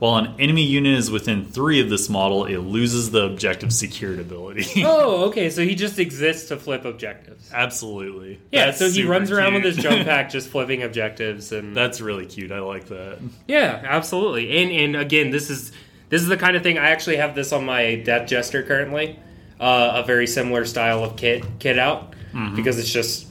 While 0.00 0.16
an 0.16 0.34
enemy 0.40 0.62
unit 0.62 0.96
is 0.98 1.10
within 1.10 1.44
three 1.44 1.78
of 1.78 1.90
this 1.90 2.08
model, 2.08 2.46
it 2.46 2.56
loses 2.56 3.10
the 3.10 3.26
objective 3.26 3.70
secured 3.70 4.18
ability. 4.18 4.82
Oh, 4.84 5.24
okay. 5.26 5.50
So 5.50 5.62
he 5.62 5.74
just 5.74 5.98
exists 5.98 6.48
to 6.48 6.56
flip 6.56 6.86
objectives. 6.86 7.50
Absolutely. 7.52 8.40
Yeah, 8.50 8.66
That's 8.66 8.78
so 8.78 8.90
he 8.90 9.04
runs 9.04 9.30
around 9.30 9.54
with 9.54 9.64
his 9.64 9.76
jump 9.76 10.06
pack 10.06 10.30
just 10.36 10.48
flipping 10.48 10.82
objectives 10.82 11.52
and 11.52 11.76
That's 11.76 12.00
really 12.00 12.24
cute. 12.24 12.50
I 12.50 12.60
like 12.60 12.86
that. 12.86 13.18
Yeah, 13.46 13.82
absolutely. 13.84 14.62
And 14.62 14.72
and 14.72 14.96
again, 14.96 15.30
this 15.30 15.50
is 15.50 15.70
this 16.08 16.22
is 16.22 16.28
the 16.28 16.38
kind 16.38 16.56
of 16.56 16.62
thing 16.62 16.78
I 16.78 16.90
actually 16.90 17.16
have 17.16 17.34
this 17.34 17.52
on 17.52 17.66
my 17.66 17.96
Death 17.96 18.26
Jester 18.26 18.62
currently. 18.62 19.18
Uh, 19.60 20.00
a 20.02 20.06
very 20.06 20.26
similar 20.26 20.64
style 20.64 21.04
of 21.04 21.16
kit 21.16 21.44
kit 21.58 21.78
out 21.78 22.14
because 22.56 22.78
it's 22.78 22.90
just 22.90 23.26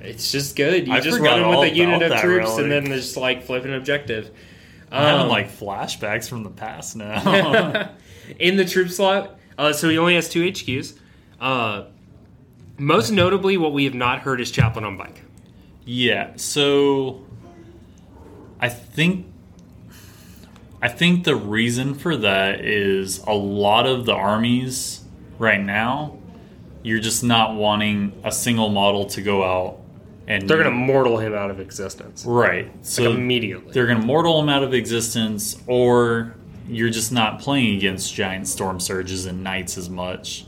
it's 0.00 0.32
just 0.32 0.56
good. 0.56 0.88
You 0.88 0.94
I 0.94 1.00
just 1.00 1.20
run 1.20 1.48
with 1.48 1.70
a 1.70 1.74
unit 1.74 2.02
of 2.02 2.18
troops 2.20 2.58
and 2.58 2.72
then 2.72 2.86
just 2.86 3.16
like 3.16 3.44
flipping 3.44 3.72
objective. 3.72 4.32
I'm 4.90 5.02
having 5.02 5.22
Um, 5.22 5.28
like 5.28 5.50
flashbacks 5.50 6.28
from 6.28 6.42
the 6.42 6.50
past 6.50 6.96
now. 6.96 7.90
in 8.38 8.56
the 8.56 8.64
troop 8.64 8.90
slot. 8.90 9.38
Uh, 9.56 9.72
so 9.72 9.88
he 9.88 9.98
only 9.98 10.14
has 10.14 10.28
two 10.28 10.42
HQs. 10.42 10.98
Uh, 11.40 11.84
most 12.76 13.10
notably, 13.10 13.56
what 13.56 13.72
we 13.72 13.84
have 13.84 13.94
not 13.94 14.20
heard 14.20 14.40
is 14.40 14.50
Chaplain 14.50 14.84
on 14.84 14.96
Bike. 14.96 15.22
Yeah, 15.84 16.32
so 16.36 17.24
I 18.60 18.68
think 18.68 19.26
I 20.80 20.88
think 20.88 21.24
the 21.24 21.34
reason 21.34 21.94
for 21.94 22.16
that 22.16 22.64
is 22.64 23.18
a 23.20 23.32
lot 23.32 23.86
of 23.86 24.06
the 24.06 24.14
armies 24.14 25.02
right 25.38 25.60
now 25.60 26.18
you're 26.82 27.00
just 27.00 27.24
not 27.24 27.54
wanting 27.54 28.18
a 28.24 28.32
single 28.32 28.68
model 28.68 29.06
to 29.06 29.22
go 29.22 29.44
out 29.44 29.77
and 30.28 30.48
They're 30.48 30.58
going 30.58 30.70
to 30.70 30.76
mortal 30.76 31.18
him 31.18 31.34
out 31.34 31.50
of 31.50 31.58
existence 31.58 32.24
right. 32.24 32.70
So 32.86 33.02
like 33.04 33.14
immediately. 33.18 33.72
they're 33.72 33.86
going 33.86 34.00
to 34.00 34.06
mortal 34.06 34.40
him 34.40 34.48
out 34.48 34.62
of 34.62 34.72
existence 34.74 35.56
or 35.66 36.34
you're 36.68 36.90
just 36.90 37.10
not 37.10 37.40
playing 37.40 37.76
against 37.76 38.14
giant 38.14 38.44
Stormsurges 38.44 39.26
and 39.26 39.42
knights 39.42 39.76
as 39.78 39.88
much. 39.90 40.44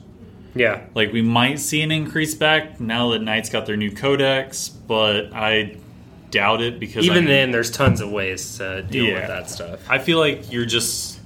Yeah, 0.54 0.82
Like 0.94 1.12
we 1.12 1.22
might 1.22 1.60
see 1.60 1.80
an 1.82 1.90
increase 1.92 2.34
back 2.34 2.80
now 2.80 3.10
that 3.10 3.20
Knights 3.20 3.48
got 3.50 3.66
their 3.66 3.76
new 3.76 3.90
codex, 3.92 4.68
but 4.68 5.32
I 5.32 5.76
doubt 6.32 6.60
it 6.60 6.78
because 6.80 7.04
even 7.04 7.18
I 7.18 7.20
mean, 7.20 7.28
then, 7.28 7.50
there's 7.52 7.70
tons 7.70 8.00
of 8.00 8.10
ways 8.10 8.58
to 8.58 8.82
deal 8.82 9.04
Yeah. 9.04 9.14
with 9.14 9.28
that 9.28 9.48
stuff. 9.48 9.80
I 9.88 9.98
feel 9.98 10.18
like 10.18 10.50
you're 10.52 10.66
just 10.66 11.20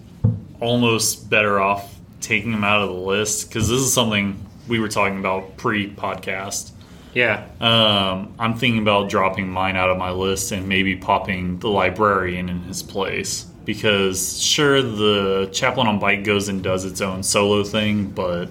almost 0.60 1.28
better 1.30 1.58
off 1.60 1.94
taking 2.20 2.52
them 2.52 2.64
out 2.64 2.82
of 2.82 2.88
the 2.90 2.94
list 3.00 3.48
because 3.48 3.68
this 3.68 3.80
is 3.80 3.92
something 3.92 4.38
we 4.68 4.78
were 4.78 4.88
talking 4.88 5.18
about 5.18 5.56
pre-podcast. 5.56 6.70
Yeah, 7.14 7.44
Um, 7.60 8.34
I'm 8.38 8.54
thinking 8.54 8.82
about 8.82 9.08
dropping 9.08 9.48
mine 9.48 9.76
out 9.76 9.88
of 9.88 9.96
my 9.98 10.10
list 10.10 10.50
and 10.52 10.68
maybe 10.68 10.96
popping 10.96 11.58
the 11.60 11.68
librarian 11.68 12.48
in 12.48 12.60
his 12.62 12.82
place 12.82 13.46
because 13.64 14.42
sure 14.42 14.82
the 14.82 15.48
chaplain 15.52 15.86
on 15.86 15.98
bike 15.98 16.24
goes 16.24 16.48
and 16.48 16.62
does 16.62 16.84
its 16.84 17.00
own 17.00 17.22
solo 17.22 17.62
thing, 17.64 18.06
but 18.06 18.48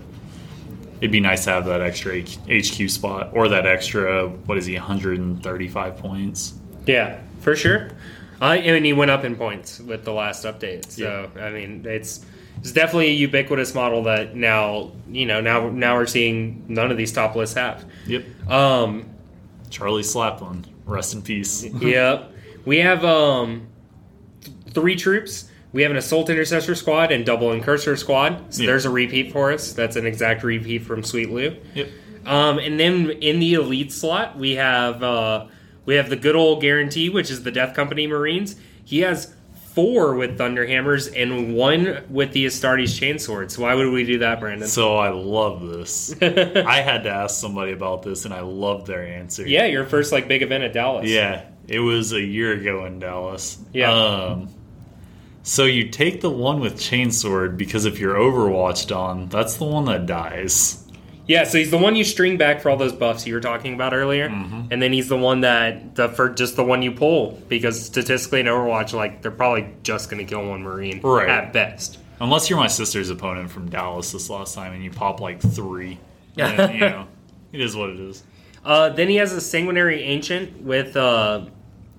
it'd 1.01 1.11
be 1.11 1.19
nice 1.19 1.43
to 1.43 1.49
have 1.51 1.65
that 1.65 1.81
extra 1.81 2.21
HQ 2.21 2.89
spot 2.89 3.31
or 3.33 3.49
that 3.49 3.65
extra 3.65 4.29
what 4.29 4.57
is 4.57 4.65
he 4.65 4.75
135 4.75 5.97
points. 5.97 6.53
Yeah, 6.85 7.19
for 7.41 7.55
sure. 7.55 7.91
Uh, 8.41 8.45
I 8.45 8.61
mean, 8.61 8.83
he 8.83 8.93
went 8.93 9.11
up 9.11 9.23
in 9.25 9.35
points 9.35 9.79
with 9.79 10.03
the 10.05 10.13
last 10.13 10.45
update. 10.45 10.89
So 10.89 11.29
I 11.39 11.49
mean, 11.49 11.85
it's 11.85 12.25
it's 12.63 12.71
definitely 12.71 13.09
a 13.09 13.13
ubiquitous 13.13 13.75
model 13.75 14.03
that 14.03 14.35
now 14.37 14.91
you 15.11 15.25
know 15.25 15.41
now 15.41 15.69
now 15.69 15.97
we're 15.97 16.05
seeing 16.07 16.63
none 16.69 16.89
of 16.91 16.97
these 16.97 17.11
top 17.11 17.35
lists 17.35 17.55
have. 17.55 17.85
Yep. 18.07 18.49
Um, 18.49 19.05
Charlie 19.69 20.01
Slaplin, 20.03 20.65
rest 20.85 21.13
in 21.13 21.21
peace. 21.21 21.63
yep. 21.81 22.31
We 22.65 22.77
have 22.79 23.03
um 23.03 23.67
th- 24.41 24.55
three 24.71 24.95
troops. 24.95 25.49
We 25.73 25.81
have 25.81 25.91
an 25.91 25.97
assault 25.97 26.29
intercessor 26.29 26.75
squad 26.75 27.11
and 27.11 27.25
double 27.25 27.51
incursor 27.51 27.97
squad. 27.97 28.53
So 28.53 28.61
Yeah. 28.61 28.67
there's 28.67 28.85
a 28.85 28.89
repeat 28.91 29.31
for 29.33 29.51
us. 29.51 29.73
That's 29.73 29.95
an 29.95 30.05
exact 30.05 30.43
repeat 30.43 30.83
from 30.85 31.03
Sweet 31.03 31.31
Lou. 31.31 31.55
yep. 31.73 31.89
Um, 32.25 32.59
and 32.59 32.79
then 32.79 33.09
in 33.09 33.39
the 33.39 33.55
elite 33.55 33.91
slot, 33.91 34.37
we 34.37 34.51
have 34.55 35.03
uh, 35.03 35.47
we 35.85 35.95
have 35.95 36.09
the 36.09 36.15
good 36.15 36.35
old 36.37 36.61
guarantee, 36.61 37.09
which 37.09 37.29
is 37.29 37.43
the 37.43 37.51
Death 37.51 37.75
Company 37.75 38.07
Marines. 38.07 38.55
He 38.85 38.99
has 39.01 39.33
four 39.73 40.15
with 40.15 40.37
Thunderhammers 40.37 41.11
and 41.15 41.55
one 41.55 42.03
with 42.09 42.31
the 42.31 42.45
Astartes 42.45 42.99
Chainswords. 42.99 43.57
Why 43.57 43.73
would 43.75 43.91
we 43.91 44.05
do 44.05 44.19
that, 44.19 44.39
Brandon? 44.39 44.67
So 44.67 44.95
I 44.95 45.09
love 45.09 45.67
this. 45.67 46.13
I 46.21 46.81
had 46.81 47.03
to 47.03 47.09
ask 47.09 47.39
somebody 47.39 47.71
about 47.71 48.03
this, 48.03 48.25
and 48.25 48.33
I 48.33 48.41
loved 48.41 48.87
their 48.87 49.03
answer. 49.05 49.47
yeah, 49.47 49.65
your 49.65 49.85
first 49.85 50.11
like 50.11 50.27
big 50.27 50.41
event 50.41 50.63
at 50.63 50.73
Dallas. 50.73 51.09
Yeah, 51.09 51.45
it 51.67 51.79
was 51.79 52.13
a 52.13 52.21
year 52.21 52.53
ago 52.53 52.85
in 52.85 52.99
Dallas. 52.99 53.57
Yeah. 53.73 53.91
Um, 53.91 54.49
so 55.43 55.65
you 55.65 55.89
take 55.89 56.21
the 56.21 56.29
one 56.29 56.61
with 56.61 56.75
chainsword 56.75 57.57
because 57.57 57.85
if 57.85 57.99
you're 57.99 58.15
overwatched 58.15 58.95
on, 58.95 59.27
that's 59.27 59.57
the 59.57 59.65
one 59.65 59.85
that 59.85 60.05
dies. 60.05 60.82
Yeah. 61.27 61.43
So 61.45 61.57
he's 61.57 61.71
the 61.71 61.77
one 61.77 61.95
you 61.95 62.03
string 62.03 62.37
back 62.37 62.61
for 62.61 62.69
all 62.69 62.77
those 62.77 62.93
buffs 62.93 63.25
you 63.27 63.33
were 63.33 63.39
talking 63.41 63.73
about 63.73 63.93
earlier, 63.93 64.29
Mm-hmm. 64.29 64.71
and 64.71 64.81
then 64.81 64.91
he's 64.93 65.07
the 65.09 65.17
one 65.17 65.41
that 65.41 65.95
the 65.95 66.09
for 66.09 66.29
just 66.29 66.55
the 66.55 66.63
one 66.63 66.81
you 66.81 66.91
pull 66.91 67.41
because 67.47 67.83
statistically 67.85 68.39
in 68.41 68.45
Overwatch, 68.47 68.93
like 68.93 69.21
they're 69.21 69.31
probably 69.31 69.67
just 69.83 70.09
going 70.09 70.25
to 70.25 70.29
kill 70.29 70.47
one 70.47 70.61
Marine 70.63 70.99
Right. 71.01 71.29
at 71.29 71.53
best. 71.53 71.99
Unless 72.19 72.49
you're 72.49 72.59
my 72.59 72.67
sister's 72.67 73.09
opponent 73.09 73.49
from 73.51 73.69
Dallas 73.69 74.11
this 74.11 74.29
last 74.29 74.55
time 74.55 74.73
and 74.73 74.83
you 74.83 74.91
pop 74.91 75.19
like 75.19 75.41
three. 75.41 75.99
Then, 76.35 76.73
you 76.73 76.79
know, 76.79 77.07
it 77.51 77.61
is 77.61 77.75
what 77.75 77.89
it 77.91 77.99
is. 77.99 78.23
Uh, 78.65 78.89
then 78.89 79.07
he 79.09 79.17
has 79.17 79.33
a 79.33 79.41
sanguinary 79.41 80.01
ancient 80.03 80.61
with, 80.61 80.95
uh, 80.97 81.45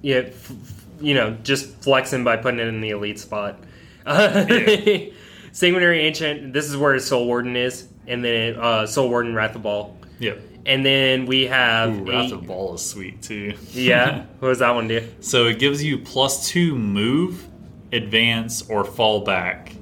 yeah, 0.03 0.17
f- 0.17 0.51
f- 0.51 0.85
you 1.01 1.15
know, 1.15 1.37
just 1.43 1.83
flexing 1.83 2.25
by 2.25 2.37
putting 2.39 2.59
it 2.59 2.67
in 2.67 2.81
the 2.81 2.91
elite 2.91 3.19
spot. 3.21 3.59
Uh, 4.07 4.45
Yeah. 4.51 5.11
sanguinary 5.53 6.01
ancient. 6.01 6.53
This 6.53 6.69
is 6.69 6.77
where 6.77 6.95
his 6.95 7.07
soul 7.07 7.27
warden 7.27 7.55
is, 7.55 7.87
and 8.07 8.25
then 8.25 8.57
uh, 8.57 8.87
soul 8.87 9.09
warden 9.09 9.35
Wrath 9.35 9.57
of 9.57 9.63
Baal. 9.63 9.97
Yep. 10.19 10.41
And 10.67 10.85
then 10.85 11.27
we 11.27 11.47
have 11.47 11.91
Ooh, 11.95 12.01
a- 12.11 12.13
Wrath 12.23 12.33
of 12.33 12.47
Baal 12.47 12.75
is 12.75 12.85
sweet 12.85 13.23
too. 13.23 13.55
yeah. 13.73 14.25
What 14.41 14.49
does 14.49 14.59
that 14.61 14.75
one 14.75 14.89
do? 14.89 15.07
So 15.21 15.47
it 15.47 15.59
gives 15.59 15.83
you 15.83 15.99
plus 15.99 16.49
two 16.49 16.75
move, 16.77 17.47
advance, 17.93 18.69
or 18.71 18.85
fall 18.85 19.21
back 19.25 19.75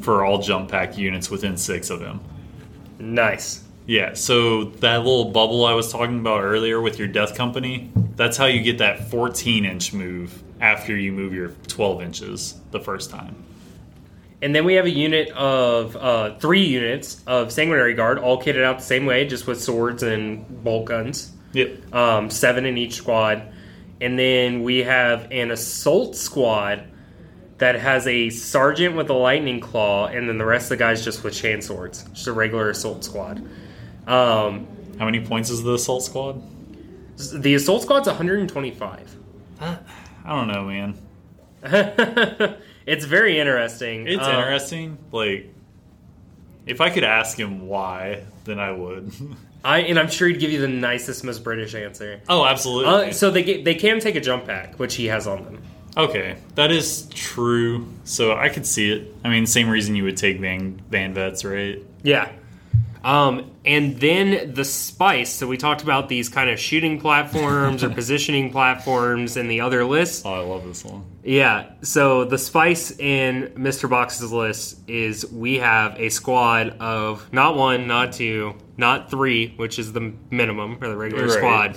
for 0.00 0.24
all 0.24 0.38
jump 0.38 0.70
pack 0.70 0.98
units 0.98 1.30
within 1.30 1.56
six 1.56 1.90
of 1.90 2.00
them. 2.00 2.20
Nice. 2.98 3.62
Yeah, 3.86 4.14
so 4.14 4.64
that 4.64 4.98
little 4.98 5.26
bubble 5.26 5.64
I 5.66 5.74
was 5.74 5.92
talking 5.92 6.18
about 6.18 6.42
earlier 6.42 6.80
with 6.80 6.98
your 6.98 7.08
death 7.08 7.34
company, 7.36 7.90
that's 8.16 8.36
how 8.36 8.46
you 8.46 8.62
get 8.62 8.78
that 8.78 9.10
14 9.10 9.64
inch 9.66 9.92
move 9.92 10.42
after 10.60 10.96
you 10.96 11.12
move 11.12 11.34
your 11.34 11.48
12 11.68 12.00
inches 12.00 12.54
the 12.70 12.80
first 12.80 13.10
time. 13.10 13.43
And 14.44 14.54
then 14.54 14.66
we 14.66 14.74
have 14.74 14.84
a 14.84 14.90
unit 14.90 15.30
of 15.30 15.96
uh, 15.96 16.36
three 16.38 16.66
units 16.66 17.24
of 17.26 17.50
sanguinary 17.50 17.94
guard, 17.94 18.18
all 18.18 18.38
kitted 18.38 18.62
out 18.62 18.76
the 18.76 18.84
same 18.84 19.06
way, 19.06 19.26
just 19.26 19.46
with 19.46 19.58
swords 19.58 20.02
and 20.02 20.62
bolt 20.62 20.84
guns. 20.84 21.32
Yep. 21.54 21.94
um, 21.94 22.28
seven 22.28 22.66
in 22.66 22.76
each 22.76 22.92
squad. 22.92 23.54
And 24.02 24.18
then 24.18 24.62
we 24.62 24.80
have 24.80 25.28
an 25.32 25.50
assault 25.50 26.14
squad 26.14 26.84
that 27.56 27.76
has 27.76 28.06
a 28.06 28.28
sergeant 28.28 28.96
with 28.96 29.08
a 29.08 29.14
lightning 29.14 29.60
claw, 29.60 30.08
and 30.08 30.28
then 30.28 30.36
the 30.36 30.44
rest 30.44 30.66
of 30.66 30.70
the 30.70 30.76
guys 30.76 31.02
just 31.02 31.24
with 31.24 31.32
chain 31.32 31.62
swords. 31.62 32.02
Just 32.12 32.26
a 32.26 32.32
regular 32.34 32.68
assault 32.68 33.02
squad. 33.02 33.38
Um, 34.06 34.66
How 34.98 35.06
many 35.06 35.24
points 35.24 35.48
is 35.48 35.62
the 35.62 35.72
assault 35.72 36.02
squad? 36.02 36.42
the 37.32 37.54
assault 37.54 37.80
squad's 37.80 38.08
125. 38.08 39.16
I 39.60 39.78
don't 40.26 40.48
know, 40.48 40.64
man. 41.62 42.58
it's 42.86 43.04
very 43.04 43.38
interesting. 43.38 44.06
It's 44.06 44.22
Uh, 44.22 44.30
interesting. 44.30 44.98
Like, 45.12 45.52
if 46.66 46.80
I 46.80 46.90
could 46.90 47.04
ask 47.04 47.38
him 47.38 47.66
why, 47.66 48.24
then 48.44 48.58
I 48.58 48.72
would. 48.72 49.12
I 49.64 49.78
and 49.80 49.98
I'm 49.98 50.08
sure 50.10 50.28
he'd 50.28 50.40
give 50.40 50.50
you 50.50 50.60
the 50.60 50.68
nicest, 50.68 51.24
most 51.24 51.42
British 51.42 51.74
answer. 51.74 52.20
oh, 52.28 52.44
absolutely. 52.44 53.08
Uh, 53.08 53.12
so 53.12 53.30
they 53.30 53.62
they 53.62 53.74
can 53.74 53.98
take 54.00 54.14
a 54.14 54.20
jump 54.20 54.46
pack, 54.46 54.78
which 54.78 54.94
he 54.94 55.06
has 55.06 55.26
on 55.26 55.42
them. 55.44 55.62
okay, 55.96 56.36
that 56.56 56.70
is 56.70 57.08
true. 57.14 57.86
So 58.04 58.32
I 58.36 58.48
could 58.50 58.66
see 58.66 58.90
it. 58.92 59.14
I 59.24 59.30
mean, 59.30 59.46
same 59.46 59.68
reason 59.70 59.94
you 59.96 60.04
would 60.04 60.16
take 60.18 60.38
Van 60.40 60.82
Van 60.90 61.14
Vets, 61.14 61.44
right? 61.46 61.78
Yeah. 62.02 62.30
Um, 63.04 63.50
and 63.66 64.00
then 64.00 64.54
the 64.54 64.64
spice. 64.64 65.30
So 65.30 65.46
we 65.46 65.58
talked 65.58 65.82
about 65.82 66.08
these 66.08 66.30
kind 66.30 66.48
of 66.48 66.58
shooting 66.58 66.98
platforms 66.98 67.84
or 67.84 67.90
positioning 67.94 68.50
platforms 68.50 69.36
in 69.36 69.46
the 69.48 69.60
other 69.60 69.84
lists. 69.84 70.22
Oh, 70.24 70.32
I 70.32 70.38
love 70.38 70.64
this 70.64 70.84
one. 70.84 71.04
Yeah. 71.22 71.70
So 71.82 72.24
the 72.24 72.38
spice 72.38 72.90
in 72.98 73.52
Mr. 73.56 73.90
Box's 73.90 74.32
list 74.32 74.80
is 74.88 75.30
we 75.30 75.58
have 75.58 76.00
a 76.00 76.08
squad 76.08 76.78
of 76.80 77.30
not 77.30 77.56
one, 77.56 77.86
not 77.86 78.12
two, 78.14 78.54
not 78.78 79.10
three, 79.10 79.54
which 79.56 79.78
is 79.78 79.92
the 79.92 80.14
minimum 80.30 80.78
for 80.78 80.88
the 80.88 80.96
regular 80.96 81.26
Right. 81.26 81.36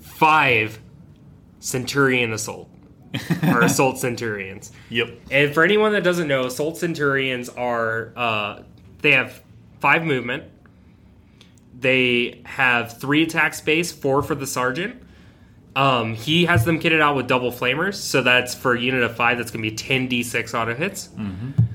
Five 0.00 0.80
Centurion 1.60 2.32
Assault 2.32 2.68
or 3.44 3.62
Assault 3.62 3.98
Centurions. 3.98 4.72
Yep. 4.90 5.10
And 5.30 5.54
for 5.54 5.62
anyone 5.62 5.92
that 5.92 6.02
doesn't 6.02 6.26
know, 6.28 6.46
Assault 6.46 6.76
Centurions 6.76 7.48
are 7.50 8.12
uh, 8.16 8.62
they 9.02 9.12
have 9.12 9.42
five 9.80 10.04
movement. 10.04 10.44
They 11.78 12.40
have 12.44 12.98
three 12.98 13.22
attack 13.24 13.54
space, 13.54 13.92
four 13.92 14.22
for 14.22 14.34
the 14.34 14.46
sergeant. 14.46 15.02
Um, 15.74 16.14
he 16.14 16.46
has 16.46 16.64
them 16.64 16.80
kitted 16.80 17.00
out 17.02 17.16
with 17.16 17.26
double 17.26 17.52
flamers, 17.52 17.96
so 17.96 18.22
that's 18.22 18.54
for 18.54 18.74
a 18.74 18.80
unit 18.80 19.02
of 19.02 19.14
five. 19.14 19.36
That's 19.36 19.50
going 19.50 19.62
to 19.62 19.70
be 19.70 19.76
ten 19.76 20.08
d6 20.08 20.54
auto 20.58 20.74
hits. 20.74 21.10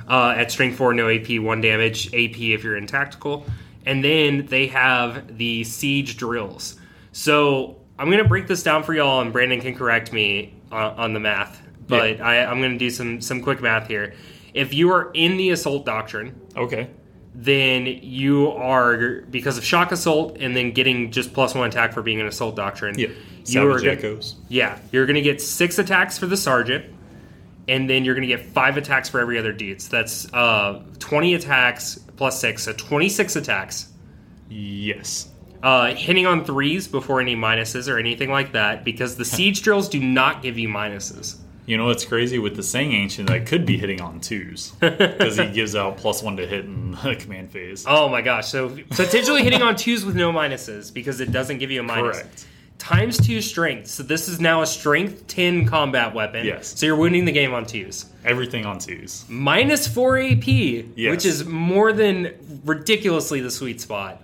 Uh, 0.09 0.33
at 0.35 0.51
strength 0.51 0.77
four, 0.77 0.93
no 0.93 1.07
AP, 1.07 1.39
one 1.39 1.61
damage. 1.61 2.07
AP 2.07 2.37
if 2.39 2.63
you're 2.63 2.77
in 2.77 2.87
tactical, 2.87 3.45
and 3.85 4.03
then 4.03 4.47
they 4.47 4.67
have 4.67 5.37
the 5.37 5.63
siege 5.63 6.17
drills. 6.17 6.79
So 7.11 7.77
I'm 7.99 8.07
going 8.09 8.23
to 8.23 8.27
break 8.27 8.47
this 8.47 8.63
down 8.63 8.81
for 8.81 8.95
y'all, 8.95 9.21
and 9.21 9.31
Brandon 9.31 9.61
can 9.61 9.75
correct 9.75 10.11
me 10.11 10.55
uh, 10.71 10.95
on 10.97 11.13
the 11.13 11.19
math. 11.19 11.61
But 11.87 12.17
Yeah. 12.17 12.25
I, 12.27 12.45
I'm 12.51 12.59
going 12.59 12.71
to 12.73 12.79
do 12.79 12.89
some 12.89 13.21
some 13.21 13.41
quick 13.43 13.61
math 13.61 13.87
here. 13.87 14.15
If 14.55 14.73
you 14.73 14.91
are 14.91 15.11
in 15.13 15.37
the 15.37 15.51
assault 15.51 15.85
doctrine, 15.85 16.41
Okay. 16.57 16.89
Then 17.33 17.85
you 17.85 18.49
are 18.51 19.21
because 19.29 19.57
of 19.57 19.63
shock 19.63 19.91
assault 19.91 20.37
and 20.39 20.55
then 20.55 20.71
getting 20.71 21.11
just 21.11 21.33
plus 21.33 21.55
one 21.55 21.67
attack 21.69 21.93
for 21.93 22.01
being 22.01 22.19
an 22.19 22.27
assault 22.27 22.55
doctrine. 22.55 22.97
Yep. 22.99 23.09
you 23.09 23.61
are 23.71 23.79
gonna- 23.79 24.01
yeah, 24.49 24.77
you're 24.91 25.05
going 25.05 25.15
to 25.15 25.21
get 25.21 25.41
six 25.41 25.79
attacks 25.79 26.17
for 26.17 26.25
the 26.27 26.35
sergeant, 26.37 26.85
and 27.67 27.89
then 27.89 28.03
you're 28.05 28.15
going 28.15 28.27
to 28.27 28.35
get 28.35 28.45
five 28.47 28.75
attacks 28.77 29.07
for 29.09 29.19
every 29.19 29.37
other 29.39 29.53
dude. 29.53 29.81
So 29.81 29.89
that's 29.97 30.31
uh, 30.33 30.83
20 30.99 31.35
attacks 31.35 31.95
plus 32.17 32.39
six, 32.39 32.63
so 32.63 32.73
26 32.73 33.35
attacks. 33.37 33.87
Yes. 34.49 35.29
Uh, 35.63 35.93
hitting 35.93 36.25
on 36.25 36.43
threes 36.43 36.87
before 36.87 37.21
any 37.21 37.35
minuses 37.35 37.87
or 37.91 37.97
anything 37.97 38.29
like 38.29 38.51
that, 38.53 38.83
because 38.83 39.15
the 39.15 39.25
siege 39.35 39.61
drills 39.61 39.87
do 39.87 39.99
not 39.99 40.41
give 40.41 40.57
you 40.59 40.67
minuses. 40.67 41.37
You 41.65 41.77
know 41.77 41.85
what's 41.85 42.05
crazy 42.05 42.39
with 42.39 42.55
the 42.55 42.63
Sang 42.63 42.91
Ancient? 42.91 43.29
I 43.29 43.39
could 43.39 43.65
be 43.65 43.77
hitting 43.77 44.01
on 44.01 44.19
twos 44.19 44.71
because 44.79 45.37
he 45.37 45.47
gives 45.51 45.75
out 45.75 45.97
plus 45.97 46.21
one 46.23 46.37
to 46.37 46.47
hit 46.47 46.65
in 46.65 46.91
the 46.91 47.15
command 47.19 47.51
phase. 47.51 47.85
Oh 47.87 48.09
my 48.09 48.21
gosh! 48.21 48.47
So 48.47 48.69
potentially 48.89 49.43
hitting 49.43 49.61
on 49.61 49.75
twos 49.75 50.03
with 50.03 50.15
no 50.15 50.31
minuses 50.33 50.93
because 50.93 51.19
it 51.21 51.31
doesn't 51.31 51.59
give 51.59 51.69
you 51.71 51.79
a 51.81 51.83
minus. 51.83 52.17
Correct. 52.17 52.47
Times 52.79 53.19
two 53.23 53.41
strength. 53.41 53.85
So 53.87 54.01
this 54.01 54.27
is 54.27 54.39
now 54.39 54.63
a 54.63 54.65
strength 54.65 55.27
ten 55.27 55.67
combat 55.67 56.15
weapon. 56.15 56.45
Yes. 56.47 56.79
So 56.79 56.87
you're 56.87 56.95
winning 56.95 57.25
the 57.25 57.31
game 57.31 57.53
on 57.53 57.65
twos. 57.67 58.07
Everything 58.25 58.65
on 58.65 58.79
twos. 58.79 59.23
minus 59.29 59.87
4 59.87 60.17
AP, 60.19 60.47
Yes. 60.47 61.11
which 61.11 61.25
is 61.25 61.45
more 61.45 61.93
than 61.93 62.61
ridiculously 62.65 63.39
the 63.39 63.51
sweet 63.51 63.79
spot, 63.81 64.21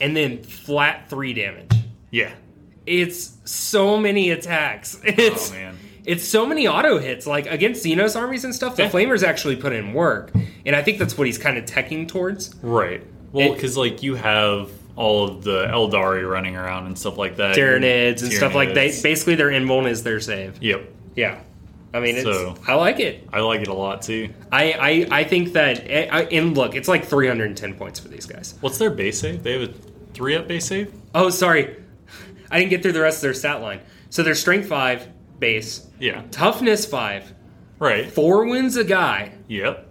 and 0.00 0.16
then 0.16 0.42
flat 0.42 1.10
3 1.10 1.34
damage. 1.34 1.70
Yeah. 2.10 2.32
It's 2.86 3.36
so 3.44 3.98
many 3.98 4.30
attacks. 4.30 4.96
Oh, 5.04 5.12
it's 5.16 5.50
Oh 5.50 5.54
man. 5.54 5.76
It's 6.04 6.24
so 6.26 6.46
many 6.46 6.66
auto 6.66 6.98
hits. 6.98 7.26
Like 7.26 7.46
against 7.46 7.84
Xenos 7.84 8.16
armies 8.18 8.44
and 8.44 8.54
stuff, 8.54 8.76
the 8.76 8.84
Yeah. 8.84 8.90
Flamers 8.90 9.22
actually 9.22 9.56
put 9.56 9.72
in 9.72 9.92
work. 9.92 10.32
And 10.66 10.74
I 10.76 10.82
think 10.82 10.98
that's 10.98 11.16
what 11.18 11.26
he's 11.26 11.38
kind 11.38 11.56
of 11.58 11.64
teching 11.64 12.08
towards. 12.08 12.54
Right. 12.62 13.02
Well, 13.32 13.52
because 13.54 13.76
like 13.76 14.02
you 14.02 14.14
have 14.16 14.70
all 14.96 15.24
of 15.28 15.44
the 15.44 15.66
Aeldari 15.66 16.28
running 16.28 16.56
around 16.56 16.86
and 16.86 16.98
stuff 16.98 17.16
like 17.16 17.36
that. 17.36 17.56
Tyranids 17.56 18.22
and 18.22 18.32
stuff 18.32 18.54
like 18.54 18.74
that. 18.74 19.00
Basically, 19.02 19.34
their 19.34 19.48
invuln 19.50 19.88
is 19.88 20.02
their 20.02 20.20
save. 20.20 20.62
Yep. 20.62 20.88
Yeah. 21.14 21.38
I 21.92 21.98
mean, 22.00 22.14
it's, 22.16 22.24
So- 22.24 22.54
I 22.68 22.74
like 22.74 23.00
it. 23.00 23.26
I 23.32 23.40
like 23.40 23.62
it 23.62 23.68
a 23.68 23.74
lot 23.74 24.02
too. 24.02 24.28
I, 24.52 25.06
I, 25.10 25.20
I 25.20 25.24
think 25.24 25.54
that, 25.54 25.82
eh, 25.90 26.08
I- 26.10 26.22
and 26.24 26.56
look, 26.56 26.74
it's 26.76 26.86
like 26.88 27.04
310 27.04 27.74
points 27.74 27.98
for 27.98 28.08
these 28.08 28.26
guys. 28.26 28.54
What's 28.60 28.78
their 28.78 28.90
base 28.90 29.20
save? 29.20 29.42
They 29.42 29.52
have 29.58 29.70
a 29.70 29.72
three 30.14 30.36
up 30.36 30.46
base 30.46 30.66
save. 30.66 30.92
Oh, 31.14 31.30
sorry. 31.30 31.74
I 32.50 32.58
didn't 32.58 32.70
get 32.70 32.82
through 32.82 32.92
the 32.92 33.00
rest 33.00 33.18
of 33.18 33.22
their 33.22 33.34
stat 33.34 33.60
line. 33.60 33.80
So 34.10 34.22
they're 34.22 34.34
strength 34.36 34.68
5 34.68 35.08
base, 35.40 35.86
Yeah. 35.98 36.22
toughness 36.30 36.84
5, 36.86 37.32
Right. 37.78 38.10
4 38.10 38.44
wins 38.46 38.76
a 38.76 38.84
guy, 38.84 39.32
Yep. 39.48 39.88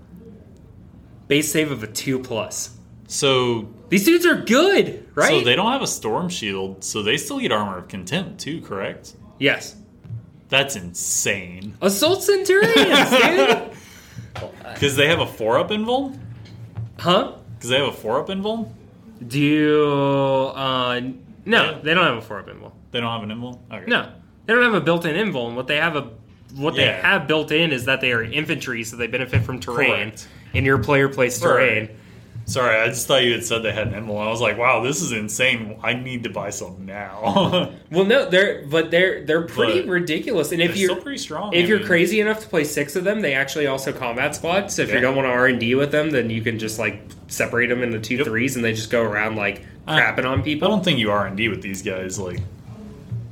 base 1.28 1.52
save 1.52 1.72
of 1.72 1.84
a 1.84 1.88
2 1.88 2.20
plus. 2.20 2.78
So 3.08 3.68
These 3.90 4.06
dudes 4.06 4.26
are 4.26 4.36
good, 4.36 5.06
right? 5.16 5.30
so 5.30 5.42
they 5.42 5.56
don't 5.56 5.72
have 5.72 5.82
a 5.82 5.88
storm 5.88 6.30
shield, 6.30 6.84
so 6.84 7.02
they 7.02 7.18
still 7.18 7.40
get 7.40 7.52
armor 7.52 7.78
of 7.80 7.88
contempt 7.88 8.40
too. 8.40 8.62
Correct. 8.62 9.14
yes. 9.40 9.76
That's 10.50 10.76
insane. 10.76 11.76
Assault 11.80 12.24
Centurions, 12.30 13.10
dude. 13.12 13.70
Because 14.74 14.96
they 14.96 15.08
have 15.08 15.20
a 15.20 15.28
four 15.28 15.60
up 15.60 15.70
invul. 15.70 16.18
Huh? 16.98 17.34
Because 17.56 17.70
they 17.70 17.78
have 17.78 17.90
a 17.90 17.92
four 17.92 18.20
up 18.20 18.30
invul. 18.30 18.72
Do 19.28 19.40
you, 19.40 20.52
uh, 20.56 21.02
no, 21.46 21.64
Yeah. 21.66 21.78
they 21.84 21.94
don't 21.94 22.04
have 22.06 22.18
a 22.18 22.22
4 22.22 22.40
up 22.40 22.48
invul. 22.48 22.72
They 22.92 23.00
don't 23.00 23.12
have 23.12 23.22
an 23.30 23.30
invul. 23.38 23.60
Okay. 23.72 23.86
No, 23.88 24.08
they 24.50 24.56
don't 24.56 24.64
have 24.64 24.74
a 24.74 24.82
built-in 24.82 25.16
invul. 25.16 25.48
And 25.48 25.56
what 25.56 25.68
they 25.68 25.78
have 25.78 25.96
a 25.96 26.10
what 26.56 26.74
they 26.76 26.88
have 26.88 27.28
built 27.28 27.52
in 27.52 27.72
is 27.72 27.86
that 27.86 28.02
they 28.02 28.12
are 28.12 28.24
infantry, 28.24 28.84
so 28.84 28.96
they 28.98 29.06
benefit 29.06 29.44
from 29.44 29.60
terrain. 29.60 29.92
Correct. 30.10 30.28
And 30.56 30.66
your 30.66 30.80
player 30.80 31.08
plays 31.08 31.40
terrain. 31.40 31.82
Right. 31.86 31.96
Sorry, 32.46 32.76
I 32.80 32.88
just 32.88 33.06
thought 33.06 33.22
you 33.24 33.34
had 33.34 33.44
said 33.44 33.62
they 33.62 33.72
had 33.72 33.90
an 33.90 33.94
invul. 33.94 34.20
I 34.20 34.28
was 34.28 34.42
like, 34.42 34.58
wow, 34.58 34.82
this 34.82 35.04
is 35.04 35.12
insane. 35.12 35.80
I 35.84 35.94
need 35.94 36.24
to 36.24 36.32
buy 36.32 36.50
some 36.50 36.84
now. 36.88 37.72
Well, 37.92 38.06
no, 38.06 38.28
they're 38.28 38.66
but 38.68 38.90
they're 38.90 39.24
they're 39.26 39.44
pretty 39.44 39.82
But 39.82 39.90
ridiculous. 39.90 40.52
And 40.52 40.60
if 40.62 40.76
you're 40.76 40.90
still 40.92 41.02
pretty 41.04 41.20
strong. 41.20 41.54
if 41.54 41.66
I 41.66 41.68
you're 41.68 41.78
mean- 41.80 41.88
crazy 41.88 42.20
enough 42.20 42.40
to 42.40 42.48
play 42.48 42.64
six 42.64 42.96
of 42.96 43.04
them, 43.04 43.22
they 43.22 43.34
actually 43.36 43.68
also 43.68 43.92
combat 43.94 44.36
squad. 44.36 44.72
So 44.72 44.82
if 44.82 44.92
you 44.92 45.00
don't 45.00 45.16
want 45.16 45.28
to 45.28 45.32
R 45.32 45.46
and 45.46 45.60
D 45.60 45.76
with 45.76 45.92
them, 45.92 46.10
then 46.10 46.32
you 46.32 46.42
can 46.42 46.58
just 46.58 46.80
like 46.80 47.04
separate 47.28 47.68
them 47.68 47.84
into 47.84 48.00
two 48.00 48.16
Yep. 48.16 48.26
threes, 48.26 48.56
and 48.56 48.66
they 48.66 48.74
just 48.74 48.90
go 48.90 49.04
around 49.04 49.36
like 49.36 49.64
crapping 49.88 50.26
on 50.26 50.42
people. 50.42 50.68
I 50.68 50.72
don't 50.72 50.84
think 50.84 50.98
you 50.98 51.12
R 51.12 51.28
and 51.28 51.38
D 51.38 51.50
with 51.50 51.62
these 51.62 51.84
guys. 51.84 52.18
Like, 52.20 52.40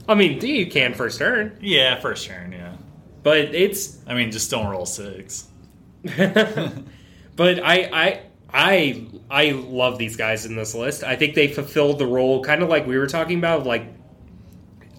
I 0.08 0.16
mean, 0.16 0.40
you 0.46 0.68
can 0.68 0.94
first 0.94 1.20
turn, 1.20 1.58
yeah, 1.62 2.00
first 2.00 2.26
turn, 2.28 2.52
yeah. 2.52 2.76
but 3.24 3.38
it's 3.38 3.98
I 4.08 4.14
mean, 4.14 4.32
just 4.32 4.50
don't 4.50 4.68
roll 4.68 4.86
six. 4.86 5.48
but 7.36 7.60
I 7.64 7.90
I 7.92 8.22
I 8.54 9.08
I 9.30 9.52
love 9.52 9.98
these 9.98 10.16
guys 10.16 10.46
in 10.46 10.56
this 10.56 10.74
list. 10.74 11.04
I 11.04 11.16
think 11.16 11.36
they 11.36 11.48
fulfilled 11.48 12.00
the 12.00 12.08
role, 12.08 12.44
kind 12.44 12.62
of 12.64 12.70
like 12.70 12.88
we 12.88 12.98
were 12.98 13.08
talking 13.08 13.38
about, 13.38 13.66
like 13.66 13.86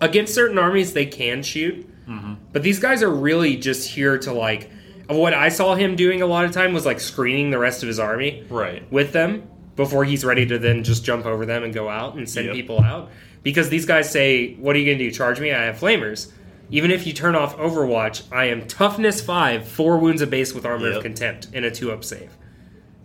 against 0.01 0.35
certain 0.35 0.59
armies 0.59 0.93
they 0.93 1.07
can 1.07 1.43
shoot, 1.43 1.89
mm-hmm. 2.07 2.35
but 2.53 2.63
these 2.63 2.79
guys 2.79 3.03
are 3.03 3.11
really 3.11 3.57
just 3.57 3.89
here 3.89 4.19
to 4.19 4.33
like. 4.33 4.71
What 5.09 5.33
I 5.33 5.49
saw 5.49 5.75
him 5.75 5.97
doing 5.97 6.21
a 6.21 6.27
lot 6.27 6.45
of 6.45 6.53
time 6.53 6.75
was 6.75 6.85
like 6.85 7.01
screening 7.01 7.51
the 7.51 7.59
rest 7.59 7.83
of 7.83 7.87
his 7.87 7.99
army 7.99 8.45
Right. 8.51 8.83
with 8.93 9.13
them 9.13 9.49
before 9.75 10.05
he's 10.05 10.23
ready 10.23 10.45
to 10.45 10.59
then 10.59 10.85
just 10.85 11.03
jump 11.03 11.25
over 11.25 11.47
them 11.47 11.65
and 11.65 11.73
go 11.73 11.89
out 11.89 12.17
and 12.17 12.29
send 12.29 12.49
Yep. 12.49 12.55
people 12.55 12.83
out. 12.83 13.11
Because 13.43 13.69
these 13.69 13.87
guys 13.87 14.11
say, 14.11 14.55
"What 14.55 14.77
are 14.77 14.79
you 14.79 14.85
going 14.87 14.99
to 14.99 15.05
do? 15.05 15.11
Charge 15.11 15.41
me? 15.41 15.53
I 15.53 15.65
have 15.65 15.79
flamers." 15.79 16.33
Even 16.71 16.91
if 16.91 17.07
you 17.07 17.15
turn 17.15 17.35
off 17.35 17.57
Overwatch, 17.57 18.25
I 18.31 18.47
am 18.47 18.67
toughness 18.67 19.23
five, 19.23 19.67
four 19.67 19.97
wounds 19.99 20.21
of 20.21 20.29
base 20.29 20.53
with 20.53 20.67
armor 20.67 20.91
of 20.93 21.03
contempt, 21.03 21.49
and 21.55 21.65
a 21.65 21.71
two 21.71 21.91
up 21.91 22.05
save. 22.05 22.37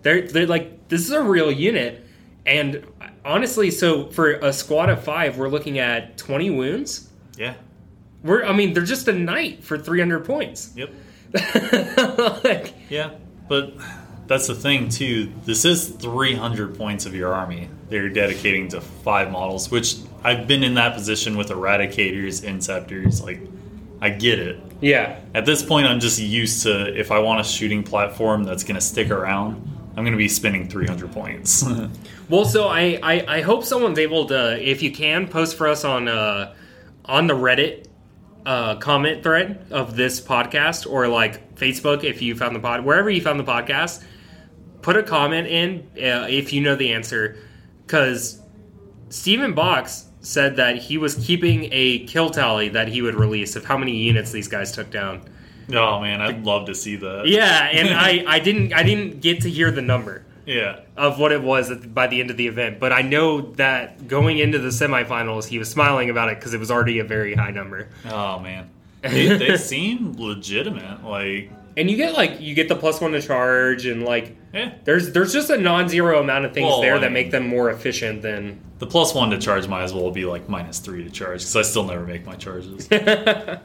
They're 0.02 0.28
they're 0.28 0.48
like 0.48 0.90
this 0.90 1.02
is 1.02 1.12
a 1.12 1.24
real 1.24 1.52
unit, 1.52 2.06
and 2.46 2.86
honestly, 3.24 3.72
so 3.72 4.08
for 4.08 4.32
a 4.34 4.52
squad 4.52 4.90
of 4.90 5.04
five, 5.04 5.38
we're 5.38 5.48
looking 5.48 5.80
at 5.80 6.18
twenty 6.18 6.50
wounds. 6.50 7.10
Yeah. 7.38 7.54
We're 8.22 8.44
I 8.44 8.54
mean 8.54 8.74
they're 8.74 8.84
just 8.84 9.08
a 9.08 9.14
knight 9.14 9.64
for 9.64 9.78
three 9.78 10.00
hundred 10.00 10.26
points. 10.26 10.74
Yep. 10.76 10.90
like, 12.44 12.74
Yeah, 12.90 13.12
but 13.48 13.74
that's 14.28 14.48
the 14.48 14.56
thing 14.56 14.90
too. 14.90 15.32
This 15.46 15.66
is 15.66 15.90
300 15.90 16.78
points 16.78 17.06
of 17.06 17.16
your 17.16 17.34
army. 17.34 17.70
They're 17.90 18.10
dedicating 18.10 18.68
to 18.70 18.82
five 18.82 19.32
models, 19.32 19.72
which 19.72 19.96
I've 20.24 20.48
been 20.48 20.64
in 20.64 20.76
that 20.76 20.94
position 20.94 21.38
with 21.38 21.50
eradicators, 21.50 22.44
inceptors. 22.44 23.22
Like, 23.22 23.42
I 24.02 24.10
get 24.10 24.40
it. 24.40 24.60
yeah, 24.82 25.20
At 25.34 25.46
this 25.46 25.64
point, 25.64 25.88
I'm 25.88 26.00
just 26.00 26.20
used 26.20 26.64
to 26.64 26.98
if 26.98 27.12
I 27.12 27.20
want 27.20 27.42
a 27.42 27.44
shooting 27.44 27.84
platform 27.84 28.44
that's 28.44 28.64
going 28.64 28.76
to 28.76 28.82
stick 28.82 29.12
around, 29.12 29.70
I'm 29.96 30.04
going 30.04 30.12
to 30.14 30.18
be 30.18 30.28
spending 30.28 30.68
300 30.70 31.12
points. 31.12 31.66
Well, 32.30 32.46
so 32.46 32.68
I, 32.68 33.00
I, 33.04 33.26
I 33.38 33.42
hope 33.42 33.64
someone's 33.66 34.00
able 34.00 34.26
to, 34.28 34.58
if 34.60 34.82
you 34.82 34.92
can, 34.92 35.28
post 35.28 35.58
for 35.58 35.68
us 35.68 35.84
on 35.84 36.08
uh, 36.08 36.56
on 37.06 37.28
the 37.28 37.34
Reddit 37.34 37.86
uh, 38.46 38.76
comment 38.78 39.24
thread 39.24 39.68
of 39.72 39.96
this 39.96 40.22
podcast 40.22 40.90
or 40.90 41.08
like 41.10 41.56
Facebook 41.56 42.04
if 42.04 42.22
you 42.22 42.36
found 42.36 42.56
the 42.56 42.60
pod 42.62 42.86
wherever 42.86 43.10
you 43.10 43.22
found 43.22 43.40
the 43.40 43.44
podcast. 43.44 44.04
Put 44.82 44.96
a 44.96 45.04
comment 45.04 45.48
in 45.48 45.82
uh, 45.98 46.26
if 46.30 46.54
you 46.54 46.62
know 46.62 46.76
the 46.76 46.94
answer, 46.94 47.38
because 47.86 48.42
Stephen 49.10 49.54
Box 49.54 50.06
said 50.24 50.56
that 50.56 50.78
he 50.78 50.98
was 50.98 51.16
keeping 51.16 51.68
a 51.72 52.00
kill 52.06 52.30
tally 52.32 52.70
that 52.70 52.88
he 52.88 53.02
would 53.02 53.14
release 53.16 53.56
of 53.56 53.66
how 53.66 53.78
many 53.78 53.96
units 53.96 54.32
these 54.32 54.48
guys 54.48 54.72
took 54.72 54.90
down. 54.90 55.22
oh 55.72 56.00
man, 56.02 56.22
I'd 56.22 56.44
love 56.44 56.66
to 56.68 56.74
see 56.76 56.96
that. 56.96 57.28
Yeah, 57.28 57.70
and 57.72 57.90
I, 57.94 58.24
I 58.28 58.40
didn't 58.40 58.74
I 58.74 58.84
didn't 58.84 59.22
get 59.22 59.42
to 59.42 59.50
hear 59.50 59.70
the 59.72 59.82
number. 59.82 60.26
Yeah. 60.46 60.82
of 60.98 61.20
what 61.20 61.32
it 61.32 61.42
was 61.42 61.72
at, 61.72 61.94
by 61.94 62.08
the 62.08 62.20
end 62.20 62.30
of 62.30 62.36
the 62.36 62.48
event. 62.48 62.78
But 62.78 62.92
I 62.92 63.02
know 63.02 63.54
that 63.54 64.10
going 64.10 64.40
into 64.40 64.60
the 64.60 64.70
semifinals, 64.70 65.48
he 65.48 65.58
was 65.58 65.70
smiling 65.70 66.10
about 66.10 66.28
it 66.34 66.38
because 66.38 66.54
it 66.54 66.60
was 66.60 66.70
already 66.70 67.00
a 67.00 67.06
very 67.06 67.34
high 67.34 67.52
number. 67.52 67.88
Oh 68.10 68.40
man, 68.40 68.70
they, 69.02 69.38
they 69.38 69.56
seem 69.56 70.14
legitimate. 70.18 71.06
Like, 71.06 71.50
And 71.78 71.90
you 71.90 71.96
get 71.96 72.14
like 72.14 72.42
you 72.42 72.56
get 72.56 72.68
the 72.68 72.76
plus 72.76 73.00
one 73.00 73.14
to 73.14 73.22
charge, 73.22 73.86
and 73.86 74.04
like 74.04 74.36
yeah, 74.54 74.76
there's 74.84 75.12
there's 75.12 75.34
just 75.34 75.50
a 75.50 75.58
non-zero 75.58 76.20
amount 76.20 76.46
of 76.46 76.54
things 76.54 76.68
Well, 76.68 76.82
there 76.82 76.96
I 76.96 77.00
that 77.00 77.06
mean- 77.08 77.14
make 77.14 77.32
them 77.32 77.48
more 77.48 77.70
efficient 77.72 78.22
than. 78.22 78.62
the 78.80 78.86
plus 78.88 79.14
one 79.16 79.30
to 79.32 79.38
charge 79.40 79.68
might 79.68 79.84
as 79.84 79.94
well 79.94 80.12
be 80.12 80.26
like 80.26 80.48
minus 80.50 80.80
three 80.80 81.04
to 81.04 81.10
charge 81.10 81.40
because 81.40 81.56
I 81.56 81.62
still 81.64 81.86
never 81.86 82.06
make 82.06 82.26
my 82.26 82.36
charges. 82.36 82.88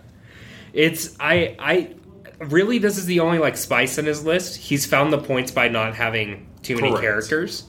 It's 0.72 1.16
I 1.18 1.56
I 1.58 1.94
really 2.40 2.78
this 2.78 2.98
is 2.98 3.06
the 3.06 3.20
only 3.20 3.38
like 3.38 3.56
spice 3.56 3.98
in 3.98 4.04
his 4.04 4.24
list. 4.24 4.56
He's 4.56 4.84
found 4.86 5.12
the 5.12 5.18
points 5.18 5.50
by 5.50 5.68
not 5.68 5.94
having 5.94 6.46
too 6.62 6.76
many 6.76 6.90
Correct. 6.90 7.02
characters. 7.02 7.64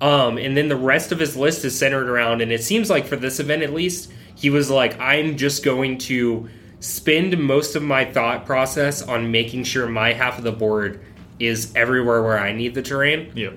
Um, 0.00 0.38
and 0.38 0.56
then 0.56 0.68
the 0.68 0.76
rest 0.76 1.12
of 1.12 1.18
his 1.18 1.36
list 1.36 1.64
is 1.64 1.78
centered 1.78 2.08
around, 2.08 2.40
and 2.40 2.50
it 2.52 2.62
seems 2.62 2.88
like 2.88 3.04
for 3.06 3.16
this 3.16 3.38
event 3.38 3.62
at 3.62 3.74
least, 3.74 4.10
he 4.34 4.48
was 4.48 4.70
like, 4.70 4.98
I'm 4.98 5.36
just 5.36 5.62
going 5.62 5.98
to 5.98 6.48
spend 6.78 7.36
most 7.38 7.76
of 7.76 7.82
my 7.82 8.06
thought 8.06 8.46
process 8.46 9.02
on 9.02 9.30
making 9.30 9.64
sure 9.64 9.86
my 9.86 10.14
half 10.14 10.38
of 10.38 10.44
the 10.44 10.52
board 10.52 11.00
is 11.40 11.72
everywhere 11.74 12.22
where 12.22 12.38
I 12.38 12.52
need 12.52 12.74
the 12.74 12.82
terrain. 12.82 13.32
yep. 13.34 13.54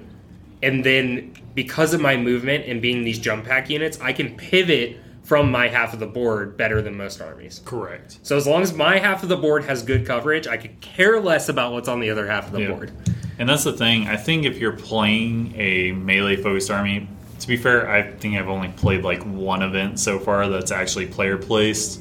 And 0.62 0.84
then 0.84 1.34
because 1.56 1.94
of 1.94 2.00
my 2.02 2.16
movement 2.16 2.66
and 2.66 2.82
being 2.82 3.04
these 3.04 3.20
jump 3.20 3.46
pack 3.46 3.70
units, 3.70 4.00
I 4.00 4.14
can 4.14 4.36
pivot 4.38 4.98
from 5.24 5.52
my 5.52 5.68
half 5.68 5.94
of 5.94 6.00
the 6.00 6.08
board 6.08 6.56
better 6.58 6.82
than 6.82 6.96
most 6.98 7.22
armies. 7.22 7.62
Correct. 7.66 8.18
So 8.24 8.38
as 8.38 8.48
long 8.48 8.62
as 8.62 8.74
my 8.74 8.98
half 8.98 9.24
of 9.24 9.30
the 9.30 9.36
board 9.38 9.66
has 9.66 9.84
good 9.84 10.06
coverage, 10.06 10.48
I 10.48 10.56
could 10.58 10.80
care 10.82 11.20
less 11.20 11.50
about 11.50 11.74
what's 11.74 11.88
on 11.90 12.00
the 12.00 12.10
other 12.10 12.26
half 12.28 12.48
of 12.48 12.54
the 12.54 12.62
Yeah. 12.62 12.72
board. 12.72 12.92
And 13.40 13.50
that's 13.50 13.64
the 13.66 13.74
thing. 13.74 14.08
I 14.08 14.16
think 14.16 14.46
if 14.46 14.58
you're 14.58 14.72
playing 14.74 15.54
a 15.58 15.92
melee 15.92 16.36
focused 16.38 16.72
army, 16.72 17.08
to 17.40 17.48
be 17.48 17.58
fair, 17.58 17.90
I 17.90 18.04
think 18.12 18.38
I've 18.38 18.48
only 18.50 18.70
played 18.70 19.04
like 19.04 19.22
one 19.24 19.62
event 19.64 20.00
so 20.00 20.20
far 20.20 20.48
that's 20.48 20.72
actually 20.72 21.08
player 21.08 21.38
placed. 21.38 22.00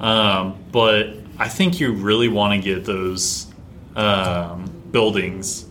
Um, 0.00 0.54
but 0.72 1.14
I 1.38 1.48
think 1.48 1.80
you 1.80 1.92
really 1.92 2.28
want 2.28 2.54
to 2.54 2.66
get 2.74 2.84
those 2.84 3.46
um, 3.96 4.73
buildings, 4.98 5.66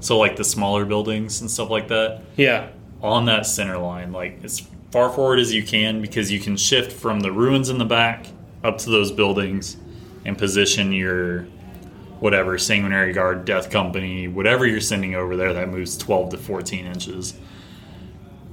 so 0.00 0.16
like 0.18 0.36
the 0.36 0.42
smaller 0.42 0.86
buildings 0.86 1.42
and 1.42 1.50
stuff 1.50 1.68
like 1.68 1.86
that, 1.88 2.22
Yeah. 2.36 2.68
on 3.02 3.26
that 3.26 3.44
center 3.46 3.76
line, 3.76 4.10
like 4.10 4.40
as 4.42 4.60
far 4.90 5.10
forward 5.10 5.38
as 5.38 5.52
you 5.52 5.62
can, 5.62 6.00
because 6.00 6.32
you 6.32 6.40
can 6.40 6.56
shift 6.56 6.90
from 6.90 7.20
the 7.20 7.30
ruins 7.30 7.68
in 7.68 7.76
the 7.76 7.84
back 7.84 8.26
up 8.64 8.78
to 8.78 8.88
those 8.90 9.12
buildings 9.12 9.76
and 10.24 10.38
position 10.38 10.92
your 10.92 11.42
whatever 12.20 12.56
sanguinary 12.56 13.12
guard, 13.12 13.44
death 13.44 13.68
company, 13.70 14.28
whatever 14.28 14.66
you're 14.66 14.80
sending 14.80 15.14
over 15.14 15.36
there 15.36 15.52
that 15.52 15.68
moves 15.68 15.98
12 15.98 16.30
to 16.30 16.38
14 16.38 16.86
inches. 16.86 17.34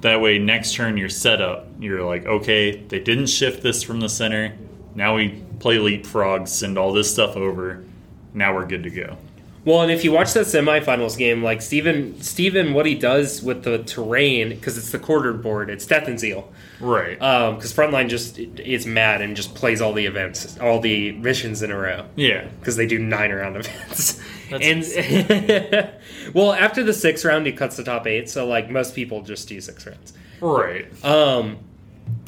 That 0.01 0.19
way, 0.19 0.39
next 0.39 0.73
turn 0.73 0.97
you're 0.97 1.07
set 1.07 1.39
up. 1.41 1.67
You're 1.79 2.03
like, 2.03 2.25
okay, 2.25 2.75
they 2.75 2.99
didn't 2.99 3.27
shift 3.27 3.63
this 3.63 3.81
from 3.81 4.01
the 4.01 4.09
center. 4.09 4.55
Now 4.93 5.15
we 5.15 5.41
play 5.59 5.77
leapfrog, 5.79 6.47
send 6.49 6.77
all 6.77 6.91
this 6.91 7.09
stuff 7.13 7.37
over. 7.37 7.85
Now 8.33 8.53
we're 8.53 8.65
good 8.65 8.83
to 8.83 8.89
go. 8.89 9.15
Well, 9.63 9.81
and 9.83 9.91
if 9.91 10.03
you 10.03 10.11
watch 10.11 10.33
that 10.33 10.47
semifinals 10.47 11.17
game, 11.17 11.43
like 11.43 11.61
Stephen, 11.61 12.19
Stephen, 12.21 12.73
what 12.73 12.87
he 12.87 12.95
does 12.95 13.43
with 13.43 13.63
the 13.63 13.79
terrain, 13.83 14.49
because 14.49 14.75
it's 14.77 14.91
the 14.91 14.97
quartered 14.97 15.43
board, 15.43 15.69
it's 15.69 15.85
Death 15.85 16.07
and 16.07 16.19
Zeal. 16.19 16.51
Right. 16.79 17.13
Because 17.19 17.71
Frontline 17.71 18.09
just 18.09 18.39
is 18.39 18.87
mad 18.87 19.21
and 19.21 19.35
just 19.35 19.53
plays 19.53 19.79
all 19.79 19.93
the 19.93 20.07
events, 20.07 20.57
all 20.59 20.79
the 20.79 21.11
missions 21.11 21.61
in 21.61 21.69
a 21.69 21.77
row. 21.77 22.07
yeah. 22.15 22.47
Because 22.59 22.75
they 22.75 22.87
do 22.87 22.97
nine 22.97 23.31
round 23.31 23.55
events. 23.59 24.19
That's 24.49 24.91
and 24.91 25.93
well, 26.33 26.53
after 26.53 26.83
the 26.83 26.93
sixth 26.93 27.23
round, 27.23 27.45
he 27.45 27.51
cuts 27.51 27.77
the 27.77 27.83
top 27.83 28.07
eight. 28.07 28.29
So 28.31 28.47
like 28.47 28.69
most 28.69 28.95
people 28.95 29.21
just 29.21 29.47
do 29.47 29.61
six 29.61 29.85
rounds. 29.85 30.13
Right. 30.41 30.87
Um, 31.05 31.59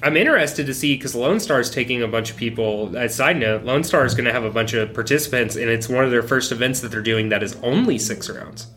I'm 0.04 0.18
interested 0.18 0.66
to 0.66 0.74
see 0.74 0.96
because 0.96 1.16
Lone 1.16 1.40
Star 1.40 1.60
is 1.60 1.70
taking 1.70 2.02
a 2.04 2.08
bunch 2.08 2.30
of 2.30 2.36
people. 2.38 2.96
As 2.98 3.16
side 3.16 3.38
note, 3.38 3.64
Lone 3.64 3.84
Star 3.84 4.06
is 4.06 4.14
going 4.14 4.26
to 4.26 4.34
have 4.34 4.44
a 4.44 4.50
bunch 4.52 4.74
of 4.74 4.94
participants, 4.94 5.56
and 5.56 5.70
it's 5.70 5.88
one 5.88 6.04
of 6.04 6.12
their 6.12 6.24
first 6.24 6.52
events 6.52 6.82
that 6.82 6.90
they're 6.92 7.02
doing 7.02 7.30
that 7.30 7.42
is 7.42 7.56
only 7.64 7.98
six 7.98 8.30
rounds, 8.30 8.68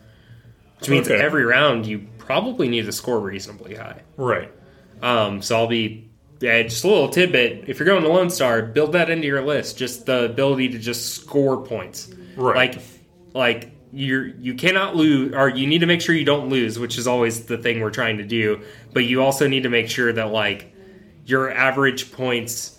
which 0.79 0.89
means 0.89 1.09
Okay. 1.11 1.21
every 1.21 1.45
round 1.45 1.85
you 1.85 2.07
probably 2.19 2.69
need 2.69 2.87
to 2.87 2.93
score 2.93 3.19
reasonably 3.21 3.75
high. 3.75 4.03
Right. 4.17 4.53
Um, 5.03 5.43
so 5.43 5.57
I'll 5.57 5.67
be 5.67 6.09
yeah, 6.41 6.63
just 6.63 6.85
a 6.85 6.89
little 6.89 7.09
tidbit. 7.09 7.65
If 7.67 7.79
you're 7.79 7.87
going 7.87 8.03
to 8.03 8.09
Lone 8.09 8.31
Star, 8.31 8.63
build 8.63 8.93
that 8.93 9.09
into 9.11 9.27
your 9.27 9.43
list. 9.43 9.79
Just 9.79 10.07
the 10.07 10.27
ability 10.27 10.69
to 10.71 10.79
just 10.79 11.15
score 11.15 11.65
points. 11.65 12.13
Right. 12.37 12.75
Like, 12.75 12.83
like 13.35 13.73
you're 13.93 14.27
you 14.27 14.55
cannot 14.55 14.95
lose, 14.95 15.35
or 15.35 15.49
you 15.49 15.67
need 15.67 15.79
to 15.79 15.87
make 15.87 16.01
sure 16.03 16.15
you 16.15 16.25
don't 16.25 16.51
lose, 16.51 16.79
which 16.79 16.99
is 16.99 17.07
always 17.07 17.47
the 17.47 17.57
thing 17.59 17.81
we're 17.81 17.91
trying 17.91 18.19
to 18.19 18.25
do. 18.25 18.61
But 18.93 19.05
you 19.07 19.23
also 19.23 19.49
need 19.49 19.63
to 19.63 19.71
make 19.71 19.89
sure 19.89 20.13
that 20.13 20.31
like 20.31 20.75
your 21.27 21.51
average 21.51 22.13
points 22.13 22.79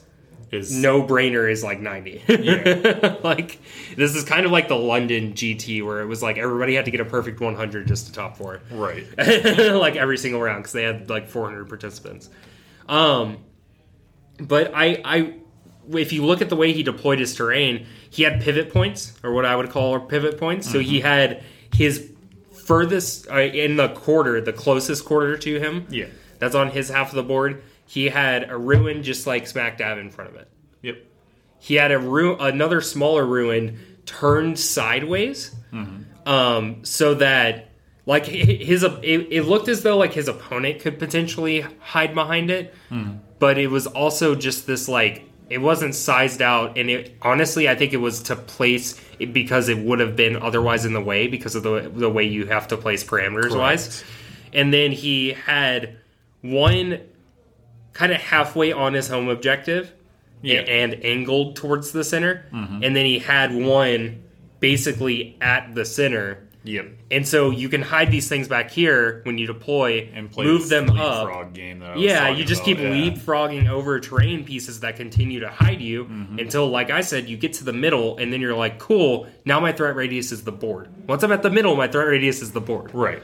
Is 0.51 0.71
no 0.71 1.03
brainer 1.03 1.51
is 1.51 1.63
like 1.63 1.79
90 1.79 2.23
like 3.23 3.59
this 3.95 4.15
is 4.15 4.23
kind 4.23 4.45
of 4.45 4.51
like 4.51 4.67
the 4.69 4.75
london 4.75 5.33
gt 5.33 5.83
where 5.85 6.01
it 6.01 6.05
was 6.05 6.23
like 6.23 6.37
everybody 6.37 6.73
had 6.75 6.85
to 6.85 6.91
get 6.91 7.01
a 7.01 7.05
perfect 7.05 7.39
100 7.41 7.87
just 7.87 8.07
to 8.07 8.13
top 8.13 8.37
four 8.37 8.61
right. 8.71 9.05
like 9.17 9.95
every 9.95 10.17
single 10.17 10.41
round 10.41 10.63
because 10.63 10.71
they 10.73 10.83
had 10.83 11.09
like 11.09 11.27
400 11.27 11.67
participants. 11.67 12.29
Um, 12.87 13.37
but 14.39 14.71
I, 14.73 15.01
I, 15.03 15.33
if 15.89 16.13
you 16.13 16.25
look 16.25 16.41
at 16.41 16.49
the 16.49 16.55
way 16.55 16.73
he 16.73 16.83
deployed 16.83 17.19
his 17.19 17.35
terrain, 17.35 17.85
he 18.09 18.23
had 18.23 18.41
pivot 18.41 18.71
points, 18.71 19.13
or 19.23 19.33
what 19.33 19.45
I 19.45 19.55
would 19.55 19.69
call 19.69 19.99
pivot 19.99 20.37
points. 20.37 20.69
So 20.71 20.79
he 20.79 21.01
had 21.01 21.43
his 21.73 22.11
furthest 22.53 23.29
uh, 23.29 23.39
in 23.39 23.77
the 23.77 23.89
quarter, 23.89 24.39
the 24.41 24.53
closest 24.53 25.05
quarter 25.05 25.37
to 25.37 25.59
him. 25.59 25.87
Yeah. 25.89 26.07
that's 26.39 26.55
on 26.55 26.69
his 26.69 26.89
half 26.89 27.09
of 27.09 27.15
the 27.15 27.23
board. 27.23 27.63
He 27.87 28.09
had 28.09 28.49
a 28.49 28.57
ruin 28.57 29.01
just 29.03 29.25
like 29.25 29.47
smack 29.47 29.77
dab 29.77 29.97
in 29.97 30.09
front 30.11 30.29
of 30.31 30.35
it. 30.35 30.49
Yep. 30.81 30.97
He 31.59 31.75
had 31.75 31.91
a 31.91 31.97
ru- 31.99 32.37
another 32.37 32.81
smaller 32.81 33.25
ruin 33.25 33.79
turned 34.05 34.59
sideways, 34.59 35.55
um, 36.25 36.83
so 36.85 37.15
that 37.15 37.71
like 38.05 38.25
his 38.25 38.83
it, 38.83 39.27
it 39.31 39.43
looked 39.43 39.67
as 39.67 39.81
though 39.83 39.97
like 39.97 40.13
his 40.13 40.27
opponent 40.27 40.79
could 40.81 40.99
potentially 40.99 41.61
hide 41.79 42.13
behind 42.13 42.51
it, 42.51 42.73
but 43.39 43.57
it 43.57 43.67
was 43.67 43.87
also 43.87 44.35
just 44.35 44.67
this 44.67 44.87
like 44.87 45.23
it 45.49 45.59
wasn't 45.59 45.95
sized 45.95 46.41
out, 46.41 46.77
and 46.77 46.89
it 46.89 47.15
honestly 47.21 47.67
I 47.69 47.75
think 47.75 47.93
it 47.93 47.97
was 47.97 48.21
to 48.23 48.35
place 48.35 48.99
it 49.19 49.33
because 49.33 49.69
it 49.69 49.77
would 49.77 49.99
have 49.99 50.15
been 50.15 50.35
otherwise 50.35 50.85
in 50.85 50.93
the 50.93 51.01
way 51.01 51.27
because 51.27 51.55
of 51.55 51.63
the 51.63 51.89
the 51.93 52.09
way 52.09 52.23
you 52.23 52.45
have 52.47 52.67
to 52.69 52.77
place 52.77 53.03
parameters 53.03 53.57
wise, 53.57 54.03
and 54.53 54.73
then 54.73 54.91
he 54.91 55.31
had 55.33 55.97
one 56.41 56.99
kind 57.97 58.11
of 58.11 58.21
halfway 58.21 58.71
on 58.71 58.93
his 58.93 59.07
home 59.07 59.27
objective 59.27 59.91
Yeah. 60.43 60.59
and, 60.59 60.93
and 60.93 61.03
angled 61.05 61.55
towards 61.55 61.91
the 61.91 62.03
center. 62.03 62.45
And 62.51 62.95
then 62.95 63.05
he 63.05 63.17
had 63.19 63.53
one 63.55 64.21
basically 64.59 65.35
at 65.41 65.73
the 65.75 65.83
center. 65.85 66.43
Yep. 66.63 66.85
And 67.11 67.25
so 67.25 67.49
you 67.49 67.69
can 67.69 67.81
hide 67.81 68.11
these 68.11 68.27
things 68.27 68.47
back 68.49 68.69
here 68.71 69.21
when 69.23 69.37
you 69.37 69.47
deploy, 69.47 70.09
And 70.13 70.29
play 70.29 70.43
move 70.45 70.67
them 70.67 70.89
up. 70.89 70.95
leapfrog 71.27 71.53
game 71.53 71.79
that 71.79 71.91
I 71.91 71.95
Yeah, 71.95 72.29
you 72.29 72.43
just 72.43 72.61
about, 72.61 72.65
keep 72.65 72.79
yeah. 72.79 72.89
leapfrogging 72.91 73.69
over 73.69 73.99
terrain 74.01 74.43
pieces 74.43 74.81
that 74.81 74.97
continue 74.97 75.39
to 75.39 75.47
hide 75.49 75.79
you 75.81 76.05
Mm-hmm. 76.05 76.39
until, 76.39 76.67
like 76.69 76.89
I 76.91 76.99
said, 77.01 77.29
you 77.29 77.37
get 77.37 77.53
to 77.53 77.63
the 77.63 77.71
middle, 77.73 78.17
and 78.17 78.33
then 78.33 78.41
you're 78.41 78.55
like, 78.55 78.79
cool, 78.79 79.27
now 79.45 79.59
my 79.61 79.71
threat 79.71 79.95
radius 79.95 80.31
is 80.33 80.43
the 80.43 80.51
board. 80.51 80.89
Once 81.07 81.23
I'm 81.23 81.31
at 81.31 81.41
the 81.41 81.49
middle, 81.51 81.75
my 81.77 81.87
threat 81.87 82.07
radius 82.07 82.41
is 82.41 82.51
the 82.51 82.61
board. 82.61 82.93
Right. 82.93 83.23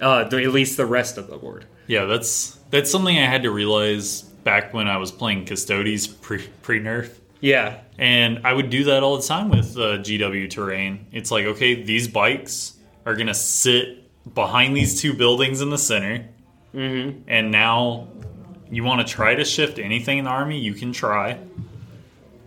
Uh, 0.00 0.24
the- 0.24 0.42
at 0.42 0.52
least 0.52 0.76
the 0.76 0.86
rest 0.86 1.18
of 1.18 1.28
the 1.28 1.36
board. 1.36 1.64
Yeah, 1.86 2.04
that's 2.04 2.58
that's 2.70 2.90
something 2.90 3.16
I 3.16 3.26
had 3.26 3.42
to 3.44 3.50
realize 3.50 4.22
back 4.22 4.72
when 4.74 4.88
I 4.88 4.98
was 4.98 5.10
playing 5.10 5.46
Custodes 5.46 6.06
pre 6.06 6.46
pre 6.62 6.80
nerf. 6.80 7.10
Yeah. 7.40 7.80
And 7.98 8.46
I 8.46 8.52
would 8.52 8.70
do 8.70 8.84
that 8.84 9.02
all 9.02 9.16
the 9.16 9.26
time 9.26 9.48
with 9.48 9.76
uh, 9.76 9.98
GW 9.98 10.50
terrain. 10.50 11.06
It's 11.12 11.30
like, 11.30 11.46
okay, 11.46 11.82
these 11.82 12.08
bikes 12.08 12.76
are 13.06 13.14
going 13.14 13.28
to 13.28 13.34
sit 13.34 14.04
behind 14.34 14.76
these 14.76 15.00
two 15.00 15.14
buildings 15.14 15.60
in 15.60 15.70
the 15.70 15.78
center. 15.78 16.26
Mm-hmm. 16.74 17.22
And 17.28 17.50
now 17.50 18.08
you 18.70 18.84
want 18.84 19.06
to 19.06 19.12
try 19.12 19.34
to 19.34 19.44
shift 19.44 19.78
anything 19.78 20.18
in 20.18 20.24
the 20.24 20.30
army, 20.30 20.58
you 20.58 20.74
can 20.74 20.92
try. 20.92 21.38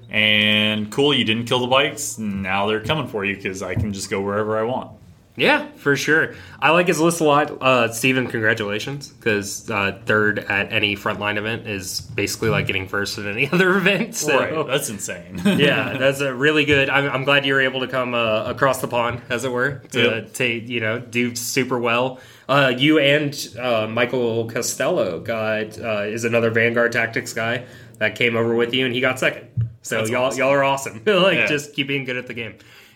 And 0.10 0.92
cool, 0.92 1.14
you 1.14 1.24
didn't 1.24 1.46
kill 1.46 1.60
the 1.60 1.68
bikes. 1.68 2.18
Now 2.18 2.68
they're 2.68 2.84
coming 2.84 3.08
for 3.08 3.24
you 3.24 3.36
because 3.36 3.64
I 3.64 3.76
can 3.76 3.94
just 3.94 4.10
go 4.10 4.22
wherever 4.22 4.60
I 4.60 4.64
want. 4.64 4.92
Yeah, 5.38 5.70
for 5.78 5.96
sure. 5.96 6.36
I 6.62 6.72
like 6.72 6.88
his 6.88 7.00
list 7.00 7.22
a 7.22 7.24
lot. 7.24 7.62
Uh, 7.62 7.92
Stephen, 7.92 8.28
congratulations, 8.28 9.08
because 9.08 9.70
uh, 9.72 10.00
third 10.06 10.40
at 10.40 10.74
any 10.74 10.96
frontline 10.98 11.38
event 11.38 11.68
is 11.68 12.02
basically 12.02 12.50
like 12.50 12.68
getting 12.68 12.88
first 12.88 13.18
at 13.18 13.26
any 13.26 13.50
other 13.52 13.78
event. 13.78 14.14
So. 14.16 14.38
Right. 14.38 14.68
That's 14.68 14.90
insane. 14.90 15.42
yeah, 15.46 15.98
that's 15.98 16.20
a 16.20 16.34
really 16.34 16.66
good. 16.66 16.90
I'm, 16.90 17.10
I'm 17.10 17.24
glad 17.24 17.46
you 17.46 17.54
were 17.54 17.62
able 17.62 17.80
to 17.80 17.88
come 17.88 18.14
uh, 18.14 18.44
across 18.44 18.82
the 18.82 18.88
pond, 18.90 19.22
as 19.30 19.46
it 19.46 19.52
were, 19.52 19.82
to, 19.94 20.02
Yep. 20.02 20.34
to 20.34 20.46
you 20.48 20.80
know 20.82 21.00
do 21.00 21.34
super 21.36 21.80
well. 21.80 22.20
Uh, 22.50 22.74
you 22.78 23.00
and 23.00 23.34
uh, 23.58 23.88
Michael 23.88 24.50
Costello 24.50 25.22
got 25.22 25.80
uh, 25.80 26.02
is 26.04 26.26
another 26.26 26.52
Vanguard 26.52 26.92
Tactics 26.92 27.32
guy 27.32 27.66
that 28.00 28.16
came 28.16 28.36
over 28.36 28.54
with 28.54 28.74
you, 28.74 28.86
and 28.86 28.94
he 28.94 29.00
got 29.00 29.18
second. 29.18 29.48
So 29.82 29.98
That's 30.00 30.10
y'all 30.10 30.26
awesome. 30.26 30.40
y'all 30.40 30.50
are 30.52 30.64
awesome. 30.64 31.02
like 31.06 31.38
Yeah. 31.38 31.46
just 31.48 31.74
keep 31.74 31.88
being 31.88 32.04
good 32.04 32.18
at 32.18 32.28
the 32.28 32.34
game. 32.34 32.56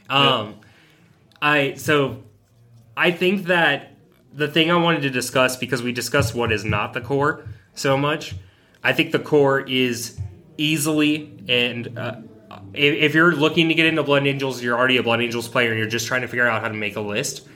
Um, 0.10 0.56
I 1.46 1.76
so 1.76 2.24
I 2.98 3.12
think 3.12 3.46
that 3.46 3.92
the 4.34 4.48
thing 4.48 4.72
I 4.72 4.78
wanted 4.78 5.04
to 5.04 5.12
discuss 5.12 5.56
because 5.56 5.84
we 5.84 5.92
discussed 5.92 6.34
what 6.34 6.52
is 6.52 6.66
not 6.66 6.94
the 6.94 7.02
core 7.02 7.48
so 7.76 7.96
much. 7.96 8.34
I 8.84 8.94
think 8.94 9.12
the 9.12 9.20
core 9.20 9.60
is 9.60 10.20
easily 10.58 11.38
and 11.48 12.00
uh, 12.00 12.16
if, 12.74 12.96
if 12.96 13.14
you're 13.14 13.32
looking 13.34 13.68
to 13.68 13.76
get 13.76 13.86
into 13.86 14.02
Blood 14.02 14.26
Angels, 14.26 14.64
you're 14.64 14.76
already 14.76 14.98
a 14.98 15.04
Blood 15.04 15.22
Angels 15.22 15.48
player 15.48 15.70
and 15.70 15.78
you're 15.78 15.88
just 15.88 16.08
trying 16.08 16.22
to 16.22 16.28
figure 16.28 16.48
out 16.48 16.64
how 16.64 16.68
to 16.68 16.74
make 16.74 16.96
a 16.96 17.02
list. 17.02 17.48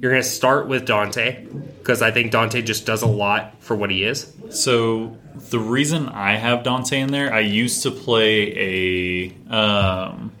You're 0.00 0.12
going 0.12 0.22
to 0.22 0.28
start 0.28 0.68
with 0.68 0.86
Dante 0.86 1.44
because 1.78 2.00
I 2.00 2.12
think 2.12 2.30
Dante 2.30 2.62
just 2.62 2.86
does 2.86 3.02
a 3.02 3.08
lot 3.08 3.60
for 3.60 3.74
what 3.74 3.90
he 3.90 4.04
is. 4.04 4.32
So 4.50 5.16
the 5.50 5.58
reason 5.58 6.08
I 6.08 6.36
have 6.36 6.62
Dante 6.62 7.00
in 7.00 7.10
there, 7.10 7.34
I 7.34 7.40
used 7.40 7.82
to 7.82 7.90
play 7.90 9.32
a 9.50 9.52
um, 9.52 10.32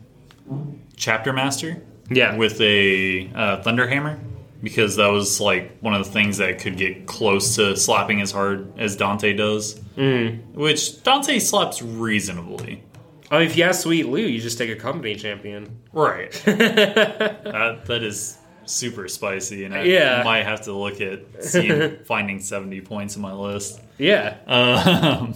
chapter 0.96 1.32
master 1.32 1.82
Yeah. 2.10 2.36
with 2.36 2.60
a 2.60 3.30
uh, 3.34 3.62
thunderhammer 3.62 4.18
because 4.62 4.96
that 4.96 5.08
was 5.08 5.40
like 5.40 5.78
one 5.80 5.94
of 5.94 6.04
the 6.04 6.10
things 6.12 6.38
that 6.38 6.58
could 6.60 6.76
get 6.76 7.06
close 7.06 7.56
to 7.56 7.76
slapping 7.76 8.20
as 8.20 8.30
hard 8.30 8.78
as 8.78 8.96
Dante 8.96 9.32
does. 9.32 9.74
Mm. 9.96 10.54
Which 10.54 11.02
Dante 11.02 11.38
slaps 11.40 11.82
reasonably. 11.82 12.82
Oh, 13.30 13.38
if 13.40 13.56
you 13.56 13.64
ask 13.64 13.82
Sweet 13.82 14.06
Lou, 14.06 14.20
you 14.20 14.40
just 14.40 14.58
take 14.58 14.70
a 14.70 14.76
company 14.76 15.14
champion. 15.16 15.78
Right. 15.92 16.30
that, 16.44 17.84
that 17.86 18.02
is 18.02 18.38
super 18.66 19.08
spicy, 19.08 19.64
and 19.64 19.74
I 19.74 19.84
Yeah. 19.84 20.22
might 20.22 20.44
have 20.44 20.60
to 20.62 20.72
look 20.72 21.00
at 21.00 21.42
seeing, 21.42 21.96
finding 22.04 22.38
70 22.40 22.82
points 22.82 23.16
in 23.16 23.22
my 23.22 23.32
list. 23.32 23.80
Yeah. 23.98 24.36
Um, 24.46 25.34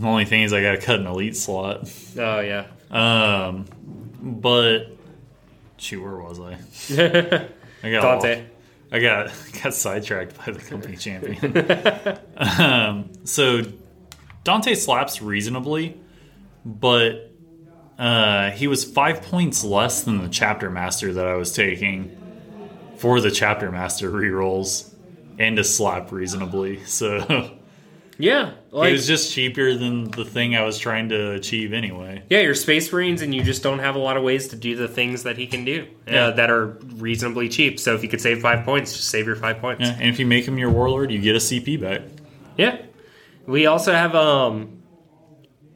the 0.00 0.06
only 0.06 0.24
thing 0.24 0.42
is 0.42 0.52
I 0.52 0.62
got 0.62 0.72
to 0.72 0.78
cut 0.78 1.00
an 1.00 1.06
elite 1.06 1.36
slot. 1.36 1.90
Oh, 2.16 2.40
yeah. 2.40 2.66
Um, 2.90 3.66
but 4.22 4.96
shoot, 5.78 6.02
where 6.02 6.16
was 6.16 6.40
I? 6.40 6.58
I 7.82 7.90
got 7.90 8.02
Dante. 8.02 8.44
I 8.90 9.00
got 9.00 9.32
got 9.62 9.74
sidetracked 9.74 10.36
by 10.36 10.52
the 10.52 10.60
company 10.60 10.96
champion. 10.98 12.20
um, 12.36 13.10
so 13.24 13.62
Dante 14.44 14.74
slaps 14.74 15.20
reasonably, 15.20 16.00
but 16.64 17.32
uh, 17.98 18.50
he 18.50 18.66
was 18.66 18.84
five 18.84 19.22
points 19.22 19.64
less 19.64 20.02
than 20.02 20.22
the 20.22 20.28
chapter 20.28 20.70
master 20.70 21.12
that 21.12 21.26
I 21.26 21.34
was 21.34 21.52
taking 21.52 22.16
for 22.96 23.20
the 23.20 23.30
chapter 23.30 23.70
master 23.70 24.10
rerolls 24.10 24.92
and 25.38 25.56
to 25.56 25.64
slap 25.64 26.10
reasonably. 26.10 26.84
So 26.84 27.57
Yeah. 28.20 28.52
Like, 28.72 28.90
it 28.90 28.92
was 28.92 29.06
just 29.06 29.32
cheaper 29.32 29.74
than 29.74 30.10
the 30.10 30.24
thing 30.24 30.56
I 30.56 30.62
was 30.62 30.76
trying 30.78 31.08
to 31.10 31.30
achieve 31.32 31.72
anyway. 31.72 32.22
Yeah, 32.28 32.40
you're 32.40 32.54
Space 32.54 32.92
Marines, 32.92 33.22
and 33.22 33.32
you 33.34 33.42
just 33.44 33.62
don't 33.62 33.78
have 33.78 33.94
a 33.94 33.98
lot 34.00 34.16
of 34.16 34.24
ways 34.24 34.48
to 34.48 34.56
do 34.56 34.74
the 34.74 34.88
things 34.88 35.22
that 35.22 35.38
he 35.38 35.46
can 35.46 35.64
do 35.64 35.86
Yeah. 36.06 36.26
uh, 36.26 36.30
that 36.32 36.50
are 36.50 36.66
reasonably 36.96 37.48
cheap. 37.48 37.78
So 37.78 37.94
if 37.94 38.02
you 38.02 38.08
could 38.08 38.20
save 38.20 38.40
five 38.40 38.64
points, 38.64 38.92
just 38.96 39.08
save 39.08 39.26
your 39.26 39.36
five 39.36 39.60
points. 39.60 39.82
Yeah, 39.82 39.96
and 40.00 40.08
if 40.10 40.18
you 40.18 40.26
make 40.26 40.46
him 40.46 40.58
your 40.58 40.70
warlord, 40.70 41.12
you 41.12 41.20
get 41.20 41.36
a 41.36 41.38
CP 41.40 41.80
back. 41.80 42.02
Yeah. 42.56 42.78
We 43.46 43.66
also 43.66 43.92
have 43.92 44.14
um. 44.14 44.82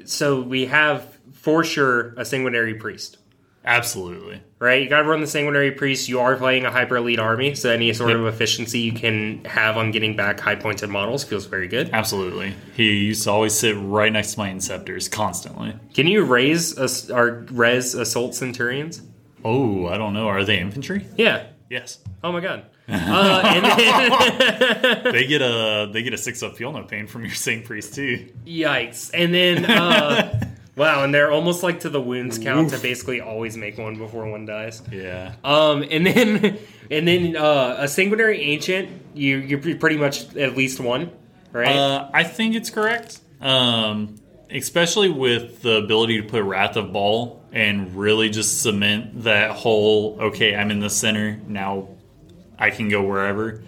So 0.05 0.41
we 0.43 0.67
have 0.67 1.17
for 1.33 1.63
sure 1.65 2.13
a 2.17 2.25
sanguinary 2.25 2.75
priest, 2.75 3.19
Absolutely. 3.65 4.41
right? 4.59 4.83
You 4.83 4.89
got 4.89 5.03
to 5.03 5.09
run 5.09 5.21
the 5.21 5.27
sanguinary 5.27 5.73
priest. 5.73 6.09
You 6.09 6.21
are 6.21 6.37
playing 6.37 6.65
a 6.65 6.71
hyper 6.71 6.97
elite 6.97 7.19
army, 7.19 7.55
so 7.55 7.71
any 7.71 7.93
sort 7.93 8.11
Yep. 8.11 8.19
of 8.21 8.27
efficiency 8.27 8.79
you 8.81 8.93
can 8.93 9.45
have 9.45 9.77
on 9.77 9.91
getting 9.91 10.15
back 10.17 10.39
high 10.41 10.55
pointed 10.57 10.89
models 10.89 11.25
feels 11.25 11.47
very 11.47 11.67
good. 11.69 11.91
Absolutely. 11.93 12.55
He 12.77 12.91
used 12.93 13.25
to 13.25 13.31
always 13.31 13.55
sit 13.55 13.77
right 13.79 14.13
next 14.13 14.35
to 14.35 14.39
my 14.41 14.51
Inceptors 14.51 15.11
constantly. 15.11 15.75
Can 15.95 16.07
you 16.07 16.23
raise 16.25 16.77
a, 16.79 17.15
or 17.15 17.45
res 17.51 17.95
assault 17.95 18.35
centurions? 18.35 19.03
Oh, 19.45 19.87
I 19.89 19.97
don't 19.99 20.15
know. 20.15 20.29
Are 20.29 20.45
they 20.45 20.59
infantry? 20.59 21.07
Yeah. 21.17 21.47
Yes. 21.71 21.99
Oh 22.23 22.31
my 22.33 22.41
god. 22.41 22.67
Uh, 22.95 23.43
then, 23.61 25.03
they 25.13 25.27
get 25.27 25.41
a 25.41 25.89
they 25.93 26.03
get 26.03 26.13
a 26.13 26.19
six 26.19 26.43
up 26.43 26.57
feel 26.57 26.73
no 26.73 26.83
pain 26.83 27.07
from 27.07 27.23
your 27.25 27.33
Sang 27.35 27.63
Priest 27.63 27.95
too. 27.95 28.29
yikes. 28.45 29.11
And 29.15 29.33
then, 29.33 29.65
uh, 29.65 30.41
wow, 30.77 31.05
and 31.05 31.15
they're 31.15 31.31
almost 31.31 31.63
like 31.63 31.81
to 31.81 31.89
the 31.89 32.01
wounds 32.01 32.39
count 32.39 32.71
to 32.71 32.79
basically 32.79 33.21
always 33.21 33.57
make 33.57 33.79
one 33.79 33.97
before 33.97 34.27
one 34.27 34.47
dies. 34.47 34.83
Yeah. 34.91 35.35
Um, 35.45 35.85
and 35.91 36.07
then, 36.07 36.59
and 36.91 37.09
then 37.09 37.37
uh, 37.37 37.77
a 37.79 37.89
sanguinary 37.89 38.41
ancient, 38.41 38.91
you 39.15 39.37
you're 39.39 39.77
pretty 39.77 39.97
much 39.97 40.35
at 40.37 40.57
least 40.57 40.81
one, 40.81 41.11
right? 41.53 41.77
Uh, 41.77 42.11
I 42.13 42.25
think 42.25 42.55
it's 42.55 42.71
correct. 42.71 43.21
Um, 43.41 44.17
especially 44.51 45.09
with 45.09 45.63
the 45.63 45.77
ability 45.77 46.21
to 46.23 46.29
put 46.29 46.43
Wrath 46.45 46.77
of 46.77 46.93
Baal 46.93 47.43
and 47.53 47.95
really 47.97 48.31
just 48.31 48.63
cement 48.63 49.25
that 49.25 49.51
whole 49.51 50.19
okay, 50.21 50.55
I'm 50.55 50.71
in 50.71 50.81
the 50.81 50.91
center 50.91 51.41
now. 51.47 51.89
I 52.59 52.71
can 52.71 52.89
go 52.89 53.03
wherever. 53.03 53.63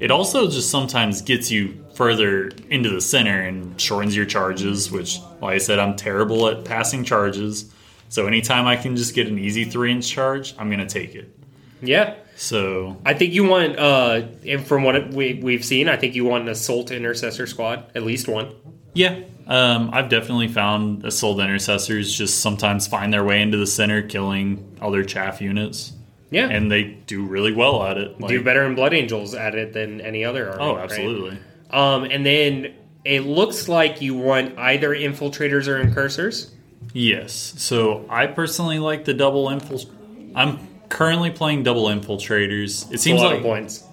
It 0.00 0.10
also 0.10 0.50
just 0.50 0.68
sometimes 0.68 1.22
gets 1.22 1.50
you 1.50 1.81
further 1.94 2.50
into 2.70 2.88
the 2.90 3.00
center 3.00 3.40
and 3.42 3.80
shortens 3.80 4.16
your 4.16 4.26
charges, 4.26 4.90
which, 4.90 5.18
like 5.40 5.54
I 5.54 5.58
said, 5.58 5.78
I'm 5.78 5.96
terrible 5.96 6.48
at 6.48 6.64
passing 6.64 7.04
charges. 7.04 7.72
So 8.08 8.26
anytime 8.26 8.66
I 8.66 8.76
can 8.76 8.96
just 8.96 9.14
get 9.14 9.26
an 9.28 9.38
easy 9.38 9.64
three 9.64 9.90
inch 9.92 10.08
charge, 10.08 10.54
I'm 10.58 10.70
gonna 10.70 10.88
take 10.88 11.14
it. 11.14 11.34
yeah. 11.80 12.14
So 12.34 12.96
I 13.04 13.14
think 13.14 13.34
you 13.34 13.44
want, 13.44 13.78
uh, 13.78 14.22
and 14.46 14.66
from 14.66 14.82
what 14.82 15.10
we, 15.10 15.34
we've 15.42 15.64
seen, 15.64 15.88
I 15.88 15.96
think 15.96 16.14
you 16.14 16.24
want 16.24 16.44
an 16.44 16.48
assault 16.48 16.90
intercessor 16.90 17.46
squad, 17.46 17.84
at 17.94 18.02
least 18.02 18.26
one. 18.26 18.52
Yeah, 18.94 19.20
um, 19.46 19.90
I've 19.92 20.08
definitely 20.08 20.48
found 20.48 21.04
assault 21.04 21.38
intercessors 21.40 22.12
just 22.12 22.40
sometimes 22.40 22.86
find 22.86 23.12
their 23.12 23.22
way 23.22 23.42
into 23.42 23.58
the 23.58 23.66
center, 23.66 24.02
killing 24.02 24.76
other 24.80 25.04
chaff 25.04 25.40
units, 25.40 25.92
Yeah, 26.30 26.48
and 26.48 26.70
they 26.70 26.84
do 27.06 27.24
really 27.24 27.52
well 27.52 27.82
at 27.84 27.96
it. 27.98 28.18
Like, 28.20 28.30
do 28.30 28.42
better 28.42 28.64
in 28.64 28.74
Blood 28.74 28.94
Angels 28.94 29.34
at 29.34 29.54
it 29.54 29.72
than 29.72 30.00
any 30.00 30.24
other 30.24 30.50
army. 30.50 30.62
Oh, 30.62 30.76
right? 30.76 31.38
Um, 31.72 32.04
and 32.04 32.24
then 32.26 32.74
it 33.04 33.20
looks 33.20 33.68
like 33.68 34.00
you 34.02 34.14
want 34.14 34.58
either 34.58 34.90
infiltrators 34.90 35.68
or 35.68 35.80
incursors. 35.80 36.52
Yes. 36.92 37.54
So 37.56 38.04
I 38.10 38.26
personally 38.26 38.78
like 38.78 39.04
the 39.04 39.14
double 39.14 39.46
infil. 39.46 39.88
I'm 40.34 40.58
currently 40.88 41.30
playing 41.30 41.62
double 41.62 41.84
infiltrators. 41.86 42.92
It 42.92 43.00
seems 43.00 43.20
a 43.20 43.24
lot 43.24 43.28
like 43.30 43.38
of 43.38 43.42
points. 43.44 43.84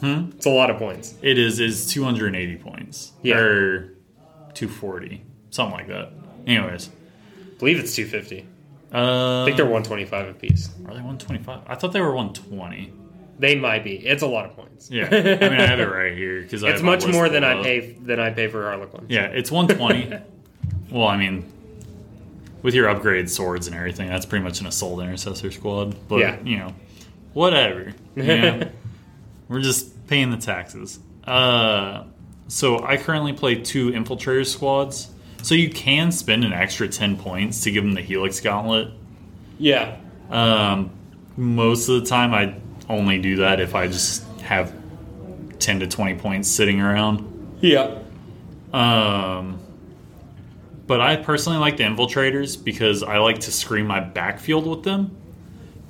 Hmm? 0.00 0.30
It's 0.36 0.46
a 0.46 0.50
lot 0.50 0.70
of 0.70 0.78
points. 0.78 1.14
it 1.22 1.38
is 1.38 1.60
is 1.60 1.86
280 1.88 2.56
points 2.56 3.12
Yeah. 3.22 3.36
or 3.38 3.94
240, 4.54 5.22
something 5.50 5.76
like 5.76 5.88
that. 5.88 6.10
Anyways, 6.46 6.88
I 6.88 7.58
believe 7.58 7.78
it's 7.78 7.94
250. 7.94 8.46
uh, 8.92 9.42
I 9.42 9.44
think 9.44 9.56
they're 9.56 9.64
125 9.66 10.28
apiece. 10.28 10.70
are 10.86 10.94
they 10.94 11.00
125? 11.00 11.60
I 11.68 11.74
thought 11.76 11.92
they 11.92 12.00
were 12.00 12.14
120. 12.14 12.92
They 13.38 13.56
might 13.56 13.82
be. 13.84 13.94
It's 13.96 14.22
a 14.22 14.26
lot 14.26 14.44
of 14.44 14.54
points. 14.56 14.90
Yeah, 14.90 15.08
I 15.10 15.48
mean 15.48 15.60
I 15.60 15.66
have 15.66 15.80
it 15.80 15.88
right 15.88 16.16
here 16.16 16.42
because 16.42 16.62
It's 16.62 16.82
much 16.82 17.06
more 17.06 17.28
than 17.28 17.44
I 17.44 17.62
pay 17.62 17.92
than 17.92 18.20
I 18.20 18.30
pay 18.30 18.48
for 18.48 18.62
Harlequin. 18.64 19.06
Yeah, 19.08 19.26
it's 19.26 19.50
120. 19.50 20.22
well, 20.90 21.08
I 21.08 21.16
mean, 21.16 21.44
with 22.62 22.74
your 22.74 22.92
upgraded 22.94 23.28
swords 23.28 23.66
and 23.66 23.76
everything, 23.76 24.08
that's 24.08 24.26
pretty 24.26 24.44
much 24.44 24.60
an 24.60 24.66
assault 24.66 25.00
intercessor 25.02 25.50
squad. 25.50 25.96
But 26.08 26.18
Yeah. 26.20 26.36
you 26.44 26.58
know, 26.58 26.74
whatever. 27.32 27.92
You 28.16 28.22
know, 28.22 28.68
we're 29.48 29.62
just 29.62 30.06
paying 30.06 30.30
the 30.30 30.36
taxes. 30.36 30.98
Uh, 31.24 32.04
so 32.48 32.84
I 32.84 32.96
currently 32.96 33.32
play 33.32 33.56
two 33.56 33.90
infiltrator 33.92 34.46
squads. 34.46 35.08
So 35.42 35.54
you 35.56 35.70
can 35.70 36.12
spend 36.12 36.44
an 36.44 36.52
extra 36.52 36.86
10 36.86 37.16
points 37.16 37.62
to 37.62 37.72
give 37.72 37.82
them 37.82 37.94
the 37.94 38.00
Helix 38.02 38.38
Gauntlet. 38.40 38.90
Yeah. 39.58 39.96
Um, 40.30 40.90
most 41.36 41.88
of 41.88 42.00
the 42.00 42.06
time, 42.08 42.32
I 42.32 42.54
only 42.92 43.18
do 43.18 43.36
that 43.36 43.60
if 43.60 43.74
I 43.74 43.88
just 43.88 44.24
have 44.40 44.72
10 45.58 45.80
to 45.80 45.86
20 45.86 46.14
points 46.16 46.48
sitting 46.48 46.80
around. 46.80 47.56
Yeah. 47.60 47.98
Um, 48.72 49.58
but 50.86 51.00
I 51.00 51.16
personally 51.16 51.58
like 51.58 51.76
the 51.76 51.84
infiltrators 51.84 52.62
because 52.62 53.02
I 53.02 53.18
like 53.18 53.40
to 53.40 53.52
screen 53.52 53.86
my 53.86 54.00
backfield 54.00 54.66
with 54.66 54.82
them 54.82 55.16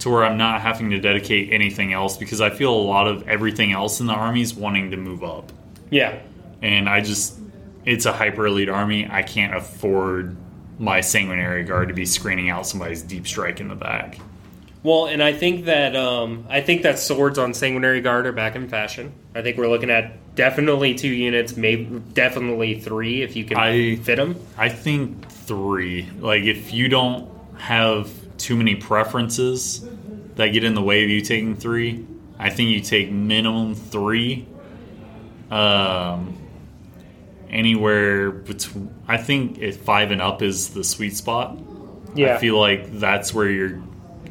to 0.00 0.10
where 0.10 0.24
I'm 0.24 0.36
not 0.36 0.60
having 0.60 0.90
to 0.90 0.98
dedicate 0.98 1.52
anything 1.52 1.92
else 1.92 2.16
because 2.16 2.40
I 2.40 2.50
feel 2.50 2.72
a 2.72 2.82
lot 2.82 3.06
of 3.06 3.26
everything 3.28 3.72
else 3.72 4.00
in 4.00 4.06
the 4.06 4.12
army 4.12 4.42
is 4.42 4.54
wanting 4.54 4.90
to 4.90 4.96
move 4.96 5.22
up. 5.24 5.52
Yeah. 5.90 6.20
And 6.60 6.88
I 6.88 7.00
just, 7.00 7.38
it's 7.84 8.06
a 8.06 8.12
hyper 8.12 8.46
elite 8.46 8.68
army. 8.68 9.08
I 9.10 9.22
can't 9.22 9.54
afford 9.54 10.36
my 10.78 11.00
sanguinary 11.00 11.64
guard 11.64 11.88
to 11.88 11.94
be 11.94 12.04
screening 12.04 12.50
out 12.50 12.66
somebody's 12.66 13.02
deep 13.02 13.26
strike 13.26 13.60
in 13.60 13.68
the 13.68 13.74
back. 13.74 14.18
Well, 14.82 15.06
and 15.06 15.22
I 15.22 15.32
think 15.32 15.66
that 15.66 15.94
um, 15.94 16.46
I 16.48 16.60
think 16.60 16.82
that 16.82 16.98
swords 16.98 17.38
on 17.38 17.54
Sanguinary 17.54 18.00
Guard 18.00 18.26
are 18.26 18.32
back 18.32 18.56
in 18.56 18.68
fashion. 18.68 19.12
I 19.34 19.42
think 19.42 19.56
we're 19.56 19.68
looking 19.68 19.90
at 19.90 20.34
definitely 20.34 20.94
two 20.94 21.09
units, 21.09 21.56
maybe 21.56 22.00
definitely 22.14 22.80
three 22.80 23.22
if 23.22 23.36
you 23.36 23.44
can 23.44 23.56
I- 23.59 23.96
fit 23.96 24.16
them. 24.16 24.36
I 24.59 24.68
think 24.68 25.28
three. 25.30 26.09
Like, 26.18 26.42
if 26.44 26.72
you 26.72 26.88
don't 26.88 27.30
have 27.59 28.10
too 28.38 28.56
many 28.56 28.74
preferences 28.74 29.86
that 30.34 30.48
get 30.48 30.64
in 30.64 30.74
the 30.74 30.82
way 30.82 31.04
of 31.04 31.10
you 31.10 31.20
taking 31.20 31.54
three, 31.54 32.04
I 32.38 32.50
think 32.50 32.70
you 32.70 32.80
take 32.80 33.12
minimum 33.12 33.76
three. 33.76 34.48
Um, 35.50 36.38
anywhere 37.50 38.30
between, 38.30 38.92
I 39.06 39.18
think 39.18 39.59
if 39.59 39.76
five 39.82 40.10
and 40.10 40.20
up 40.22 40.42
is 40.42 40.70
the 40.70 40.82
sweet 40.82 41.14
spot. 41.16 41.59
Yeah, 42.14 42.34
I 42.34 42.38
feel 42.38 42.59
like 42.59 42.98
that's 42.98 43.32
where 43.32 43.48
you're 43.48 43.80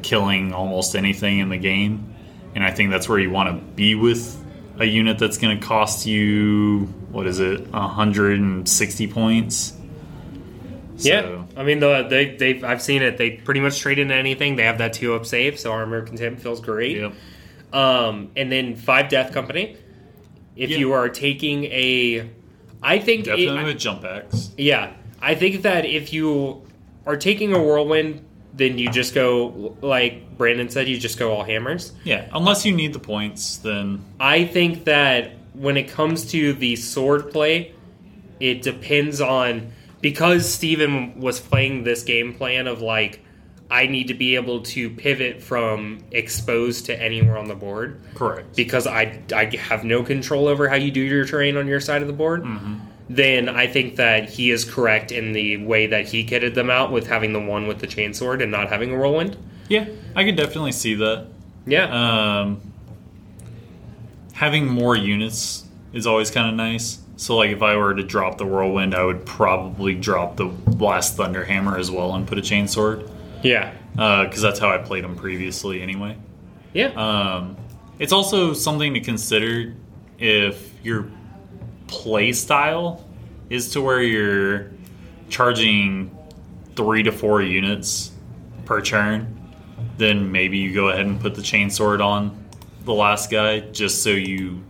killing 0.02 0.52
almost 0.52 0.94
anything 0.96 1.38
in 1.38 1.48
the 1.48 1.58
game, 1.58 2.14
and 2.54 2.64
I 2.64 2.70
think 2.70 2.90
that's 2.90 3.08
where 3.08 3.18
you 3.18 3.30
want 3.30 3.48
to 3.48 3.64
be 3.74 3.94
with 3.94 4.38
a 4.78 4.84
unit 4.84 5.18
that's 5.18 5.38
going 5.38 5.58
to 5.58 5.64
cost 5.66 6.06
you 6.06 6.86
what 7.10 7.26
is 7.26 7.40
it, 7.40 7.70
160 7.72 9.06
points. 9.08 9.74
Yeah, 10.96 11.42
I 11.56 11.62
mean, 11.64 11.80
the, 11.80 12.06
they 12.08 12.36
they 12.36 12.62
I've 12.62 12.80
seen 12.82 13.02
it. 13.02 13.16
They 13.18 13.32
pretty 13.32 13.60
much 13.60 13.78
trade 13.80 13.98
into 13.98 14.14
anything. 14.14 14.56
They 14.56 14.62
have 14.64 14.78
that 14.78 14.92
two 14.92 15.14
up 15.14 15.26
save, 15.26 15.58
so 15.58 15.72
armor 15.72 16.02
contempt 16.02 16.42
feels 16.42 16.60
great. 16.60 16.98
Yep. 16.98 17.12
Um, 17.72 18.30
and 18.36 18.52
then 18.52 18.76
five 18.76 19.08
death 19.08 19.32
company. 19.32 19.76
If 20.54 20.70
Yeah. 20.70 20.76
you 20.78 20.92
are 20.92 21.08
taking 21.08 21.64
a, 21.64 22.28
I 22.82 22.98
think 22.98 23.22
it- 23.26 23.30
Definitely 23.30 23.64
with 23.64 23.78
jump 23.78 24.04
X. 24.04 24.50
Yeah, 24.56 24.92
I 25.20 25.34
think 25.34 25.62
that 25.62 25.84
if 25.86 26.12
you 26.12 26.62
are 27.06 27.16
taking 27.16 27.52
a 27.52 27.60
whirlwind, 27.62 28.24
then 28.54 28.78
you 28.78 28.90
just 28.90 29.14
go 29.14 29.76
like 29.80 30.36
Brandon 30.36 30.68
said. 30.68 30.88
You 30.88 30.98
just 30.98 31.18
go 31.18 31.32
all 31.32 31.44
hammers. 31.44 31.92
Yeah, 32.04 32.28
unless 32.32 32.64
you 32.64 32.74
need 32.74 32.92
the 32.92 32.98
points, 32.98 33.58
then 33.58 34.04
I 34.20 34.44
think 34.44 34.84
that 34.84 35.32
when 35.54 35.76
it 35.76 35.88
comes 35.88 36.30
to 36.32 36.52
the 36.54 36.76
sword 36.76 37.30
play, 37.30 37.74
it 38.40 38.62
depends 38.62 39.20
on 39.20 39.72
because 40.00 40.52
Stephen 40.52 41.20
was 41.20 41.40
playing 41.40 41.84
this 41.84 42.02
game 42.02 42.34
plan 42.34 42.66
of 42.66 42.82
like 42.82 43.20
I 43.70 43.86
need 43.86 44.08
to 44.08 44.14
be 44.14 44.34
able 44.34 44.60
to 44.62 44.90
pivot 44.90 45.42
from 45.42 46.00
exposed 46.10 46.86
to 46.86 47.02
anywhere 47.02 47.38
on 47.38 47.48
the 47.48 47.54
board 47.54 48.02
correct. 48.14 48.54
because 48.54 48.86
I, 48.86 49.22
I 49.34 49.46
have 49.56 49.82
no 49.82 50.02
control 50.02 50.46
over 50.46 50.68
how 50.68 50.74
you 50.74 50.90
do 50.90 51.00
your 51.00 51.24
terrain 51.24 51.56
on 51.56 51.66
your 51.66 51.80
side 51.80 52.02
of 52.02 52.08
the 52.08 52.12
board, 52.12 52.42
mm-hmm. 52.42 52.74
Then 53.16 53.48
I 53.48 53.66
think 53.66 53.96
that 53.96 54.30
he 54.30 54.50
is 54.50 54.64
correct 54.64 55.12
in 55.12 55.32
the 55.32 55.58
way 55.58 55.86
that 55.86 56.06
he 56.06 56.24
kitted 56.24 56.54
them 56.54 56.70
out 56.70 56.90
with 56.90 57.06
having 57.06 57.32
the 57.32 57.40
one 57.40 57.66
with 57.66 57.78
the 57.78 57.86
chainsword 57.86 58.42
and 58.42 58.50
not 58.50 58.68
having 58.68 58.92
a 58.92 58.96
whirlwind. 58.96 59.36
Yeah, 59.68 59.86
I 60.16 60.24
could 60.24 60.36
definitely 60.36 60.72
see 60.72 60.94
that. 60.94 61.26
Yeah. 61.66 62.40
Um, 62.40 62.60
having 64.32 64.66
more 64.66 64.96
units 64.96 65.64
is 65.92 66.06
always 66.06 66.30
kind 66.30 66.48
of 66.48 66.54
nice. 66.54 66.98
So, 67.16 67.36
like, 67.36 67.50
if 67.50 67.62
I 67.62 67.76
were 67.76 67.94
to 67.94 68.02
drop 68.02 68.38
the 68.38 68.46
whirlwind, 68.46 68.94
I 68.94 69.04
would 69.04 69.24
probably 69.24 69.94
drop 69.94 70.36
the 70.36 70.46
blast 70.46 71.16
thunder 71.16 71.44
hammer 71.44 71.78
as 71.78 71.90
well 71.90 72.14
and 72.14 72.26
put 72.26 72.38
a 72.38 72.40
chainsword 72.40 73.08
yeah. 73.42 73.72
because 73.92 74.40
that's 74.40 74.58
how 74.58 74.70
I 74.70 74.78
played 74.78 75.04
them 75.04 75.14
previously, 75.14 75.82
anyway. 75.82 76.16
Yeah. 76.72 76.88
Um, 76.88 77.56
it's 77.98 78.12
also 78.12 78.54
something 78.54 78.94
to 78.94 79.00
consider 79.00 79.74
if 80.18 80.72
your 80.82 81.08
play 81.92 82.32
style 82.32 83.06
is 83.50 83.70
to 83.72 83.82
where 83.82 84.02
you're 84.02 84.70
charging 85.28 86.16
three 86.74 87.02
to 87.02 87.12
four 87.12 87.42
units 87.42 88.12
per 88.64 88.80
turn, 88.80 89.38
then 89.98 90.32
maybe 90.32 90.56
you 90.56 90.72
go 90.72 90.88
ahead 90.88 91.04
and 91.04 91.20
put 91.20 91.34
the 91.34 91.42
chainsword 91.42 92.02
on 92.02 92.44
the 92.86 92.94
last 92.94 93.30
guy 93.30 93.60
just 93.60 94.02
so 94.02 94.08
you 94.08 94.62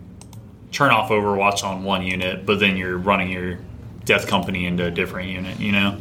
turn 0.73 0.91
off 0.91 1.09
Overwatch 1.09 1.63
on 1.63 1.85
one 1.85 2.01
unit, 2.01 2.45
but 2.45 2.59
then 2.59 2.75
you're 2.75 2.97
running 2.97 3.29
your 3.29 3.57
Death 4.03 4.27
Company 4.27 4.65
into 4.65 4.85
a 4.85 4.91
different 4.91 5.29
unit, 5.29 5.59
you 5.61 5.71
know? 5.71 5.97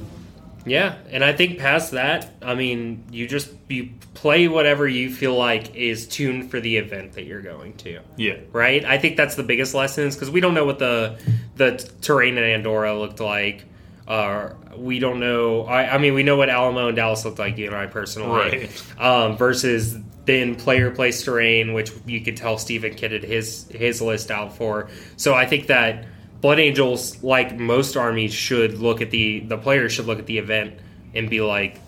Yeah, 0.65 0.97
and 1.11 1.25
I 1.25 1.33
think 1.33 1.59
past 1.59 1.93
that, 1.93 2.33
I 2.41 2.55
mean, 2.55 3.05
you 3.11 3.27
just 3.27 3.51
you 3.69 3.91
play 4.15 4.47
whatever 4.49 4.87
you 4.87 5.13
feel 5.13 5.35
like 5.37 5.75
is 5.75 6.07
tuned 6.07 6.51
for 6.51 6.61
the 6.61 6.77
event 6.77 7.15
that 7.15 7.25
you're 7.25 7.43
going 7.43 7.75
to. 7.79 8.01
Yeah. 8.17 8.37
Right? 8.53 8.85
I 8.85 8.99
think 8.99 9.17
that's 9.17 9.35
the 9.35 9.43
biggest 9.43 9.75
lesson 9.75 10.07
is 10.07 10.15
because 10.15 10.31
we 10.31 10.41
don't 10.41 10.55
know 10.55 10.65
what 10.65 10.79
the 10.79 11.19
the 11.57 11.77
terrain 12.01 12.39
in 12.39 12.45
Andorra 12.45 12.97
looked 12.99 13.21
like. 13.21 13.65
Uh, 14.07 14.51
we 14.77 14.99
don't 14.99 15.21
know. 15.21 15.63
I, 15.65 15.95
I 15.95 15.99
mean, 15.99 16.15
we 16.15 16.23
know 16.23 16.37
what 16.37 16.49
Alamo 16.49 16.89
and 16.89 16.97
Dallas 16.97 17.25
looked 17.25 17.39
like, 17.39 17.57
you 17.57 17.67
and 17.67 17.75
I 17.77 17.87
personally, 17.87 18.29
Right. 18.59 19.01
um, 19.01 19.37
versus 19.37 19.97
then 20.25 20.55
player 20.57 20.91
place 20.91 21.25
terrain, 21.25 21.73
which 21.73 21.91
you 22.07 22.21
could 22.21 22.37
tell 22.37 22.59
Stephen 22.59 22.95
kitted 22.95 23.25
his 23.25 23.67
his 23.71 24.01
list 24.01 24.31
out 24.31 24.57
for. 24.57 24.89
So 25.17 25.35
I 25.35 25.47
think 25.47 25.67
that 25.69 26.07
Blood 26.43 26.59
Angels, 26.59 27.23
like 27.23 27.57
most 27.57 27.97
armies, 27.97 28.35
should 28.35 28.79
look 28.79 29.01
at 29.01 29.11
the 29.11 29.41
the 29.41 29.57
players 29.57 29.93
should 29.93 30.07
look 30.07 30.19
at 30.19 30.27
the 30.27 30.39
event 30.39 30.75
and 31.15 31.31
be 31.31 31.41
like, 31.41 31.81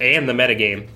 and 0.00 0.28
the 0.28 0.32
metagame, 0.32 0.88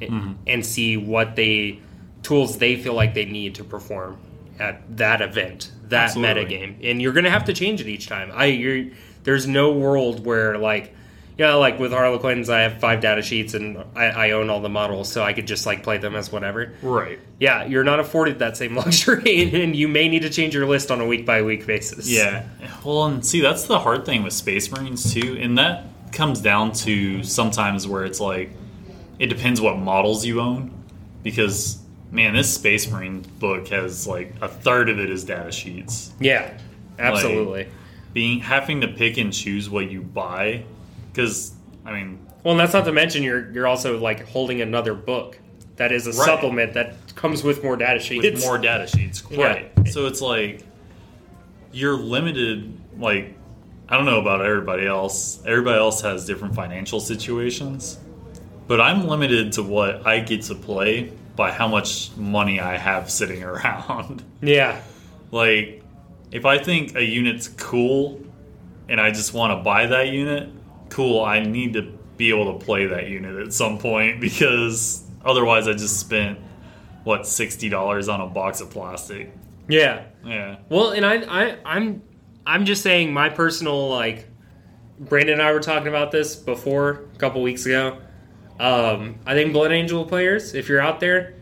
mm-hmm. 0.00 0.32
and 0.46 0.66
see 0.66 0.96
what 0.96 1.36
they 1.36 1.78
tools 2.22 2.58
they 2.58 2.74
feel 2.76 2.94
like 2.94 3.14
they 3.14 3.26
need 3.26 3.54
to 3.56 3.64
perform 3.64 4.18
at 4.58 4.96
that 4.96 5.20
event, 5.20 5.70
that 5.88 6.16
Absolutely. 6.16 6.44
metagame, 6.46 6.90
and 6.90 7.02
you're 7.02 7.12
gonna 7.12 7.30
have 7.30 7.44
to 7.44 7.52
change 7.52 7.80
it 7.80 7.86
each 7.86 8.08
time. 8.08 8.32
I 8.34 8.46
you're 8.46 8.90
there's 9.22 9.46
no 9.46 9.72
world 9.72 10.24
where 10.26 10.58
like. 10.58 10.94
Yeah, 11.38 11.54
like 11.54 11.78
with 11.78 11.92
Harlequins, 11.92 12.50
I 12.50 12.62
have 12.62 12.80
five 12.80 13.00
data 13.00 13.22
sheets 13.22 13.54
and 13.54 13.78
I, 13.94 14.06
I 14.06 14.30
own 14.32 14.50
all 14.50 14.60
the 14.60 14.68
models, 14.68 15.10
so 15.10 15.22
I 15.22 15.32
could 15.32 15.46
just 15.46 15.66
like 15.66 15.84
play 15.84 15.96
them 15.96 16.16
as 16.16 16.32
whatever. 16.32 16.72
Right. 16.82 17.20
Yeah, 17.38 17.64
you're 17.64 17.84
not 17.84 18.00
afforded 18.00 18.40
that 18.40 18.56
same 18.56 18.74
luxury, 18.76 19.62
and 19.62 19.76
you 19.76 19.86
may 19.86 20.08
need 20.08 20.22
to 20.22 20.30
change 20.30 20.52
your 20.52 20.66
list 20.66 20.90
on 20.90 21.00
a 21.00 21.06
week 21.06 21.24
by 21.24 21.42
week 21.42 21.64
basis. 21.64 22.10
Yeah. 22.10 22.44
Well, 22.84 23.04
and 23.06 23.24
see, 23.24 23.40
that's 23.40 23.64
the 23.66 23.78
hard 23.78 24.04
thing 24.04 24.24
with 24.24 24.32
Space 24.32 24.70
Marines 24.72 25.14
too, 25.14 25.38
and 25.40 25.56
that 25.58 25.84
comes 26.10 26.40
down 26.40 26.72
to 26.72 27.22
sometimes 27.22 27.86
where 27.86 28.04
it's 28.04 28.18
like 28.18 28.50
it 29.20 29.26
depends 29.28 29.60
what 29.60 29.78
models 29.78 30.26
you 30.26 30.40
own, 30.40 30.72
because 31.22 31.78
man, 32.10 32.34
this 32.34 32.52
Space 32.52 32.90
Marine 32.90 33.20
book 33.38 33.68
has 33.68 34.08
like 34.08 34.34
a 34.40 34.48
third 34.48 34.88
of 34.88 34.98
it 34.98 35.08
is 35.08 35.22
data 35.22 35.52
sheets. 35.52 36.12
yeah, 36.18 36.58
absolutely. 36.98 37.68
Being 38.12 38.40
having 38.40 38.80
to 38.80 38.88
pick 38.88 39.18
and 39.18 39.32
choose 39.32 39.70
what 39.70 39.88
you 39.88 40.00
buy, 40.02 40.64
because 41.12 41.52
I 41.84 41.92
mean, 41.92 42.18
well, 42.44 42.52
and 42.52 42.60
that's 42.60 42.72
not 42.72 42.84
to 42.84 42.92
mention 42.92 43.22
you're 43.22 43.50
you're 43.52 43.66
also 43.66 43.98
like 43.98 44.26
holding 44.28 44.60
another 44.60 44.94
book 44.94 45.38
that 45.76 45.92
is 45.92 46.06
a 46.06 46.10
Right. 46.10 46.24
supplement 46.26 46.74
that 46.74 46.94
comes 47.14 47.42
with 47.44 47.62
more 47.62 47.76
data 47.76 48.00
sheets. 48.00 48.24
with 48.24 48.40
more 48.44 48.58
data 48.58 48.86
sheets, 48.86 49.22
Yeah. 49.30 49.44
right? 49.46 49.88
So 49.88 50.06
it's 50.06 50.20
like 50.20 50.62
you're 51.72 51.96
limited. 51.96 52.72
Like 52.98 53.34
I 53.88 53.96
don't 53.96 54.06
know 54.06 54.20
about 54.20 54.44
everybody 54.44 54.86
else. 54.86 55.40
Everybody 55.46 55.78
else 55.78 56.00
has 56.02 56.26
different 56.26 56.54
financial 56.54 57.00
situations, 57.00 57.98
but 58.66 58.80
I'm 58.80 59.06
limited 59.06 59.52
to 59.52 59.62
what 59.62 60.06
I 60.06 60.20
get 60.20 60.42
to 60.42 60.54
play 60.54 61.12
by 61.36 61.52
how 61.52 61.68
much 61.68 62.10
money 62.16 62.58
I 62.60 62.76
have 62.76 63.10
sitting 63.10 63.42
around. 63.50 64.24
yeah, 64.42 64.80
like 65.30 65.82
if 66.32 66.44
I 66.44 66.58
think 66.58 66.94
a 66.96 67.02
unit's 67.04 67.48
cool 67.48 68.20
and 68.88 69.00
I 69.00 69.10
just 69.10 69.32
want 69.32 69.56
to 69.58 69.62
buy 69.62 69.86
that 69.86 70.08
unit, 70.08 70.48
cool. 70.90 71.24
I 71.24 71.40
need 71.40 71.72
to 71.74 71.82
be 72.16 72.30
able 72.30 72.58
to 72.58 72.64
play 72.64 72.86
that 72.86 73.08
unit 73.08 73.36
at 73.36 73.52
some 73.52 73.78
point 73.78 74.20
because 74.20 75.04
otherwise 75.24 75.68
I 75.68 75.72
just 75.72 75.98
spent 76.00 76.38
what 77.04 77.26
sixty 77.26 77.68
dollars 77.68 78.08
on 78.08 78.20
a 78.20 78.26
box 78.26 78.60
of 78.60 78.70
plastic. 78.70 79.32
yeah. 79.68 80.04
Yeah, 80.24 80.56
Well, 80.68 80.90
and 80.90 81.06
I, 81.06 81.14
I 81.22 81.56
I'm 81.64 82.02
I'm 82.44 82.64
just 82.64 82.82
saying 82.82 83.12
my 83.12 83.28
personal 83.28 83.88
like. 83.88 84.26
Brandon 85.00 85.34
and 85.34 85.42
I 85.42 85.52
were 85.52 85.60
talking 85.60 85.86
about 85.86 86.10
this 86.10 86.34
before 86.34 87.04
a 87.14 87.18
couple 87.18 87.40
weeks 87.40 87.64
ago. 87.66 87.98
Um, 88.58 89.20
I 89.24 89.34
think 89.34 89.52
Blood 89.52 89.70
Angel 89.70 90.04
players, 90.04 90.54
if 90.54 90.68
you're 90.68 90.80
out 90.80 90.98
there, 90.98 91.34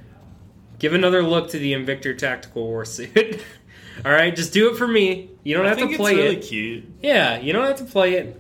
give 0.79 0.93
another 0.93 1.23
look 1.23 1.49
to 1.53 1.59
the 1.59 1.73
Invictor 1.73 2.17
Tactical 2.19 2.67
War 2.67 2.85
suit. 2.85 3.43
All 4.05 4.13
right, 4.13 4.37
just 4.37 4.53
do 4.53 4.71
it 4.71 4.77
for 4.77 4.87
me. 4.87 5.31
You 5.43 5.55
don't 5.57 5.65
I 5.65 5.71
have 5.71 5.79
to 5.79 5.97
play 5.97 6.13
it's 6.13 6.19
really 6.23 6.37
it. 6.37 6.41
cute. 6.43 6.85
Yeah, 7.03 7.39
you 7.39 7.55
don't 7.55 7.65
have 7.67 7.79
to 7.79 7.85
play 7.87 8.17
it. 8.17 8.39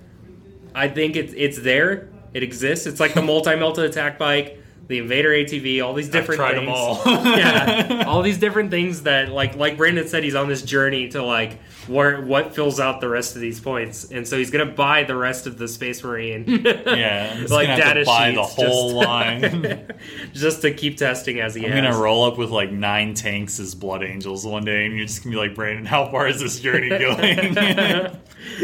I 0.76 0.88
think 0.88 1.16
it's 1.16 1.32
it's 1.36 1.58
there. 1.58 2.10
It 2.34 2.42
exists. 2.42 2.86
It's 2.86 3.00
like 3.00 3.14
the 3.14 3.22
multi 3.32 3.50
melta 3.50 3.78
attack 3.78 4.18
bike, 4.18 4.62
the 4.88 4.98
Invader 4.98 5.30
ATV, 5.30 5.82
all 5.82 5.94
these 5.94 6.08
different 6.08 6.40
I've 6.40 6.54
tried 6.54 6.66
things. 6.66 6.66
them 6.66 7.14
all. 7.16 7.26
yeah, 7.36 8.04
all 8.06 8.22
these 8.22 8.38
different 8.38 8.70
things 8.70 9.02
that 9.04 9.30
like 9.30 9.56
like 9.56 9.76
Brandon 9.76 10.06
said, 10.06 10.22
he's 10.22 10.34
on 10.34 10.48
this 10.48 10.62
journey 10.62 11.08
to 11.08 11.22
like 11.22 11.58
where 11.88 12.20
what 12.20 12.54
fills 12.54 12.80
out 12.80 13.00
the 13.00 13.08
rest 13.08 13.34
of 13.34 13.40
these 13.40 13.60
points, 13.60 14.10
and 14.10 14.26
so 14.26 14.36
he's 14.38 14.50
gonna 14.50 14.66
buy 14.66 15.04
the 15.04 15.16
rest 15.16 15.46
of 15.46 15.58
the 15.58 15.68
Space 15.68 16.02
Marine. 16.02 16.44
Yeah, 16.86 17.34
I'm 17.36 17.46
like 17.46 17.66
gonna 17.68 17.76
data 17.76 18.00
to 18.00 18.06
buy 18.06 18.32
the 18.32 18.42
whole 18.42 18.92
just- 19.00 19.06
line. 19.08 19.92
just 20.32 20.62
to 20.62 20.72
keep 20.72 20.96
testing 20.96 21.40
as 21.40 21.54
he 21.54 21.64
I'm 21.66 21.72
has. 21.72 21.82
gonna 21.92 22.02
roll 22.02 22.24
up 22.24 22.38
with 22.38 22.50
like 22.50 22.70
nine 22.70 23.14
tanks 23.14 23.58
as 23.60 23.74
Blood 23.74 24.02
Angels 24.02 24.46
one 24.46 24.64
day, 24.64 24.86
and 24.86 24.96
you're 24.96 25.06
just 25.06 25.22
gonna 25.24 25.34
be 25.36 25.40
like, 25.40 25.54
Brandon, 25.54 25.84
how 25.86 26.10
far 26.10 26.26
is 26.28 26.40
this 26.40 26.60
journey 26.60 26.88
going? 26.88 27.56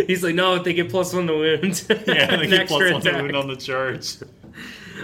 He's 0.06 0.22
like, 0.22 0.34
no, 0.34 0.58
they 0.62 0.72
get 0.74 0.90
plus 0.90 1.12
one 1.12 1.26
to 1.26 1.34
wound. 1.34 1.84
yeah, 2.06 2.36
they 2.36 2.46
get 2.46 2.68
plus 2.68 2.82
extra 2.82 2.92
one 2.92 3.02
to 3.02 3.12
wound 3.12 3.36
on 3.36 3.48
the 3.48 3.56
charge. 3.56 4.16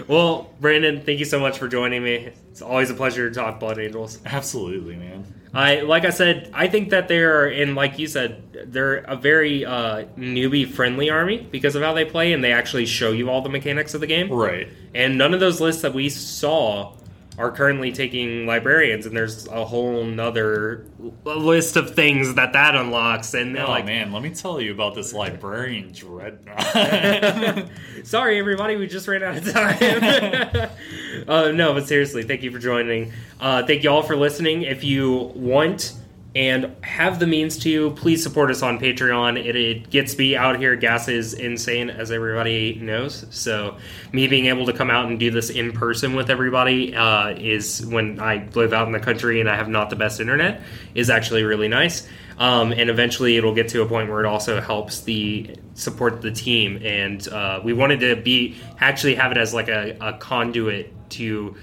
Well, 0.07 0.49
Brandon, 0.61 1.01
thank 1.01 1.19
you 1.19 1.25
so 1.25 1.39
much 1.39 1.57
for 1.57 1.67
joining 1.67 2.03
me. 2.03 2.31
It's 2.51 2.61
always 2.61 2.89
a 2.89 2.93
pleasure 2.93 3.27
to 3.29 3.35
talk 3.35 3.59
Blood 3.59 3.79
Angels. 3.79 4.19
Absolutely, 4.25 4.95
man. 4.95 5.25
I 5.53 5.81
like 5.81 6.05
I 6.05 6.11
said, 6.11 6.51
I 6.53 6.67
think 6.67 6.91
that 6.91 7.07
they're 7.07 7.47
and 7.47 7.75
like 7.75 7.97
you 7.97 8.07
said, 8.07 8.71
they're 8.71 8.97
a 8.97 9.15
very 9.15 9.65
uh, 9.65 10.05
newbie 10.17 10.67
friendly 10.67 11.09
army 11.09 11.47
because 11.51 11.75
of 11.75 11.81
how 11.81 11.93
they 11.93 12.05
play 12.05 12.33
and 12.33 12.43
they 12.43 12.51
actually 12.51 12.85
show 12.85 13.11
you 13.11 13.29
all 13.29 13.41
the 13.41 13.49
mechanics 13.49 13.93
of 13.93 14.01
the 14.01 14.07
game. 14.07 14.31
Right. 14.31 14.67
And 14.93 15.17
none 15.17 15.33
of 15.33 15.39
those 15.39 15.59
lists 15.59 15.81
that 15.81 15.93
we 15.93 16.09
saw 16.09 16.93
are 17.39 17.51
currently 17.51 17.91
taking 17.93 18.45
librarians, 18.45 19.05
and 19.05 19.15
there's 19.15 19.47
a 19.47 19.63
whole 19.63 20.03
nother 20.03 20.85
list 21.23 21.77
of 21.77 21.95
things 21.95 22.35
that 22.35 22.51
that 22.51 22.75
unlocks. 22.75 23.33
And 23.33 23.55
they're 23.55 23.65
Oh 23.65 23.69
like, 23.69 23.85
man, 23.85 24.11
let 24.11 24.21
me 24.21 24.29
tell 24.29 24.59
you 24.59 24.73
about 24.73 24.93
this 24.93 25.13
librarian 25.13 25.93
dreadnought. 25.93 27.69
Sorry, 28.03 28.37
everybody, 28.37 28.75
we 28.75 28.87
just 28.87 29.07
ran 29.07 29.23
out 29.23 29.37
of 29.37 29.49
time. 29.51 30.69
uh, 31.29 31.51
no, 31.51 31.73
but 31.73 31.87
seriously, 31.87 32.23
thank 32.23 32.43
you 32.43 32.51
for 32.51 32.59
joining. 32.59 33.13
Uh, 33.39 33.65
thank 33.65 33.83
you 33.83 33.89
all 33.89 34.03
for 34.03 34.17
listening. 34.17 34.63
If 34.63 34.83
you 34.83 35.31
want 35.33 35.93
and 36.35 36.75
have 36.83 37.19
the 37.19 37.25
means 37.25 37.57
to, 37.59 37.91
please 37.91 38.21
support 38.21 38.51
us 38.51 38.61
on 38.61 38.79
Patreon. 38.79 39.43
It, 39.43 39.55
it 39.55 39.89
gets 39.89 40.15
me 40.17 40.35
out 40.35 40.59
here. 40.59 40.75
Gas 40.75 41.07
is 41.07 41.33
insane, 41.33 41.89
as 41.89 42.11
everybody 42.11 42.75
knows. 42.75 43.25
So, 43.31 43.77
me 44.11 44.27
being 44.27 44.45
able 44.45 44.67
to 44.67 44.73
come 44.73 44.91
out 44.91 45.07
and 45.07 45.19
do 45.19 45.31
this 45.31 45.49
in 45.49 45.71
person 45.71 46.15
with 46.15 46.29
everybody 46.29 46.95
uh, 46.95 47.29
is 47.29 47.83
when 47.85 48.19
I 48.19 48.47
live 48.53 48.73
out 48.73 48.85
in 48.85 48.93
the 48.93 48.99
country 48.99 49.39
and 49.39 49.49
I 49.49 49.55
have 49.55 49.69
not 49.69 49.89
the 49.89 49.95
best 49.95 50.19
internet, 50.19 50.61
is 50.93 51.09
actually 51.09 51.43
really 51.43 51.67
nice. 51.67 52.07
Um, 52.37 52.71
and 52.71 52.89
eventually 52.89 53.35
it'll 53.35 53.55
get 53.55 53.67
to 53.69 53.81
a 53.81 53.85
point 53.85 54.09
where 54.09 54.21
it 54.21 54.25
also 54.25 54.61
helps 54.61 55.01
the 55.01 55.57
support 55.73 56.21
the 56.21 56.31
team 56.31 56.79
and 56.83 57.27
uh, 57.27 57.59
we 57.63 57.73
wanted 57.73 57.99
to 57.99 58.15
be 58.15 58.55
actually 58.79 59.15
have 59.15 59.31
it 59.31 59.37
as 59.37 59.53
like 59.53 59.67
a, 59.67 59.97
a 59.99 60.13
conduit 60.19 60.93
to 61.09 61.57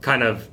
kind 0.00 0.22
of 0.22 0.48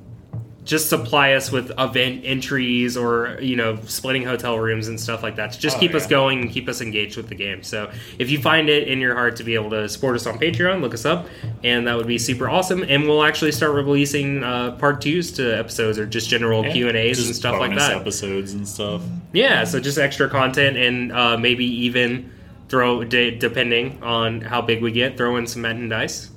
just 0.69 0.87
supply 0.87 1.33
us 1.33 1.51
with 1.51 1.71
event 1.79 2.21
entries 2.23 2.95
or 2.95 3.37
you 3.41 3.55
know 3.55 3.77
splitting 3.85 4.23
hotel 4.23 4.59
rooms 4.59 4.87
and 4.87 4.99
stuff 4.99 5.23
like 5.23 5.35
that 5.37 5.51
to 5.53 5.59
just 5.59 5.77
Oh, 5.77 5.79
keep 5.79 5.95
us 5.95 6.05
going 6.05 6.41
and 6.41 6.51
keep 6.51 6.69
us 6.69 6.79
engaged 6.79 7.17
with 7.17 7.27
the 7.27 7.33
game. 7.35 7.63
So 7.63 7.89
if 8.19 8.29
you 8.29 8.39
find 8.39 8.69
it 8.69 8.87
in 8.87 8.99
your 8.99 9.15
heart 9.15 9.35
to 9.37 9.43
be 9.43 9.55
able 9.55 9.71
to 9.71 9.89
support 9.89 10.15
us 10.15 10.27
on 10.27 10.37
patreon 10.37 10.81
look 10.81 10.93
us 10.93 11.05
up 11.05 11.27
and 11.63 11.87
that 11.87 11.97
would 11.97 12.05
be 12.07 12.19
super 12.19 12.47
awesome. 12.47 12.83
And 12.83 13.07
we'll 13.07 13.23
actually 13.23 13.51
start 13.51 13.73
releasing 13.73 14.43
uh, 14.43 14.73
part 14.73 15.01
twos 15.01 15.31
to 15.33 15.57
episodes 15.57 15.97
or 15.97 16.05
just 16.05 16.29
general 16.29 16.63
q 16.63 16.87
and 16.87 16.95
a's 16.95 17.17
and 17.17 17.27
Just 17.27 17.39
stuff 17.39 17.59
like 17.59 17.71
bonus 17.71 17.87
that. 17.87 17.97
Episodes 17.97 18.53
and 18.53 18.67
stuff. 18.67 19.01
yeah, 19.33 19.63
so 19.63 19.79
just 19.79 19.97
extra 19.97 20.29
content 20.29 20.77
and 20.77 21.11
uh, 21.11 21.35
maybe 21.37 21.65
even 21.65 22.31
throw, 22.69 23.03
d- 23.03 23.35
depending 23.39 23.97
on 24.03 24.41
how 24.41 24.61
big 24.61 24.83
we 24.83 24.91
get, 24.91 25.17
throw 25.17 25.35
in 25.37 25.47
some 25.47 25.63
Met 25.63 25.75
and 25.77 25.89
Dice. 25.89 26.29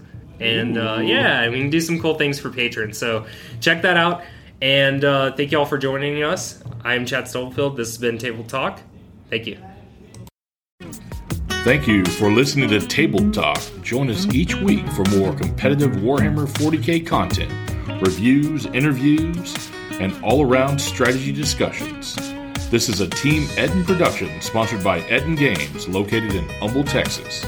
And 0.42 0.76
uh, 0.76 1.00
yeah, 1.02 1.48
we 1.48 1.58
can 1.60 1.70
do 1.70 1.80
some 1.80 2.00
cool 2.00 2.14
things 2.14 2.38
for 2.40 2.50
patrons. 2.50 2.98
So 2.98 3.26
check 3.60 3.82
that 3.82 3.96
out. 3.96 4.24
And 4.60 5.04
uh, 5.04 5.32
thank 5.36 5.52
you 5.52 5.58
all 5.58 5.66
for 5.66 5.78
joining 5.78 6.22
us. 6.22 6.62
I'm 6.84 7.06
Chad 7.06 7.28
Stubblefield. 7.28 7.76
This 7.76 7.88
has 7.88 7.98
been 7.98 8.18
Tabled 8.18 8.48
Talk. 8.48 8.80
Thank 9.30 9.46
you. 9.46 9.58
Thank 11.64 11.86
you 11.86 12.04
for 12.04 12.30
listening 12.30 12.68
to 12.70 12.80
Tabled 12.80 13.32
Talk. 13.32 13.60
Join 13.82 14.10
us 14.10 14.26
each 14.34 14.56
week 14.56 14.86
for 14.90 15.04
more 15.16 15.32
competitive 15.32 15.92
Warhammer 15.92 16.48
40k 16.48 17.06
content, 17.06 17.52
reviews, 18.04 18.66
interviews, 18.66 19.70
and 20.00 20.12
all 20.24 20.44
around 20.44 20.80
strategy 20.80 21.30
discussions. 21.30 22.16
This 22.68 22.88
is 22.88 23.00
a 23.00 23.08
Team 23.08 23.46
Eden 23.52 23.84
production 23.84 24.40
sponsored 24.40 24.82
by 24.82 25.06
Eden 25.06 25.36
Games, 25.36 25.88
located 25.88 26.34
in 26.34 26.48
Humble, 26.58 26.84
Texas. 26.84 27.44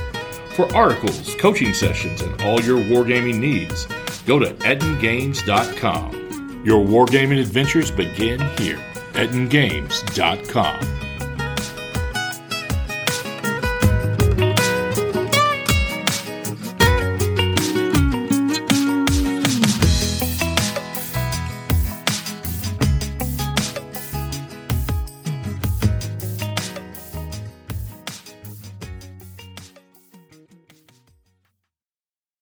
For 0.54 0.74
articles, 0.74 1.34
coaching 1.34 1.74
sessions, 1.74 2.22
and 2.22 2.40
all 2.42 2.60
your 2.60 2.78
wargaming 2.78 3.40
needs, 3.40 3.86
go 4.24 4.38
to 4.38 4.54
edengames.com. 4.54 6.62
Your 6.64 6.86
wargaming 6.86 7.40
adventures 7.40 7.90
begin 7.90 8.38
here. 8.58 8.78
edengames.com. 9.14 11.03